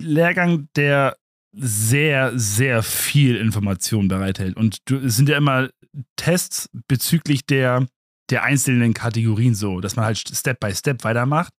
Lehrgang, 0.00 0.68
der 0.76 1.16
sehr, 1.56 2.36
sehr 2.38 2.82
viel 2.82 3.36
Information 3.36 4.08
bereithält. 4.08 4.56
Und 4.56 4.78
du, 4.86 4.96
es 4.96 5.16
sind 5.16 5.28
ja 5.28 5.36
immer 5.36 5.68
Tests 6.16 6.70
bezüglich 6.88 7.46
der, 7.46 7.86
der 8.30 8.42
einzelnen 8.42 8.94
Kategorien 8.94 9.54
so, 9.54 9.80
dass 9.80 9.96
man 9.96 10.04
halt 10.04 10.18
Step 10.18 10.60
by 10.60 10.74
Step 10.74 11.04
weitermacht. 11.04 11.52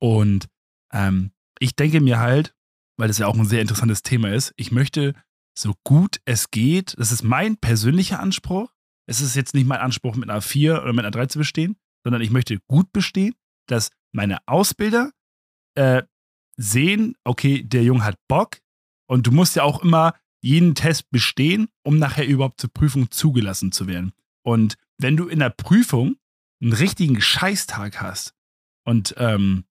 Und 0.00 0.48
ähm, 0.92 1.32
ich 1.58 1.76
denke 1.76 2.00
mir 2.00 2.18
halt, 2.18 2.54
weil 2.96 3.08
das 3.08 3.18
ja 3.18 3.26
auch 3.26 3.36
ein 3.36 3.46
sehr 3.46 3.60
interessantes 3.60 4.02
Thema 4.02 4.32
ist, 4.32 4.52
ich 4.56 4.72
möchte 4.72 5.14
so 5.58 5.74
gut 5.84 6.20
es 6.24 6.50
geht, 6.50 6.94
das 6.98 7.12
ist 7.12 7.22
mein 7.22 7.56
persönlicher 7.56 8.20
Anspruch. 8.20 8.72
Es 9.06 9.20
ist 9.20 9.34
jetzt 9.34 9.54
nicht 9.54 9.66
mein 9.66 9.80
Anspruch, 9.80 10.14
mit 10.14 10.30
einer 10.30 10.42
4 10.42 10.82
oder 10.82 10.92
mit 10.92 11.04
einer 11.04 11.10
3 11.10 11.26
zu 11.26 11.38
bestehen, 11.38 11.76
sondern 12.04 12.22
ich 12.22 12.30
möchte 12.30 12.58
gut 12.68 12.92
bestehen, 12.92 13.34
dass 13.66 13.90
meine 14.12 14.38
Ausbilder 14.46 15.12
äh, 15.74 16.02
sehen, 16.56 17.16
okay, 17.24 17.62
der 17.62 17.82
Junge 17.82 18.04
hat 18.04 18.16
Bock 18.28 18.58
und 19.08 19.26
du 19.26 19.32
musst 19.32 19.56
ja 19.56 19.62
auch 19.62 19.82
immer 19.82 20.14
jeden 20.40 20.74
Test 20.74 21.10
bestehen, 21.10 21.68
um 21.82 21.98
nachher 21.98 22.26
überhaupt 22.26 22.60
zur 22.60 22.72
Prüfung 22.72 23.10
zugelassen 23.10 23.72
zu 23.72 23.86
werden. 23.86 24.12
Und 24.42 24.76
wenn 24.98 25.16
du 25.16 25.28
in 25.28 25.38
der 25.38 25.50
Prüfung 25.50 26.16
einen 26.62 26.72
richtigen 26.72 27.20
Scheißtag 27.20 28.00
hast 28.00 28.34
und 28.84 29.14
ähm, 29.18 29.64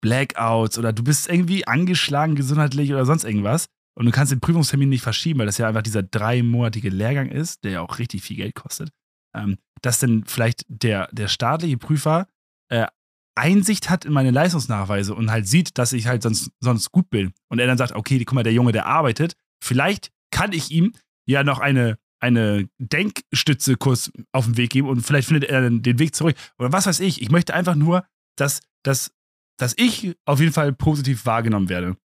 Blackouts 0.00 0.78
oder 0.78 0.92
du 0.92 1.04
bist 1.04 1.28
irgendwie 1.28 1.66
angeschlagen 1.66 2.34
gesundheitlich 2.34 2.92
oder 2.92 3.06
sonst 3.06 3.24
irgendwas 3.24 3.66
und 3.94 4.06
du 4.06 4.12
kannst 4.12 4.32
den 4.32 4.40
Prüfungstermin 4.40 4.88
nicht 4.88 5.02
verschieben, 5.02 5.38
weil 5.38 5.46
das 5.46 5.58
ja 5.58 5.68
einfach 5.68 5.82
dieser 5.82 6.02
dreimonatige 6.02 6.88
Lehrgang 6.88 7.30
ist, 7.30 7.64
der 7.64 7.72
ja 7.72 7.80
auch 7.80 7.98
richtig 7.98 8.22
viel 8.22 8.36
Geld 8.36 8.54
kostet, 8.54 8.90
ähm, 9.34 9.58
dass 9.80 10.00
dann 10.00 10.24
vielleicht 10.26 10.64
der, 10.68 11.08
der 11.12 11.28
staatliche 11.28 11.78
Prüfer 11.78 12.26
äh, 12.68 12.86
Einsicht 13.34 13.88
hat 13.88 14.04
in 14.04 14.12
meine 14.12 14.30
Leistungsnachweise 14.30 15.14
und 15.14 15.30
halt 15.30 15.48
sieht, 15.48 15.78
dass 15.78 15.92
ich 15.92 16.06
halt 16.06 16.22
sonst, 16.22 16.50
sonst 16.60 16.92
gut 16.92 17.08
bin. 17.08 17.32
Und 17.48 17.60
er 17.60 17.66
dann 17.66 17.78
sagt, 17.78 17.92
okay, 17.92 18.22
guck 18.24 18.34
mal, 18.34 18.42
der 18.42 18.52
Junge, 18.52 18.72
der 18.72 18.86
arbeitet, 18.86 19.34
vielleicht 19.62 20.10
kann 20.30 20.52
ich 20.52 20.70
ihm 20.70 20.92
ja 21.26 21.44
noch 21.44 21.60
eine, 21.60 21.98
eine 22.20 22.68
Denkstütze-Kurs 22.78 24.12
auf 24.32 24.46
den 24.46 24.56
Weg 24.56 24.70
geben 24.70 24.88
und 24.88 25.02
vielleicht 25.02 25.28
findet 25.28 25.48
er 25.48 25.62
dann 25.62 25.82
den 25.82 25.98
Weg 25.98 26.14
zurück. 26.14 26.36
Oder 26.58 26.72
was 26.72 26.86
weiß 26.86 27.00
ich. 27.00 27.22
Ich 27.22 27.30
möchte 27.30 27.54
einfach 27.54 27.74
nur, 27.74 28.04
dass, 28.36 28.60
dass, 28.82 29.12
dass 29.58 29.74
ich 29.76 30.16
auf 30.24 30.40
jeden 30.40 30.52
Fall 30.52 30.72
positiv 30.72 31.26
wahrgenommen 31.26 31.68
werde. 31.68 31.96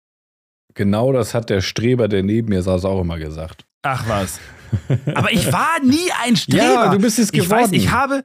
Genau 0.75 1.13
das 1.13 1.33
hat 1.33 1.49
der 1.49 1.63
Streber, 1.63 2.09
der 2.09 2.23
neben 2.23 2.51
mir 2.51 2.63
saß, 2.63 2.85
auch 2.85 3.01
immer 3.01 3.19
gesagt. 3.19 3.67
Ach 3.83 4.07
was. 4.09 4.39
Aber 5.15 5.33
ich 5.33 5.51
war 5.53 5.81
nie 5.83 6.11
ein 6.25 6.37
Streber. 6.37 6.63
Ja, 6.63 6.93
du 6.93 6.99
bist 6.99 7.19
es 7.19 7.33
ich 7.33 7.41
geworden. 7.45 7.65
weiß, 7.65 7.73
ich 7.73 7.91
habe, 7.91 8.25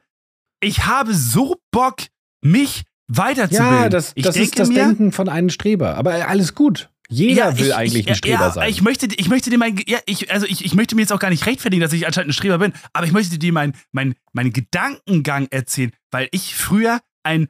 ich 0.60 0.84
habe 0.84 1.14
so 1.14 1.56
Bock, 1.70 2.02
mich 2.44 2.82
weiterzubilden. 3.08 3.82
Ja, 3.82 3.88
das, 3.88 4.12
ich 4.14 4.24
das 4.24 4.36
ist 4.36 4.58
das 4.58 4.68
mir, 4.68 4.74
Denken 4.74 5.12
von 5.12 5.28
einem 5.28 5.48
Streber. 5.48 5.96
Aber 5.96 6.28
alles 6.28 6.54
gut. 6.54 6.90
Jeder 7.12 7.50
Ja, 7.50 7.58
will 7.58 7.66
ich- 7.66 7.74
eigentlich 7.74 8.00
ich, 8.04 8.08
ein 8.08 8.14
Streber 8.14 8.40
ja, 8.46 8.50
sein. 8.50 8.70
Ich 8.70 8.80
möchte, 8.82 9.06
ich 9.06 9.28
möchte 9.28 9.50
dir 9.50 9.58
mein, 9.58 9.76
ja, 9.86 9.98
ich, 10.06 10.32
also 10.32 10.46
ich, 10.46 10.64
ich 10.64 10.74
möchte 10.74 10.94
mir 10.94 11.02
jetzt 11.02 11.12
auch 11.12 11.18
gar 11.18 11.30
nicht 11.30 11.44
rechtfertigen, 11.46 11.80
dass 11.82 11.92
ich 11.92 12.06
anscheinend 12.06 12.30
ein 12.30 12.32
Streber 12.32 12.58
bin, 12.58 12.72
aber 12.92 13.06
ich 13.06 13.12
möchte 13.12 13.38
dir 13.38 13.52
meinen 13.52 13.74
mein, 13.92 14.14
mein 14.32 14.52
Gedankengang 14.52 15.46
erzählen, 15.50 15.92
weil 16.10 16.28
ich 16.32 16.54
früher 16.54 17.00
ein 17.22 17.48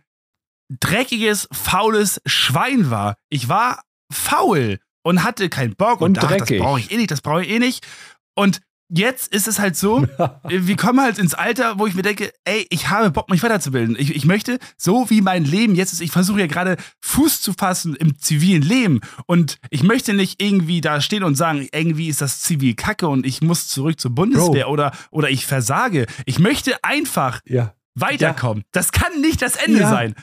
dreckiges, 0.81 1.49
faules 1.53 2.21
Schwein 2.27 2.91
war. 2.91 3.17
Ich 3.29 3.49
war 3.49 3.83
faul 4.13 4.79
und 5.05 5.23
hatte 5.25 5.49
keinen 5.49 5.77
Bock 5.77 6.01
und, 6.01 6.17
Und 6.19 6.23
dachte, 6.23 6.39
das 6.39 6.49
brauche 6.59 6.81
ich 6.81 6.91
eh 6.91 6.97
nicht, 6.97 7.11
das 7.11 7.21
brauche 7.21 7.43
ich 7.43 7.51
eh 7.51 7.59
nicht. 7.59 7.87
Und 8.35 8.61
jetzt 8.95 9.35
ist 9.35 9.49
es 9.49 9.59
halt 9.59 9.77
so, 9.77 10.07
wir 10.49 10.77
kommen 10.77 11.01
halt 11.01 11.19
ins 11.19 11.35
Alter, 11.35 11.79
wo 11.79 11.87
ich 11.87 11.95
mir 11.95 12.03
denke, 12.03 12.33
ey, 12.45 12.67
ich 12.71 12.91
habe 12.91 13.11
Bock, 13.11 13.31
mich 13.31 13.43
weiterzubilden. 13.43 13.97
Ich, 13.99 14.15
ich 14.15 14.25
möchte, 14.25 14.59
so 14.77 15.09
wie 15.11 15.21
mein 15.21 15.45
Leben 15.45 15.75
jetzt 15.75 15.93
ist, 15.93 16.01
ich 16.01 16.11
versuche 16.13 16.41
ja 16.41 16.47
gerade 16.47 16.77
Fuß 17.01 17.41
zu 17.41 17.53
fassen 17.55 17.97
im 17.97 18.19
zivilen 18.19 18.63
Leben. 18.63 19.01
Und 19.27 19.59
ich 19.71 19.83
möchte 19.83 20.13
nicht 20.15 20.43
irgendwie 20.43 20.81
da 20.81 21.01
stehen 21.01 21.25
und 21.25 21.35
sagen, 21.35 21.69
irgendwie 21.73 22.09
ist 22.09 22.21
das 22.21 22.41
Zivil 22.43 22.75
kacke 22.75 23.09
und 23.09 23.27
ich 23.27 23.41
muss 23.41 23.69
zurück 23.69 23.99
zur 23.99 24.15
Bundeswehr 24.15 24.69
oder, 24.69 24.93
oder 25.11 25.31
ich 25.31 25.47
versage. 25.47 26.07
Ich 26.27 26.39
möchte 26.39 26.83
einfach 26.85 27.41
ja. 27.47 27.75
weiterkommen. 27.95 28.65
Das 28.73 28.93
kann 28.93 29.21
nicht 29.21 29.43
das 29.43 29.57
Ende 29.57 29.81
Ja. 29.81 29.91
sein. 29.91 30.15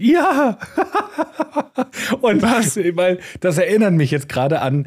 Ja. 0.00 0.58
und 2.20 2.40
was? 2.40 2.76
Weil 2.76 3.18
das 3.40 3.58
erinnert 3.58 3.94
mich 3.94 4.12
jetzt 4.12 4.28
gerade 4.28 4.60
an 4.60 4.86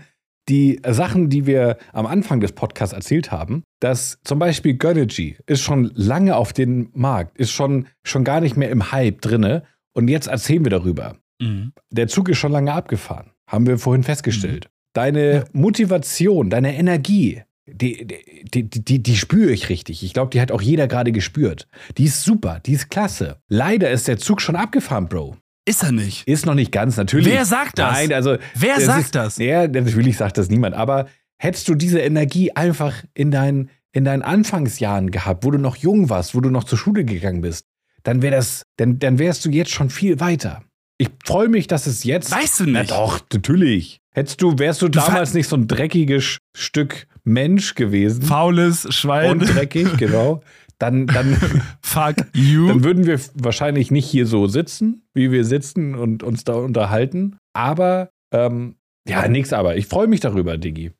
die 0.52 0.82
Sachen, 0.86 1.30
die 1.30 1.46
wir 1.46 1.78
am 1.94 2.06
Anfang 2.06 2.42
des 2.42 2.52
Podcasts 2.52 2.94
erzählt 2.94 3.32
haben, 3.32 3.64
dass 3.80 4.20
zum 4.26 4.38
Beispiel 4.38 4.74
Gönnergy 4.74 5.38
ist 5.48 5.62
schon 5.62 5.92
lange 5.96 6.36
auf 6.36 6.52
dem 6.52 6.90
Markt, 6.94 7.38
ist 7.38 7.52
schon, 7.52 7.88
schon 8.04 8.26
gar 8.26 8.42
nicht 8.42 8.58
mehr 8.58 8.70
im 8.70 8.92
Hype 8.92 9.22
drinne 9.22 9.64
und 9.94 10.10
jetzt 10.10 10.28
erzählen 10.28 10.66
wir 10.66 10.70
darüber. 10.70 11.16
Mhm. 11.42 11.72
Der 11.90 12.10
Zug 12.10 12.28
ist 12.28 12.38
schon 12.38 12.52
lange 12.52 12.74
abgefahren, 12.74 13.32
haben 13.48 13.66
wir 13.66 13.78
vorhin 13.78 14.04
festgestellt. 14.04 14.66
Mhm. 14.66 14.70
Deine 14.94 15.34
ja. 15.34 15.44
Motivation, 15.54 16.50
deine 16.50 16.76
Energie, 16.76 17.44
die, 17.66 18.06
die, 18.54 18.70
die, 18.70 19.02
die, 19.02 19.16
spüre 19.16 19.52
ich 19.52 19.70
richtig. 19.70 20.04
Ich 20.04 20.14
glaube, 20.14 20.32
die 20.32 20.42
hat 20.42 20.52
auch 20.52 20.62
jeder 20.62 20.88
gerade 20.90 21.14
gespürt. 21.14 21.70
Die 21.98 22.04
ist 22.04 22.24
super, 22.24 22.60
die 22.66 22.74
ist 22.74 22.90
klasse. 22.90 23.38
Leider 23.48 23.90
ist 23.90 24.10
der 24.10 24.18
Zug 24.18 24.42
schon 24.42 24.58
abgefahren, 24.58 25.08
Bro. 25.08 25.38
Ist 25.66 25.84
er 25.84 25.92
nicht. 25.92 26.28
Ist 26.28 26.46
noch 26.46 26.56
nicht 26.56 26.72
ganz, 26.72 26.98
natürlich. 26.98 27.28
Wer 27.28 27.46
sagt 27.46 27.78
das? 27.78 27.94
Nein, 27.94 28.14
also. 28.14 28.38
Wer 28.56 28.76
das 28.76 28.86
sagt 28.86 29.02
ist, 29.02 29.16
das? 29.16 29.38
Ja, 29.38 29.68
natürlich 29.68 30.18
sagt 30.18 30.38
das 30.38 30.50
niemand. 30.50 30.76
Aber 30.76 31.08
hättest 31.38 31.68
du 31.68 31.76
diese 31.76 32.00
Energie 32.00 32.52
einfach 32.52 33.04
in, 33.14 33.32
dein, 33.32 33.70
in 33.92 34.04
deinen 34.04 34.24
Anfangsjahren 34.24 35.12
gehabt, 35.12 35.44
wo 35.44 35.52
du 35.52 35.60
noch 35.60 35.76
jung 35.76 36.10
warst, 36.10 36.34
wo 36.34 36.42
du 36.42 36.50
noch 36.50 36.64
zur 36.64 36.78
Schule 36.78 37.06
gegangen 37.06 37.42
bist, 37.42 37.68
dann 38.04 38.24
wär 38.24 38.32
das, 38.32 38.64
dann, 38.78 38.98
dann 38.98 39.20
wärst 39.20 39.46
du 39.46 39.50
jetzt 39.50 39.72
schon 39.72 39.92
viel 39.92 40.20
weiter. 40.20 40.64
Ich 40.98 41.10
freue 41.26 41.48
mich, 41.48 41.68
dass 41.68 41.86
es 41.86 42.04
jetzt. 42.04 42.32
Weißt 42.32 42.62
du 42.62 42.64
nicht? 42.66 42.74
Na 42.74 42.84
doch, 42.84 43.22
natürlich. 43.32 44.00
Hättest 44.14 44.42
du, 44.42 44.58
wärst 44.58 44.82
du, 44.82 44.90
du 44.90 45.00
damals 45.00 45.34
nicht 45.34 45.48
so 45.48 45.56
ein 45.56 45.68
dreckiges 45.68 46.40
Stück 46.56 47.08
Mensch 47.24 47.76
gewesen. 47.76 48.24
Faules 48.24 48.88
Schwein. 48.94 49.32
Und 49.32 49.40
dreckig, 49.42 49.88
genau 49.98 50.42
dann, 50.82 51.06
dann, 51.08 51.36
Fuck 51.82 52.16
you. 52.34 52.68
dann 52.68 52.84
würden 52.84 53.06
wir 53.06 53.20
wahrscheinlich 53.36 53.92
nicht 53.92 54.06
hier 54.06 54.26
so 54.26 54.48
sitzen, 54.48 55.04
wie 55.14 55.32
wir 55.32 55.46
sitzen 55.46 55.96
und 55.96 56.24
uns 56.24 56.44
da 56.44 56.54
unterhalten. 56.54 57.38
Aber, 57.54 58.10
ähm, 58.34 58.76
ja, 59.08 59.28
nix 59.28 59.54
aber. 59.54 59.78
Ich 59.78 59.88
freue 59.88 60.08
mich 60.08 60.20
darüber, 60.20 60.58
Diggi, 60.58 60.92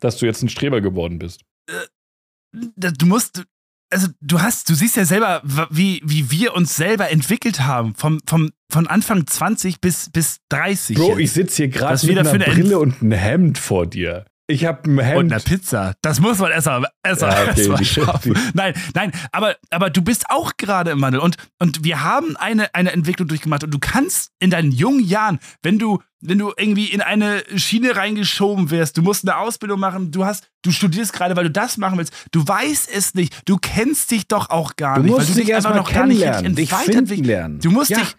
dass 0.00 0.16
du 0.16 0.26
jetzt 0.26 0.42
ein 0.42 0.48
Streber 0.48 0.80
geworden 0.80 1.18
bist. 1.18 1.42
Äh, 1.68 2.92
du 2.92 3.06
musst, 3.06 3.44
also 3.90 4.08
du 4.20 4.40
hast, 4.40 4.68
du 4.68 4.74
siehst 4.74 4.96
ja 4.96 5.04
selber, 5.04 5.42
wie, 5.70 6.02
wie 6.04 6.30
wir 6.30 6.54
uns 6.54 6.74
selber 6.74 7.10
entwickelt 7.10 7.60
haben, 7.60 7.94
vom, 7.94 8.20
vom, 8.26 8.50
von 8.70 8.86
Anfang 8.88 9.26
20 9.26 9.80
bis, 9.80 10.10
bis 10.10 10.38
30. 10.48 10.96
Bro, 10.96 11.18
ich 11.18 11.32
sitze 11.32 11.56
hier 11.56 11.68
gerade 11.68 12.04
mit 12.06 12.18
einer 12.18 12.38
Brille 12.44 12.78
und 12.78 13.00
ein 13.02 13.12
Hemd 13.12 13.58
vor 13.58 13.86
dir. 13.86 14.26
Ich 14.46 14.66
habe 14.66 14.90
ein 14.90 14.98
Hemd. 14.98 15.18
Und 15.18 15.32
eine 15.32 15.40
Pizza. 15.40 15.94
Das 16.02 16.20
muss 16.20 16.38
man 16.38 16.50
erstmal 16.50 16.84
erst 17.02 17.22
ja, 17.22 17.48
okay, 17.48 17.66
erst 17.66 17.86
schaffen. 17.86 18.38
Nein, 18.52 18.74
nein, 18.94 19.10
aber, 19.32 19.56
aber 19.70 19.88
du 19.88 20.02
bist 20.02 20.26
auch 20.28 20.58
gerade 20.58 20.90
im 20.90 21.00
Wandel. 21.00 21.20
Und, 21.20 21.36
und 21.58 21.82
wir 21.82 22.02
haben 22.02 22.36
eine, 22.36 22.74
eine 22.74 22.92
Entwicklung 22.92 23.26
durchgemacht. 23.26 23.64
Und 23.64 23.72
du 23.72 23.78
kannst 23.78 24.32
in 24.40 24.50
deinen 24.50 24.70
jungen 24.70 25.02
Jahren, 25.02 25.38
wenn 25.62 25.78
du, 25.78 26.02
wenn 26.20 26.38
du 26.38 26.52
irgendwie 26.58 26.88
in 26.88 27.00
eine 27.00 27.42
Schiene 27.56 27.96
reingeschoben 27.96 28.70
wirst, 28.70 28.98
du 28.98 29.02
musst 29.02 29.26
eine 29.26 29.38
Ausbildung 29.38 29.80
machen, 29.80 30.10
du 30.10 30.26
hast, 30.26 30.46
du 30.60 30.72
studierst 30.72 31.14
gerade, 31.14 31.36
weil 31.36 31.44
du 31.44 31.50
das 31.50 31.78
machen 31.78 31.96
willst, 31.96 32.12
du 32.30 32.46
weißt 32.46 32.90
es 32.94 33.14
nicht, 33.14 33.48
du 33.48 33.56
kennst 33.56 34.10
dich 34.10 34.28
doch 34.28 34.50
auch 34.50 34.76
gar 34.76 34.96
du 34.96 35.04
nicht. 35.04 35.12
Musst 35.12 35.28
weil 35.28 35.36
du 35.36 35.40
dich 35.40 35.54
einfach 35.54 35.74
noch 35.74 35.90
gar 35.90 36.06
nicht 36.06 36.22
dich 36.58 36.70
weiterentwickeln 36.70 37.26
lernen. 37.26 37.60
Du 37.60 37.70
musst 37.70 37.90
ja. 37.90 37.98
dich 37.98 38.14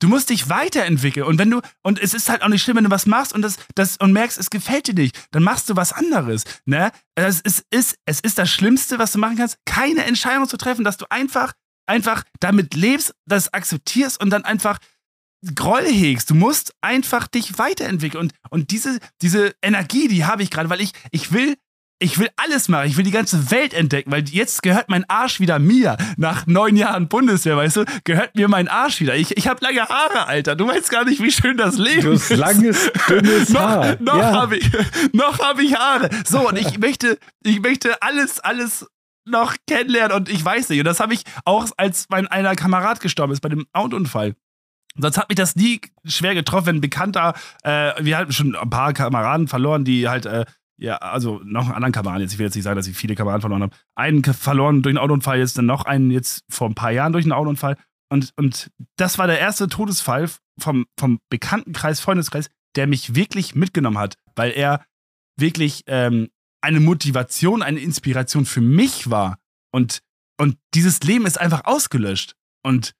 Du 0.00 0.08
musst 0.08 0.30
dich 0.30 0.48
weiterentwickeln. 0.48 1.26
Und 1.26 1.38
wenn 1.38 1.50
du, 1.50 1.60
und 1.82 1.98
es 1.98 2.14
ist 2.14 2.28
halt 2.28 2.42
auch 2.42 2.48
nicht 2.48 2.62
schlimm, 2.62 2.76
wenn 2.76 2.84
du 2.84 2.90
was 2.90 3.06
machst 3.06 3.32
und 3.32 3.42
das, 3.42 3.56
das, 3.74 3.96
und 3.96 4.12
merkst, 4.12 4.38
es 4.38 4.50
gefällt 4.50 4.86
dir 4.86 4.94
nicht, 4.94 5.18
dann 5.32 5.42
machst 5.42 5.68
du 5.68 5.76
was 5.76 5.92
anderes. 5.92 6.44
Ne? 6.66 6.92
Es 7.14 7.40
ist, 7.40 7.64
ist, 7.70 7.96
es 8.06 8.20
ist 8.20 8.38
das 8.38 8.50
Schlimmste, 8.50 8.98
was 8.98 9.12
du 9.12 9.18
machen 9.18 9.36
kannst, 9.36 9.58
keine 9.64 10.04
Entscheidung 10.04 10.48
zu 10.48 10.56
treffen, 10.56 10.84
dass 10.84 10.98
du 10.98 11.06
einfach, 11.10 11.52
einfach 11.86 12.22
damit 12.40 12.74
lebst, 12.74 13.14
das 13.26 13.52
akzeptierst 13.52 14.22
und 14.22 14.30
dann 14.30 14.44
einfach 14.44 14.78
Groll 15.54 15.86
hegst. 15.86 16.30
Du 16.30 16.34
musst 16.34 16.74
einfach 16.80 17.28
dich 17.28 17.58
weiterentwickeln. 17.58 18.20
Und, 18.20 18.34
und 18.50 18.72
diese, 18.72 18.98
diese 19.22 19.54
Energie, 19.62 20.08
die 20.08 20.24
habe 20.24 20.42
ich 20.42 20.50
gerade, 20.50 20.68
weil 20.68 20.80
ich, 20.80 20.92
ich 21.12 21.32
will 21.32 21.54
ich 22.00 22.18
will 22.18 22.28
alles 22.36 22.68
machen. 22.68 22.86
Ich 22.88 22.96
will 22.96 23.04
die 23.04 23.10
ganze 23.10 23.50
Welt 23.50 23.74
entdecken, 23.74 24.12
weil 24.12 24.28
jetzt 24.28 24.62
gehört 24.62 24.88
mein 24.88 25.08
Arsch 25.08 25.40
wieder 25.40 25.58
mir. 25.58 25.96
Nach 26.16 26.46
neun 26.46 26.76
Jahren 26.76 27.08
Bundeswehr, 27.08 27.56
weißt 27.56 27.78
du, 27.78 27.84
gehört 28.04 28.36
mir 28.36 28.48
mein 28.48 28.68
Arsch 28.68 29.00
wieder. 29.00 29.16
Ich, 29.16 29.36
ich 29.36 29.48
habe 29.48 29.64
lange 29.64 29.80
Haare, 29.80 30.26
Alter. 30.26 30.54
Du 30.54 30.68
weißt 30.68 30.90
gar 30.90 31.04
nicht, 31.04 31.22
wie 31.22 31.30
schön 31.30 31.56
das 31.56 31.76
Leben 31.76 32.02
du 32.02 32.12
hast 32.12 32.30
ist. 32.30 32.38
langes, 32.38 32.92
dünnes 33.08 33.54
Haar. 33.58 33.96
noch 34.00 34.14
noch 34.14 34.18
ja. 34.18 34.32
habe 34.32 34.56
ich, 34.56 34.70
hab 34.72 35.58
ich 35.58 35.74
Haare. 35.76 36.10
So, 36.24 36.48
und 36.48 36.58
ich 36.58 36.78
möchte, 36.78 37.18
ich 37.42 37.60
möchte 37.60 38.00
alles, 38.00 38.40
alles 38.40 38.86
noch 39.24 39.56
kennenlernen 39.66 40.16
und 40.16 40.28
ich 40.28 40.44
weiß 40.44 40.68
nicht. 40.70 40.78
Und 40.78 40.86
das 40.86 41.00
habe 41.00 41.14
ich 41.14 41.24
auch, 41.44 41.66
als 41.76 42.06
mein 42.08 42.26
einer 42.26 42.54
Kamerad 42.54 43.00
gestorben 43.00 43.32
ist 43.32 43.40
bei 43.40 43.48
dem 43.48 43.66
Autounfall. 43.72 44.34
Sonst 44.96 45.16
hat 45.16 45.28
mich 45.28 45.36
das 45.36 45.54
nie 45.54 45.80
schwer 46.04 46.34
getroffen, 46.34 46.66
wenn 46.66 46.76
ein 46.76 46.80
Bekannter, 46.80 47.34
äh, 47.62 47.92
wir 48.00 48.16
hatten 48.16 48.32
schon 48.32 48.56
ein 48.56 48.70
paar 48.70 48.92
Kameraden 48.92 49.46
verloren, 49.46 49.84
die 49.84 50.08
halt 50.08 50.26
äh, 50.26 50.44
ja, 50.78 50.96
also 50.96 51.40
noch 51.44 51.66
einen 51.66 51.74
anderen 51.74 51.92
Kameraden 51.92 52.22
jetzt. 52.22 52.32
Ich 52.32 52.38
will 52.38 52.46
jetzt 52.46 52.54
nicht 52.54 52.64
sagen, 52.64 52.76
dass 52.76 52.86
ich 52.86 52.96
viele 52.96 53.14
Kameraden 53.14 53.40
verloren 53.40 53.62
habe. 53.62 53.76
Einen 53.96 54.22
verloren 54.22 54.82
durch 54.82 54.92
einen 54.92 55.02
Autounfall, 55.04 55.38
jetzt 55.38 55.58
dann 55.58 55.66
noch 55.66 55.84
einen 55.84 56.10
jetzt 56.10 56.44
vor 56.48 56.68
ein 56.68 56.74
paar 56.74 56.92
Jahren 56.92 57.12
durch 57.12 57.24
einen 57.24 57.32
Autounfall. 57.32 57.76
Und, 58.10 58.32
und 58.36 58.70
das 58.96 59.18
war 59.18 59.26
der 59.26 59.40
erste 59.40 59.68
Todesfall 59.68 60.30
vom, 60.58 60.86
vom 60.98 61.18
Bekanntenkreis, 61.30 62.00
Freundeskreis, 62.00 62.48
der 62.76 62.86
mich 62.86 63.14
wirklich 63.14 63.54
mitgenommen 63.54 63.98
hat, 63.98 64.14
weil 64.36 64.52
er 64.52 64.84
wirklich 65.36 65.82
ähm, 65.86 66.28
eine 66.60 66.80
Motivation, 66.80 67.62
eine 67.62 67.80
Inspiration 67.80 68.46
für 68.46 68.60
mich 68.60 69.10
war. 69.10 69.38
Und, 69.72 70.00
und 70.40 70.56
dieses 70.74 71.00
Leben 71.02 71.26
ist 71.26 71.40
einfach 71.40 71.64
ausgelöscht. 71.64 72.34
Und 72.62 72.94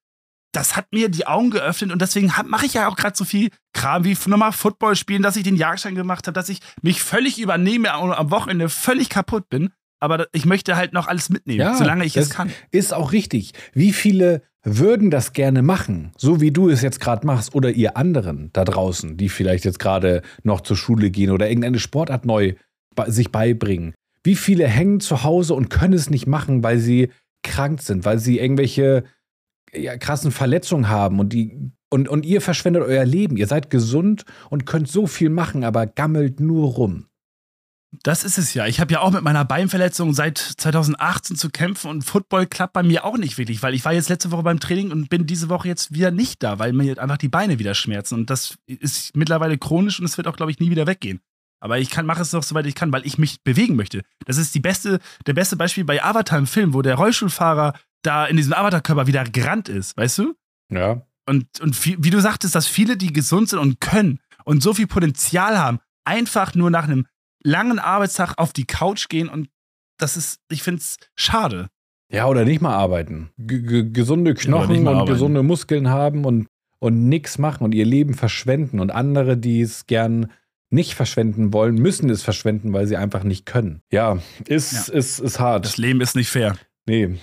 das 0.52 0.76
hat 0.76 0.86
mir 0.92 1.08
die 1.08 1.26
Augen 1.26 1.50
geöffnet 1.50 1.92
und 1.92 2.00
deswegen 2.00 2.32
mache 2.46 2.66
ich 2.66 2.74
ja 2.74 2.88
auch 2.88 2.96
gerade 2.96 3.16
so 3.16 3.24
viel 3.24 3.50
Kram 3.72 4.04
wie 4.04 4.16
nochmal 4.26 4.52
Football 4.52 4.96
spielen, 4.96 5.22
dass 5.22 5.36
ich 5.36 5.42
den 5.42 5.56
Jagdschein 5.56 5.94
gemacht 5.94 6.26
habe, 6.26 6.34
dass 6.34 6.48
ich 6.48 6.60
mich 6.82 7.02
völlig 7.02 7.38
übernehme 7.38 7.96
und 7.98 8.12
am 8.12 8.30
Wochenende 8.30 8.68
völlig 8.68 9.08
kaputt 9.08 9.48
bin. 9.48 9.70
Aber 10.00 10.26
ich 10.32 10.46
möchte 10.46 10.76
halt 10.76 10.92
noch 10.92 11.08
alles 11.08 11.28
mitnehmen, 11.28 11.60
ja, 11.60 11.74
solange 11.74 12.04
ich 12.04 12.16
es 12.16 12.30
kann. 12.30 12.52
Ist 12.70 12.94
auch 12.94 13.12
richtig. 13.12 13.52
Wie 13.72 13.92
viele 13.92 14.42
würden 14.62 15.10
das 15.10 15.32
gerne 15.32 15.62
machen, 15.62 16.12
so 16.16 16.40
wie 16.40 16.52
du 16.52 16.68
es 16.68 16.82
jetzt 16.82 17.00
gerade 17.00 17.26
machst, 17.26 17.54
oder 17.54 17.70
ihr 17.70 17.96
anderen 17.96 18.50
da 18.52 18.64
draußen, 18.64 19.16
die 19.16 19.28
vielleicht 19.28 19.64
jetzt 19.64 19.78
gerade 19.78 20.22
noch 20.44 20.60
zur 20.60 20.76
Schule 20.76 21.10
gehen 21.10 21.30
oder 21.30 21.48
irgendeine 21.48 21.78
Sportart 21.78 22.26
neu 22.26 22.54
sich 23.06 23.32
beibringen? 23.32 23.94
Wie 24.22 24.36
viele 24.36 24.66
hängen 24.66 25.00
zu 25.00 25.24
Hause 25.24 25.54
und 25.54 25.68
können 25.68 25.94
es 25.94 26.10
nicht 26.10 26.26
machen, 26.26 26.62
weil 26.62 26.78
sie 26.78 27.10
krank 27.42 27.80
sind, 27.82 28.04
weil 28.04 28.18
sie 28.18 28.38
irgendwelche 28.38 29.04
ja, 29.74 29.96
krassen 29.96 30.30
Verletzungen 30.30 30.88
haben 30.88 31.20
und 31.20 31.32
die 31.32 31.72
und, 31.90 32.08
und 32.08 32.26
ihr 32.26 32.42
verschwendet 32.42 32.82
euer 32.82 33.06
Leben. 33.06 33.36
Ihr 33.36 33.46
seid 33.46 33.70
gesund 33.70 34.24
und 34.50 34.66
könnt 34.66 34.88
so 34.88 35.06
viel 35.06 35.30
machen, 35.30 35.64
aber 35.64 35.86
gammelt 35.86 36.38
nur 36.38 36.68
rum. 36.68 37.06
Das 38.02 38.22
ist 38.22 38.36
es 38.36 38.52
ja. 38.52 38.66
Ich 38.66 38.80
habe 38.80 38.92
ja 38.92 39.00
auch 39.00 39.12
mit 39.12 39.22
meiner 39.22 39.46
Beinverletzung 39.46 40.12
seit 40.12 40.36
2018 40.36 41.36
zu 41.36 41.48
kämpfen 41.48 41.90
und 41.90 42.02
Football 42.02 42.46
klappt 42.46 42.74
bei 42.74 42.82
mir 42.82 43.06
auch 43.06 43.16
nicht 43.16 43.38
wirklich, 43.38 43.62
weil 43.62 43.72
ich 43.72 43.84
war 43.84 43.94
jetzt 43.94 44.10
letzte 44.10 44.30
Woche 44.30 44.42
beim 44.42 44.60
Training 44.60 44.92
und 44.92 45.08
bin 45.08 45.24
diese 45.24 45.48
Woche 45.48 45.68
jetzt 45.68 45.94
wieder 45.94 46.10
nicht 46.10 46.42
da, 46.42 46.58
weil 46.58 46.74
mir 46.74 46.98
einfach 46.98 47.16
die 47.16 47.28
Beine 47.28 47.58
wieder 47.58 47.74
schmerzen 47.74 48.14
und 48.14 48.28
das 48.28 48.58
ist 48.66 49.16
mittlerweile 49.16 49.56
chronisch 49.56 49.98
und 49.98 50.04
es 50.04 50.18
wird 50.18 50.28
auch, 50.28 50.36
glaube 50.36 50.52
ich, 50.52 50.60
nie 50.60 50.70
wieder 50.70 50.86
weggehen. 50.86 51.20
Aber 51.60 51.78
ich 51.78 51.90
kann, 51.90 52.06
mache 52.06 52.22
es 52.22 52.32
noch 52.32 52.42
soweit 52.42 52.66
ich 52.66 52.74
kann, 52.74 52.92
weil 52.92 53.06
ich 53.06 53.18
mich 53.18 53.42
bewegen 53.42 53.74
möchte. 53.74 54.02
Das 54.26 54.36
ist 54.36 54.54
die 54.54 54.60
beste, 54.60 55.00
der 55.26 55.32
beste 55.32 55.56
Beispiel 55.56 55.84
bei 55.84 56.04
Avatar 56.04 56.38
im 56.38 56.46
Film, 56.46 56.74
wo 56.74 56.82
der 56.82 56.94
Rollstuhlfahrer 56.94 57.72
da 58.02 58.26
in 58.26 58.36
diesem 58.36 58.52
Avatar-Körper 58.52 59.06
wieder 59.06 59.24
gerannt 59.24 59.68
ist, 59.68 59.96
weißt 59.96 60.18
du? 60.18 60.34
Ja. 60.70 61.02
Und, 61.26 61.60
und 61.60 61.84
wie, 61.84 61.96
wie 61.98 62.10
du 62.10 62.20
sagtest, 62.20 62.54
dass 62.54 62.66
viele, 62.66 62.96
die 62.96 63.12
gesund 63.12 63.48
sind 63.50 63.58
und 63.58 63.80
können 63.80 64.20
und 64.44 64.62
so 64.62 64.72
viel 64.72 64.86
Potenzial 64.86 65.58
haben, 65.58 65.78
einfach 66.04 66.54
nur 66.54 66.70
nach 66.70 66.84
einem 66.84 67.06
langen 67.42 67.78
Arbeitstag 67.78 68.34
auf 68.38 68.52
die 68.52 68.64
Couch 68.64 69.08
gehen 69.08 69.28
und 69.28 69.48
das 69.98 70.16
ist, 70.16 70.40
ich 70.50 70.62
finde 70.62 70.80
es 70.80 70.96
schade. 71.16 71.68
Ja, 72.10 72.26
oder 72.26 72.44
nicht 72.44 72.62
mal 72.62 72.74
arbeiten. 72.74 73.30
G 73.36 73.90
gesunde 73.90 74.34
Knochen 74.34 74.78
und 74.78 74.88
arbeiten. 74.88 75.12
gesunde 75.12 75.42
Muskeln 75.42 75.88
haben 75.88 76.24
und, 76.24 76.48
und 76.78 77.08
nichts 77.08 77.36
machen 77.36 77.64
und 77.64 77.74
ihr 77.74 77.84
Leben 77.84 78.14
verschwenden. 78.14 78.80
Und 78.80 78.90
andere, 78.90 79.36
die 79.36 79.60
es 79.60 79.86
gern 79.86 80.30
nicht 80.70 80.94
verschwenden 80.94 81.52
wollen, 81.52 81.74
müssen 81.74 82.08
es 82.08 82.22
verschwenden, 82.22 82.72
weil 82.72 82.86
sie 82.86 82.96
einfach 82.96 83.24
nicht 83.24 83.44
können. 83.44 83.82
Ja, 83.92 84.18
ist, 84.46 84.88
ja. 84.88 84.94
Ist, 84.94 85.18
ist 85.18 85.40
hart. 85.40 85.66
Das 85.66 85.76
Leben 85.76 86.00
ist 86.00 86.16
nicht 86.16 86.30
fair. 86.30 86.56
Nee, 86.86 87.18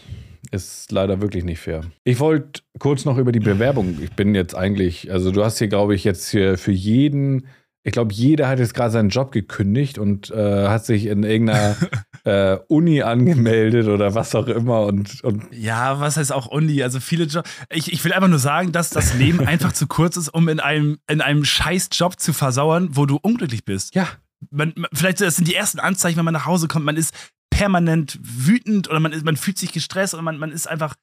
ist 0.56 0.91
leider 0.91 1.22
wirklich 1.22 1.43
nicht 1.43 1.60
fair. 1.60 1.82
Ich 2.03 2.20
wollte 2.20 2.62
kurz 2.80 3.06
noch 3.06 3.18
über 3.18 3.32
die 3.32 3.39
Bewerbung. 3.39 3.99
Ich 4.01 4.12
bin 4.12 4.34
jetzt 4.34 4.56
eigentlich, 4.56 5.12
also 5.12 5.32
du 5.32 5.43
hast 5.43 5.60
hier, 5.60 5.68
glaube 5.68 5.93
ich, 5.93 6.03
jetzt 6.03 6.30
hier 6.30 6.58
für 6.58 6.72
jeden, 6.72 7.47
ich 7.84 7.91
glaube, 7.91 8.14
jeder 8.14 8.47
hat 8.47 8.58
jetzt 8.58 8.74
gerade 8.74 8.91
seinen 8.91 9.10
Job 9.10 9.32
gekündigt 9.32 9.99
und 9.99 10.32
äh, 10.32 10.68
hat 10.68 10.86
sich 10.86 11.06
in 11.06 11.24
irgendeiner 11.24 11.76
äh, 12.24 12.58
Uni 12.68 13.03
angemeldet 13.03 13.88
oder 13.88 14.16
was 14.16 14.34
auch 14.34 14.47
immer. 14.47 14.86
Und, 14.86 15.24
und 15.24 15.43
ja, 15.51 15.99
was 15.99 16.18
heißt 16.18 16.32
auch 16.32 16.47
Uni? 16.47 16.82
Also 16.82 16.99
viele 16.99 17.26
Jobs. 17.26 17.47
Ich, 17.70 17.93
ich 17.93 18.03
will 18.03 18.14
einfach 18.14 18.30
nur 18.30 18.39
sagen, 18.39 18.72
dass 18.72 18.89
das 18.89 19.14
Leben 19.14 19.39
einfach 19.47 19.74
zu 19.74 19.86
kurz 19.86 20.18
ist, 20.18 20.30
um 20.30 20.49
in 20.49 20.60
einem, 20.60 20.97
in 21.08 21.22
einem 21.22 21.45
scheiß 21.45 21.89
Job 21.91 22.20
zu 22.20 22.34
versauern, 22.34 22.89
wo 22.93 23.06
du 23.06 23.20
unglücklich 23.22 23.66
bist. 23.66 23.93
Ja, 23.93 24.08
man, 24.49 24.74
vielleicht 24.93 25.22
das 25.22 25.36
sind 25.36 25.47
die 25.47 25.56
ersten 25.56 25.80
Anzeichen, 25.80 26.18
wenn 26.18 26.26
man 26.26 26.34
nach 26.34 26.45
Hause 26.45 26.68
kommt, 26.68 26.86
man 26.86 26.97
ist 26.97 27.14
permanent 27.56 28.20
wütend 28.22 28.89
oder 28.89 28.99
man, 28.99 29.14
ist, 29.14 29.24
man 29.24 29.38
fühlt 29.38 29.58
sich 29.58 29.72
gestresst 29.72 30.14
oder 30.14 30.24
man, 30.24 30.38
man 30.38 30.51
ist 30.51 30.68
einfach 30.68 30.95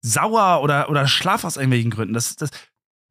sauer 0.00 0.62
oder, 0.62 0.88
oder 0.88 1.06
schlaf 1.06 1.44
aus 1.44 1.56
irgendwelchen 1.56 1.90
Gründen. 1.90 2.14
Das, 2.14 2.36
das, 2.36 2.50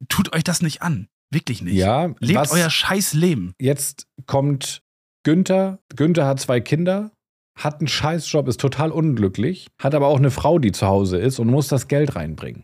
tut 0.10 0.34
euch 0.34 0.44
das 0.44 0.62
nicht 0.62 0.82
an. 0.82 1.08
Wirklich 1.30 1.62
nicht. 1.62 1.76
Ja, 1.76 2.14
Lebt 2.20 2.40
was 2.40 2.52
euer 2.52 2.70
scheiß 2.70 3.14
Leben. 3.14 3.54
jetzt 3.60 4.08
kommt 4.26 4.82
Günther. 5.24 5.80
Günther 5.96 6.26
hat 6.26 6.40
zwei 6.40 6.60
Kinder, 6.60 7.12
hat 7.58 7.80
einen 7.80 7.88
Scheißjob, 7.88 8.48
ist 8.48 8.62
total 8.62 8.92
unglücklich, 8.92 9.68
hat 9.80 9.94
aber 9.94 10.08
auch 10.08 10.18
eine 10.18 10.32
Frau, 10.32 10.58
die 10.58 10.72
zu 10.72 10.88
Hause 10.88 11.18
ist 11.18 11.40
und 11.40 11.48
muss 11.50 11.68
das 11.68 11.88
Geld 11.88 12.16
reinbringen. 12.16 12.64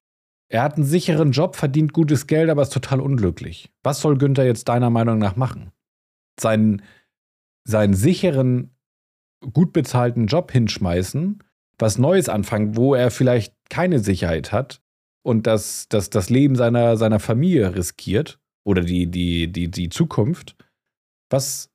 Er 0.50 0.64
hat 0.64 0.76
einen 0.76 0.86
sicheren 0.86 1.32
Job, 1.32 1.56
verdient 1.56 1.94
gutes 1.94 2.26
Geld, 2.26 2.50
aber 2.50 2.62
ist 2.62 2.74
total 2.74 3.02
unglücklich. 3.02 3.70
Was 3.84 4.00
soll 4.00 4.18
Günther 4.18 4.46
jetzt 4.46 4.70
deiner 4.70 4.90
Meinung 4.90 5.18
nach 5.18 5.36
machen? 5.36 5.72
Seinen, 6.40 6.84
seinen 7.66 7.96
sicheren, 7.96 8.73
gut 9.52 9.74
bezahlten 9.74 10.28
Job 10.28 10.52
hinschmeißen, 10.52 11.39
was 11.78 11.98
Neues 11.98 12.30
anfangen, 12.30 12.76
wo 12.76 12.96
er 12.96 13.12
vielleicht 13.12 13.54
keine 13.70 14.00
Sicherheit 14.00 14.52
hat 14.52 14.82
und 15.24 15.48
das, 15.48 15.88
das, 15.89 16.10
das 16.10 16.30
Leben 16.30 16.56
seiner, 16.56 16.98
seiner 16.98 17.20
Familie 17.20 17.76
riskiert 17.76 18.39
oder 18.66 18.82
die, 18.82 19.08
die, 19.08 19.52
die, 19.52 19.70
die 19.70 19.89
Zukunft. 19.89 20.56
Was, 21.30 21.70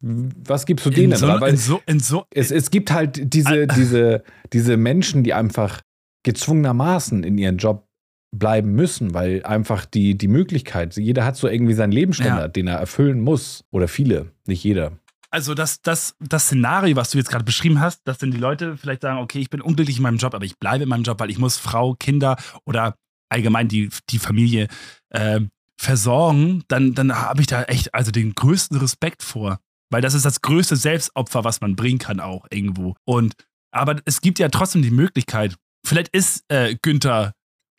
was 0.00 0.66
gibst 0.66 0.86
du 0.86 0.90
denen? 0.90 1.12
In 1.12 1.18
so, 1.18 1.26
Weil 1.26 1.50
in 1.50 1.56
so, 1.56 1.80
in 1.86 2.00
so, 2.00 2.24
es, 2.30 2.50
es 2.50 2.70
gibt 2.70 2.90
halt 2.90 3.34
diese, 3.34 3.66
diese, 3.66 4.22
diese 4.52 4.76
Menschen, 4.76 5.22
die 5.22 5.34
einfach 5.34 5.80
gezwungenermaßen 6.24 7.24
in 7.24 7.38
ihren 7.38 7.58
Job 7.58 7.86
bleiben 8.34 8.72
müssen, 8.72 9.12
weil 9.14 9.44
einfach 9.44 9.84
die, 9.84 10.16
die 10.16 10.28
Möglichkeit, 10.28 10.96
jeder 10.96 11.24
hat 11.24 11.36
so 11.36 11.48
irgendwie 11.48 11.74
seinen 11.74 11.92
Lebensstandard, 11.92 12.56
den 12.56 12.66
er 12.66 12.78
erfüllen 12.78 13.20
muss. 13.20 13.64
Oder 13.70 13.88
viele, 13.88 14.32
nicht 14.46 14.64
jeder. 14.64 14.92
Also 15.32 15.54
das, 15.54 15.80
das, 15.80 16.14
das 16.20 16.44
Szenario, 16.44 16.94
was 16.96 17.10
du 17.10 17.18
jetzt 17.18 17.30
gerade 17.30 17.44
beschrieben 17.44 17.80
hast, 17.80 18.06
dass 18.06 18.18
dann 18.18 18.30
die 18.30 18.38
Leute 18.38 18.76
vielleicht 18.76 19.02
sagen, 19.02 19.18
okay, 19.18 19.38
ich 19.38 19.50
bin 19.50 19.62
unglücklich 19.62 19.96
in 19.96 20.02
meinem 20.02 20.18
Job, 20.18 20.34
aber 20.34 20.44
ich 20.44 20.58
bleibe 20.58 20.84
in 20.84 20.88
meinem 20.88 21.04
Job, 21.04 21.18
weil 21.20 21.30
ich 21.30 21.38
muss 21.38 21.56
Frau, 21.56 21.94
Kinder 21.94 22.36
oder 22.66 22.96
allgemein 23.30 23.68
die, 23.68 23.88
die 24.10 24.18
Familie 24.18 24.68
äh, 25.08 25.40
versorgen, 25.80 26.64
dann, 26.68 26.94
dann 26.94 27.14
habe 27.14 27.40
ich 27.40 27.46
da 27.46 27.62
echt 27.64 27.94
also 27.94 28.10
den 28.10 28.34
größten 28.34 28.76
Respekt 28.76 29.22
vor. 29.22 29.58
Weil 29.90 30.02
das 30.02 30.14
ist 30.14 30.24
das 30.24 30.42
größte 30.42 30.76
Selbstopfer, 30.76 31.44
was 31.44 31.60
man 31.60 31.76
bringen 31.76 31.98
kann 31.98 32.20
auch 32.20 32.46
irgendwo. 32.50 32.94
Und 33.04 33.34
aber 33.74 34.00
es 34.04 34.20
gibt 34.20 34.38
ja 34.38 34.48
trotzdem 34.48 34.82
die 34.82 34.90
Möglichkeit, 34.90 35.56
vielleicht 35.84 36.08
ist 36.08 36.44
äh, 36.48 36.76
Günther 36.82 37.32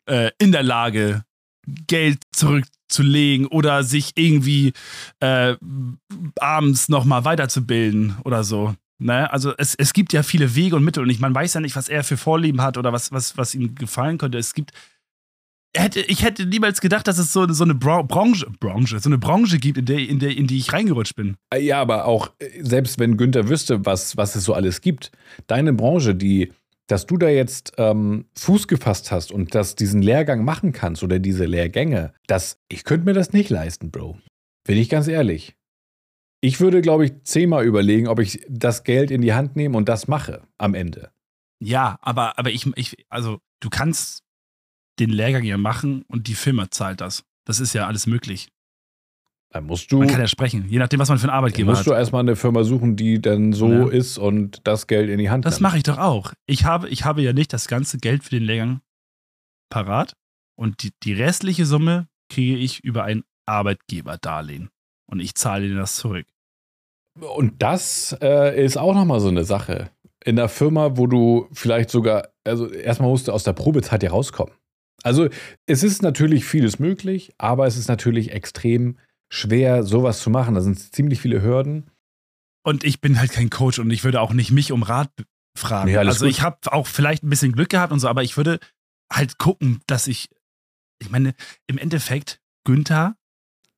äh, 0.08 0.30
in 0.38 0.50
der 0.50 0.64
Lage, 0.64 1.24
Geld 1.66 2.18
zurückzulegen 2.94 3.46
oder 3.46 3.82
sich 3.82 4.12
irgendwie 4.16 4.72
äh, 5.20 5.56
abends 6.38 6.88
nochmal 6.88 7.24
weiterzubilden 7.24 8.16
oder 8.24 8.44
so. 8.44 8.74
Ne? 8.98 9.30
Also 9.32 9.52
es, 9.58 9.74
es 9.74 9.92
gibt 9.92 10.12
ja 10.12 10.22
viele 10.22 10.54
Wege 10.54 10.76
und 10.76 10.84
Mittel 10.84 11.02
und 11.02 11.10
ich, 11.10 11.20
man 11.20 11.34
weiß 11.34 11.54
ja 11.54 11.60
nicht, 11.60 11.76
was 11.76 11.88
er 11.88 12.04
für 12.04 12.16
Vorlieben 12.16 12.62
hat 12.62 12.78
oder 12.78 12.92
was, 12.92 13.12
was, 13.12 13.36
was 13.36 13.54
ihm 13.54 13.74
gefallen 13.74 14.18
könnte. 14.18 14.38
Es 14.38 14.54
gibt. 14.54 14.72
Hätte, 15.76 16.02
ich 16.02 16.22
hätte 16.22 16.46
niemals 16.46 16.80
gedacht, 16.80 17.08
dass 17.08 17.18
es 17.18 17.32
so, 17.32 17.52
so 17.52 17.64
eine 17.64 17.74
Bra 17.74 18.02
Branche, 18.02 18.46
Branche, 18.60 19.00
so 19.00 19.08
eine 19.08 19.18
Branche 19.18 19.58
gibt, 19.58 19.76
in, 19.76 19.86
der, 19.86 19.98
in, 19.98 20.20
der, 20.20 20.36
in 20.36 20.46
die 20.46 20.56
ich 20.56 20.72
reingerutscht 20.72 21.16
bin. 21.16 21.36
Ja, 21.52 21.80
aber 21.80 22.04
auch, 22.04 22.30
äh, 22.38 22.62
selbst 22.62 23.00
wenn 23.00 23.16
Günther 23.16 23.48
wüsste, 23.48 23.84
was, 23.84 24.16
was 24.16 24.36
es 24.36 24.44
so 24.44 24.54
alles 24.54 24.82
gibt, 24.82 25.10
deine 25.48 25.72
Branche, 25.72 26.14
die, 26.14 26.52
dass 26.86 27.06
du 27.06 27.16
da 27.16 27.28
jetzt 27.28 27.72
ähm, 27.78 28.26
Fuß 28.36 28.68
gefasst 28.68 29.10
hast 29.10 29.32
und 29.32 29.54
dass 29.54 29.74
diesen 29.74 30.02
Lehrgang 30.02 30.44
machen 30.44 30.72
kannst 30.72 31.02
oder 31.02 31.18
diese 31.18 31.46
Lehrgänge, 31.46 32.12
das, 32.26 32.58
ich 32.68 32.84
könnte 32.84 33.06
mir 33.06 33.14
das 33.14 33.32
nicht 33.32 33.50
leisten, 33.50 33.90
Bro. 33.90 34.18
Bin 34.64 34.78
ich 34.78 34.88
ganz 34.88 35.08
ehrlich. 35.08 35.56
Ich 36.40 36.60
würde, 36.60 36.82
glaube 36.82 37.06
ich, 37.06 37.22
zehnmal 37.22 37.64
überlegen, 37.64 38.06
ob 38.06 38.18
ich 38.18 38.44
das 38.48 38.84
Geld 38.84 39.10
in 39.10 39.22
die 39.22 39.32
Hand 39.32 39.56
nehme 39.56 39.76
und 39.76 39.88
das 39.88 40.08
mache 40.08 40.42
am 40.58 40.74
Ende. 40.74 41.10
Ja, 41.58 41.98
aber, 42.02 42.38
aber 42.38 42.50
ich, 42.50 42.66
ich, 42.76 43.06
also 43.08 43.38
du 43.60 43.70
kannst 43.70 44.22
den 44.98 45.10
Lehrgang 45.10 45.44
ja 45.44 45.56
machen 45.56 46.02
und 46.08 46.28
die 46.28 46.34
Firma 46.34 46.70
zahlt 46.70 47.00
das. 47.00 47.24
Das 47.46 47.60
ist 47.60 47.72
ja 47.72 47.86
alles 47.86 48.06
möglich. 48.06 48.48
Dann 49.54 49.66
musst 49.66 49.92
du, 49.92 49.98
Man 50.00 50.08
kann 50.08 50.18
ja 50.20 50.26
sprechen, 50.26 50.66
je 50.68 50.80
nachdem, 50.80 50.98
was 50.98 51.08
man 51.08 51.18
für 51.18 51.28
einen 51.28 51.36
Arbeitgeber 51.36 51.70
musst 51.70 51.80
hat. 51.82 51.86
du 51.86 51.92
erstmal 51.92 52.20
eine 52.22 52.34
Firma 52.34 52.64
suchen, 52.64 52.96
die 52.96 53.22
dann 53.22 53.52
so 53.52 53.68
Ja. 53.68 53.88
ist 53.88 54.18
und 54.18 54.60
das 54.66 54.88
Geld 54.88 55.08
in 55.08 55.18
die 55.18 55.30
Hand 55.30 55.44
Das 55.44 55.60
mache 55.60 55.76
ich 55.76 55.84
doch 55.84 55.96
auch. 55.98 56.32
Ich 56.46 56.64
habe, 56.64 56.88
ich 56.88 57.04
habe 57.04 57.22
ja 57.22 57.32
nicht 57.32 57.52
das 57.52 57.68
ganze 57.68 57.98
Geld 57.98 58.24
für 58.24 58.30
den 58.30 58.42
Lehrgang 58.42 58.80
parat 59.70 60.14
und 60.58 60.82
die, 60.82 60.90
die 61.04 61.12
restliche 61.12 61.66
Summe 61.66 62.08
kriege 62.28 62.56
ich 62.56 62.82
über 62.82 63.04
ein 63.04 63.22
Arbeitgeberdarlehen 63.46 64.70
und 65.08 65.20
ich 65.20 65.34
zahle 65.36 65.68
dir 65.68 65.76
das 65.76 65.94
zurück. 65.96 66.26
Und 67.20 67.62
das 67.62 68.16
äh, 68.20 68.60
ist 68.64 68.76
auch 68.76 68.94
nochmal 68.94 69.20
so 69.20 69.28
eine 69.28 69.44
Sache. 69.44 69.90
In 70.24 70.34
der 70.34 70.48
Firma, 70.48 70.96
wo 70.96 71.06
du 71.06 71.46
vielleicht 71.52 71.90
sogar, 71.90 72.28
also 72.44 72.68
erstmal 72.68 73.08
musst 73.10 73.28
du 73.28 73.32
aus 73.32 73.44
der 73.44 73.52
Probezeit 73.52 74.02
ja 74.02 74.10
rauskommen. 74.10 74.52
Also 75.04 75.28
es 75.66 75.84
ist 75.84 76.02
natürlich 76.02 76.44
vieles 76.44 76.80
möglich, 76.80 77.32
aber 77.38 77.66
es 77.66 77.76
ist 77.76 77.86
natürlich 77.88 78.32
extrem 78.32 78.96
schwer, 79.32 79.82
sowas 79.82 80.20
zu 80.20 80.30
machen. 80.30 80.54
Da 80.54 80.60
sind 80.60 80.78
ziemlich 80.78 81.20
viele 81.20 81.42
Hürden. 81.42 81.90
Und 82.64 82.84
ich 82.84 83.00
bin 83.00 83.18
halt 83.18 83.32
kein 83.32 83.50
Coach 83.50 83.78
und 83.78 83.90
ich 83.90 84.04
würde 84.04 84.20
auch 84.20 84.32
nicht 84.32 84.50
mich 84.50 84.72
um 84.72 84.82
Rat 84.82 85.10
fragen. 85.56 85.90
Nee, 85.90 85.96
also 85.96 86.24
gut. 86.24 86.30
ich 86.30 86.42
habe 86.42 86.58
auch 86.72 86.86
vielleicht 86.86 87.22
ein 87.22 87.30
bisschen 87.30 87.52
Glück 87.52 87.68
gehabt 87.68 87.92
und 87.92 88.00
so, 88.00 88.08
aber 88.08 88.22
ich 88.22 88.36
würde 88.36 88.58
halt 89.12 89.38
gucken, 89.38 89.80
dass 89.86 90.06
ich, 90.06 90.28
ich 91.00 91.10
meine, 91.10 91.34
im 91.66 91.78
Endeffekt, 91.78 92.40
Günther 92.64 93.16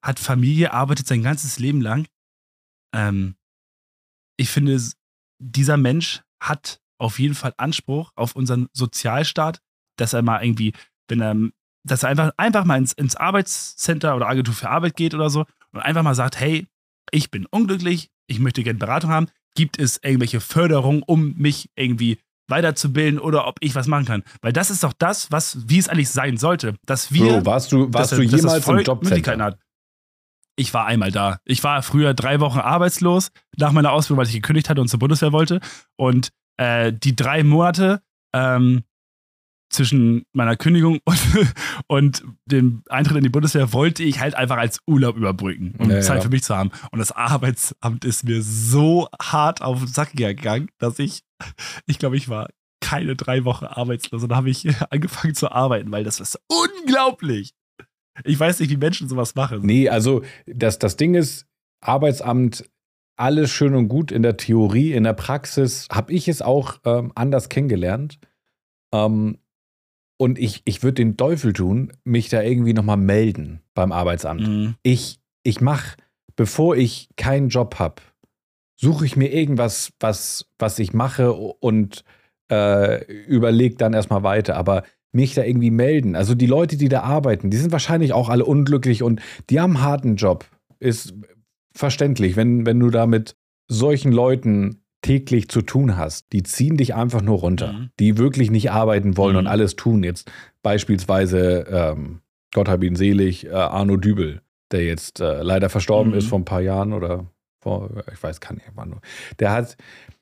hat 0.03 0.21
Familie, 0.21 0.73
arbeitet 0.73 1.09
sein 1.09 1.23
ganzes 1.23 1.59
Leben 1.59 1.81
lang. 1.81 2.07
Ähm, 2.95 3.35
ich 4.39 4.51
finde, 4.51 4.81
dieser 5.39 5.77
Mensch 5.77 6.23
hat 6.41 6.81
auf 6.99 7.19
jeden 7.19 7.35
Fall 7.35 7.55
Anspruch 7.57 8.13
auf 8.15 8.37
unseren 8.37 8.69
Sozialstaat, 8.73 9.61
dass 9.99 10.13
er 10.13 10.23
mal 10.23 10.43
irgendwie, 10.45 10.73
wenn 11.09 11.21
er, 11.21 11.35
dass 11.87 12.03
er 12.03 12.11
einfach, 12.11 12.33
einfach 12.37 12.65
mal 12.65 12.79
ins, 12.79 12.93
ins 12.93 13.17
Arbeitscenter 13.17 14.17
oder 14.17 14.29
Agentur 14.29 14.55
für 14.55 14.69
Arbeit 14.69 14.97
geht 14.97 15.15
oder 15.15 15.31
so 15.31 15.45
und 15.73 15.81
einfach 15.81 16.03
mal 16.03 16.15
sagt, 16.15 16.39
hey, 16.39 16.67
ich 17.11 17.31
bin 17.31 17.47
unglücklich, 17.47 18.11
ich 18.27 18.39
möchte 18.41 18.63
gerne 18.63 18.79
Beratung 18.79 19.11
haben. 19.11 19.29
Gibt 19.55 19.79
es 19.79 19.99
irgendwelche 20.03 20.41
Förderungen, 20.41 21.03
um 21.03 21.35
mich 21.37 21.71
irgendwie 21.77 22.19
weiterzubilden 22.49 23.19
oder 23.19 23.47
ob 23.47 23.57
ich 23.61 23.75
was 23.75 23.87
machen 23.87 24.05
kann? 24.05 24.23
Weil 24.43 24.53
das 24.53 24.71
ist 24.71 24.85
doch 24.85 24.93
das, 24.93 25.31
was, 25.33 25.69
wie 25.69 25.79
es 25.79 25.89
eigentlich 25.89 26.11
sein 26.11 26.37
sollte, 26.37 26.75
dass 26.85 27.13
wir, 27.13 27.39
Bro, 27.39 27.47
warst 27.47 27.73
du, 27.73 27.93
warst 27.93 28.13
dass, 28.13 28.19
du 28.19 28.25
dass 28.25 28.41
jemals 28.41 28.57
im 28.59 28.63
Volk 28.63 28.87
Möglichkeiten 28.87 29.41
Jobcenter? 29.41 29.45
hat. 29.45 29.59
Ich 30.59 30.73
war 30.73 30.87
einmal 30.87 31.13
da. 31.13 31.39
Ich 31.45 31.63
war 31.65 31.83
früher 31.83 32.15
drei 32.15 32.41
Wochen 32.41 32.59
arbeitslos 32.61 33.31
nach 33.57 33.73
meiner 33.73 33.93
Ausbildung, 33.93 34.19
weil 34.19 34.27
ich 34.27 34.33
gekündigt 34.35 34.71
hatte 34.71 34.81
und 34.81 34.89
zur 34.89 34.99
Bundeswehr 34.99 35.33
wollte. 35.33 35.61
Und 35.97 36.31
äh, 36.57 36.93
die 36.93 37.15
drei 37.15 37.45
Monate 37.45 38.03
ähm, 38.35 38.85
zwischen 39.71 40.25
meiner 40.33 40.57
Kündigung 40.57 41.01
und, 41.05 41.55
und 41.89 42.25
dem 42.47 42.83
Eintritt 42.89 43.17
in 43.17 43.23
die 43.25 43.29
Bundeswehr 43.29 43.73
wollte 43.73 44.03
ich 44.03 44.21
halt 44.21 44.35
einfach 44.35 44.57
als 44.57 44.81
Urlaub 44.87 45.17
überbrücken, 45.17 45.75
um 45.79 45.91
Ja, 45.91 45.97
ja. 45.97 46.03
Zeit 46.03 46.23
für 46.23 46.29
mich 46.29 46.45
zu 46.45 46.57
haben. 46.57 46.71
Und 46.91 46.99
das 46.99 47.13
Arbeitsamt 47.13 48.05
ist 48.05 48.25
mir 48.25 48.43
so 48.43 49.09
hart 49.21 49.63
auf 49.63 49.79
den 49.79 49.89
Sack 49.89 50.13
gegangen, 50.13 50.69
dass 50.79 50.99
ich, 50.99 51.23
ich 51.87 51.99
glaube, 51.99 52.17
ich 52.17 52.29
war 52.29 52.49
keine 52.81 53.17
drei 53.17 53.45
Wochen 53.45 53.65
arbeitslos 53.65 54.23
und 54.23 54.35
habe 54.35 54.51
ich 54.51 54.67
angefangen 54.91 55.35
zu 55.35 55.51
arbeiten, 55.51 55.91
weil 55.91 56.05
das 56.05 56.21
ist 56.21 56.39
unglaublich. 56.49 57.53
Ich 58.25 58.39
weiß 58.39 58.61
nicht, 58.61 58.71
wie 58.71 58.77
Menschen 58.77 59.09
sowas 59.09 59.35
machen. 59.35 59.61
Nee, 59.63 59.89
also 59.89 60.23
das, 60.47 60.79
das 60.79 60.97
Ding 60.97 61.15
ist, 61.15 61.47
Arbeitsamt, 61.81 62.65
alles 63.17 63.51
schön 63.51 63.75
und 63.75 63.89
gut 63.89 64.13
in 64.13 64.23
der 64.23 64.37
Theorie, 64.37 64.93
in 64.93 65.05
der 65.05 65.15
Praxis 65.15 65.89
habe 65.91 66.13
ich 66.13 66.29
es 66.29 66.43
auch 66.43 66.79
ähm, 66.85 67.13
anders 67.15 67.49
kennengelernt. 67.49 68.19
Ähm, 68.93 69.39
und 70.19 70.39
ich, 70.39 70.63
ich 70.65 70.83
würde 70.83 70.95
den 70.95 71.17
Teufel 71.17 71.53
tun, 71.53 71.93
mich 72.05 72.29
da 72.29 72.43
irgendwie 72.43 72.73
nochmal 72.73 72.97
melden 72.97 73.61
beim 73.75 73.93
Arbeitsamt. 73.93 74.47
Mhm. 74.47 74.75
Ich, 74.83 75.21
ich 75.43 75.61
mache, 75.61 75.97
bevor 76.37 76.77
ich 76.77 77.09
keinen 77.17 77.49
Job 77.49 77.79
habe, 77.79 78.03
suche 78.81 79.07
ich 79.07 79.17
mir 79.17 79.33
irgendwas, 79.33 79.93
was, 80.01 80.47
was 80.59 80.79
ich 80.79 80.93
mache 80.93 81.33
und 81.33 82.05
äh, 82.51 83.05
überlege 83.25 83.77
dann 83.77 83.95
erstmal 83.95 84.23
weiter. 84.23 84.57
Aber 84.57 84.85
mich 85.13 85.35
da 85.35 85.43
irgendwie 85.43 85.71
melden. 85.71 86.15
Also 86.15 86.35
die 86.35 86.47
Leute, 86.47 86.77
die 86.77 86.89
da 86.89 87.01
arbeiten, 87.01 87.51
die 87.51 87.57
sind 87.57 87.73
wahrscheinlich 87.73 88.13
auch 88.13 88.29
alle 88.29 88.45
unglücklich 88.45 89.03
und 89.03 89.21
die 89.51 89.61
haben 89.61 89.77
einen 89.77 89.85
harten 89.85 90.17
Job. 90.17 90.45
Ist 90.79 91.15
verständlich, 91.73 92.37
wenn, 92.37 92.67
wenn 92.67 92.79
du 92.79 92.91
da 92.91 93.07
mit 93.07 93.37
solchen 93.69 94.13
Leuten 94.13 94.83
täglich 95.07 95.49
zu 95.49 95.63
tun 95.63 95.97
hast. 95.97 96.33
Die 96.33 96.43
ziehen 96.43 96.77
dich 96.77 96.95
einfach 96.95 97.23
nur 97.23 97.39
runter. 97.39 97.73
Mhm. 97.73 97.91
Die 98.01 98.19
wirklich 98.19 98.51
nicht 98.51 98.71
arbeiten 98.71 99.17
wollen 99.17 99.35
Mhm. 99.35 99.39
und 99.41 99.47
alles 99.47 99.77
tun. 99.77 100.03
Jetzt 100.03 100.31
beispielsweise, 100.63 101.67
ähm, 101.71 102.21
Gott 102.55 102.69
hab 102.69 102.83
ihn 102.83 102.97
selig, 102.97 103.47
äh, 103.47 103.51
Arno 103.53 103.97
Dübel, 103.97 104.41
der 104.73 104.85
jetzt 104.85 105.21
äh, 105.21 105.43
leider 105.43 105.69
verstorben 105.69 106.13
Mhm. 106.13 106.19
ist 106.19 106.27
vor 106.29 106.39
ein 106.39 106.45
paar 106.45 106.61
Jahren 106.61 106.93
oder 106.93 107.27
vor, 107.61 107.91
ich 108.13 108.23
weiß 108.23 108.41
gar 108.41 108.53
nicht, 108.55 108.67
wann. 108.75 108.97
Der 109.39 109.53
hat, 109.53 109.77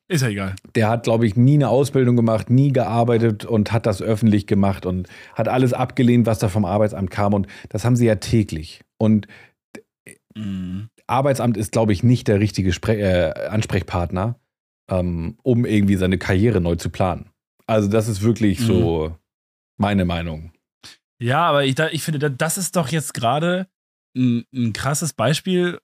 Ist 0.08 0.22
ja 0.22 0.28
egal. 0.28 0.54
der 0.74 0.88
hat, 0.88 1.04
glaube 1.04 1.26
ich, 1.26 1.36
nie 1.36 1.54
eine 1.54 1.68
Ausbildung 1.68 2.16
gemacht, 2.16 2.50
nie 2.50 2.72
gearbeitet 2.72 3.44
und 3.44 3.72
hat 3.72 3.86
das 3.86 4.00
öffentlich 4.02 4.46
gemacht 4.46 4.86
und 4.86 5.08
hat 5.34 5.48
alles 5.48 5.72
abgelehnt, 5.72 6.26
was 6.26 6.38
da 6.38 6.48
vom 6.48 6.64
Arbeitsamt 6.64 7.10
kam. 7.10 7.32
Und 7.34 7.46
das 7.70 7.84
haben 7.84 7.96
sie 7.96 8.06
ja 8.06 8.16
täglich. 8.16 8.82
Und 8.98 9.26
Mhm. 10.36 10.88
Arbeitsamt 11.06 11.56
ist, 11.56 11.72
glaube 11.72 11.92
ich, 11.92 12.02
nicht 12.02 12.26
der 12.28 12.40
richtige 12.40 12.72
Spre 12.72 12.96
äh, 12.96 13.46
Ansprechpartner, 13.48 14.36
ähm, 14.90 15.36
um 15.42 15.64
irgendwie 15.64 15.96
seine 15.96 16.18
Karriere 16.18 16.60
neu 16.60 16.76
zu 16.76 16.90
planen. 16.90 17.30
Also, 17.66 17.88
das 17.88 18.08
ist 18.08 18.22
wirklich 18.22 18.60
Mhm. 18.60 18.64
so 18.64 19.16
meine 19.78 20.04
Meinung. 20.04 20.52
Ja, 21.18 21.46
aber 21.46 21.64
ich, 21.64 21.78
ich 21.78 22.02
finde, 22.02 22.30
das 22.30 22.58
ist 22.58 22.76
doch 22.76 22.88
jetzt 22.88 23.14
gerade 23.14 23.66
ein, 24.16 24.44
ein 24.54 24.72
krasses 24.72 25.12
Beispiel, 25.12 25.78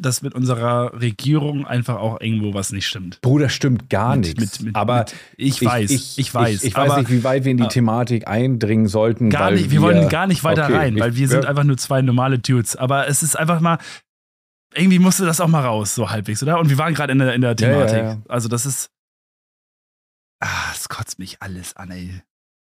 dass 0.00 0.22
mit 0.22 0.34
unserer 0.34 0.98
Regierung 1.00 1.66
einfach 1.66 1.96
auch 1.96 2.20
irgendwo 2.20 2.54
was 2.54 2.72
nicht 2.72 2.86
stimmt. 2.86 3.20
Bruder, 3.20 3.48
stimmt 3.48 3.90
gar 3.90 4.16
mit, 4.16 4.38
nichts. 4.38 4.60
Mit, 4.60 4.68
mit, 4.68 4.76
aber 4.76 5.04
ich 5.36 5.62
weiß, 5.62 5.90
ich, 5.90 6.18
ich, 6.18 6.34
weiß. 6.34 6.62
Ich, 6.62 6.68
ich 6.68 6.76
weiß 6.76 6.96
nicht, 6.96 7.10
wie 7.10 7.22
weit 7.22 7.44
wir 7.44 7.50
in 7.50 7.58
die 7.58 7.68
Thematik 7.68 8.26
eindringen 8.26 8.88
sollten. 8.88 9.28
Gar 9.28 9.50
nicht, 9.50 9.64
wir, 9.64 9.72
wir, 9.72 9.82
wollen 9.82 10.08
gar 10.08 10.26
nicht 10.26 10.42
weiter 10.42 10.64
okay, 10.64 10.76
rein, 10.76 10.98
weil 10.98 11.16
wir 11.16 11.28
sind 11.28 11.44
einfach 11.44 11.64
nur 11.64 11.76
zwei 11.76 12.00
normale 12.00 12.38
Dudes. 12.38 12.76
Aber 12.76 13.08
es 13.08 13.22
ist 13.22 13.38
einfach 13.38 13.60
mal, 13.60 13.78
irgendwie 14.74 14.98
musste 14.98 15.24
das 15.24 15.40
auch 15.40 15.48
mal 15.48 15.64
raus, 15.64 15.94
so 15.94 16.10
halbwegs, 16.10 16.42
oder? 16.42 16.58
Und 16.58 16.70
wir 16.70 16.78
waren 16.78 16.94
gerade 16.94 17.12
in 17.12 17.18
der, 17.18 17.34
in 17.34 17.40
der 17.40 17.56
Thematik. 17.56 17.96
Ja, 17.96 18.02
ja, 18.02 18.12
ja. 18.14 18.22
Also 18.28 18.48
das 18.48 18.66
ist, 18.66 18.90
ah, 20.40 20.72
es 20.72 20.88
kotzt 20.88 21.18
mich 21.18 21.40
alles 21.40 21.76
an, 21.76 21.90
ey. 21.90 22.22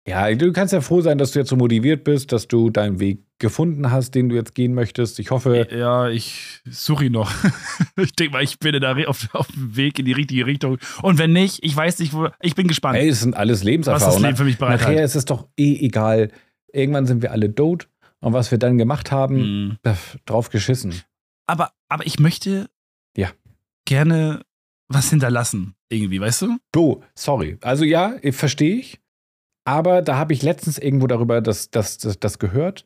Ja, 0.05 0.33
du 0.35 0.51
kannst 0.51 0.73
ja 0.73 0.81
froh 0.81 0.99
sein, 0.99 1.17
dass 1.17 1.31
du 1.31 1.39
jetzt 1.39 1.47
so 1.47 1.55
motiviert 1.55 2.03
bist, 2.03 2.33
dass 2.33 2.49
du 2.49 2.69
deinen 2.69 2.99
Weg 2.99 3.19
gefunden 3.39 3.89
hast, 3.89 4.15
den 4.15 4.27
du 4.27 4.35
jetzt 4.35 4.53
gehen 4.53 4.73
möchtest. 4.73 5.17
Ich 5.19 5.31
hoffe. 5.31 5.65
Ja, 5.71 6.09
ich 6.09 6.61
suche 6.69 7.05
ihn 7.05 7.13
noch. 7.13 7.31
ich 7.95 8.13
denke 8.13 8.33
mal, 8.33 8.43
ich 8.43 8.59
bin 8.59 8.77
da 8.81 8.93
auf, 9.05 9.29
auf 9.33 9.47
dem 9.47 9.77
Weg 9.77 9.99
in 9.99 10.05
die 10.05 10.11
richtige 10.11 10.45
Richtung. 10.45 10.77
Und 11.01 11.19
wenn 11.19 11.31
nicht, 11.31 11.63
ich 11.63 11.73
weiß 11.73 11.99
nicht, 11.99 12.13
wo. 12.13 12.27
Ich 12.41 12.53
bin 12.53 12.67
gespannt. 12.67 12.97
Hey, 12.97 13.07
es 13.07 13.21
sind 13.21 13.37
alles 13.37 13.63
Lebenserfahrungen. 13.63 14.07
Was 14.07 14.15
das 14.15 14.23
Leben 14.23 14.37
für 14.37 14.43
mich 14.43 14.57
bereit 14.57 14.81
Nachher 14.81 15.03
ist 15.05 15.15
es 15.15 15.23
doch 15.23 15.47
eh 15.57 15.85
egal. 15.85 16.31
Irgendwann 16.73 17.05
sind 17.05 17.21
wir 17.21 17.31
alle 17.31 17.53
tot. 17.55 17.87
Und 18.19 18.33
was 18.33 18.51
wir 18.51 18.57
dann 18.57 18.77
gemacht 18.77 19.11
haben, 19.11 19.77
mm. 19.83 19.95
drauf 20.25 20.49
geschissen. 20.49 20.93
Aber, 21.47 21.73
aber 21.89 22.05
ich 22.05 22.19
möchte 22.19 22.69
ja. 23.17 23.31
gerne 23.85 24.43
was 24.87 25.09
hinterlassen, 25.09 25.75
irgendwie, 25.89 26.19
weißt 26.19 26.43
du? 26.43 26.57
Bro, 26.71 27.03
sorry. 27.15 27.57
Also 27.61 27.83
ja, 27.83 28.15
verstehe 28.31 28.75
ich. 28.75 29.01
Aber 29.65 30.01
da 30.01 30.17
habe 30.17 30.33
ich 30.33 30.41
letztens 30.41 30.77
irgendwo 30.77 31.07
darüber 31.07 31.41
das, 31.41 31.71
das, 31.71 31.97
das, 31.97 32.19
das 32.19 32.37
gehört. 32.37 32.85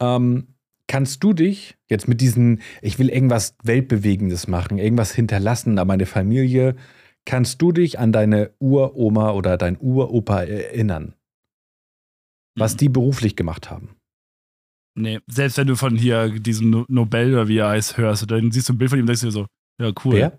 Ähm, 0.00 0.54
kannst 0.86 1.24
du 1.24 1.32
dich 1.32 1.76
jetzt 1.88 2.08
mit 2.08 2.20
diesen, 2.20 2.62
ich 2.80 2.98
will 2.98 3.08
irgendwas 3.08 3.56
Weltbewegendes 3.62 4.46
machen, 4.46 4.78
irgendwas 4.78 5.12
hinterlassen 5.12 5.78
an 5.78 5.86
meine 5.86 6.06
Familie, 6.06 6.76
kannst 7.24 7.60
du 7.60 7.72
dich 7.72 7.98
an 7.98 8.12
deine 8.12 8.54
Uroma 8.60 9.32
oder 9.32 9.56
dein 9.56 9.76
Uropa 9.78 10.42
erinnern? 10.42 11.14
Was 12.54 12.74
mhm. 12.74 12.78
die 12.78 12.88
beruflich 12.88 13.36
gemacht 13.36 13.70
haben? 13.70 13.95
Nee, 14.96 15.20
selbst 15.26 15.58
wenn 15.58 15.66
du 15.66 15.76
von 15.76 15.94
hier 15.96 16.30
diesem 16.40 16.86
Nobel 16.88 17.34
oder 17.34 17.48
wie 17.48 17.58
er 17.58 17.68
heißt 17.68 17.98
hörst, 17.98 18.30
dann 18.30 18.50
siehst 18.50 18.68
du 18.68 18.72
ein 18.72 18.78
Bild 18.78 18.90
von 18.90 18.98
ihm 18.98 19.02
und 19.02 19.08
denkst 19.08 19.22
dir 19.22 19.30
so, 19.30 19.46
ja, 19.80 19.92
cool. 20.04 20.14
Wer? 20.14 20.38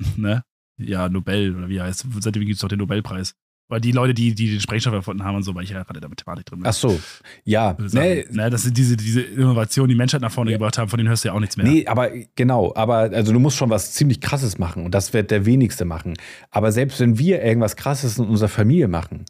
ne? 0.16 0.44
Ja, 0.80 1.08
Nobel 1.08 1.56
oder 1.56 1.68
wie 1.68 1.78
er 1.78 1.84
heißt. 1.84 2.06
Seitdem 2.20 2.44
gibt 2.44 2.54
es 2.54 2.60
doch 2.60 2.68
den 2.68 2.78
Nobelpreis. 2.78 3.34
Weil 3.70 3.82
die 3.82 3.92
Leute, 3.92 4.14
die, 4.14 4.34
die 4.34 4.50
den 4.50 4.60
Sprengstoff 4.60 4.94
erfunden 4.94 5.24
haben 5.24 5.36
und 5.36 5.42
so, 5.42 5.54
weil 5.54 5.64
ich 5.64 5.70
ja 5.70 5.82
gerade 5.82 5.98
in 5.98 6.00
der 6.00 6.08
Mathematik 6.08 6.46
drin 6.46 6.60
bin. 6.60 6.66
Ach 6.66 6.72
so, 6.72 6.98
ja. 7.44 7.76
nee. 7.92 8.24
ne, 8.30 8.48
das 8.48 8.62
sind 8.62 8.78
diese, 8.78 8.96
diese 8.96 9.20
Innovationen, 9.20 9.90
die 9.90 9.94
Menschheit 9.94 10.22
nach 10.22 10.32
vorne 10.32 10.52
ja. 10.52 10.56
gebracht 10.56 10.78
haben, 10.78 10.88
von 10.88 10.96
denen 10.96 11.10
hörst 11.10 11.24
du 11.24 11.28
ja 11.28 11.34
auch 11.34 11.40
nichts 11.40 11.58
mehr. 11.58 11.66
Nee, 11.66 11.86
aber 11.86 12.10
genau, 12.34 12.72
aber 12.74 12.96
also 12.96 13.30
du 13.30 13.38
musst 13.38 13.58
schon 13.58 13.68
was 13.68 13.92
ziemlich 13.92 14.22
krasses 14.22 14.56
machen 14.56 14.86
und 14.86 14.94
das 14.94 15.12
wird 15.12 15.30
der 15.30 15.44
wenigste 15.44 15.84
machen. 15.84 16.14
Aber 16.50 16.72
selbst 16.72 16.98
wenn 17.00 17.18
wir 17.18 17.42
irgendwas 17.44 17.76
krasses 17.76 18.16
in 18.18 18.24
unserer 18.24 18.48
Familie 18.48 18.88
machen, 18.88 19.26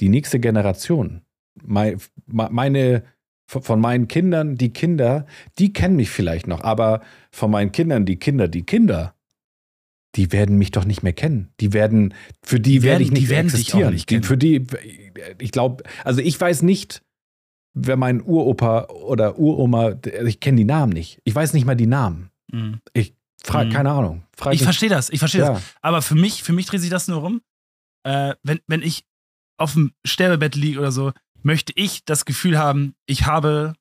die 0.00 0.10
nächste 0.10 0.40
Generation, 0.40 1.22
meine, 1.62 1.96
meine 2.26 3.04
von 3.50 3.80
meinen 3.80 4.06
Kindern, 4.06 4.54
die 4.54 4.72
Kinder, 4.72 5.26
die 5.58 5.72
kennen 5.72 5.96
mich 5.96 6.10
vielleicht 6.10 6.46
noch, 6.46 6.62
aber 6.62 7.00
von 7.32 7.50
meinen 7.50 7.72
Kindern, 7.72 8.06
die 8.06 8.16
Kinder, 8.16 8.46
die 8.46 8.62
Kinder, 8.62 9.14
die 10.14 10.30
werden 10.30 10.56
mich 10.56 10.70
doch 10.70 10.84
nicht 10.84 11.02
mehr 11.02 11.12
kennen. 11.12 11.52
Die 11.60 11.72
werden, 11.72 12.14
für 12.42 12.60
die, 12.60 12.78
die 12.78 12.82
werde 12.82 13.02
ich 13.02 13.10
nicht 13.10 13.24
die 13.24 13.28
werden 13.28 13.46
existieren. 13.46 13.92
Nicht 13.92 14.08
kennen. 14.08 14.22
für 14.22 14.36
die, 14.36 14.66
ich 15.38 15.50
glaube, 15.50 15.82
also 16.04 16.20
ich 16.20 16.40
weiß 16.40 16.62
nicht, 16.62 17.02
wer 17.74 17.96
mein 17.96 18.22
Uropa 18.22 18.84
oder 18.86 19.38
Uroma, 19.38 19.94
ich 20.24 20.40
kenne 20.40 20.58
die 20.58 20.64
Namen 20.64 20.92
nicht. 20.92 21.20
Ich 21.24 21.34
weiß 21.34 21.52
nicht 21.52 21.64
mal 21.64 21.76
die 21.76 21.86
Namen. 21.86 22.30
Mhm. 22.52 22.80
Ich 22.92 23.14
frage, 23.42 23.70
mhm. 23.70 23.72
keine 23.72 23.90
Ahnung. 23.90 24.22
Frag 24.36 24.54
ich 24.54 24.62
verstehe 24.62 24.88
das, 24.88 25.10
ich 25.10 25.18
verstehe 25.18 25.42
ja. 25.42 25.52
das. 25.54 25.62
Aber 25.80 26.02
für 26.02 26.14
mich, 26.14 26.42
für 26.42 26.52
mich 26.52 26.66
dreht 26.66 26.80
sich 26.80 26.90
das 26.90 27.08
nur 27.08 27.18
rum. 27.18 27.40
Äh, 28.04 28.34
wenn, 28.42 28.60
wenn 28.66 28.82
ich 28.82 29.04
auf 29.58 29.74
dem 29.74 29.92
Sterbebett 30.04 30.54
liege 30.56 30.78
oder 30.78 30.92
so, 30.92 31.12
möchte 31.42 31.72
ich 31.76 32.04
das 32.04 32.24
Gefühl 32.24 32.58
haben, 32.58 32.94
ich 33.06 33.26
habe 33.26 33.74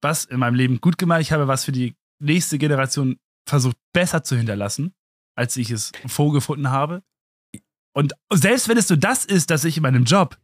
was 0.00 0.24
in 0.24 0.38
meinem 0.38 0.54
Leben 0.54 0.80
gut 0.80 0.98
gemacht, 0.98 1.20
ich 1.20 1.32
habe 1.32 1.46
was 1.46 1.64
für 1.64 1.72
die 1.72 1.94
nächste 2.18 2.58
Generation 2.58 3.18
versucht 3.48 3.76
besser 3.92 4.24
zu 4.24 4.36
hinterlassen 4.36 4.94
als 5.34 5.56
ich 5.56 5.70
es 5.70 5.92
vorgefunden 6.06 6.70
habe. 6.70 7.02
Und 7.94 8.14
selbst 8.32 8.68
wenn 8.68 8.78
es 8.78 8.88
so 8.88 8.96
das 8.96 9.24
ist, 9.24 9.50
dass 9.50 9.64
ich 9.64 9.76
in 9.76 9.82
meinem 9.82 10.04
Job 10.04 10.38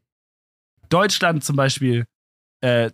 Deutschland 0.88 1.44
zum 1.44 1.57
Beispiel 1.57 2.07
äh, 2.62 2.90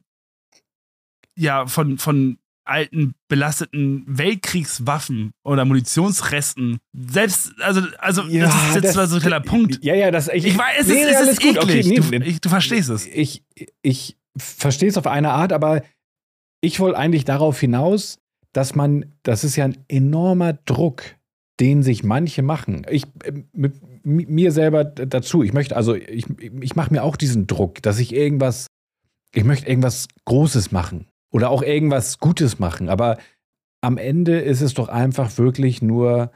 ja 1.37 1.67
von, 1.67 1.99
von 1.99 2.39
alten 2.65 3.15
belasteten 3.29 4.05
Weltkriegswaffen 4.07 5.33
oder 5.45 5.65
Munitionsresten. 5.65 6.79
Selbst 6.93 7.53
also 7.61 7.83
also 7.99 8.23
ja, 8.23 8.47
das 8.47 8.55
ist 8.55 8.75
jetzt 8.77 8.97
das, 8.97 9.11
so 9.11 9.17
ein 9.17 9.21
kleiner 9.21 9.41
Punkt. 9.41 9.85
ja 9.85 9.95
ja 9.95 10.11
das 10.11 10.29
ich, 10.29 10.47
ich 10.47 10.59
weiß 10.59 10.81
es 10.81 10.89
nee, 10.89 11.03
ist, 11.03 11.21
es 11.21 11.29
ist 11.29 11.45
eklig 11.45 11.63
okay, 11.63 11.83
nee, 11.85 12.19
du, 12.19 12.25
ich, 12.25 12.41
du, 12.41 12.49
verstehst 12.49 12.91
es. 12.91 13.07
Ich 13.07 13.45
ich 13.83 14.17
verstehe 14.37 14.89
es 14.89 14.97
auf 14.97 15.07
eine 15.07 15.31
Art 15.31 15.53
aber 15.53 15.83
ich 16.61 16.81
wollte 16.81 16.99
eigentlich 16.99 17.25
darauf 17.25 17.61
hinaus 17.61 18.19
dass 18.53 18.75
man 18.75 19.13
das 19.23 19.45
ist 19.45 19.57
ja 19.57 19.65
ein 19.65 19.85
enormer 19.89 20.55
Druck 20.55 21.03
den 21.61 21.85
sich 21.85 22.03
manche 22.03 22.43
machen. 22.43 22.85
Ich 22.91 23.05
äh, 23.23 23.45
mit 23.53 24.29
mir 24.29 24.53
selber 24.53 24.85
dazu. 24.85 25.43
Ich 25.43 25.53
möchte 25.53 25.77
also, 25.77 25.95
ich, 25.95 26.27
ich 26.39 26.77
mache 26.77 26.93
mir 26.93 27.03
auch 27.03 27.17
diesen 27.17 27.47
Druck, 27.47 27.81
dass 27.81 27.99
ich 27.99 28.13
irgendwas, 28.13 28.67
ich 29.33 29.45
möchte 29.45 29.67
irgendwas 29.67 30.09
Großes 30.27 30.73
machen 30.73 31.07
oder 31.35 31.51
auch 31.51 31.63
irgendwas 31.63 32.21
Gutes 32.21 32.61
machen. 32.61 32.89
Aber 32.89 33.19
am 33.81 33.99
Ende 33.99 34.39
ist 34.39 34.61
es 34.61 34.73
doch 34.73 34.89
einfach 34.89 35.37
wirklich 35.37 35.83
nur 35.83 36.31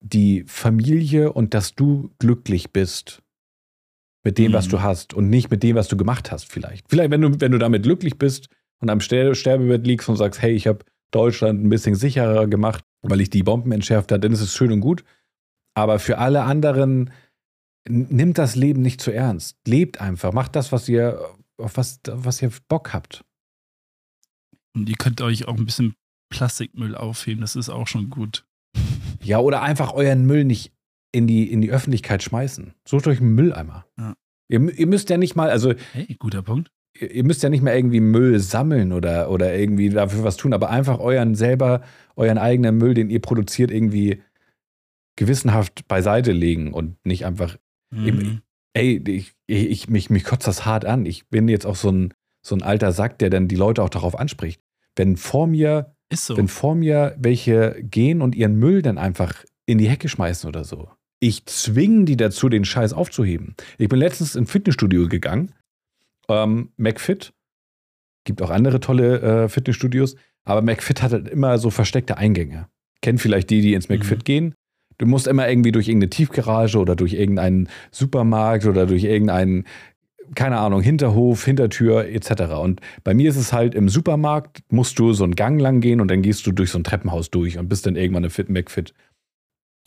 die 0.00 0.44
Familie 0.48 1.32
und 1.32 1.54
dass 1.54 1.76
du 1.76 2.10
glücklich 2.18 2.72
bist 2.72 3.22
mit 4.24 4.36
dem, 4.36 4.50
mhm. 4.50 4.56
was 4.56 4.66
du 4.66 4.82
hast 4.82 5.14
und 5.14 5.30
nicht 5.30 5.52
mit 5.52 5.62
dem, 5.62 5.76
was 5.76 5.86
du 5.86 5.96
gemacht 5.96 6.32
hast, 6.32 6.50
vielleicht. 6.50 6.88
Vielleicht, 6.88 7.12
wenn 7.12 7.20
du, 7.20 7.40
wenn 7.40 7.52
du 7.52 7.58
damit 7.58 7.84
glücklich 7.84 8.18
bist 8.18 8.48
und 8.80 8.90
am 8.90 9.00
Sterbebett 9.00 9.86
liegst 9.86 10.08
und 10.08 10.16
sagst, 10.16 10.42
hey, 10.42 10.52
ich 10.52 10.66
habe 10.66 10.84
Deutschland 11.12 11.62
ein 11.62 11.68
bisschen 11.68 11.94
sicherer 11.94 12.48
gemacht, 12.48 12.84
weil 13.02 13.20
ich 13.20 13.30
die 13.30 13.44
Bomben 13.44 13.70
entschärft 13.70 14.10
habe, 14.10 14.20
dann 14.20 14.32
ist 14.32 14.40
es 14.40 14.52
schön 14.52 14.72
und 14.72 14.80
gut. 14.80 15.04
Aber 15.74 16.00
für 16.00 16.18
alle 16.18 16.42
anderen 16.42 17.12
nimmt 17.88 18.38
das 18.38 18.56
Leben 18.56 18.82
nicht 18.82 19.00
zu 19.00 19.12
ernst. 19.12 19.58
Lebt 19.64 20.00
einfach, 20.00 20.32
macht 20.32 20.56
das, 20.56 20.72
was 20.72 20.88
ihr, 20.88 21.20
auf 21.56 21.76
was, 21.76 22.00
was 22.08 22.42
ihr 22.42 22.50
Bock 22.68 22.92
habt. 22.92 23.24
Und 24.74 24.88
ihr 24.88 24.96
könnt 24.96 25.20
euch 25.20 25.46
auch 25.46 25.56
ein 25.56 25.66
bisschen 25.66 25.94
Plastikmüll 26.30 26.94
aufheben, 26.94 27.40
das 27.40 27.56
ist 27.56 27.68
auch 27.68 27.86
schon 27.86 28.10
gut. 28.10 28.44
Ja, 29.22 29.38
oder 29.38 29.62
einfach 29.62 29.94
euren 29.94 30.26
Müll 30.26 30.44
nicht 30.44 30.74
in 31.10 31.26
die, 31.26 31.50
in 31.50 31.62
die 31.62 31.70
Öffentlichkeit 31.70 32.22
schmeißen. 32.22 32.74
Sucht 32.86 33.06
euch 33.06 33.18
einen 33.20 33.34
Mülleimer. 33.34 33.86
Ja. 33.98 34.12
Ihr, 34.48 34.78
ihr 34.78 34.86
müsst 34.86 35.08
ja 35.08 35.16
nicht 35.16 35.34
mal, 35.34 35.48
also. 35.48 35.72
Hey, 35.94 36.14
guter 36.18 36.42
Punkt 36.42 36.70
ihr 37.00 37.24
müsst 37.24 37.42
ja 37.42 37.48
nicht 37.48 37.62
mehr 37.62 37.76
irgendwie 37.76 38.00
Müll 38.00 38.38
sammeln 38.38 38.92
oder, 38.92 39.30
oder 39.30 39.54
irgendwie 39.56 39.90
dafür 39.90 40.24
was 40.24 40.36
tun, 40.36 40.52
aber 40.52 40.70
einfach 40.70 40.98
euren 41.00 41.34
selber, 41.34 41.82
euren 42.16 42.38
eigenen 42.38 42.76
Müll, 42.78 42.94
den 42.94 43.10
ihr 43.10 43.20
produziert, 43.20 43.70
irgendwie 43.70 44.22
gewissenhaft 45.16 45.86
beiseite 45.88 46.32
legen 46.32 46.72
und 46.72 47.04
nicht 47.04 47.26
einfach. 47.26 47.56
Mhm. 47.90 48.42
Ey, 48.74 49.02
ich, 49.06 49.34
ich, 49.46 49.88
mich, 49.88 50.10
mich 50.10 50.24
kotzt 50.24 50.46
das 50.46 50.64
hart 50.64 50.84
an. 50.84 51.06
Ich 51.06 51.28
bin 51.28 51.48
jetzt 51.48 51.66
auch 51.66 51.76
so 51.76 51.90
ein, 51.90 52.14
so 52.44 52.56
ein 52.56 52.62
alter 52.62 52.92
Sack, 52.92 53.18
der 53.18 53.30
dann 53.30 53.48
die 53.48 53.56
Leute 53.56 53.82
auch 53.82 53.90
darauf 53.90 54.18
anspricht. 54.18 54.60
Wenn 54.96 55.16
vor 55.16 55.46
mir, 55.46 55.94
so. 56.12 56.36
wenn 56.36 56.48
vor 56.48 56.74
mir 56.74 57.16
welche 57.18 57.76
gehen 57.82 58.22
und 58.22 58.34
ihren 58.34 58.56
Müll 58.56 58.82
dann 58.82 58.98
einfach 58.98 59.44
in 59.66 59.78
die 59.78 59.88
Hecke 59.88 60.08
schmeißen 60.08 60.48
oder 60.48 60.64
so. 60.64 60.88
Ich 61.20 61.46
zwinge 61.46 62.04
die 62.04 62.16
dazu, 62.16 62.48
den 62.48 62.64
Scheiß 62.64 62.92
aufzuheben. 62.92 63.54
Ich 63.78 63.88
bin 63.88 63.98
letztens 63.98 64.34
ins 64.34 64.50
Fitnessstudio 64.50 65.08
gegangen 65.08 65.52
ähm, 66.28 66.70
McFit. 66.76 67.32
Gibt 68.24 68.42
auch 68.42 68.50
andere 68.50 68.80
tolle 68.80 69.20
äh, 69.20 69.48
Fitnessstudios, 69.48 70.16
aber 70.44 70.62
McFit 70.62 71.02
hat 71.02 71.12
halt 71.12 71.28
immer 71.28 71.58
so 71.58 71.70
versteckte 71.70 72.16
Eingänge. 72.16 72.68
Kennt 73.02 73.20
vielleicht 73.20 73.50
die, 73.50 73.60
die 73.60 73.74
ins 73.74 73.88
McFit 73.88 74.20
mhm. 74.20 74.24
gehen. 74.24 74.54
Du 74.98 75.06
musst 75.06 75.26
immer 75.26 75.48
irgendwie 75.48 75.72
durch 75.72 75.88
irgendeine 75.88 76.10
Tiefgarage 76.10 76.78
oder 76.78 76.96
durch 76.96 77.14
irgendeinen 77.14 77.68
Supermarkt 77.90 78.64
oder 78.66 78.86
durch 78.86 79.04
irgendeinen, 79.04 79.66
keine 80.34 80.58
Ahnung, 80.58 80.80
Hinterhof, 80.82 81.44
Hintertür 81.44 82.06
etc. 82.06 82.54
Und 82.60 82.80
bei 83.02 83.14
mir 83.14 83.30
ist 83.30 83.36
es 83.36 83.52
halt 83.52 83.74
im 83.74 83.88
Supermarkt, 83.88 84.62
musst 84.70 84.98
du 84.98 85.12
so 85.12 85.24
einen 85.24 85.34
Gang 85.34 85.60
lang 85.60 85.80
gehen 85.80 86.00
und 86.00 86.08
dann 86.08 86.22
gehst 86.22 86.46
du 86.46 86.52
durch 86.52 86.70
so 86.70 86.78
ein 86.78 86.84
Treppenhaus 86.84 87.30
durch 87.30 87.58
und 87.58 87.68
bist 87.68 87.86
dann 87.86 87.96
irgendwann 87.96 88.24
eine 88.24 88.30
Fit 88.30 88.48
McFit. 88.48 88.94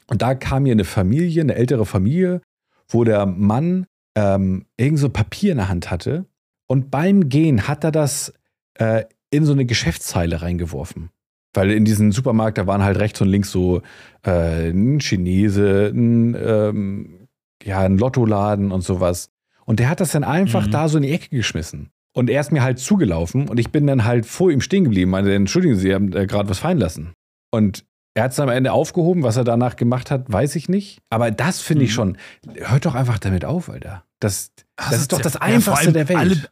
Und 0.08 0.22
da 0.22 0.36
kam 0.36 0.64
mir 0.64 0.72
eine 0.72 0.86
Familie, 0.86 1.42
eine 1.42 1.56
ältere 1.56 1.86
Familie, 1.86 2.42
wo 2.88 3.04
der 3.04 3.26
Mann 3.26 3.86
ähm, 4.16 4.66
irgend 4.78 5.00
so 5.00 5.10
Papier 5.10 5.52
in 5.52 5.58
der 5.58 5.70
Hand 5.70 5.92
hatte 5.92 6.26
und 6.68 6.92
beim 6.92 7.30
Gehen 7.30 7.68
hat 7.68 7.84
er 7.84 7.92
das 7.92 8.34
äh, 8.76 9.06
in 9.32 9.46
so 9.46 9.54
eine 9.54 9.66
Geschäftszeile 9.66 10.42
reingeworfen. 10.42 11.10
Weil 11.54 11.72
in 11.72 11.86
diesem 11.86 12.12
Supermarkt, 12.12 12.58
da 12.58 12.68
waren 12.68 12.84
halt 12.84 13.00
rechts 13.00 13.20
und 13.22 13.30
links 13.30 13.52
so 13.52 13.82
äh, 14.24 14.70
ein 14.70 15.00
Chinese, 15.00 15.92
ein, 15.94 16.36
ähm, 16.36 17.28
ja, 17.64 17.80
ein 17.80 17.98
Lottoladen 17.98 18.72
und 18.72 18.82
sowas. 18.82 19.32
Und 19.68 19.80
der 19.80 19.90
hat 19.90 20.00
das 20.00 20.12
dann 20.12 20.24
einfach 20.24 20.66
mhm. 20.68 20.72
da 20.72 20.88
so 20.88 20.98
in 20.98 21.04
die 21.04 21.12
Ecke 21.12 21.30
geschmissen. 21.30 21.90
Und 22.16 22.30
er 22.30 22.42
ist 22.42 22.52
mir 22.52 22.64
halt 22.64 22.80
zugelaufen 22.80 23.48
und 23.50 23.60
ich 23.60 23.70
bin 23.72 23.86
dann 23.86 24.06
halt 24.06 24.26
vor 24.26 24.50
ihm 24.50 24.62
stehen 24.62 24.86
geblieben. 24.86 25.12
Meinte, 25.12 25.34
entschuldigen 25.36 25.76
Sie, 25.76 25.82
Sie 25.82 25.94
haben 25.94 26.14
äh, 26.16 26.26
gerade 26.26 26.50
was 26.50 26.60
fallen 26.60 26.80
lassen. 26.80 27.14
Und 27.52 27.86
er 28.16 28.24
hat 28.24 28.32
es 28.32 28.40
am 28.40 28.50
Ende 28.50 28.72
aufgehoben. 28.72 29.22
Was 29.22 29.38
er 29.38 29.44
danach 29.44 29.76
gemacht 29.76 30.10
hat, 30.10 30.32
weiß 30.32 30.56
ich 30.56 30.68
nicht. 30.70 31.00
Aber 31.12 31.30
das 31.30 31.62
finde 31.62 31.84
ich 31.84 31.92
Mhm. 31.92 31.94
schon. 31.94 32.18
Hört 32.56 32.86
doch 32.88 32.96
einfach 32.96 33.20
damit 33.20 33.46
auf, 33.46 33.70
Alter. 33.70 34.04
Das, 34.20 34.52
das, 34.78 34.90
Das 34.90 35.02
ist 35.02 35.12
doch 35.14 35.22
das 35.22 35.36
ja- 35.36 35.42
Einfachste 35.42 35.92
der 35.94 36.10
Welt. 36.10 36.18
alle- 36.18 36.50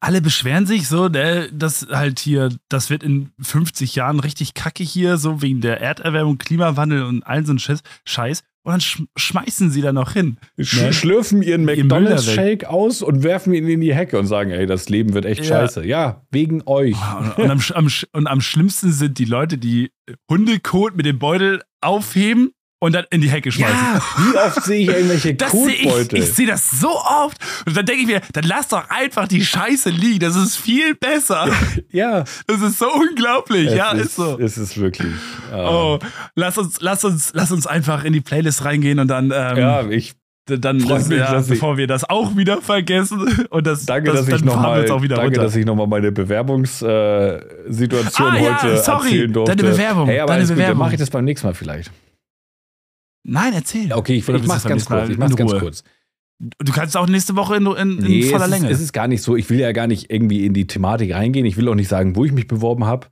Alle 0.00 0.20
beschweren 0.20 0.66
sich 0.66 0.86
so, 0.86 1.08
ne, 1.08 1.48
dass 1.50 1.86
halt 1.90 2.18
hier, 2.18 2.50
das 2.68 2.90
wird 2.90 3.02
in 3.02 3.30
50 3.40 3.94
Jahren 3.94 4.20
richtig 4.20 4.52
kacke 4.52 4.84
hier, 4.84 5.16
so 5.16 5.40
wegen 5.40 5.62
der 5.62 5.80
Erderwärmung, 5.80 6.36
Klimawandel 6.36 7.04
und 7.04 7.22
all 7.26 7.46
so 7.46 7.54
ein 7.54 7.58
Scheiß. 8.04 8.44
Und 8.68 8.72
dann 8.74 8.80
sch 8.82 9.02
schmeißen 9.16 9.70
sie 9.70 9.80
da 9.80 9.92
noch 9.94 10.12
hin. 10.12 10.36
Sch 10.60 10.82
Ne? 10.82 10.92
schlürfen 10.92 11.40
ihren. 11.40 11.64
McDonalds-Shake 11.64 12.66
aus 12.66 13.00
und 13.00 13.22
werfen 13.22 13.54
ihn 13.54 13.66
in 13.66 13.80
die 13.80 13.94
Hecke 13.94 14.18
und 14.18 14.26
sagen, 14.26 14.50
ey, 14.50 14.66
das 14.66 14.90
Leben 14.90 15.14
wird 15.14 15.24
echt 15.24 15.40
Ja. 15.40 15.60
scheiße. 15.60 15.86
Ja, 15.86 16.26
wegen 16.30 16.62
euch. 16.66 16.94
Und, 17.18 17.38
und, 17.38 17.50
am, 17.50 17.60
am, 17.74 17.88
und 18.12 18.26
am 18.26 18.40
schlimmsten 18.42 18.92
sind 18.92 19.18
die 19.18 19.24
Leute, 19.24 19.56
die 19.56 19.90
Hundekot 20.30 20.96
mit 20.96 21.06
dem 21.06 21.18
Beutel 21.18 21.62
aufheben 21.80 22.50
und 22.80 22.94
dann 22.94 23.04
in 23.10 23.20
die 23.20 23.28
Hecke 23.30 23.50
schmeißen. 23.50 23.76
Ja, 23.76 24.00
wie 24.18 24.36
oft 24.36 24.62
sehe 24.64 24.80
ich 24.82 24.88
irgendwelche 24.88 25.34
Das 25.34 25.50
sehe 25.52 25.68
ich, 25.74 25.82
Kotbeutel? 25.82 26.18
ich 26.20 26.32
sehe 26.32 26.46
das 26.46 26.70
so 26.70 26.90
oft. 26.90 27.36
Und 27.66 27.76
dann 27.76 27.84
denke 27.86 28.02
ich 28.02 28.06
mir, 28.06 28.20
dann 28.32 28.44
lass 28.44 28.68
doch 28.68 28.88
einfach 28.88 29.26
die 29.26 29.44
Scheiße 29.44 29.90
liegen. 29.90 30.20
Das 30.20 30.36
ist 30.36 30.56
viel 30.56 30.94
besser. 30.94 31.48
ja, 31.90 32.24
Das 32.46 32.60
ist 32.62 32.78
so 32.78 32.86
unglaublich. 32.92 33.66
es 33.68 33.74
ja, 33.74 33.90
ist, 33.92 34.06
ist 34.06 34.16
so. 34.16 34.38
Es 34.38 34.56
ist 34.58 34.78
wirklich. 34.78 35.12
ja. 35.50 35.68
Oh, 35.70 35.98
lass 36.36 36.56
uns, 36.58 36.78
lass 36.80 37.04
uns, 37.04 37.30
lass 37.34 37.50
uns 37.50 37.66
einfach 37.66 38.04
in 38.04 38.12
die 38.12 38.20
Playlist 38.20 38.64
reingehen 38.64 38.98
und 39.00 39.08
dann, 39.08 39.32
ähm, 39.34 39.56
Ja, 39.56 39.82
ich 39.88 40.14
dann, 40.46 40.78
das, 40.78 41.08
mich, 41.08 41.18
ja, 41.18 41.40
ich- 41.40 41.46
bevor 41.46 41.76
wir 41.76 41.86
das 41.86 42.08
auch 42.08 42.34
wieder 42.36 42.62
vergessen 42.62 43.46
und 43.50 43.66
das, 43.66 43.84
danke, 43.84 44.12
das, 44.12 44.24
dass 44.24 44.38
ich 44.38 44.44
nochmal 44.46 44.80
uns 44.80 44.90
auch 44.90 45.02
wieder 45.02 45.16
danke, 45.16 45.32
runter. 45.32 45.42
dass 45.42 45.54
ich 45.56 45.66
noch 45.66 45.74
mal 45.74 45.86
meine 45.86 46.10
Bewerbungssituation 46.10 46.88
äh, 48.34 48.38
Ah, 48.38 48.40
ja, 48.40 48.62
heute 48.62 48.78
sorry, 48.82 49.04
erzählen 49.08 49.32
durfte. 49.32 49.56
deine 49.56 49.68
Bewerbung, 49.70 50.06
Hey, 50.08 50.20
aber 50.20 50.28
deine 50.28 50.38
alles 50.38 50.48
gut, 50.48 50.56
dann 50.58 50.64
Bewerbung. 50.64 50.78
mache 50.78 50.94
ich 50.94 51.00
das 51.00 51.10
beim 51.10 51.24
nächsten 51.26 51.46
Mal 51.48 51.52
vielleicht. 51.54 51.90
Nein, 53.28 53.52
erzähl. 53.52 53.92
Okay, 53.92 54.16
ich, 54.16 54.28
ich 54.28 54.46
mach's 54.46 54.64
ganz 54.64 54.86
kurz. 54.86 55.10
Ich 55.10 55.18
mach's 55.18 55.36
ganz 55.36 55.52
kurz. 55.58 55.84
Du 56.38 56.72
kannst 56.72 56.96
auch 56.96 57.06
nächste 57.06 57.36
Woche 57.36 57.56
in, 57.56 57.66
in, 57.66 57.98
in 57.98 58.04
Nee, 58.04 58.22
voller 58.22 58.44
es 58.44 58.50
Länge. 58.50 58.70
Ist, 58.70 58.76
es 58.76 58.84
ist 58.84 58.92
gar 58.92 59.08
nicht 59.08 59.22
so. 59.22 59.36
Ich 59.36 59.50
will 59.50 59.58
ja 59.58 59.72
gar 59.72 59.86
nicht 59.86 60.10
irgendwie 60.10 60.46
in 60.46 60.54
die 60.54 60.66
Thematik 60.66 61.12
reingehen. 61.12 61.44
Ich 61.44 61.56
will 61.56 61.68
auch 61.68 61.74
nicht 61.74 61.88
sagen, 61.88 62.16
wo 62.16 62.24
ich 62.24 62.32
mich 62.32 62.46
beworben 62.46 62.86
habe. 62.86 63.08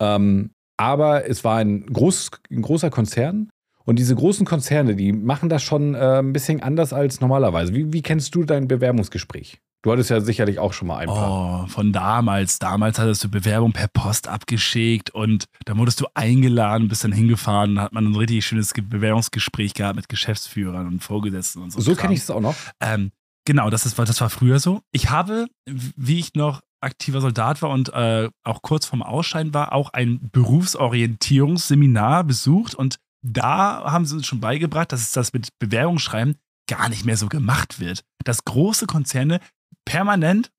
Ähm, 0.00 0.50
aber 0.76 1.28
es 1.28 1.44
war 1.44 1.58
ein, 1.58 1.86
groß, 1.86 2.30
ein 2.50 2.62
großer 2.62 2.90
Konzern. 2.90 3.50
Und 3.84 3.98
diese 3.98 4.16
großen 4.16 4.46
Konzerne, 4.46 4.96
die 4.96 5.12
machen 5.12 5.50
das 5.50 5.62
schon 5.62 5.94
äh, 5.94 6.18
ein 6.18 6.32
bisschen 6.32 6.62
anders 6.62 6.92
als 6.92 7.20
normalerweise. 7.20 7.74
Wie, 7.74 7.92
wie 7.92 8.02
kennst 8.02 8.34
du 8.34 8.44
dein 8.44 8.66
Bewerbungsgespräch? 8.66 9.60
Du 9.84 9.92
hattest 9.92 10.08
ja 10.08 10.20
sicherlich 10.22 10.58
auch 10.58 10.72
schon 10.72 10.88
mal 10.88 10.96
ein 10.96 11.08
paar. 11.08 11.64
Oh, 11.64 11.66
von 11.66 11.92
damals. 11.92 12.58
Damals 12.58 12.98
hattest 12.98 13.22
du 13.22 13.28
Bewerbung 13.28 13.72
per 13.72 13.88
Post 13.88 14.28
abgeschickt 14.28 15.10
und 15.10 15.44
dann 15.66 15.76
wurdest 15.76 16.00
du 16.00 16.06
eingeladen, 16.14 16.88
bist 16.88 17.04
dann 17.04 17.12
hingefahren, 17.12 17.74
dann 17.74 17.84
hat 17.84 17.92
man 17.92 18.06
ein 18.06 18.16
richtig 18.16 18.46
schönes 18.46 18.72
Ge- 18.72 18.82
Bewerbungsgespräch 18.82 19.74
gehabt 19.74 19.96
mit 19.96 20.08
Geschäftsführern 20.08 20.86
und 20.86 21.04
Vorgesetzten 21.04 21.62
und 21.62 21.70
so. 21.70 21.80
so 21.80 21.94
kenne 21.94 22.14
ich 22.14 22.20
es 22.20 22.30
auch 22.30 22.40
noch. 22.40 22.54
Ähm, 22.80 23.12
genau, 23.44 23.68
das, 23.68 23.84
ist, 23.84 23.98
das 23.98 24.20
war 24.22 24.30
früher 24.30 24.58
so. 24.58 24.80
Ich 24.90 25.10
habe, 25.10 25.48
wie 25.66 26.18
ich 26.18 26.32
noch 26.34 26.62
aktiver 26.80 27.20
Soldat 27.20 27.60
war 27.60 27.68
und 27.68 27.92
äh, 27.92 28.30
auch 28.42 28.62
kurz 28.62 28.86
vorm 28.86 29.02
Ausscheiden 29.02 29.52
war, 29.52 29.74
auch 29.74 29.90
ein 29.92 30.30
Berufsorientierungsseminar 30.32 32.24
besucht 32.24 32.74
und 32.74 32.96
da 33.22 33.84
haben 33.90 34.04
sie 34.06 34.16
uns 34.16 34.26
schon 34.26 34.40
beigebracht, 34.40 34.92
dass 34.92 35.00
es 35.02 35.12
das 35.12 35.32
mit 35.32 35.48
Bewerbungsschreiben 35.58 36.36
gar 36.68 36.88
nicht 36.88 37.04
mehr 37.04 37.16
so 37.16 37.28
gemacht 37.28 37.80
wird. 37.80 38.00
Dass 38.24 38.44
große 38.44 38.86
Konzerne 38.86 39.40
permanent 39.84 40.50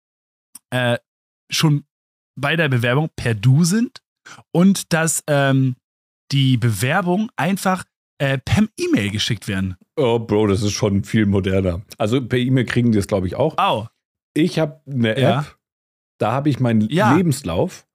äh, 0.72 0.98
schon 1.52 1.86
bei 2.40 2.56
der 2.56 2.70
Bewerbung 2.70 3.10
per 3.16 3.34
Du 3.34 3.64
sind 3.64 4.02
und 4.52 4.92
dass 4.94 5.24
ähm, 5.28 5.76
die 6.32 6.58
Bewerbung 6.58 7.30
einfach 7.36 7.86
äh, 8.18 8.38
per 8.40 8.68
E-Mail 8.78 9.12
geschickt 9.12 9.48
werden. 9.48 9.76
Oh, 9.98 10.20
Bro, 10.20 10.48
das 10.48 10.64
ist 10.64 10.74
schon 10.74 11.04
viel 11.04 11.26
moderner. 11.26 11.82
Also 11.98 12.26
per 12.26 12.40
E-Mail 12.40 12.66
kriegen 12.66 12.92
die 12.92 12.98
es, 12.98 13.08
glaube 13.08 13.28
ich, 13.28 13.36
auch. 13.36 13.58
Au, 13.58 13.88
Ich 14.34 14.58
habe 14.60 14.82
eine 14.90 15.12
App, 15.16 15.22
Ja. 15.22 15.46
da 16.20 16.32
habe 16.32 16.50
ich 16.50 16.60
meinen 16.60 16.82
Ja. 16.90 17.16
Lebenslauf. 17.16 17.86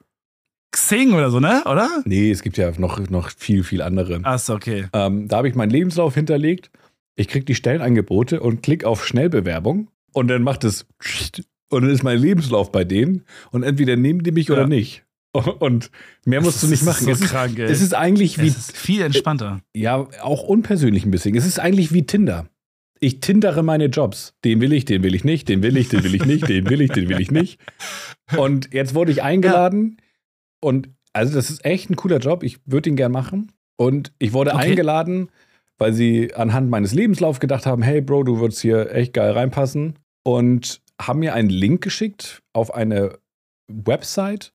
Xing 0.73 1.13
oder 1.15 1.31
so, 1.31 1.41
ne? 1.41 1.65
Oder? 1.67 1.89
Nee, 2.05 2.31
es 2.31 2.43
gibt 2.43 2.57
ja 2.57 2.71
noch, 2.79 2.99
noch 3.11 3.31
viel, 3.31 3.65
viel 3.65 3.83
andere. 3.83 4.21
Achso, 4.23 4.55
okay. 4.55 4.87
Ähm, 4.93 5.27
da 5.27 5.39
habe 5.39 5.49
ich 5.49 5.55
meinen 5.57 5.71
Lebenslauf 5.71 6.15
hinterlegt. 6.15 6.71
Ich 7.17 7.27
kriege 7.27 7.45
die 7.45 7.57
Stellenangebote 7.57 8.41
und 8.41 8.63
klicke 8.63 8.87
auf 8.87 9.05
Schnellbewerbung 9.05 9.89
und 10.13 10.29
dann 10.29 10.43
macht 10.43 10.65
es 10.65 10.87
und 11.71 11.83
dann 11.83 11.91
ist 11.91 12.03
mein 12.03 12.19
Lebenslauf 12.19 12.73
bei 12.73 12.85
denen 12.85 13.25
und 13.53 13.63
entweder 13.63 13.97
nehmen 13.97 14.23
die 14.23 14.33
mich 14.33 14.49
Ja. 14.49 14.55
oder 14.55 14.67
nicht. 14.67 15.05
Und 15.61 15.93
mehr 16.25 16.41
musst 16.41 16.61
du 16.63 16.67
nicht 16.67 16.83
machen. 16.83 17.05
So 17.05 17.11
es, 17.13 17.21
ist, 17.21 17.31
krank, 17.31 17.57
es 17.59 17.81
ist 17.81 17.95
eigentlich 17.95 18.39
wie, 18.41 18.49
ist 18.49 18.77
viel 18.77 19.01
entspannter. 19.03 19.61
ja, 19.77 19.97
auch 20.23 20.43
unpersönlich 20.43 21.05
ein 21.05 21.13
bisschen. 21.13 21.37
Es 21.37 21.47
ist 21.47 21.61
eigentlich 21.61 21.93
wie 21.93 22.05
Tinder. 22.05 22.49
Ich 22.99 23.21
tindere 23.21 23.63
meine 23.63 23.87
Jobs. 23.87 24.35
Den 24.45 24.61
will 24.61 24.73
ich, 24.73 24.85
den 24.87 25.05
will 25.05 25.15
ich 25.15 25.23
nicht, 25.23 25.49
den 25.49 25.63
will 25.63 25.77
ich, 25.77 25.89
den 25.89 26.03
will 26.03 26.15
ich 26.17 26.25
nicht, 26.27 26.49
den 26.49 26.69
will 26.69 26.81
ich, 26.81 26.91
den 26.91 27.09
will 27.09 27.21
ich 27.21 27.31
nicht. 27.31 27.61
Und 28.37 28.75
jetzt 28.75 28.95
wurde 28.97 29.13
ich 29.13 29.23
eingeladen 29.23 29.99
und 30.61 30.89
also 31.13 31.33
das 31.35 31.49
ist 31.51 31.65
echt 31.65 31.91
ein 31.91 31.97
cooler 31.97 32.19
Job. 32.19 32.43
Ich 32.43 32.59
würde 32.67 32.91
ihn 32.91 32.97
gern 32.97 33.13
machen. 33.13 33.53
Und 33.77 34.13
ich 34.19 34.33
wurde 34.33 34.53
Okay. 34.55 34.71
eingeladen, 34.71 35.31
weil 35.81 35.93
sie 35.93 36.35
anhand 36.35 36.71
meines 36.71 36.93
Lebenslaufs 36.93 37.41
gedacht 37.41 37.67
haben, 37.67 37.83
hey 37.83 38.01
Bro, 38.01 38.25
du 38.25 38.39
würdest 38.39 38.61
hier 38.61 38.93
echt 38.95 39.15
geil 39.15 39.33
reinpassen. 39.33 39.99
Und 40.23 40.83
haben 41.01 41.21
mir 41.21 41.33
einen 41.35 41.49
Link 41.49 41.81
geschickt 41.83 42.43
auf 42.53 42.75
eine 42.75 43.19
Website, 43.73 44.53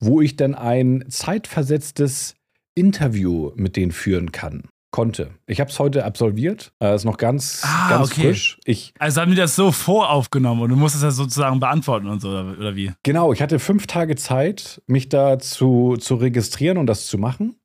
wo 0.00 0.20
ich 0.22 0.36
dann 0.36 0.54
ein 0.54 1.04
zeitversetztes 1.08 2.34
Interview 2.74 3.52
mit 3.54 3.76
denen 3.76 3.92
führen 3.92 4.32
kann. 4.32 4.64
Konnte. 4.90 5.30
Ich 5.46 5.60
habe 5.60 5.70
es 5.70 5.78
heute 5.80 6.04
absolviert. 6.04 6.72
Äh, 6.80 6.94
ist 6.94 7.04
noch 7.04 7.16
ganz, 7.18 7.62
Ah, 7.64 7.88
ganz 7.90 8.12
okay. 8.12 8.28
frisch. 8.28 8.58
Ich, 8.64 8.94
Also 8.98 9.20
haben 9.20 9.30
die 9.32 9.36
das 9.36 9.56
so 9.56 9.72
voraufgenommen 9.72 10.62
und 10.64 10.70
du 10.70 10.76
musstest 10.76 11.02
das 11.04 11.16
sozusagen 11.16 11.58
beantworten 11.60 12.06
und 12.08 12.20
so, 12.20 12.28
oder, 12.30 12.56
oder 12.56 12.76
wie? 12.76 12.92
genau, 13.02 13.32
ich 13.32 13.42
hatte 13.42 13.58
fünf 13.58 13.86
Tage 13.88 14.14
Zeit, 14.14 14.80
mich 14.86 15.08
da 15.08 15.38
zu, 15.40 15.96
zu 15.98 16.14
registrieren 16.14 16.78
und 16.78 16.86
das 16.86 17.06
zu 17.06 17.18
machen. 17.18 17.56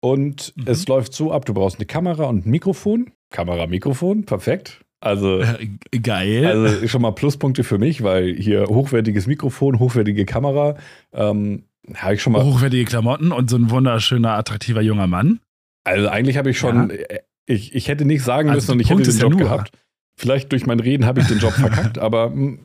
Und 0.00 0.52
Mhm. 0.56 0.64
es 0.66 0.86
läuft 0.88 1.12
so 1.12 1.32
ab: 1.32 1.44
du 1.44 1.54
brauchst 1.54 1.76
eine 1.78 1.86
Kamera 1.86 2.24
und 2.24 2.46
ein 2.46 2.50
Mikrofon. 2.50 3.10
Kamera, 3.30 3.66
Mikrofon, 3.66 4.24
perfekt. 4.24 4.80
Also, 5.00 5.40
Äh, 5.40 5.68
Geil. 6.02 6.44
also 6.46 6.86
schon 6.88 7.00
mal 7.02 7.12
Pluspunkte 7.12 7.64
für 7.64 7.78
mich, 7.78 8.02
weil 8.02 8.34
hier 8.34 8.66
hochwertiges 8.66 9.26
Mikrofon, 9.26 9.78
hochwertige 9.78 10.24
Kamera. 10.26 10.76
Ähm, 11.12 11.64
habe 11.94 12.14
ich 12.14 12.22
schon 12.22 12.32
mal. 12.34 12.44
Hochwertige 12.44 12.84
Klamotten 12.84 13.32
und 13.32 13.48
so 13.48 13.56
ein 13.56 13.70
wunderschöner, 13.70 14.32
attraktiver 14.32 14.82
junger 14.82 15.06
Mann. 15.06 15.40
Also 15.84 16.08
eigentlich 16.08 16.36
habe 16.36 16.50
ich 16.50 16.58
schon, 16.58 16.90
äh, 16.90 17.20
ich, 17.46 17.74
ich 17.74 17.88
hätte 17.88 18.04
nicht 18.04 18.22
sagen 18.22 18.50
Also 18.50 18.56
müssen 18.58 18.72
und 18.72 18.80
ich 18.80 18.88
Punkt 18.88 19.06
hätte 19.06 19.12
den 19.12 19.18
ja 19.18 19.22
Job 19.24 19.32
nur- 19.32 19.40
gehabt. 19.48 19.72
Vielleicht 20.16 20.52
durch 20.52 20.66
mein 20.66 20.80
Reden 20.80 21.06
habe 21.06 21.20
ich 21.20 21.28
den 21.28 21.38
Job 21.38 21.52
verkackt, 21.54 21.98
aber 21.98 22.26
hm, 22.30 22.60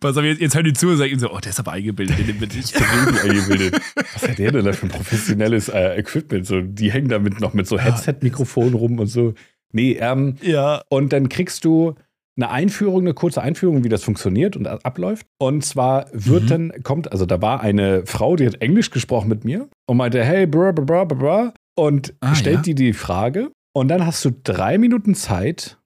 Pass 0.00 0.16
auf, 0.16 0.24
jetzt, 0.24 0.40
jetzt 0.40 0.54
hören 0.54 0.64
die 0.64 0.72
zu 0.72 0.88
und 0.88 0.96
sagen 0.96 1.18
so, 1.18 1.30
oh, 1.32 1.38
der 1.38 1.50
ist 1.50 1.58
aber 1.60 1.72
eingebildet, 1.72 2.18
den 2.18 2.26
Reden 2.38 3.18
eingebildet. 3.18 3.80
Was 4.14 4.28
hat 4.28 4.38
der 4.38 4.52
denn 4.52 4.64
da 4.64 4.72
für 4.72 4.86
ein 4.86 4.90
professionelles 4.90 5.68
äh, 5.68 5.98
Equipment? 5.98 6.46
So, 6.46 6.60
die 6.60 6.92
hängen 6.92 7.08
damit 7.08 7.40
noch 7.40 7.54
mit 7.54 7.66
so 7.66 7.78
Headset-Mikrofon 7.78 8.74
rum 8.74 8.98
und 8.98 9.06
so. 9.06 9.34
Nee, 9.72 9.98
ähm, 10.00 10.36
ja. 10.42 10.82
und 10.88 11.12
dann 11.12 11.28
kriegst 11.28 11.64
du 11.64 11.94
eine 12.36 12.50
Einführung, 12.50 13.00
eine 13.00 13.14
kurze 13.14 13.42
Einführung, 13.42 13.82
wie 13.84 13.88
das 13.88 14.04
funktioniert 14.04 14.56
und 14.56 14.66
abläuft. 14.68 15.26
Und 15.38 15.64
zwar 15.64 16.06
wird 16.12 16.44
Mhm. 16.44 16.48
dann, 16.48 16.72
kommt, 16.84 17.10
also 17.10 17.26
da 17.26 17.42
war 17.42 17.60
eine 17.60 18.06
Frau, 18.06 18.36
die 18.36 18.46
hat 18.46 18.60
Englisch 18.62 18.90
gesprochen 18.90 19.28
mit 19.28 19.44
mir 19.44 19.68
und 19.86 19.96
meinte, 19.96 20.24
hey, 20.24 20.46
bra, 20.46 20.70
bra, 20.72 21.04
bra, 21.04 21.04
bra, 21.04 21.54
und 21.76 22.14
Ah, 22.20 22.34
stellt 22.34 22.56
ja. 22.58 22.62
die 22.62 22.74
die 22.76 22.92
Frage. 22.92 23.50
Und 23.72 23.88
dann 23.88 24.06
hast 24.06 24.24
du 24.24 24.30
drei 24.44 24.78
Minuten 24.78 25.14
Zeit, 25.14 25.77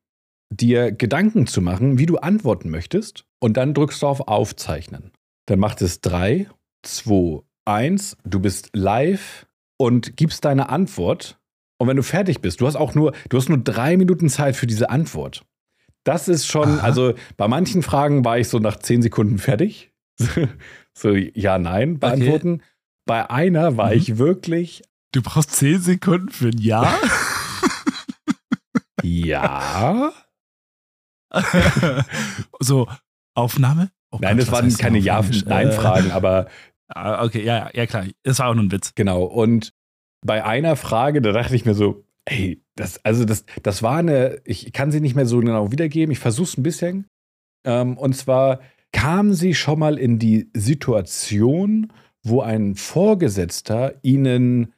dir 0.57 0.92
Gedanken 0.92 1.46
zu 1.46 1.61
machen, 1.62 1.98
wie 1.98 2.07
du 2.07 2.18
antworten 2.18 2.70
möchtest. 2.70 3.24
Und 3.40 3.57
dann 3.57 3.74
drückst 3.74 4.03
du 4.03 4.07
auf 4.07 4.20
Aufzeichnen. 4.28 5.12
Dann 5.46 5.59
macht 5.59 5.82
es 5.82 6.00
drei, 6.00 6.48
zwei, 6.82 7.40
eins. 7.64 8.16
Du 8.24 8.40
bist 8.40 8.70
live 8.74 9.46
und 9.78 10.16
gibst 10.16 10.44
deine 10.44 10.68
Antwort. 10.68 11.38
Und 11.78 11.88
wenn 11.88 11.96
du 11.96 12.03
fertig 12.03 12.40
bist, 12.40 12.61
du 12.61 12.66
hast 12.66 12.76
auch 12.76 12.94
nur, 12.94 13.12
du 13.28 13.36
hast 13.36 13.48
nur 13.48 13.59
drei 13.59 13.96
Minuten 13.96 14.28
Zeit 14.28 14.55
für 14.57 14.66
diese 14.66 14.90
Antwort. 14.90 15.44
Das 16.05 16.28
ist 16.28 16.46
schon, 16.46 16.78
Aha. 16.78 16.82
also 16.82 17.14
bei 17.36 17.48
manchen 17.48 17.82
Fragen 17.82 18.24
war 18.24 18.38
ich 18.38 18.48
so 18.48 18.59
nach 18.59 18.76
zehn 18.78 19.03
Sekunden 19.03 19.38
fertig. 19.38 19.92
so 20.94 21.11
ja, 21.14 21.59
nein, 21.59 21.98
beantworten. 21.98 22.62
Bei 23.07 23.30
einer 23.30 23.76
war 23.76 23.88
Mhm. 23.90 23.96
ich 23.96 24.18
wirklich, 24.18 24.82
Du 25.14 25.20
brauchst 25.20 25.50
zehn 25.53 25.78
Sekunden 25.80 26.30
für 26.30 26.48
ein 26.48 26.59
Ja? 26.59 26.94
ja. 29.03 30.12
so, 32.60 32.88
Aufnahme? 33.34 33.90
Oh 34.10 34.18
Nein, 34.20 34.36
Gott, 34.36 34.46
das 34.46 34.52
waren 34.52 34.76
keine? 34.76 34.98
Ja-Nein-Fragen, 34.98 36.10
aber 36.10 36.46
Äh, 36.46 36.48
ah, 36.94 37.24
okay, 37.24 37.42
ja, 37.42 37.56
ja, 37.56 37.70
ja, 37.74 37.86
klar. 37.86 38.04
Das 38.22 38.38
war 38.38 38.48
auch 38.48 38.54
nur 38.54 38.64
ein 38.64 38.72
Witz. 38.72 38.94
genau. 38.94 39.24
Und 39.24 39.72
bei 40.24 40.44
einer 40.44 40.76
Frage, 40.76 41.22
da 41.22 41.32
dachte 41.32 41.56
ich 41.56 41.64
mir 41.64 41.74
so, 41.74 42.04
ey, 42.26 42.62
das, 42.76 43.04
also 43.04 43.24
das, 43.24 43.44
das 43.62 43.82
war 43.82 43.96
eine, 43.96 44.40
ich 44.44 44.72
kann 44.72 44.92
sie 44.92 45.00
nicht 45.00 45.16
mehr 45.16 45.26
so 45.26 45.40
genau 45.40 45.72
wiedergeben, 45.72 46.12
ich 46.12 46.18
versuche 46.18 46.48
es 46.48 46.58
ein 46.58 46.62
bisschen. 46.62 47.06
Ähm, 47.64 47.96
und 47.96 48.14
zwar, 48.14 48.60
kamen 48.92 49.32
Sie 49.34 49.54
schon 49.54 49.78
mal 49.78 49.98
in 49.98 50.18
die 50.18 50.50
Situation, 50.54 51.92
wo 52.22 52.42
ein 52.42 52.74
Vorgesetzter 52.74 53.94
Ihnen 54.02 54.74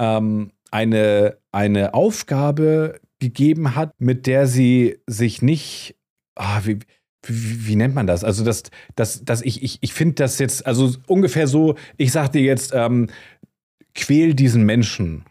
ähm, 0.00 0.52
eine, 0.70 1.36
eine 1.52 1.94
Aufgabe 1.94 3.00
gegeben 3.20 3.76
hat, 3.76 3.92
mit 4.00 4.26
der 4.26 4.46
Sie 4.46 4.98
sich 5.06 5.42
nicht, 5.42 5.96
ah, 6.34 6.62
wie, 6.64 6.80
wie, 7.26 7.66
wie, 7.66 7.76
nennt 7.76 7.94
man 7.94 8.06
das? 8.06 8.24
Also, 8.24 8.44
das, 8.44 8.64
das, 8.96 9.24
das 9.24 9.42
ich, 9.42 9.62
ich, 9.62 9.78
ich 9.80 9.94
finde 9.94 10.14
das 10.14 10.38
jetzt, 10.38 10.66
also 10.66 10.94
ungefähr 11.06 11.46
so, 11.46 11.76
ich 11.96 12.12
sag 12.12 12.32
dir 12.32 12.42
jetzt, 12.42 12.72
ähm, 12.74 13.08
quäl 13.94 14.34
diesen 14.34 14.64
Menschen. 14.64 15.24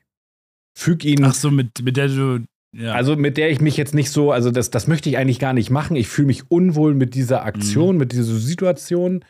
Füg 0.78 1.04
ihn. 1.04 1.24
Ach 1.24 1.34
so, 1.34 1.52
mit, 1.52 1.82
mit 1.84 1.98
der 1.98 2.08
du. 2.08 2.46
Ja. 2.72 2.94
Also 2.94 3.16
mit 3.16 3.38
der 3.38 3.50
ich 3.50 3.62
mich 3.62 3.78
jetzt 3.78 3.96
nicht 3.96 4.12
so, 4.12 4.32
also 4.32 4.52
das, 4.52 4.70
das 4.70 4.86
möchte 4.86 5.10
ich 5.10 5.18
eigentlich 5.18 5.40
gar 5.40 5.54
nicht 5.54 5.72
machen. 5.72 5.96
Ich 5.96 6.08
fühle 6.08 6.28
mich 6.28 6.52
unwohl 6.52 6.94
mit 6.94 7.16
dieser 7.16 7.44
Aktion, 7.44 7.96
mhm. 7.96 8.00
mit 8.00 8.12
dieser 8.12 8.24
Situation. 8.26 9.26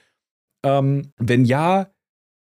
Ähm, 0.65 1.13
wenn 1.17 1.45
ja, 1.45 1.89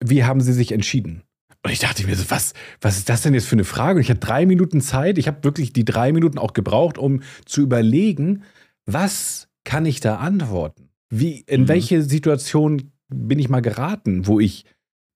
wie 0.04 0.24
haben 0.24 0.40
sie 0.40 0.52
sich 0.52 0.72
entschieden? 0.72 1.22
Und 1.64 1.72
ich 1.72 1.80
dachte 1.80 2.06
mir 2.06 2.16
so, 2.16 2.30
was, 2.30 2.54
was 2.80 2.98
ist 2.98 3.08
das 3.08 3.22
denn 3.22 3.34
jetzt 3.34 3.46
für 3.46 3.56
eine 3.56 3.64
Frage? 3.64 3.96
Und 3.96 4.02
ich 4.02 4.10
hatte 4.10 4.20
drei 4.20 4.46
Minuten 4.46 4.80
Zeit. 4.80 5.18
Ich 5.18 5.26
habe 5.26 5.42
wirklich 5.42 5.72
die 5.72 5.84
drei 5.84 6.12
Minuten 6.12 6.38
auch 6.38 6.52
gebraucht, 6.52 6.98
um 6.98 7.22
zu 7.44 7.62
überlegen, 7.62 8.44
was 8.86 9.48
kann 9.64 9.84
ich 9.84 10.00
da 10.00 10.16
antworten? 10.16 10.88
Wie, 11.10 11.40
in 11.40 11.62
mhm. 11.62 11.68
welche 11.68 12.02
Situation 12.02 12.92
bin 13.08 13.38
ich 13.38 13.48
mal 13.48 13.60
geraten, 13.60 14.26
wo 14.26 14.40
ich 14.40 14.64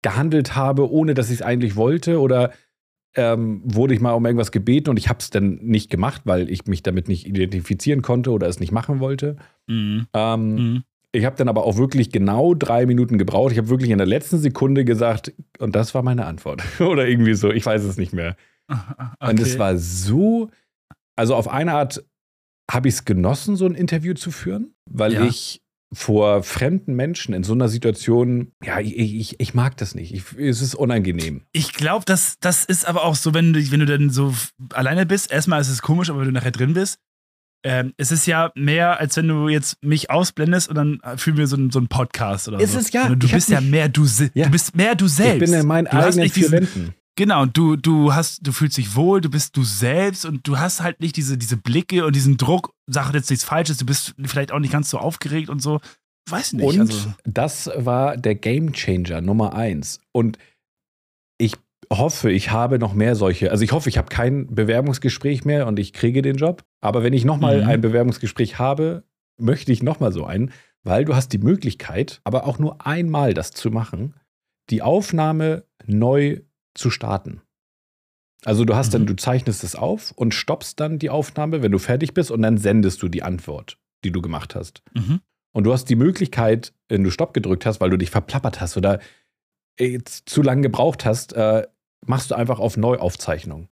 gehandelt 0.03 0.57
habe, 0.57 0.91
ohne 0.91 1.15
dass 1.15 1.29
ich 1.29 1.37
es 1.37 1.43
eigentlich 1.43 1.77
wollte? 1.77 2.21
Oder 2.21 2.53
ähm, 3.15 3.63
wurde 3.65 3.95
ich 3.95 4.01
mal 4.01 4.13
um 4.13 4.25
irgendwas 4.25 4.53
gebeten 4.53 4.91
und 4.91 4.97
ich 4.97 5.09
habe 5.09 5.19
es 5.21 5.31
dann 5.31 5.57
nicht 5.57 5.91
gemacht, 5.91 6.23
weil 6.25 6.51
ich 6.51 6.67
mich 6.67 6.83
damit 6.83 7.09
nicht 7.09 7.27
identifizieren 7.27 8.03
konnte 8.03 8.31
oder 8.31 8.49
es 8.49 8.59
nicht 8.59 8.73
machen 8.73 9.01
wollte. 9.01 9.37
Mhm. 9.67 10.07
Ähm, 10.15 10.55
mhm. 10.55 10.83
Ich 11.15 11.27
habe 11.27 11.37
dann 11.37 11.49
aber 11.49 11.65
auch 11.65 11.77
wirklich 11.77 12.11
genau 12.11 12.55
drei 12.55 12.87
Minuten 12.87 13.19
gebraucht. 13.19 13.53
Ich 13.53 13.59
habe 13.59 13.69
wirklich 13.69 13.91
in 13.91 13.99
der 13.99 14.07
letzten 14.07 14.39
Sekunde 14.39 14.85
gesagt, 14.85 15.33
und 15.59 15.77
das 15.77 15.95
war 15.95 16.03
meine 16.03 16.25
Antwort. 16.25 16.63
oder 16.81 17.07
irgendwie 17.07 17.35
so, 17.35 17.51
ich 17.51 17.67
weiß 17.67 17.85
es 17.85 17.99
nicht 17.99 18.13
mehr. 18.13 18.37
Okay. 18.69 19.31
Und 19.31 19.41
es 19.41 19.59
war 19.59 19.77
so, 19.77 20.51
also 21.17 21.35
auf 21.35 21.49
eine 21.49 21.75
Art 21.75 22.03
habe 22.71 22.89
ich 22.89 22.95
es 22.95 23.05
genossen, 23.05 23.57
so 23.57 23.67
ein 23.67 23.75
Interview 23.75 24.15
zu 24.15 24.31
führen, 24.31 24.75
weil 24.91 25.13
ja. 25.13 25.25
ich 25.25 25.63
vor 25.93 26.43
fremden 26.43 26.95
Menschen 26.95 27.35
in 27.35 27.43
so 27.45 27.53
einer 27.53 27.69
Situation, 27.69 28.53
ja, 28.65 28.81
ich, 28.81 28.97
ich, 28.97 29.41
ich 29.41 29.53
mag 29.53 29.77
das 29.77 29.95
nicht. 29.95 30.15
Ich, 30.15 30.39
es 30.39 30.63
ist 30.63 30.75
unangenehm. 30.75 31.43
Ich 31.53 31.75
glaube, 31.75 32.07
das, 32.07 32.39
das 32.41 32.65
ist 32.65 32.87
aber 32.89 33.05
auch 33.05 33.15
so, 33.15 33.35
wenn 33.35 33.53
du, 33.53 33.71
wenn 33.71 33.81
du 33.81 33.87
dann 33.87 34.09
so 34.09 34.35
alleine 34.73 35.05
bist, 35.05 35.31
erstmal 35.31 35.61
ist 35.61 35.69
es 35.69 35.83
komisch, 35.83 36.09
aber 36.09 36.21
wenn 36.21 36.29
du 36.29 36.33
nachher 36.33 36.51
drin 36.51 36.73
bist, 36.73 36.99
ähm, 37.65 37.93
es 37.97 38.11
ist 38.11 38.27
ja 38.27 38.51
mehr, 38.55 38.99
als 38.99 39.17
wenn 39.17 39.29
du 39.29 39.49
jetzt 39.49 39.83
mich 39.83 40.11
ausblendest 40.11 40.69
und 40.69 40.75
dann 40.75 41.01
fühlen 41.17 41.37
wir 41.37 41.47
so, 41.47 41.57
einen, 41.57 41.71
so 41.71 41.79
einen 41.79 41.89
Podcast 41.89 42.49
oder 42.49 42.61
ist 42.61 42.73
so. 42.73 42.79
Es 42.79 42.93
ja. 42.93 43.09
du 43.09 43.29
bist 43.29 43.51
ja 43.51 43.61
mehr 43.61 43.89
du, 43.89 44.05
ja. 44.35 44.47
du 44.47 44.51
bist 44.51 44.77
mehr 44.77 44.95
du 44.95 45.07
selbst. 45.07 45.43
Ich 45.43 45.51
bin 45.51 45.61
in 45.61 45.67
meinen 45.67 45.85
du 45.85 45.93
eigenen 45.93 46.29
vier 46.29 46.51
Wänden. 46.51 46.95
Genau, 47.15 47.45
du, 47.45 47.77
du 47.77 48.15
hast, 48.15 48.47
du 48.47 48.53
fühlst 48.53 48.79
dich 48.79 48.97
wohl, 48.97 49.21
du 49.21 49.29
bist 49.29 49.57
du 49.57 49.65
selbst 49.65 50.25
und 50.25 50.49
du 50.49 50.59
hast 50.59 50.81
halt 50.81 51.01
nicht 51.01 51.17
diese, 51.17 51.37
diese 51.37 51.59
Blicke 51.59 52.07
und 52.07 52.17
diesen 52.17 52.39
Druck, 52.39 52.73
sag 52.87 53.13
jetzt 53.13 53.29
nichts 53.29 53.45
Falsches, 53.45 53.77
du 53.77 53.85
bist 53.85 54.15
vielleicht 54.25 54.51
auch 54.51 54.59
nicht 54.59 54.73
ganz 54.73 54.89
so 54.89 54.99
aufgeregt 54.99 55.51
und 55.51 55.61
so. 55.61 55.81
Weiß 56.31 56.55
nicht. 56.55 56.65
Und 56.65 56.81
also. 56.81 57.13
das 57.25 57.71
war 57.77 58.17
der 58.17 58.35
Game 58.35 58.73
Changer 58.73 59.21
Nummer 59.21 59.55
eins. 59.55 60.01
Und 60.13 60.39
hoffe, 61.99 62.31
ich 62.31 62.51
habe 62.51 62.79
noch 62.79 62.95
mehr 62.95 63.15
solche. 63.15 63.51
Also 63.51 63.65
ich 63.65 63.73
hoffe, 63.73 63.89
ich 63.89 63.99
habe 63.99 64.09
kein 64.09 64.47
Bewerbungsgespräch 64.55 65.45
mehr 65.45 65.67
und 65.67 65.79
ich 65.79 65.93
kriege 65.93 66.23
den 66.23 66.37
Job. 66.37 66.65
Aber 66.81 67.03
wenn 67.03 67.13
ich 67.13 67.25
nochmal 67.25 67.63
mhm. 67.63 67.69
ein 67.69 67.81
Bewerbungsgespräch 67.81 68.59
habe, 68.59 69.05
möchte 69.39 69.73
ich 69.73 69.83
nochmal 69.83 70.13
so 70.13 70.25
einen, 70.25 70.53
weil 70.85 71.05
du 71.05 71.15
hast 71.15 71.33
die 71.33 71.39
Möglichkeit, 71.39 72.21
aber 72.25 72.47
auch 72.47 72.59
nur 72.59 72.87
einmal 72.87 73.35
das 73.35 73.53
zu 73.53 73.71
machen, 73.71 74.15
die 74.71 74.83
Aufnahme 74.83 75.65
neu 75.87 76.41
zu 76.75 76.91
starten. 76.91 77.41
Also 78.45 78.65
du 78.65 78.75
hast 78.75 78.89
mhm. 78.89 78.93
dann, 78.93 79.07
du 79.07 79.17
zeichnest 79.17 79.65
es 79.65 79.77
auf 79.77 80.13
und 80.13 80.35
stoppst 80.35 80.81
dann 80.81 80.99
die 80.99 81.11
Aufnahme, 81.11 81.63
wenn 81.63 81.73
du 81.73 81.79
fertig 81.79 82.15
bist, 82.15 82.31
und 82.31 82.43
dann 82.43 82.59
sendest 82.59 83.03
du 83.03 83.09
die 83.09 83.23
Antwort, 83.23 83.79
die 84.05 84.11
du 84.11 84.21
gemacht 84.21 84.55
hast. 84.55 84.83
Mhm. 84.95 85.21
Und 85.53 85.65
du 85.65 85.73
hast 85.73 85.85
die 85.87 85.97
Möglichkeit, 85.97 86.73
wenn 86.89 87.05
du 87.05 87.11
Stopp 87.11 87.35
gedrückt 87.35 87.67
hast, 87.67 87.81
weil 87.81 87.91
du 87.91 87.99
dich 87.99 88.11
verplappert 88.11 88.61
hast 88.61 88.77
oder 88.77 89.01
jetzt 89.79 90.29
zu 90.29 90.43
lange 90.43 90.63
gebraucht 90.63 91.05
hast, 91.05 91.35
äh, 91.35 91.67
machst 92.07 92.31
du 92.31 92.35
einfach 92.35 92.59
auf 92.59 92.77
Neuaufzeichnung. 92.77 93.69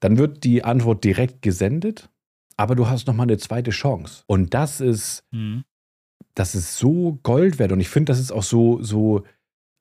Dann 0.00 0.18
wird 0.18 0.44
die 0.44 0.64
Antwort 0.64 1.04
direkt 1.04 1.42
gesendet, 1.42 2.08
aber 2.56 2.74
du 2.74 2.88
hast 2.88 3.06
nochmal 3.06 3.26
eine 3.26 3.38
zweite 3.38 3.70
Chance. 3.70 4.22
Und 4.26 4.54
das 4.54 4.80
ist, 4.80 5.24
mhm. 5.32 5.64
das 6.34 6.54
ist 6.54 6.76
so 6.76 7.18
Gold 7.22 7.58
wert. 7.58 7.72
Und 7.72 7.80
ich 7.80 7.88
finde, 7.88 8.10
das 8.10 8.20
ist 8.20 8.32
auch 8.32 8.42
so, 8.42 8.82
so, 8.82 9.24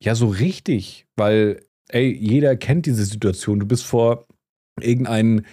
ja, 0.01 0.15
so 0.15 0.27
richtig, 0.27 1.07
weil 1.15 1.61
ey, 1.89 2.11
jeder 2.11 2.55
kennt 2.55 2.85
diese 2.85 3.05
Situation. 3.05 3.59
Du 3.59 3.65
bist 3.65 3.85
vor 3.85 4.27
irgendeinen 4.81 5.45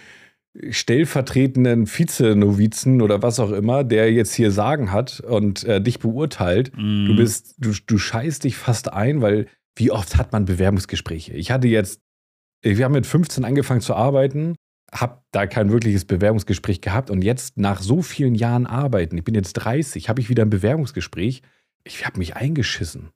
stellvertretenden 0.69 1.85
Vizenovizen 1.87 3.01
oder 3.01 3.21
was 3.21 3.39
auch 3.39 3.51
immer, 3.51 3.83
der 3.83 4.11
jetzt 4.11 4.33
hier 4.33 4.51
Sagen 4.51 4.91
hat 4.91 5.19
und 5.19 5.63
äh, 5.65 5.81
dich 5.81 5.99
beurteilt. 5.99 6.71
Mm. 6.75 7.07
Du 7.07 7.15
bist, 7.15 7.55
du, 7.57 7.73
du 7.85 7.97
scheißt 7.97 8.43
dich 8.43 8.55
fast 8.55 8.91
ein, 8.93 9.21
weil 9.21 9.47
wie 9.75 9.91
oft 9.91 10.15
hat 10.15 10.31
man 10.31 10.45
Bewerbungsgespräche? 10.45 11.33
Ich 11.33 11.51
hatte 11.51 11.67
jetzt, 11.67 12.01
wir 12.65 12.85
haben 12.85 12.93
mit 12.93 13.05
15 13.05 13.45
angefangen 13.45 13.81
zu 13.81 13.93
arbeiten, 13.93 14.55
habe 14.91 15.21
da 15.31 15.45
kein 15.45 15.71
wirkliches 15.71 16.05
Bewerbungsgespräch 16.05 16.81
gehabt 16.81 17.09
und 17.09 17.21
jetzt 17.21 17.57
nach 17.57 17.81
so 17.81 18.01
vielen 18.01 18.35
Jahren 18.35 18.65
Arbeiten, 18.65 19.17
ich 19.17 19.23
bin 19.23 19.35
jetzt 19.35 19.53
30, 19.53 20.09
habe 20.09 20.21
ich 20.21 20.29
wieder 20.29 20.43
ein 20.43 20.49
Bewerbungsgespräch. 20.49 21.41
Ich 21.83 22.05
habe 22.05 22.17
mich 22.17 22.35
eingeschissen. 22.35 23.09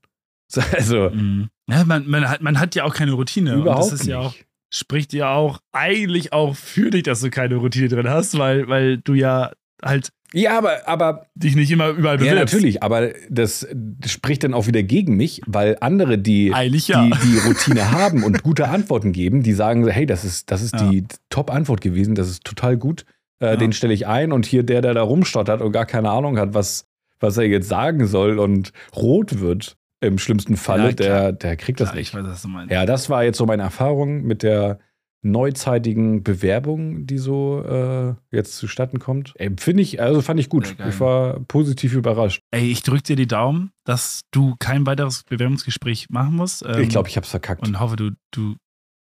Also. 0.73 1.11
Mhm. 1.11 1.49
Ja, 1.69 1.83
man, 1.85 2.07
man, 2.07 2.27
hat, 2.27 2.41
man 2.41 2.59
hat 2.59 2.73
ja 2.73 2.83
auch 2.83 2.95
keine 2.95 3.11
Routine. 3.11 3.53
Überhaupt 3.53 3.83
und 3.83 3.91
das 3.91 3.99
ist 4.01 4.07
nicht. 4.07 4.09
ja 4.09 4.19
auch, 4.19 4.33
spricht 4.71 5.13
ja 5.13 5.31
auch 5.31 5.59
eigentlich 5.71 6.33
auch 6.33 6.55
für 6.55 6.89
dich, 6.89 7.03
dass 7.03 7.21
du 7.21 7.29
keine 7.29 7.57
Routine 7.57 7.87
drin 7.87 8.09
hast, 8.09 8.35
weil, 8.39 8.67
weil 8.67 8.97
du 8.97 9.13
ja 9.13 9.51
halt 9.83 10.09
ja, 10.33 10.57
aber, 10.57 10.87
aber 10.87 11.27
dich 11.35 11.55
nicht 11.55 11.71
immer 11.71 11.89
überall 11.89 12.17
bewirbst. 12.17 12.35
Ja, 12.35 12.39
natürlich, 12.39 12.83
aber 12.83 13.09
das, 13.29 13.67
das, 13.73 14.11
spricht 14.11 14.43
dann 14.43 14.53
auch 14.53 14.67
wieder 14.67 14.83
gegen 14.83 15.15
mich, 15.15 15.41
weil 15.47 15.77
andere, 15.81 16.17
die, 16.17 16.47
ja. 16.47 16.63
die, 16.63 17.11
die 17.23 17.37
Routine 17.39 17.91
haben 17.91 18.23
und 18.23 18.43
gute 18.43 18.67
Antworten 18.67 19.11
geben, 19.11 19.41
die 19.41 19.53
sagen, 19.53 19.87
hey, 19.87 20.05
das 20.05 20.23
ist, 20.23 20.51
das 20.51 20.61
ist 20.61 20.75
ja. 20.75 20.89
die 20.89 21.05
Top-Antwort 21.29 21.81
gewesen, 21.81 22.15
das 22.15 22.29
ist 22.29 22.43
total 22.43 22.77
gut, 22.77 23.05
äh, 23.39 23.47
ja. 23.47 23.55
den 23.55 23.73
stelle 23.73 23.93
ich 23.93 24.05
ein 24.05 24.31
und 24.31 24.45
hier 24.45 24.63
der, 24.63 24.81
der 24.81 24.93
da 24.93 25.01
rumstottert 25.01 25.61
und 25.61 25.71
gar 25.71 25.85
keine 25.85 26.11
Ahnung 26.11 26.37
hat, 26.37 26.53
was, 26.53 26.85
was 27.19 27.37
er 27.37 27.45
jetzt 27.45 27.67
sagen 27.67 28.05
soll 28.05 28.37
und 28.37 28.71
rot 28.95 29.39
wird, 29.39 29.77
im 30.01 30.17
schlimmsten 30.17 30.55
Falle, 30.55 30.93
der, 30.93 31.33
der 31.33 31.57
kriegt 31.57 31.79
das 31.79 31.93
nicht. 31.93 32.09
Ich 32.09 32.13
weiß, 32.13 32.25
was 32.25 32.41
du 32.41 32.47
meinst. 32.47 32.71
Ja, 32.71 32.85
das 32.85 33.09
war 33.09 33.23
jetzt 33.23 33.37
so 33.37 33.45
meine 33.45 33.63
Erfahrung 33.63 34.23
mit 34.23 34.43
der 34.43 34.79
neuzeitigen 35.21 36.23
Bewerbung, 36.23 37.05
die 37.05 37.17
so 37.17 37.63
äh, 37.63 38.15
jetzt 38.35 38.55
zustatten 38.55 38.99
kommt. 38.99 39.33
Finde 39.57 39.83
ich, 39.83 40.01
also 40.01 40.21
fand 40.21 40.39
ich 40.39 40.49
gut. 40.49 40.75
Ich 40.87 40.99
war 40.99 41.39
positiv 41.41 41.93
überrascht. 41.93 42.41
Ey, 42.51 42.71
ich 42.71 42.83
drücke 42.83 43.03
dir 43.03 43.15
die 43.15 43.27
Daumen, 43.27 43.71
dass 43.83 44.21
du 44.31 44.55
kein 44.59 44.85
weiteres 44.85 45.23
Bewerbungsgespräch 45.23 46.09
machen 46.09 46.35
musst. 46.35 46.63
Ähm, 46.65 46.81
ich 46.81 46.89
glaube, 46.89 47.09
ich 47.09 47.17
habe 47.17 47.25
es 47.25 47.31
verkackt. 47.31 47.67
Und 47.67 47.79
hoffe, 47.79 47.97
du. 47.97 48.11
du 48.31 48.55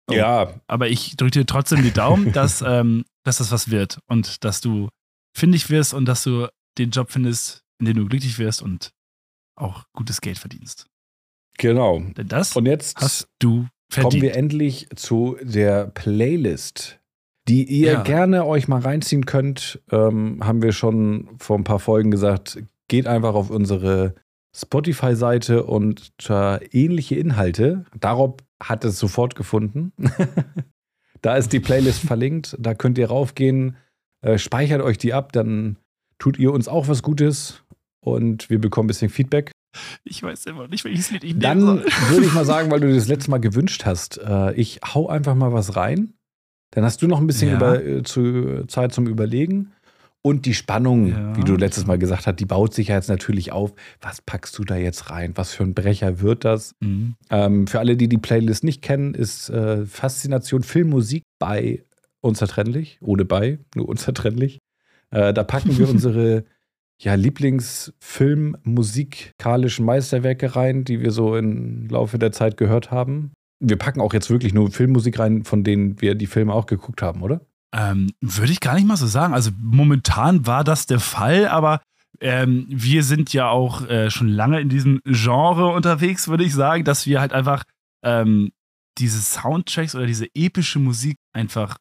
oh. 0.09 0.13
Ja. 0.13 0.53
Aber 0.67 0.87
ich 0.87 1.17
drücke 1.17 1.39
dir 1.39 1.45
trotzdem 1.45 1.83
die 1.83 1.91
Daumen, 1.91 2.31
dass, 2.33 2.61
ähm, 2.61 3.03
dass 3.23 3.39
das 3.39 3.51
was 3.51 3.69
wird 3.69 3.99
und 4.07 4.45
dass 4.45 4.61
du 4.61 4.87
findig 5.35 5.69
wirst 5.69 5.93
und 5.93 6.05
dass 6.05 6.23
du 6.23 6.47
den 6.77 6.91
Job 6.91 7.11
findest, 7.11 7.63
in 7.79 7.85
dem 7.85 7.97
du 7.97 8.05
glücklich 8.05 8.39
wirst 8.39 8.61
und 8.61 8.91
auch 9.55 9.83
gutes 9.93 10.21
Geld 10.21 10.37
verdienst. 10.37 10.87
Genau. 11.57 11.99
Denn 11.99 12.27
das 12.27 12.55
Und 12.55 12.65
jetzt 12.65 12.97
hast 12.97 13.27
du 13.39 13.67
verdient. 13.89 14.13
kommen 14.13 14.21
wir 14.21 14.35
endlich 14.35 14.87
zu 14.95 15.37
der 15.41 15.87
Playlist, 15.87 16.99
die 17.47 17.63
ihr 17.63 17.93
ja. 17.93 18.03
gerne 18.03 18.45
euch 18.45 18.67
mal 18.67 18.81
reinziehen 18.81 19.25
könnt. 19.25 19.81
Ähm, 19.91 20.39
haben 20.43 20.61
wir 20.61 20.71
schon 20.71 21.29
vor 21.37 21.57
ein 21.57 21.63
paar 21.63 21.79
Folgen 21.79 22.11
gesagt. 22.11 22.59
Geht 22.87 23.07
einfach 23.07 23.33
auf 23.33 23.49
unsere 23.49 24.15
Spotify-Seite 24.55 25.63
und 25.63 26.11
äh, 26.29 26.65
ähnliche 26.67 27.15
Inhalte. 27.15 27.85
Darauf 27.99 28.35
hat 28.61 28.83
es 28.85 28.97
sofort 28.97 29.35
gefunden. 29.35 29.93
da 31.21 31.35
ist 31.35 31.53
die 31.53 31.59
Playlist 31.59 32.01
verlinkt. 32.01 32.55
Da 32.59 32.73
könnt 32.73 32.97
ihr 32.97 33.07
raufgehen. 33.07 33.77
Äh, 34.21 34.37
speichert 34.37 34.81
euch 34.81 34.97
die 34.97 35.13
ab, 35.13 35.31
dann 35.31 35.77
tut 36.17 36.39
ihr 36.39 36.51
uns 36.51 36.67
auch 36.67 36.87
was 36.87 37.03
Gutes 37.03 37.63
und 37.99 38.49
wir 38.49 38.59
bekommen 38.59 38.85
ein 38.85 38.87
bisschen 38.87 39.09
Feedback. 39.09 39.51
Ich 40.03 40.23
weiß 40.23 40.45
immer 40.47 40.67
nicht, 40.67 40.85
welches 40.85 41.11
Lied 41.11 41.23
ich 41.23 41.33
nehmen 41.33 41.41
Dann 41.41 41.65
würde 42.09 42.25
ich 42.25 42.33
mal 42.33 42.45
sagen, 42.45 42.71
weil 42.71 42.79
du 42.79 42.93
das 42.93 43.07
letzte 43.07 43.31
Mal 43.31 43.39
gewünscht 43.39 43.85
hast, 43.85 44.19
äh, 44.19 44.53
ich 44.53 44.79
hau 44.93 45.07
einfach 45.07 45.35
mal 45.35 45.53
was 45.53 45.75
rein. 45.75 46.13
Dann 46.71 46.83
hast 46.83 47.01
du 47.01 47.07
noch 47.07 47.19
ein 47.19 47.27
bisschen 47.27 47.49
ja. 47.49 47.55
über, 47.55 47.83
äh, 47.83 48.03
zu, 48.03 48.65
Zeit 48.67 48.93
zum 48.93 49.07
Überlegen. 49.07 49.71
Und 50.23 50.45
die 50.45 50.53
Spannung, 50.53 51.07
ja. 51.07 51.37
wie 51.37 51.43
du 51.43 51.55
letztes 51.55 51.85
Mal 51.85 51.97
gesagt 51.97 52.27
hast, 52.27 52.39
die 52.39 52.45
baut 52.45 52.73
sich 52.73 52.89
ja 52.89 52.95
jetzt 52.95 53.07
natürlich 53.07 53.53
auf. 53.53 53.73
Was 54.01 54.21
packst 54.21 54.57
du 54.57 54.65
da 54.65 54.75
jetzt 54.75 55.09
rein? 55.09 55.31
Was 55.35 55.53
für 55.53 55.63
ein 55.63 55.73
Brecher 55.73 56.19
wird 56.19 56.43
das? 56.43 56.75
Mhm. 56.81 57.15
Ähm, 57.29 57.67
für 57.67 57.79
alle, 57.79 57.95
die 57.95 58.09
die 58.09 58.17
Playlist 58.17 58.63
nicht 58.63 58.81
kennen, 58.81 59.13
ist 59.13 59.49
äh, 59.49 59.85
Faszination 59.85 60.63
Filmmusik 60.63 61.23
bei 61.39 61.83
Unzertrennlich. 62.19 62.97
Ohne 63.01 63.25
bei, 63.25 63.59
nur 63.75 63.87
unzertrennlich. 63.89 64.59
Äh, 65.11 65.33
da 65.33 65.43
packen 65.43 65.77
wir 65.77 65.87
unsere 65.89 66.43
ja, 66.99 67.13
Lieblingsfilm, 67.15 68.57
musikalischen 68.63 69.85
Meisterwerke 69.85 70.55
rein, 70.55 70.83
die 70.83 71.01
wir 71.01 71.11
so 71.11 71.35
im 71.35 71.87
Laufe 71.89 72.17
der 72.19 72.31
Zeit 72.31 72.57
gehört 72.57 72.91
haben. 72.91 73.31
Wir 73.59 73.77
packen 73.77 74.01
auch 74.01 74.13
jetzt 74.13 74.29
wirklich 74.29 74.53
nur 74.53 74.71
Filmmusik 74.71 75.19
rein, 75.19 75.43
von 75.43 75.63
denen 75.63 76.01
wir 76.01 76.15
die 76.15 76.27
Filme 76.27 76.53
auch 76.53 76.65
geguckt 76.65 77.01
haben, 77.01 77.21
oder? 77.21 77.41
Ähm, 77.73 78.11
Würde 78.21 78.51
ich 78.51 78.59
gar 78.59 78.75
nicht 78.75 78.87
mal 78.87 78.97
so 78.97 79.07
sagen. 79.07 79.33
Also 79.33 79.51
momentan 79.59 80.45
war 80.47 80.63
das 80.63 80.85
der 80.85 80.99
Fall, 80.99 81.47
aber 81.47 81.81
ähm, 82.19 82.65
wir 82.69 83.03
sind 83.03 83.33
ja 83.33 83.49
auch 83.49 83.87
äh, 83.87 84.09
schon 84.09 84.29
lange 84.29 84.59
in 84.59 84.69
diesem 84.69 84.99
Genre 85.05 85.67
unterwegs, 85.67 86.27
würde 86.27 86.43
ich 86.43 86.53
sagen, 86.53 86.83
dass 86.83 87.05
wir 87.05 87.19
halt 87.19 87.33
einfach 87.33 87.63
ähm, 88.03 88.51
diese 88.97 89.21
Soundtracks 89.21 89.95
oder 89.95 90.07
diese 90.07 90.27
epische 90.33 90.79
Musik 90.79 91.17
einfach 91.33 91.77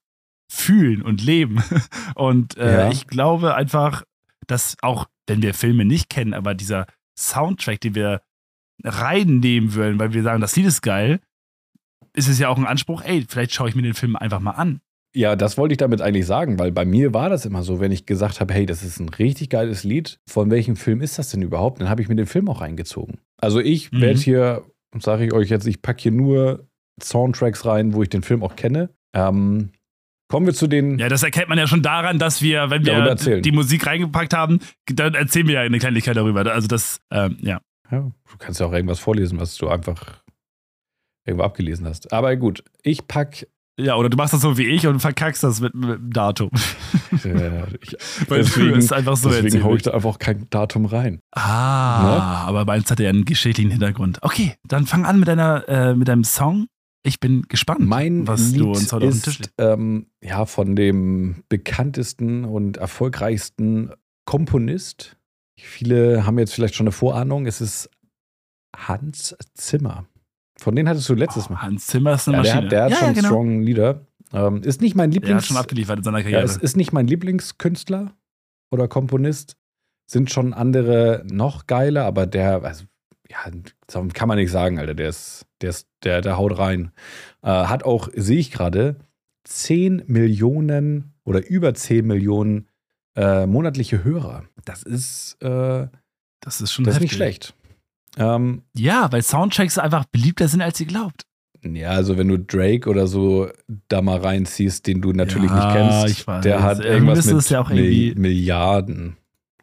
fühlen 0.52 1.02
und 1.02 1.22
leben. 1.24 1.62
Und 2.14 2.56
äh, 2.56 2.72
Ja. 2.84 2.90
ich 2.90 3.06
glaube 3.06 3.54
einfach, 3.54 4.02
dass 4.46 4.76
auch, 4.82 5.06
wenn 5.26 5.42
wir 5.42 5.54
Filme 5.54 5.84
nicht 5.84 6.08
kennen, 6.10 6.34
aber 6.34 6.54
dieser 6.54 6.86
Soundtrack, 7.18 7.80
den 7.80 7.94
wir 7.94 8.20
reinnehmen 8.84 9.74
würden, 9.74 9.98
weil 9.98 10.12
wir 10.12 10.22
sagen, 10.22 10.40
das 10.40 10.56
Lied 10.56 10.66
ist 10.66 10.82
geil, 10.82 11.20
ist 12.14 12.28
es 12.28 12.38
ja 12.38 12.48
auch 12.48 12.58
ein 12.58 12.66
Anspruch, 12.66 13.02
ey, 13.02 13.24
vielleicht 13.28 13.52
schaue 13.52 13.68
ich 13.68 13.74
mir 13.74 13.82
den 13.82 13.94
Film 13.94 14.16
einfach 14.16 14.40
mal 14.40 14.52
an. 14.52 14.80
Ja, 15.14 15.34
das 15.34 15.56
wollte 15.56 15.72
ich 15.72 15.78
damit 15.78 16.02
eigentlich 16.02 16.26
sagen, 16.26 16.58
weil 16.58 16.72
bei 16.72 16.84
mir 16.84 17.14
war 17.14 17.30
das 17.30 17.46
immer 17.46 17.62
so, 17.62 17.80
wenn 17.80 17.90
ich 17.92 18.04
gesagt 18.04 18.40
habe, 18.40 18.52
hey, 18.52 18.66
das 18.66 18.82
ist 18.82 19.00
ein 19.00 19.08
richtig 19.08 19.48
geiles 19.48 19.82
Lied, 19.82 20.18
von 20.28 20.50
welchem 20.50 20.76
Film 20.76 21.00
ist 21.00 21.18
das 21.18 21.30
denn 21.30 21.40
überhaupt? 21.40 21.80
Dann 21.80 21.88
habe 21.88 22.02
ich 22.02 22.08
mir 22.08 22.16
den 22.16 22.26
Film 22.26 22.48
auch 22.50 22.60
reingezogen. 22.60 23.18
Also 23.40 23.60
ich 23.60 23.92
Mhm. 23.92 24.00
werde 24.02 24.20
hier, 24.20 24.64
sage 24.98 25.24
ich 25.24 25.32
euch 25.32 25.48
jetzt, 25.48 25.66
ich 25.66 25.80
packe 25.80 26.02
hier 26.02 26.12
nur 26.12 26.66
Soundtracks 27.02 27.64
rein, 27.64 27.94
wo 27.94 28.02
ich 28.02 28.10
den 28.10 28.22
Film 28.22 28.42
auch 28.42 28.56
kenne. 28.56 28.90
Ähm, 29.14 29.70
kommen 30.28 30.46
wir 30.46 30.54
zu 30.54 30.66
den. 30.66 30.98
Ja, 30.98 31.08
das 31.08 31.22
erkennt 31.22 31.48
man 31.48 31.58
ja 31.58 31.66
schon 31.66 31.82
daran, 31.82 32.18
dass 32.18 32.42
wir, 32.42 32.70
wenn 32.70 32.84
wir 32.84 33.14
die 33.40 33.52
Musik 33.52 33.86
reingepackt 33.86 34.34
haben, 34.34 34.58
dann 34.86 35.14
erzählen 35.14 35.46
wir 35.46 35.54
ja 35.54 35.60
eine 35.62 35.78
Kleinigkeit 35.78 36.16
darüber. 36.16 36.44
Also 36.52 36.68
das, 36.68 37.00
ähm, 37.10 37.36
ja. 37.40 37.60
Ja, 37.90 38.00
du 38.00 38.12
kannst 38.38 38.58
ja 38.58 38.66
auch 38.66 38.72
irgendwas 38.72 38.98
vorlesen, 38.98 39.38
was 39.38 39.56
du 39.56 39.68
einfach 39.68 40.20
irgendwo 41.24 41.44
abgelesen 41.44 41.86
hast. 41.86 42.12
Aber 42.12 42.34
gut, 42.36 42.64
ich 42.82 43.06
pack. 43.06 43.46
Ja, 43.78 43.94
oder 43.96 44.08
du 44.08 44.16
machst 44.16 44.32
das 44.32 44.40
so 44.40 44.56
wie 44.56 44.64
ich 44.66 44.86
und 44.86 45.00
verkackst 45.00 45.42
das 45.44 45.60
mit, 45.60 45.74
mit 45.74 45.90
dem 45.98 46.10
Datum. 46.10 46.50
Äh, 47.24 47.62
ich, 47.82 47.94
Weil 48.26 48.38
Deswegen- 48.38 48.70
du 48.72 48.78
es 48.78 48.90
einfach 48.90 49.16
so 49.16 49.28
deswegen 49.28 49.62
hole 49.64 49.76
ich 49.76 49.82
da 49.82 49.90
einfach 49.92 50.18
kein 50.18 50.48
Datum 50.48 50.86
rein. 50.86 51.20
Ah, 51.32 52.02
Ne? 52.02 52.22
aber 52.48 52.64
meins 52.64 52.90
hat 52.90 53.00
ja 53.00 53.10
einen 53.10 53.26
geschichtlichen 53.26 53.70
Hintergrund. 53.70 54.18
Okay, 54.22 54.54
dann 54.66 54.86
fang 54.86 55.04
an 55.04 55.18
mit, 55.18 55.28
deiner, 55.28 55.68
äh, 55.68 55.94
mit 55.94 56.08
deinem 56.08 56.24
Song. 56.24 56.66
Ich 57.06 57.20
bin 57.20 57.42
gespannt, 57.42 57.80
Mein 57.86 58.26
was 58.26 58.50
Lied 58.50 58.60
du 58.62 58.70
uns 58.70 58.92
heute 58.92 59.06
auf 59.06 59.12
den 59.12 59.22
Tisch 59.22 59.40
ist 59.40 59.52
ähm, 59.58 60.06
ja, 60.22 60.44
von 60.44 60.74
dem 60.74 61.44
bekanntesten 61.48 62.44
und 62.44 62.78
erfolgreichsten 62.78 63.92
Komponist. 64.24 65.16
Viele 65.56 66.26
haben 66.26 66.36
jetzt 66.40 66.52
vielleicht 66.52 66.74
schon 66.74 66.86
eine 66.86 66.92
Vorahnung. 66.92 67.46
Es 67.46 67.60
ist 67.60 67.88
Hans 68.76 69.36
Zimmer. 69.54 70.06
Von 70.58 70.74
denen 70.74 70.88
hattest 70.88 71.08
du 71.08 71.14
letztes 71.14 71.46
Oh, 71.48 71.52
Mal. 71.52 71.62
Hans 71.62 71.86
Zimmer 71.86 72.14
ist 72.14 72.28
eine 72.28 72.38
Ja, 72.38 72.42
der 72.42 72.52
Maschine. 72.52 72.64
hat, 72.66 72.72
der 72.72 72.84
hat 72.84 72.90
ja, 72.90 72.96
schon 72.96 73.06
ja, 73.08 73.12
genau. 73.12 73.28
strong 73.28 73.60
Lieder. 73.62 74.06
Ähm, 74.32 74.62
ist 74.62 74.80
nicht 74.80 74.96
mein 74.96 75.10
Der 75.12 75.20
Lieblings. 75.20 75.42
hat 75.42 75.46
schon 75.48 75.56
abgeliefert 75.58 75.98
in 75.98 76.02
seiner 76.04 76.18
ja, 76.18 76.24
Karriere. 76.24 76.42
es 76.42 76.56
ist 76.56 76.76
nicht 76.76 76.92
mein 76.92 77.06
Lieblingskünstler 77.06 78.16
oder 78.72 78.88
Komponist. 78.88 79.56
Sind 80.10 80.32
schon 80.32 80.52
andere 80.54 81.22
noch 81.30 81.68
geiler, 81.68 82.04
aber 82.04 82.26
der, 82.26 82.64
also, 82.64 82.84
ja, 83.28 83.38
kann 84.12 84.28
man 84.28 84.38
nicht 84.38 84.50
sagen, 84.50 84.80
Alter. 84.80 84.94
Der 84.94 85.08
ist, 85.08 85.45
der 85.62 85.70
ist, 85.70 85.88
der, 86.04 86.20
der 86.20 86.36
haut 86.36 86.58
rein. 86.58 86.92
Äh, 87.42 87.48
hat 87.48 87.84
auch, 87.84 88.08
sehe 88.14 88.38
ich 88.38 88.50
gerade, 88.50 88.96
10 89.44 90.04
Millionen 90.06 91.14
oder 91.24 91.46
über 91.46 91.74
10 91.74 92.06
Millionen 92.06 92.68
äh, 93.16 93.46
monatliche 93.46 94.04
Hörer. 94.04 94.44
Das 94.64 94.82
ist, 94.82 95.36
äh, 95.40 95.88
das 96.40 96.60
ist 96.60 96.72
schon 96.72 96.84
das 96.84 96.96
ist 96.96 97.00
nicht 97.00 97.14
schlecht. 97.14 97.54
Ähm, 98.16 98.62
Ja, 98.74 99.10
weil 99.12 99.22
Soundtracks 99.22 99.78
einfach 99.78 100.04
beliebter 100.06 100.48
sind, 100.48 100.62
als 100.62 100.80
ihr 100.80 100.86
glaubt. 100.86 101.26
ja, 101.62 101.90
also 101.90 102.18
wenn 102.18 102.28
du 102.28 102.38
Drake 102.38 102.88
oder 102.88 103.06
so 103.06 103.48
da 103.88 104.02
mal 104.02 104.18
reinziehst, 104.18 104.86
den 104.86 105.00
du 105.00 105.12
natürlich 105.12 105.50
Ja, 105.50 106.04
nicht 106.04 106.24
kennst, 106.26 106.44
der 106.44 106.62
hat 106.62 106.80
irgendwas 106.80 107.26
mit 107.26 107.48
ja 107.50 107.62
Milliarden. 108.18 109.16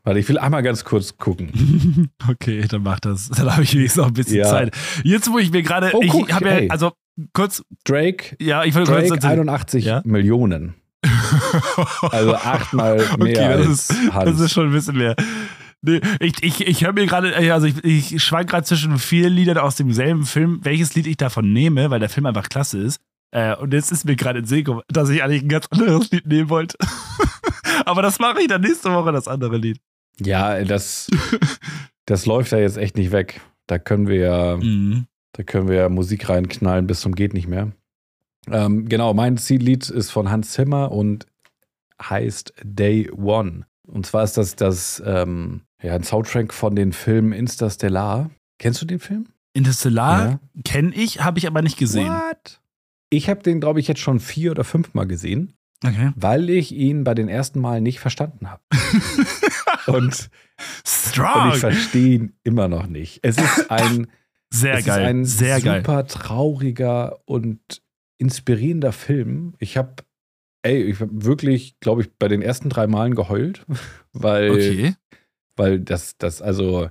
Warte, 0.06 0.20
ich 0.20 0.28
will 0.28 0.38
einmal 0.38 0.64
ganz 0.64 0.84
kurz 0.84 1.18
gucken. 1.18 2.10
Okay, 2.30 2.66
dann 2.68 2.84
mach 2.84 2.99
das. 2.99 3.30
Dann 3.36 3.51
habe 3.51 3.64
ich 3.64 3.74
wenigstens 3.74 4.01
noch 4.01 4.08
ein 4.08 4.14
bisschen 4.14 4.38
Ja. 4.38 4.45
Zeit. 4.49 4.76
Jetzt, 5.04 5.32
wo 5.32 5.38
ich 5.39 5.51
mir 5.51 5.62
gerade. 5.62 5.91
Oh, 5.93 6.01
ich 6.01 6.14
habe 6.34 6.49
ja, 6.49 6.70
also 6.70 6.91
kurz, 7.34 7.64
Drake, 7.86 8.36
ja, 8.39 8.64
ich 8.64 8.74
wollte 8.76 8.91
kurz 8.91 9.08
Drake 9.08 9.16
erzählen. 9.16 9.39
81 9.49 9.86
Ja? 9.86 10.01
Millionen. 10.06 10.76
Also 12.12 12.36
achtmal 12.36 12.97
mehr 12.97 13.06
okay, 13.20 13.34
das 13.34 13.68
als 13.68 13.89
ist, 13.89 14.14
Hans. 14.14 14.26
das 14.32 14.39
ist 14.39 14.54
schon 14.54 14.68
ein 14.68 14.72
bisschen 14.72 14.97
mehr. 14.97 15.16
Nee, 15.82 15.99
ich 16.20 16.41
ich, 16.41 16.66
ich 16.66 16.84
höre 16.86 16.93
mir 16.93 17.06
gerade, 17.06 17.34
äh, 17.36 17.51
also 17.51 17.68
ich, 17.68 17.84
ich 17.84 18.24
schwank 18.24 18.49
gerade 18.49 18.64
zwischen 18.66 18.97
vielen 18.99 19.34
Liedern 19.34 19.58
aus 19.58 19.76
demselben 19.76 20.26
Film, 20.26 20.60
welches 20.64 20.95
Lied 20.95 21.08
ich 21.08 21.18
davon 21.18 21.51
nehme, 21.51 21.89
weil 21.89 21.99
der 21.99 22.10
Film 22.10 22.26
einfach 22.26 22.47
klasse 22.49 22.80
ist. 22.80 22.99
Äh, 23.32 23.56
und 23.56 23.74
jetzt 23.74 23.91
ist 23.91 24.06
mir 24.06 24.16
gerade 24.16 24.39
in 24.39 24.45
gekommen, 24.45 24.82
dass 24.88 25.10
ich 25.10 25.24
eigentlich 25.24 25.41
ein 25.41 25.49
ganz 25.49 25.68
anderes 25.72 26.12
Lied 26.12 26.26
nehmen 26.28 26.49
wollte. 26.49 26.78
Aber 27.86 28.01
das 28.01 28.20
mache 28.20 28.41
ich 28.41 28.47
dann 28.47 28.62
nächste 28.62 28.91
Woche, 28.93 29.12
das 29.12 29.28
andere 29.28 29.58
Lied. 29.58 29.80
Ja, 30.20 30.64
das, 30.64 31.09
das 32.05 32.26
läuft 32.26 32.51
ja 32.51 32.59
jetzt 32.59 32.78
echt 32.78 32.97
nicht 32.97 33.11
weg. 33.11 33.41
Da 33.68 33.80
können 33.80 34.07
wir 34.07 34.18
ja, 34.18 34.57
Mhm. 34.57 35.05
da 35.34 35.43
können 35.43 35.68
wir 35.68 35.76
ja 35.76 35.89
Musik 35.89 36.30
reinknallen 36.30 36.88
bis 36.88 37.01
zum 37.01 37.16
geht 37.16 37.34
nicht 37.34 37.47
mehr. 37.47 37.72
Ähm, 38.51 38.89
genau, 38.89 39.14
mein 39.14 39.38
Ziellied 39.38 39.89
ist 39.89 40.11
von 40.11 40.30
Hans 40.30 40.51
Zimmer 40.51 40.91
und 40.91 41.26
heißt 42.01 42.53
Day 42.64 43.09
One. 43.11 43.66
Und 43.88 44.05
zwar 44.05 44.24
ist 44.24 44.38
das 44.38 44.55
das 44.55 45.01
ähm, 45.05 45.61
ja, 45.82 45.93
ein 45.95 46.03
Soundtrack 46.03 46.53
von 46.53 46.76
den 46.76 46.91
Filmen 46.93 47.32
Interstellar. 47.32 48.30
Kennst 48.59 48.82
du 48.82 48.86
den 48.86 48.99
Film? 48.99 49.28
Interstellar 49.53 50.39
kenne 50.66 50.93
ich, 50.95 51.24
habe 51.24 51.38
ich 51.39 51.47
aber 51.47 51.61
nicht 51.61 51.78
gesehen. 51.78 52.09
What? 52.09 52.59
Ich 53.09 53.30
habe 53.30 53.43
den, 53.43 53.59
glaube 53.59 53.80
ich, 53.80 53.88
jetzt 53.88 54.01
schon 54.01 54.20
vier 54.20 54.51
oder 54.51 54.64
fünfmal 54.64 55.05
gesehen, 55.07 55.53
Okay. 55.84 56.11
weil 56.15 56.49
ich 56.49 56.71
ihn 56.71 57.03
bei 57.03 57.13
den 57.13 57.27
ersten 57.27 57.59
Mal 57.59 57.81
nicht 57.81 57.99
verstanden 57.99 58.49
habe. 58.49 58.61
und, 59.88 59.95
und 59.95 61.53
ich 61.53 61.59
verstehe 61.59 62.15
ihn 62.15 62.34
immer 62.43 62.67
noch 62.67 62.88
nicht. 62.88 63.19
Es 63.23 63.38
ist 63.38 63.69
ein, 63.71 64.07
Sehr 64.49 64.75
es 64.75 64.86
geil. 64.86 65.01
ist 65.03 65.07
ein 65.09 65.25
Sehr 65.25 65.61
geil. 65.61 65.81
super 65.81 66.05
trauriger 66.07 67.19
und 67.25 67.81
inspirierender 68.17 68.91
Film. 68.93 69.55
Ich 69.59 69.75
habe, 69.77 69.95
ey, 70.61 70.84
ich 70.84 70.99
habe 70.99 71.25
wirklich, 71.25 71.79
glaube 71.79 72.01
ich, 72.03 72.13
bei 72.17 72.27
den 72.27 72.41
ersten 72.41 72.69
drei 72.69 72.88
Malen 72.88 73.15
geheult, 73.15 73.65
weil, 74.13 74.51
Okay. 74.51 74.95
weil 75.57 75.79
das, 75.79 76.17
das, 76.17 76.41
also, 76.41 76.89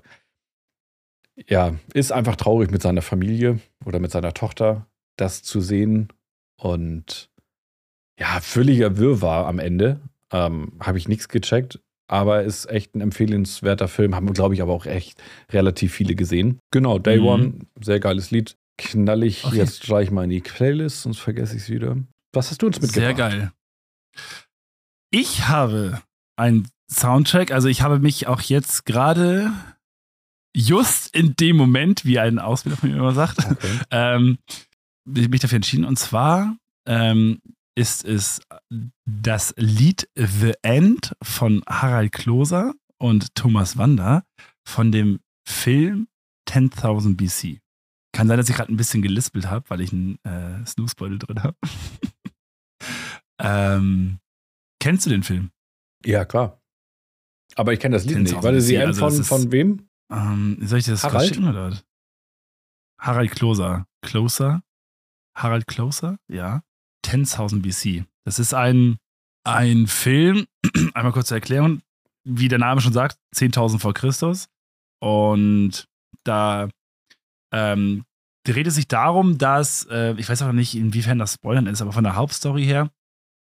ja, 1.48 1.74
ist 1.94 2.12
einfach 2.12 2.36
traurig 2.36 2.70
mit 2.70 2.82
seiner 2.82 3.02
Familie 3.02 3.58
oder 3.84 3.98
mit 4.00 4.10
seiner 4.10 4.34
Tochter, 4.34 4.86
das 5.16 5.42
zu 5.42 5.60
sehen. 5.60 6.08
Und 6.58 7.30
ja, 8.18 8.40
völliger 8.40 8.96
Wirrwarr 8.96 9.46
am 9.46 9.58
Ende. 9.58 10.00
Ähm, 10.32 10.72
habe 10.80 10.98
ich 10.98 11.08
nichts 11.08 11.28
gecheckt, 11.28 11.80
aber 12.08 12.42
ist 12.42 12.66
echt 12.66 12.94
ein 12.94 13.00
empfehlenswerter 13.00 13.88
Film. 13.88 14.14
Haben, 14.14 14.32
glaube 14.32 14.54
ich, 14.54 14.62
aber 14.62 14.72
auch 14.72 14.86
echt 14.86 15.22
relativ 15.50 15.92
viele 15.92 16.14
gesehen. 16.14 16.58
Genau, 16.70 16.98
Day 16.98 17.18
Mhm. 17.18 17.26
One, 17.26 17.54
sehr 17.80 18.00
geiles 18.00 18.30
Lied. 18.30 18.56
Knall 18.78 19.22
ich 19.24 19.44
Okay. 19.44 19.56
jetzt 19.56 19.82
gleich 19.82 20.10
mal 20.10 20.24
in 20.24 20.30
die 20.30 20.40
Playlist, 20.40 21.02
sonst 21.02 21.18
vergesse 21.18 21.56
ich 21.56 21.62
es 21.64 21.68
wieder. 21.70 21.96
Was 22.34 22.50
hast 22.50 22.62
du 22.62 22.66
uns 22.66 22.80
mitgebracht? 22.80 23.04
Sehr 23.04 23.14
geil. 23.14 23.52
Ich 25.10 25.46
habe 25.48 26.00
einen 26.36 26.68
Soundtrack, 26.90 27.50
also 27.52 27.68
ich 27.68 27.82
habe 27.82 27.98
mich 27.98 28.26
auch 28.26 28.40
jetzt 28.40 28.86
gerade 28.86 29.52
just 30.56 31.14
in 31.14 31.34
dem 31.36 31.56
Moment, 31.56 32.04
wie 32.04 32.18
ein 32.18 32.38
Ausbilder 32.38 32.78
von 32.78 32.90
mir 32.90 32.96
immer 32.96 33.12
sagt, 33.14 33.38
Okay. 33.50 33.78
ähm, 33.90 34.38
mich 35.06 35.40
dafür 35.40 35.56
entschieden. 35.56 35.84
Und 35.84 35.98
zwar 35.98 36.56
ähm, 36.86 37.40
ist 37.74 38.04
es 38.04 38.40
das 39.06 39.54
Lied 39.56 40.08
The 40.14 40.52
End 40.62 41.14
von 41.22 41.62
Harald 41.68 42.12
Kloser 42.12 42.74
und 42.98 43.34
Thomas 43.34 43.76
Wander 43.76 44.24
von 44.66 44.92
dem 44.92 45.20
Film 45.48 46.08
10.000 46.48 47.16
BC. 47.16 47.60
Kann 48.14 48.28
sein, 48.28 48.36
dass 48.36 48.48
ich 48.48 48.56
gerade 48.56 48.72
ein 48.72 48.76
bisschen 48.76 49.00
gelispelt 49.02 49.46
habe, 49.46 49.68
weil 49.70 49.80
ich 49.80 49.92
einen 49.92 50.18
äh, 50.24 50.64
Snoozebeutel 50.66 51.18
drin 51.18 51.42
habe. 51.42 51.56
ähm, 53.40 54.18
kennst 54.80 55.06
du 55.06 55.10
den 55.10 55.22
Film? 55.22 55.50
Ja, 56.04 56.24
klar. 56.24 56.60
Aber 57.54 57.72
ich 57.72 57.80
kenne 57.80 57.96
das 57.96 58.04
Lied 58.04 58.18
nicht. 58.18 58.34
Warte, 58.34 58.52
bisschen, 58.52 58.80
end 58.80 58.86
also 58.88 59.00
von, 59.08 59.20
ist- 59.20 59.28
von 59.28 59.52
wem? 59.52 59.88
Ähm, 60.10 60.58
soll 60.62 60.78
ich 60.78 60.84
dir 60.84 60.92
das 60.92 61.04
Harald? 61.04 61.28
schicken 61.28 61.48
oder? 61.48 61.78
Harald 63.00 63.30
Kloser. 63.30 63.86
Closer? 64.02 64.62
Harald 65.36 65.66
Closer? 65.66 66.18
Ja. 66.28 66.62
10.000 67.04 67.62
BC. 67.62 68.04
Das 68.24 68.38
ist 68.38 68.54
ein, 68.54 68.96
ein 69.44 69.86
Film, 69.86 70.46
einmal 70.94 71.12
kurz 71.12 71.28
zur 71.28 71.36
Erklärung, 71.36 71.80
wie 72.24 72.48
der 72.48 72.58
Name 72.58 72.80
schon 72.80 72.92
sagt, 72.92 73.18
10.000 73.34 73.78
vor 73.78 73.94
Christus. 73.94 74.48
Und 75.00 75.88
da 76.24 76.68
ähm, 77.52 78.04
dreht 78.44 78.66
es 78.66 78.76
sich 78.76 78.88
darum, 78.88 79.38
dass, 79.38 79.86
äh, 79.90 80.14
ich 80.16 80.28
weiß 80.28 80.42
auch 80.42 80.52
nicht, 80.52 80.74
inwiefern 80.74 81.18
das 81.18 81.34
Spoilern 81.34 81.66
ist, 81.66 81.82
aber 81.82 81.92
von 81.92 82.04
der 82.04 82.16
Hauptstory 82.16 82.64
her, 82.64 82.90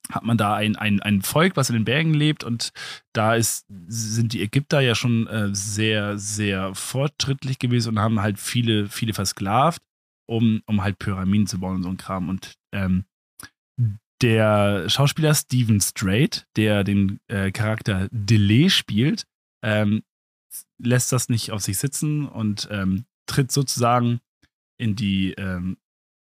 hat 0.10 0.24
man 0.24 0.38
da 0.38 0.56
ein, 0.56 0.76
ein, 0.76 1.00
ein 1.02 1.22
Volk, 1.22 1.56
was 1.56 1.70
in 1.70 1.76
den 1.76 1.86
Bergen 1.86 2.14
lebt 2.14 2.44
und 2.44 2.72
da 3.14 3.36
ist, 3.36 3.66
sind 3.88 4.34
die 4.34 4.42
Ägypter 4.42 4.82
ja 4.82 4.96
schon 4.96 5.28
äh, 5.28 5.54
sehr, 5.54 6.18
sehr 6.18 6.74
fortschrittlich 6.76 7.60
gewesen 7.60 7.90
und 7.90 8.00
haben 8.00 8.22
halt 8.22 8.40
viele, 8.40 8.88
viele 8.88 9.14
versklavt, 9.14 9.82
um, 10.28 10.62
um 10.66 10.84
halt 10.84 11.00
Pyramiden 11.00 11.48
zu 11.48 11.60
bauen 11.60 11.78
und 11.78 11.84
so 11.84 11.90
ein 11.90 11.98
Kram. 11.98 12.30
Und 12.30 12.56
ähm, 12.74 13.06
der 14.22 14.88
Schauspieler 14.90 15.34
Steven 15.34 15.82
Strait, 15.82 16.48
der 16.56 16.84
den 16.84 17.20
äh, 17.28 17.52
Charakter 17.52 18.08
Delay 18.12 18.70
spielt, 18.70 19.26
ähm, 19.64 20.04
lässt 20.78 21.12
das 21.12 21.30
nicht 21.30 21.52
auf 21.52 21.62
sich 21.62 21.78
sitzen 21.78 22.28
und 22.28 22.68
ähm, 22.72 23.06
tritt 23.26 23.52
sozusagen 23.52 24.20
in 24.78 24.96
die 24.96 25.34
ähm, 25.34 25.78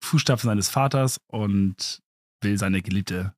Fußstapfen 0.03 0.49
seines 0.49 0.69
Vaters 0.69 1.21
und 1.29 2.01
will 2.43 2.59
seine 2.59 2.83
geliebte 2.83 3.35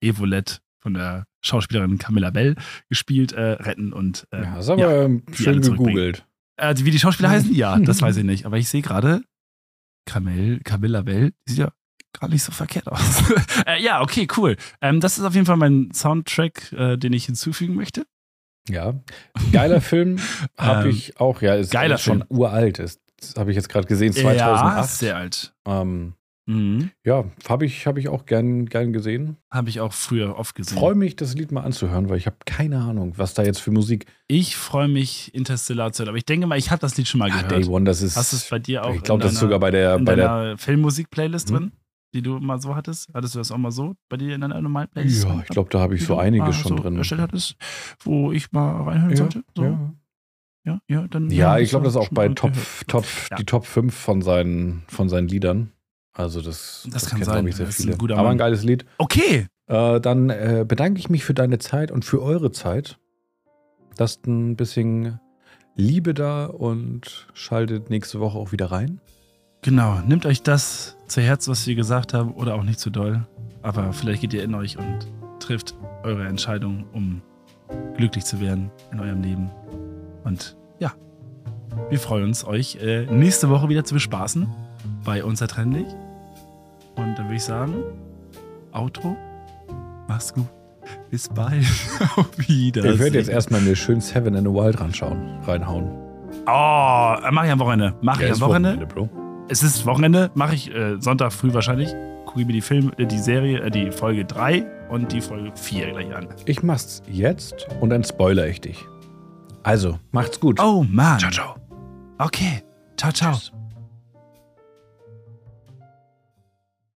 Evolette 0.00 0.58
von 0.80 0.94
der 0.94 1.26
Schauspielerin 1.44 1.98
Camilla 1.98 2.30
Bell 2.30 2.56
gespielt, 2.88 3.32
äh, 3.32 3.52
retten 3.52 3.92
und 3.92 4.26
äh, 4.30 4.42
ja, 4.42 4.58
ist 4.58 4.68
aber 4.68 4.80
ja, 4.80 5.02
ähm, 5.04 5.22
schön 5.32 5.60
gegoogelt. 5.60 6.26
Äh, 6.56 6.74
wie 6.78 6.90
die 6.90 6.98
Schauspieler 6.98 7.30
heißen? 7.30 7.54
Ja, 7.54 7.78
das 7.78 8.02
weiß 8.02 8.16
ich 8.16 8.24
nicht. 8.24 8.46
Aber 8.46 8.58
ich 8.58 8.68
sehe 8.68 8.82
gerade, 8.82 9.22
Camilla 10.06 11.02
Bell, 11.02 11.32
die 11.46 11.52
sieht 11.52 11.58
ja 11.58 11.72
gar 12.18 12.28
nicht 12.28 12.42
so 12.42 12.52
verkehrt 12.52 12.86
aus. 12.88 13.22
äh, 13.66 13.82
ja, 13.82 14.00
okay, 14.00 14.26
cool. 14.36 14.56
Ähm, 14.80 15.00
das 15.00 15.18
ist 15.18 15.24
auf 15.24 15.34
jeden 15.34 15.46
Fall 15.46 15.56
mein 15.56 15.90
Soundtrack, 15.92 16.72
äh, 16.72 16.96
den 16.96 17.12
ich 17.12 17.26
hinzufügen 17.26 17.74
möchte. 17.74 18.06
Ja, 18.68 18.94
geiler 19.52 19.80
Film 19.80 20.18
habe 20.58 20.88
ähm, 20.88 20.90
ich 20.90 21.20
auch. 21.20 21.40
Ja, 21.40 21.54
ist 21.54 21.70
geiler 21.70 21.98
schon 21.98 22.24
Film. 22.24 22.38
uralt. 22.38 22.78
Ist 22.78 23.00
habe 23.36 23.50
ich 23.50 23.56
jetzt 23.56 23.68
gerade 23.68 23.86
gesehen, 23.86 24.12
2008. 24.12 24.76
Ja, 24.76 24.82
sehr 24.84 25.16
alt. 25.16 25.54
Ähm, 25.66 26.14
mhm. 26.46 26.90
Ja, 27.04 27.24
habe 27.48 27.64
ich, 27.64 27.86
hab 27.86 27.96
ich 27.96 28.08
auch 28.08 28.26
gern, 28.26 28.66
gern 28.66 28.92
gesehen. 28.92 29.36
Habe 29.50 29.68
ich 29.68 29.80
auch 29.80 29.92
früher 29.92 30.36
oft 30.36 30.54
gesehen. 30.54 30.78
Freue 30.78 30.94
mich, 30.94 31.16
das 31.16 31.34
Lied 31.34 31.50
mal 31.50 31.62
anzuhören, 31.62 32.08
weil 32.08 32.18
ich 32.18 32.26
habe 32.26 32.36
keine 32.44 32.80
Ahnung, 32.80 33.14
was 33.16 33.34
da 33.34 33.42
jetzt 33.42 33.60
für 33.60 33.70
Musik. 33.70 34.06
Ich 34.28 34.56
freue 34.56 34.88
mich, 34.88 35.34
Interstellar 35.34 35.92
zu 35.92 36.02
hören. 36.02 36.10
Aber 36.10 36.18
ich 36.18 36.26
denke 36.26 36.46
mal, 36.46 36.58
ich 36.58 36.70
habe 36.70 36.80
das 36.80 36.96
Lied 36.96 37.08
schon 37.08 37.18
mal 37.18 37.28
ja, 37.28 37.42
gehört. 37.42 37.52
Day 37.52 37.64
One, 37.64 37.84
das 37.84 38.02
ist. 38.02 38.16
Hast 38.16 38.32
du 38.32 38.36
es 38.36 38.48
bei 38.48 38.58
dir 38.58 38.84
auch? 38.84 38.94
Ich 38.94 39.02
glaube, 39.02 39.22
das 39.22 39.32
ist 39.32 39.40
sogar 39.40 39.58
bei 39.58 39.70
der, 39.70 39.98
bei 39.98 40.14
der 40.14 40.56
Filmmusik-Playlist 40.58 41.48
hm? 41.48 41.56
drin 41.56 41.72
die 42.14 42.22
du 42.22 42.38
mal 42.38 42.60
so 42.60 42.74
hattest? 42.74 43.08
Hattest 43.14 43.34
du 43.34 43.38
das 43.38 43.50
auch 43.50 43.58
mal 43.58 43.70
so 43.70 43.94
bei 44.08 44.16
dir 44.16 44.34
in 44.34 44.40
deiner 44.40 44.60
normalen 44.60 44.88
Playlist? 44.88 45.24
Ja, 45.24 45.40
ich 45.40 45.48
glaube, 45.48 45.70
da 45.70 45.80
habe 45.80 45.94
ich 45.94 46.04
so 46.04 46.16
einige 46.16 46.52
schon 46.52 46.76
so 46.76 46.82
drin. 46.82 46.96
erstellt 46.96 47.20
hattest, 47.20 47.56
wo 48.00 48.32
ich 48.32 48.52
mal 48.52 48.82
reinhören 48.82 49.10
ja, 49.10 49.16
sollte? 49.16 49.44
So. 49.56 49.62
Ja. 49.64 49.92
Ja, 50.64 50.80
ja, 50.88 51.06
dann. 51.08 51.30
Ja, 51.30 51.58
ich 51.58 51.70
glaube, 51.70 51.84
das 51.84 51.94
ist 51.94 52.00
auch 52.00 52.08
bei 52.10 52.28
Top, 52.28 52.52
Top, 52.88 53.04
ja. 53.30 53.36
die 53.36 53.44
Top 53.44 53.64
5 53.64 53.94
von 53.94 54.20
seinen, 54.20 54.82
von 54.88 55.08
seinen 55.08 55.28
Liedern. 55.28 55.70
Also, 56.12 56.40
das, 56.40 56.88
das, 56.90 57.02
das 57.02 57.10
kann 57.10 57.22
sein. 57.22 57.46
Ich, 57.46 57.54
sehr 57.54 57.66
das 57.66 57.76
viele. 57.76 57.94
Ein 57.94 58.18
Aber 58.18 58.30
ein 58.30 58.38
geiles 58.38 58.64
Lied. 58.64 58.84
Okay. 58.98 59.46
Äh, 59.68 60.00
dann 60.00 60.30
äh, 60.30 60.64
bedanke 60.66 60.98
ich 60.98 61.08
mich 61.08 61.24
für 61.24 61.34
deine 61.34 61.58
Zeit 61.58 61.92
und 61.92 62.04
für 62.04 62.20
eure 62.20 62.50
Zeit. 62.50 62.98
Lasst 63.96 64.26
ein 64.26 64.56
bisschen 64.56 65.20
Liebe 65.76 66.14
da 66.14 66.46
und 66.46 67.28
schaltet 67.34 67.90
nächste 67.90 68.18
Woche 68.18 68.36
auch 68.38 68.50
wieder 68.50 68.70
rein. 68.72 69.00
Genau, 69.66 69.98
nehmt 70.06 70.24
euch 70.26 70.44
das 70.44 70.96
zu 71.08 71.20
Herz, 71.20 71.48
was 71.48 71.66
wir 71.66 71.74
gesagt 71.74 72.14
haben, 72.14 72.34
oder 72.34 72.54
auch 72.54 72.62
nicht 72.62 72.78
zu 72.78 72.88
doll. 72.88 73.26
Aber 73.62 73.92
vielleicht 73.92 74.20
geht 74.20 74.32
ihr 74.32 74.44
in 74.44 74.54
euch 74.54 74.78
und 74.78 75.08
trifft 75.40 75.74
eure 76.04 76.24
Entscheidung, 76.24 76.84
um 76.92 77.20
glücklich 77.96 78.24
zu 78.24 78.40
werden 78.40 78.70
in 78.92 79.00
eurem 79.00 79.22
Leben. 79.22 79.50
Und 80.22 80.56
ja, 80.78 80.92
wir 81.90 81.98
freuen 81.98 82.26
uns, 82.26 82.46
euch 82.46 82.76
äh, 82.76 83.06
nächste 83.06 83.50
Woche 83.50 83.68
wieder 83.68 83.82
zu 83.82 83.94
bespaßen 83.94 84.46
bei 85.04 85.24
Unzertrennlich. 85.24 85.88
Und 86.94 87.16
dann 87.16 87.24
würde 87.24 87.34
ich 87.34 87.42
sagen, 87.42 87.74
Outro, 88.70 89.16
mach's 90.06 90.32
gut. 90.32 90.46
Bis 91.10 91.28
bald. 91.28 91.64
Auf 92.16 92.28
Wiedersehen. 92.36 92.94
Ich 92.94 93.00
werde 93.00 93.18
jetzt 93.18 93.30
erstmal 93.30 93.62
mir 93.62 93.74
schön 93.74 94.00
Seven 94.00 94.36
in 94.36 94.44
the 94.44 94.50
Wild 94.52 94.80
ranschauen, 94.80 95.40
reinhauen. 95.42 95.90
Oh, 96.46 97.16
mach 97.32 97.44
ich 97.44 97.50
am 97.50 97.58
Wochenende. 97.58 97.96
Mach 98.00 98.20
ja, 98.20 98.28
ich 98.28 98.34
am 98.34 98.40
Wochenende. 98.42 98.86
Wochenende 98.86 98.94
Bro. 98.94 99.25
Es 99.48 99.62
ist 99.62 99.86
Wochenende, 99.86 100.30
mache 100.34 100.54
ich 100.56 100.74
äh, 100.74 101.00
Sonntag 101.00 101.32
früh 101.32 101.54
wahrscheinlich. 101.54 101.94
Gucke 102.24 102.40
ich 102.40 102.46
mir 102.46 102.52
die 102.52 102.60
Film, 102.60 102.92
äh, 102.98 103.06
die 103.06 103.18
Serie, 103.18 103.60
äh, 103.60 103.70
die 103.70 103.92
Folge 103.92 104.24
3 104.24 104.64
und 104.88 105.12
die 105.12 105.20
Folge 105.20 105.52
4 105.54 105.92
gleich 105.92 106.14
an. 106.14 106.28
Ich 106.46 106.62
mach's 106.64 107.02
jetzt 107.08 107.66
und 107.80 107.90
dann 107.90 108.02
spoiler 108.02 108.46
ich 108.48 108.60
dich. 108.60 108.84
Also, 109.62 109.98
macht's 110.10 110.40
gut. 110.40 110.60
Oh 110.60 110.84
Mann. 110.88 111.20
Ciao, 111.20 111.30
ciao. 111.30 111.54
Okay. 112.18 112.62
Ciao, 112.96 113.12
ciao. 113.12 113.32
Tschüss. 113.34 113.52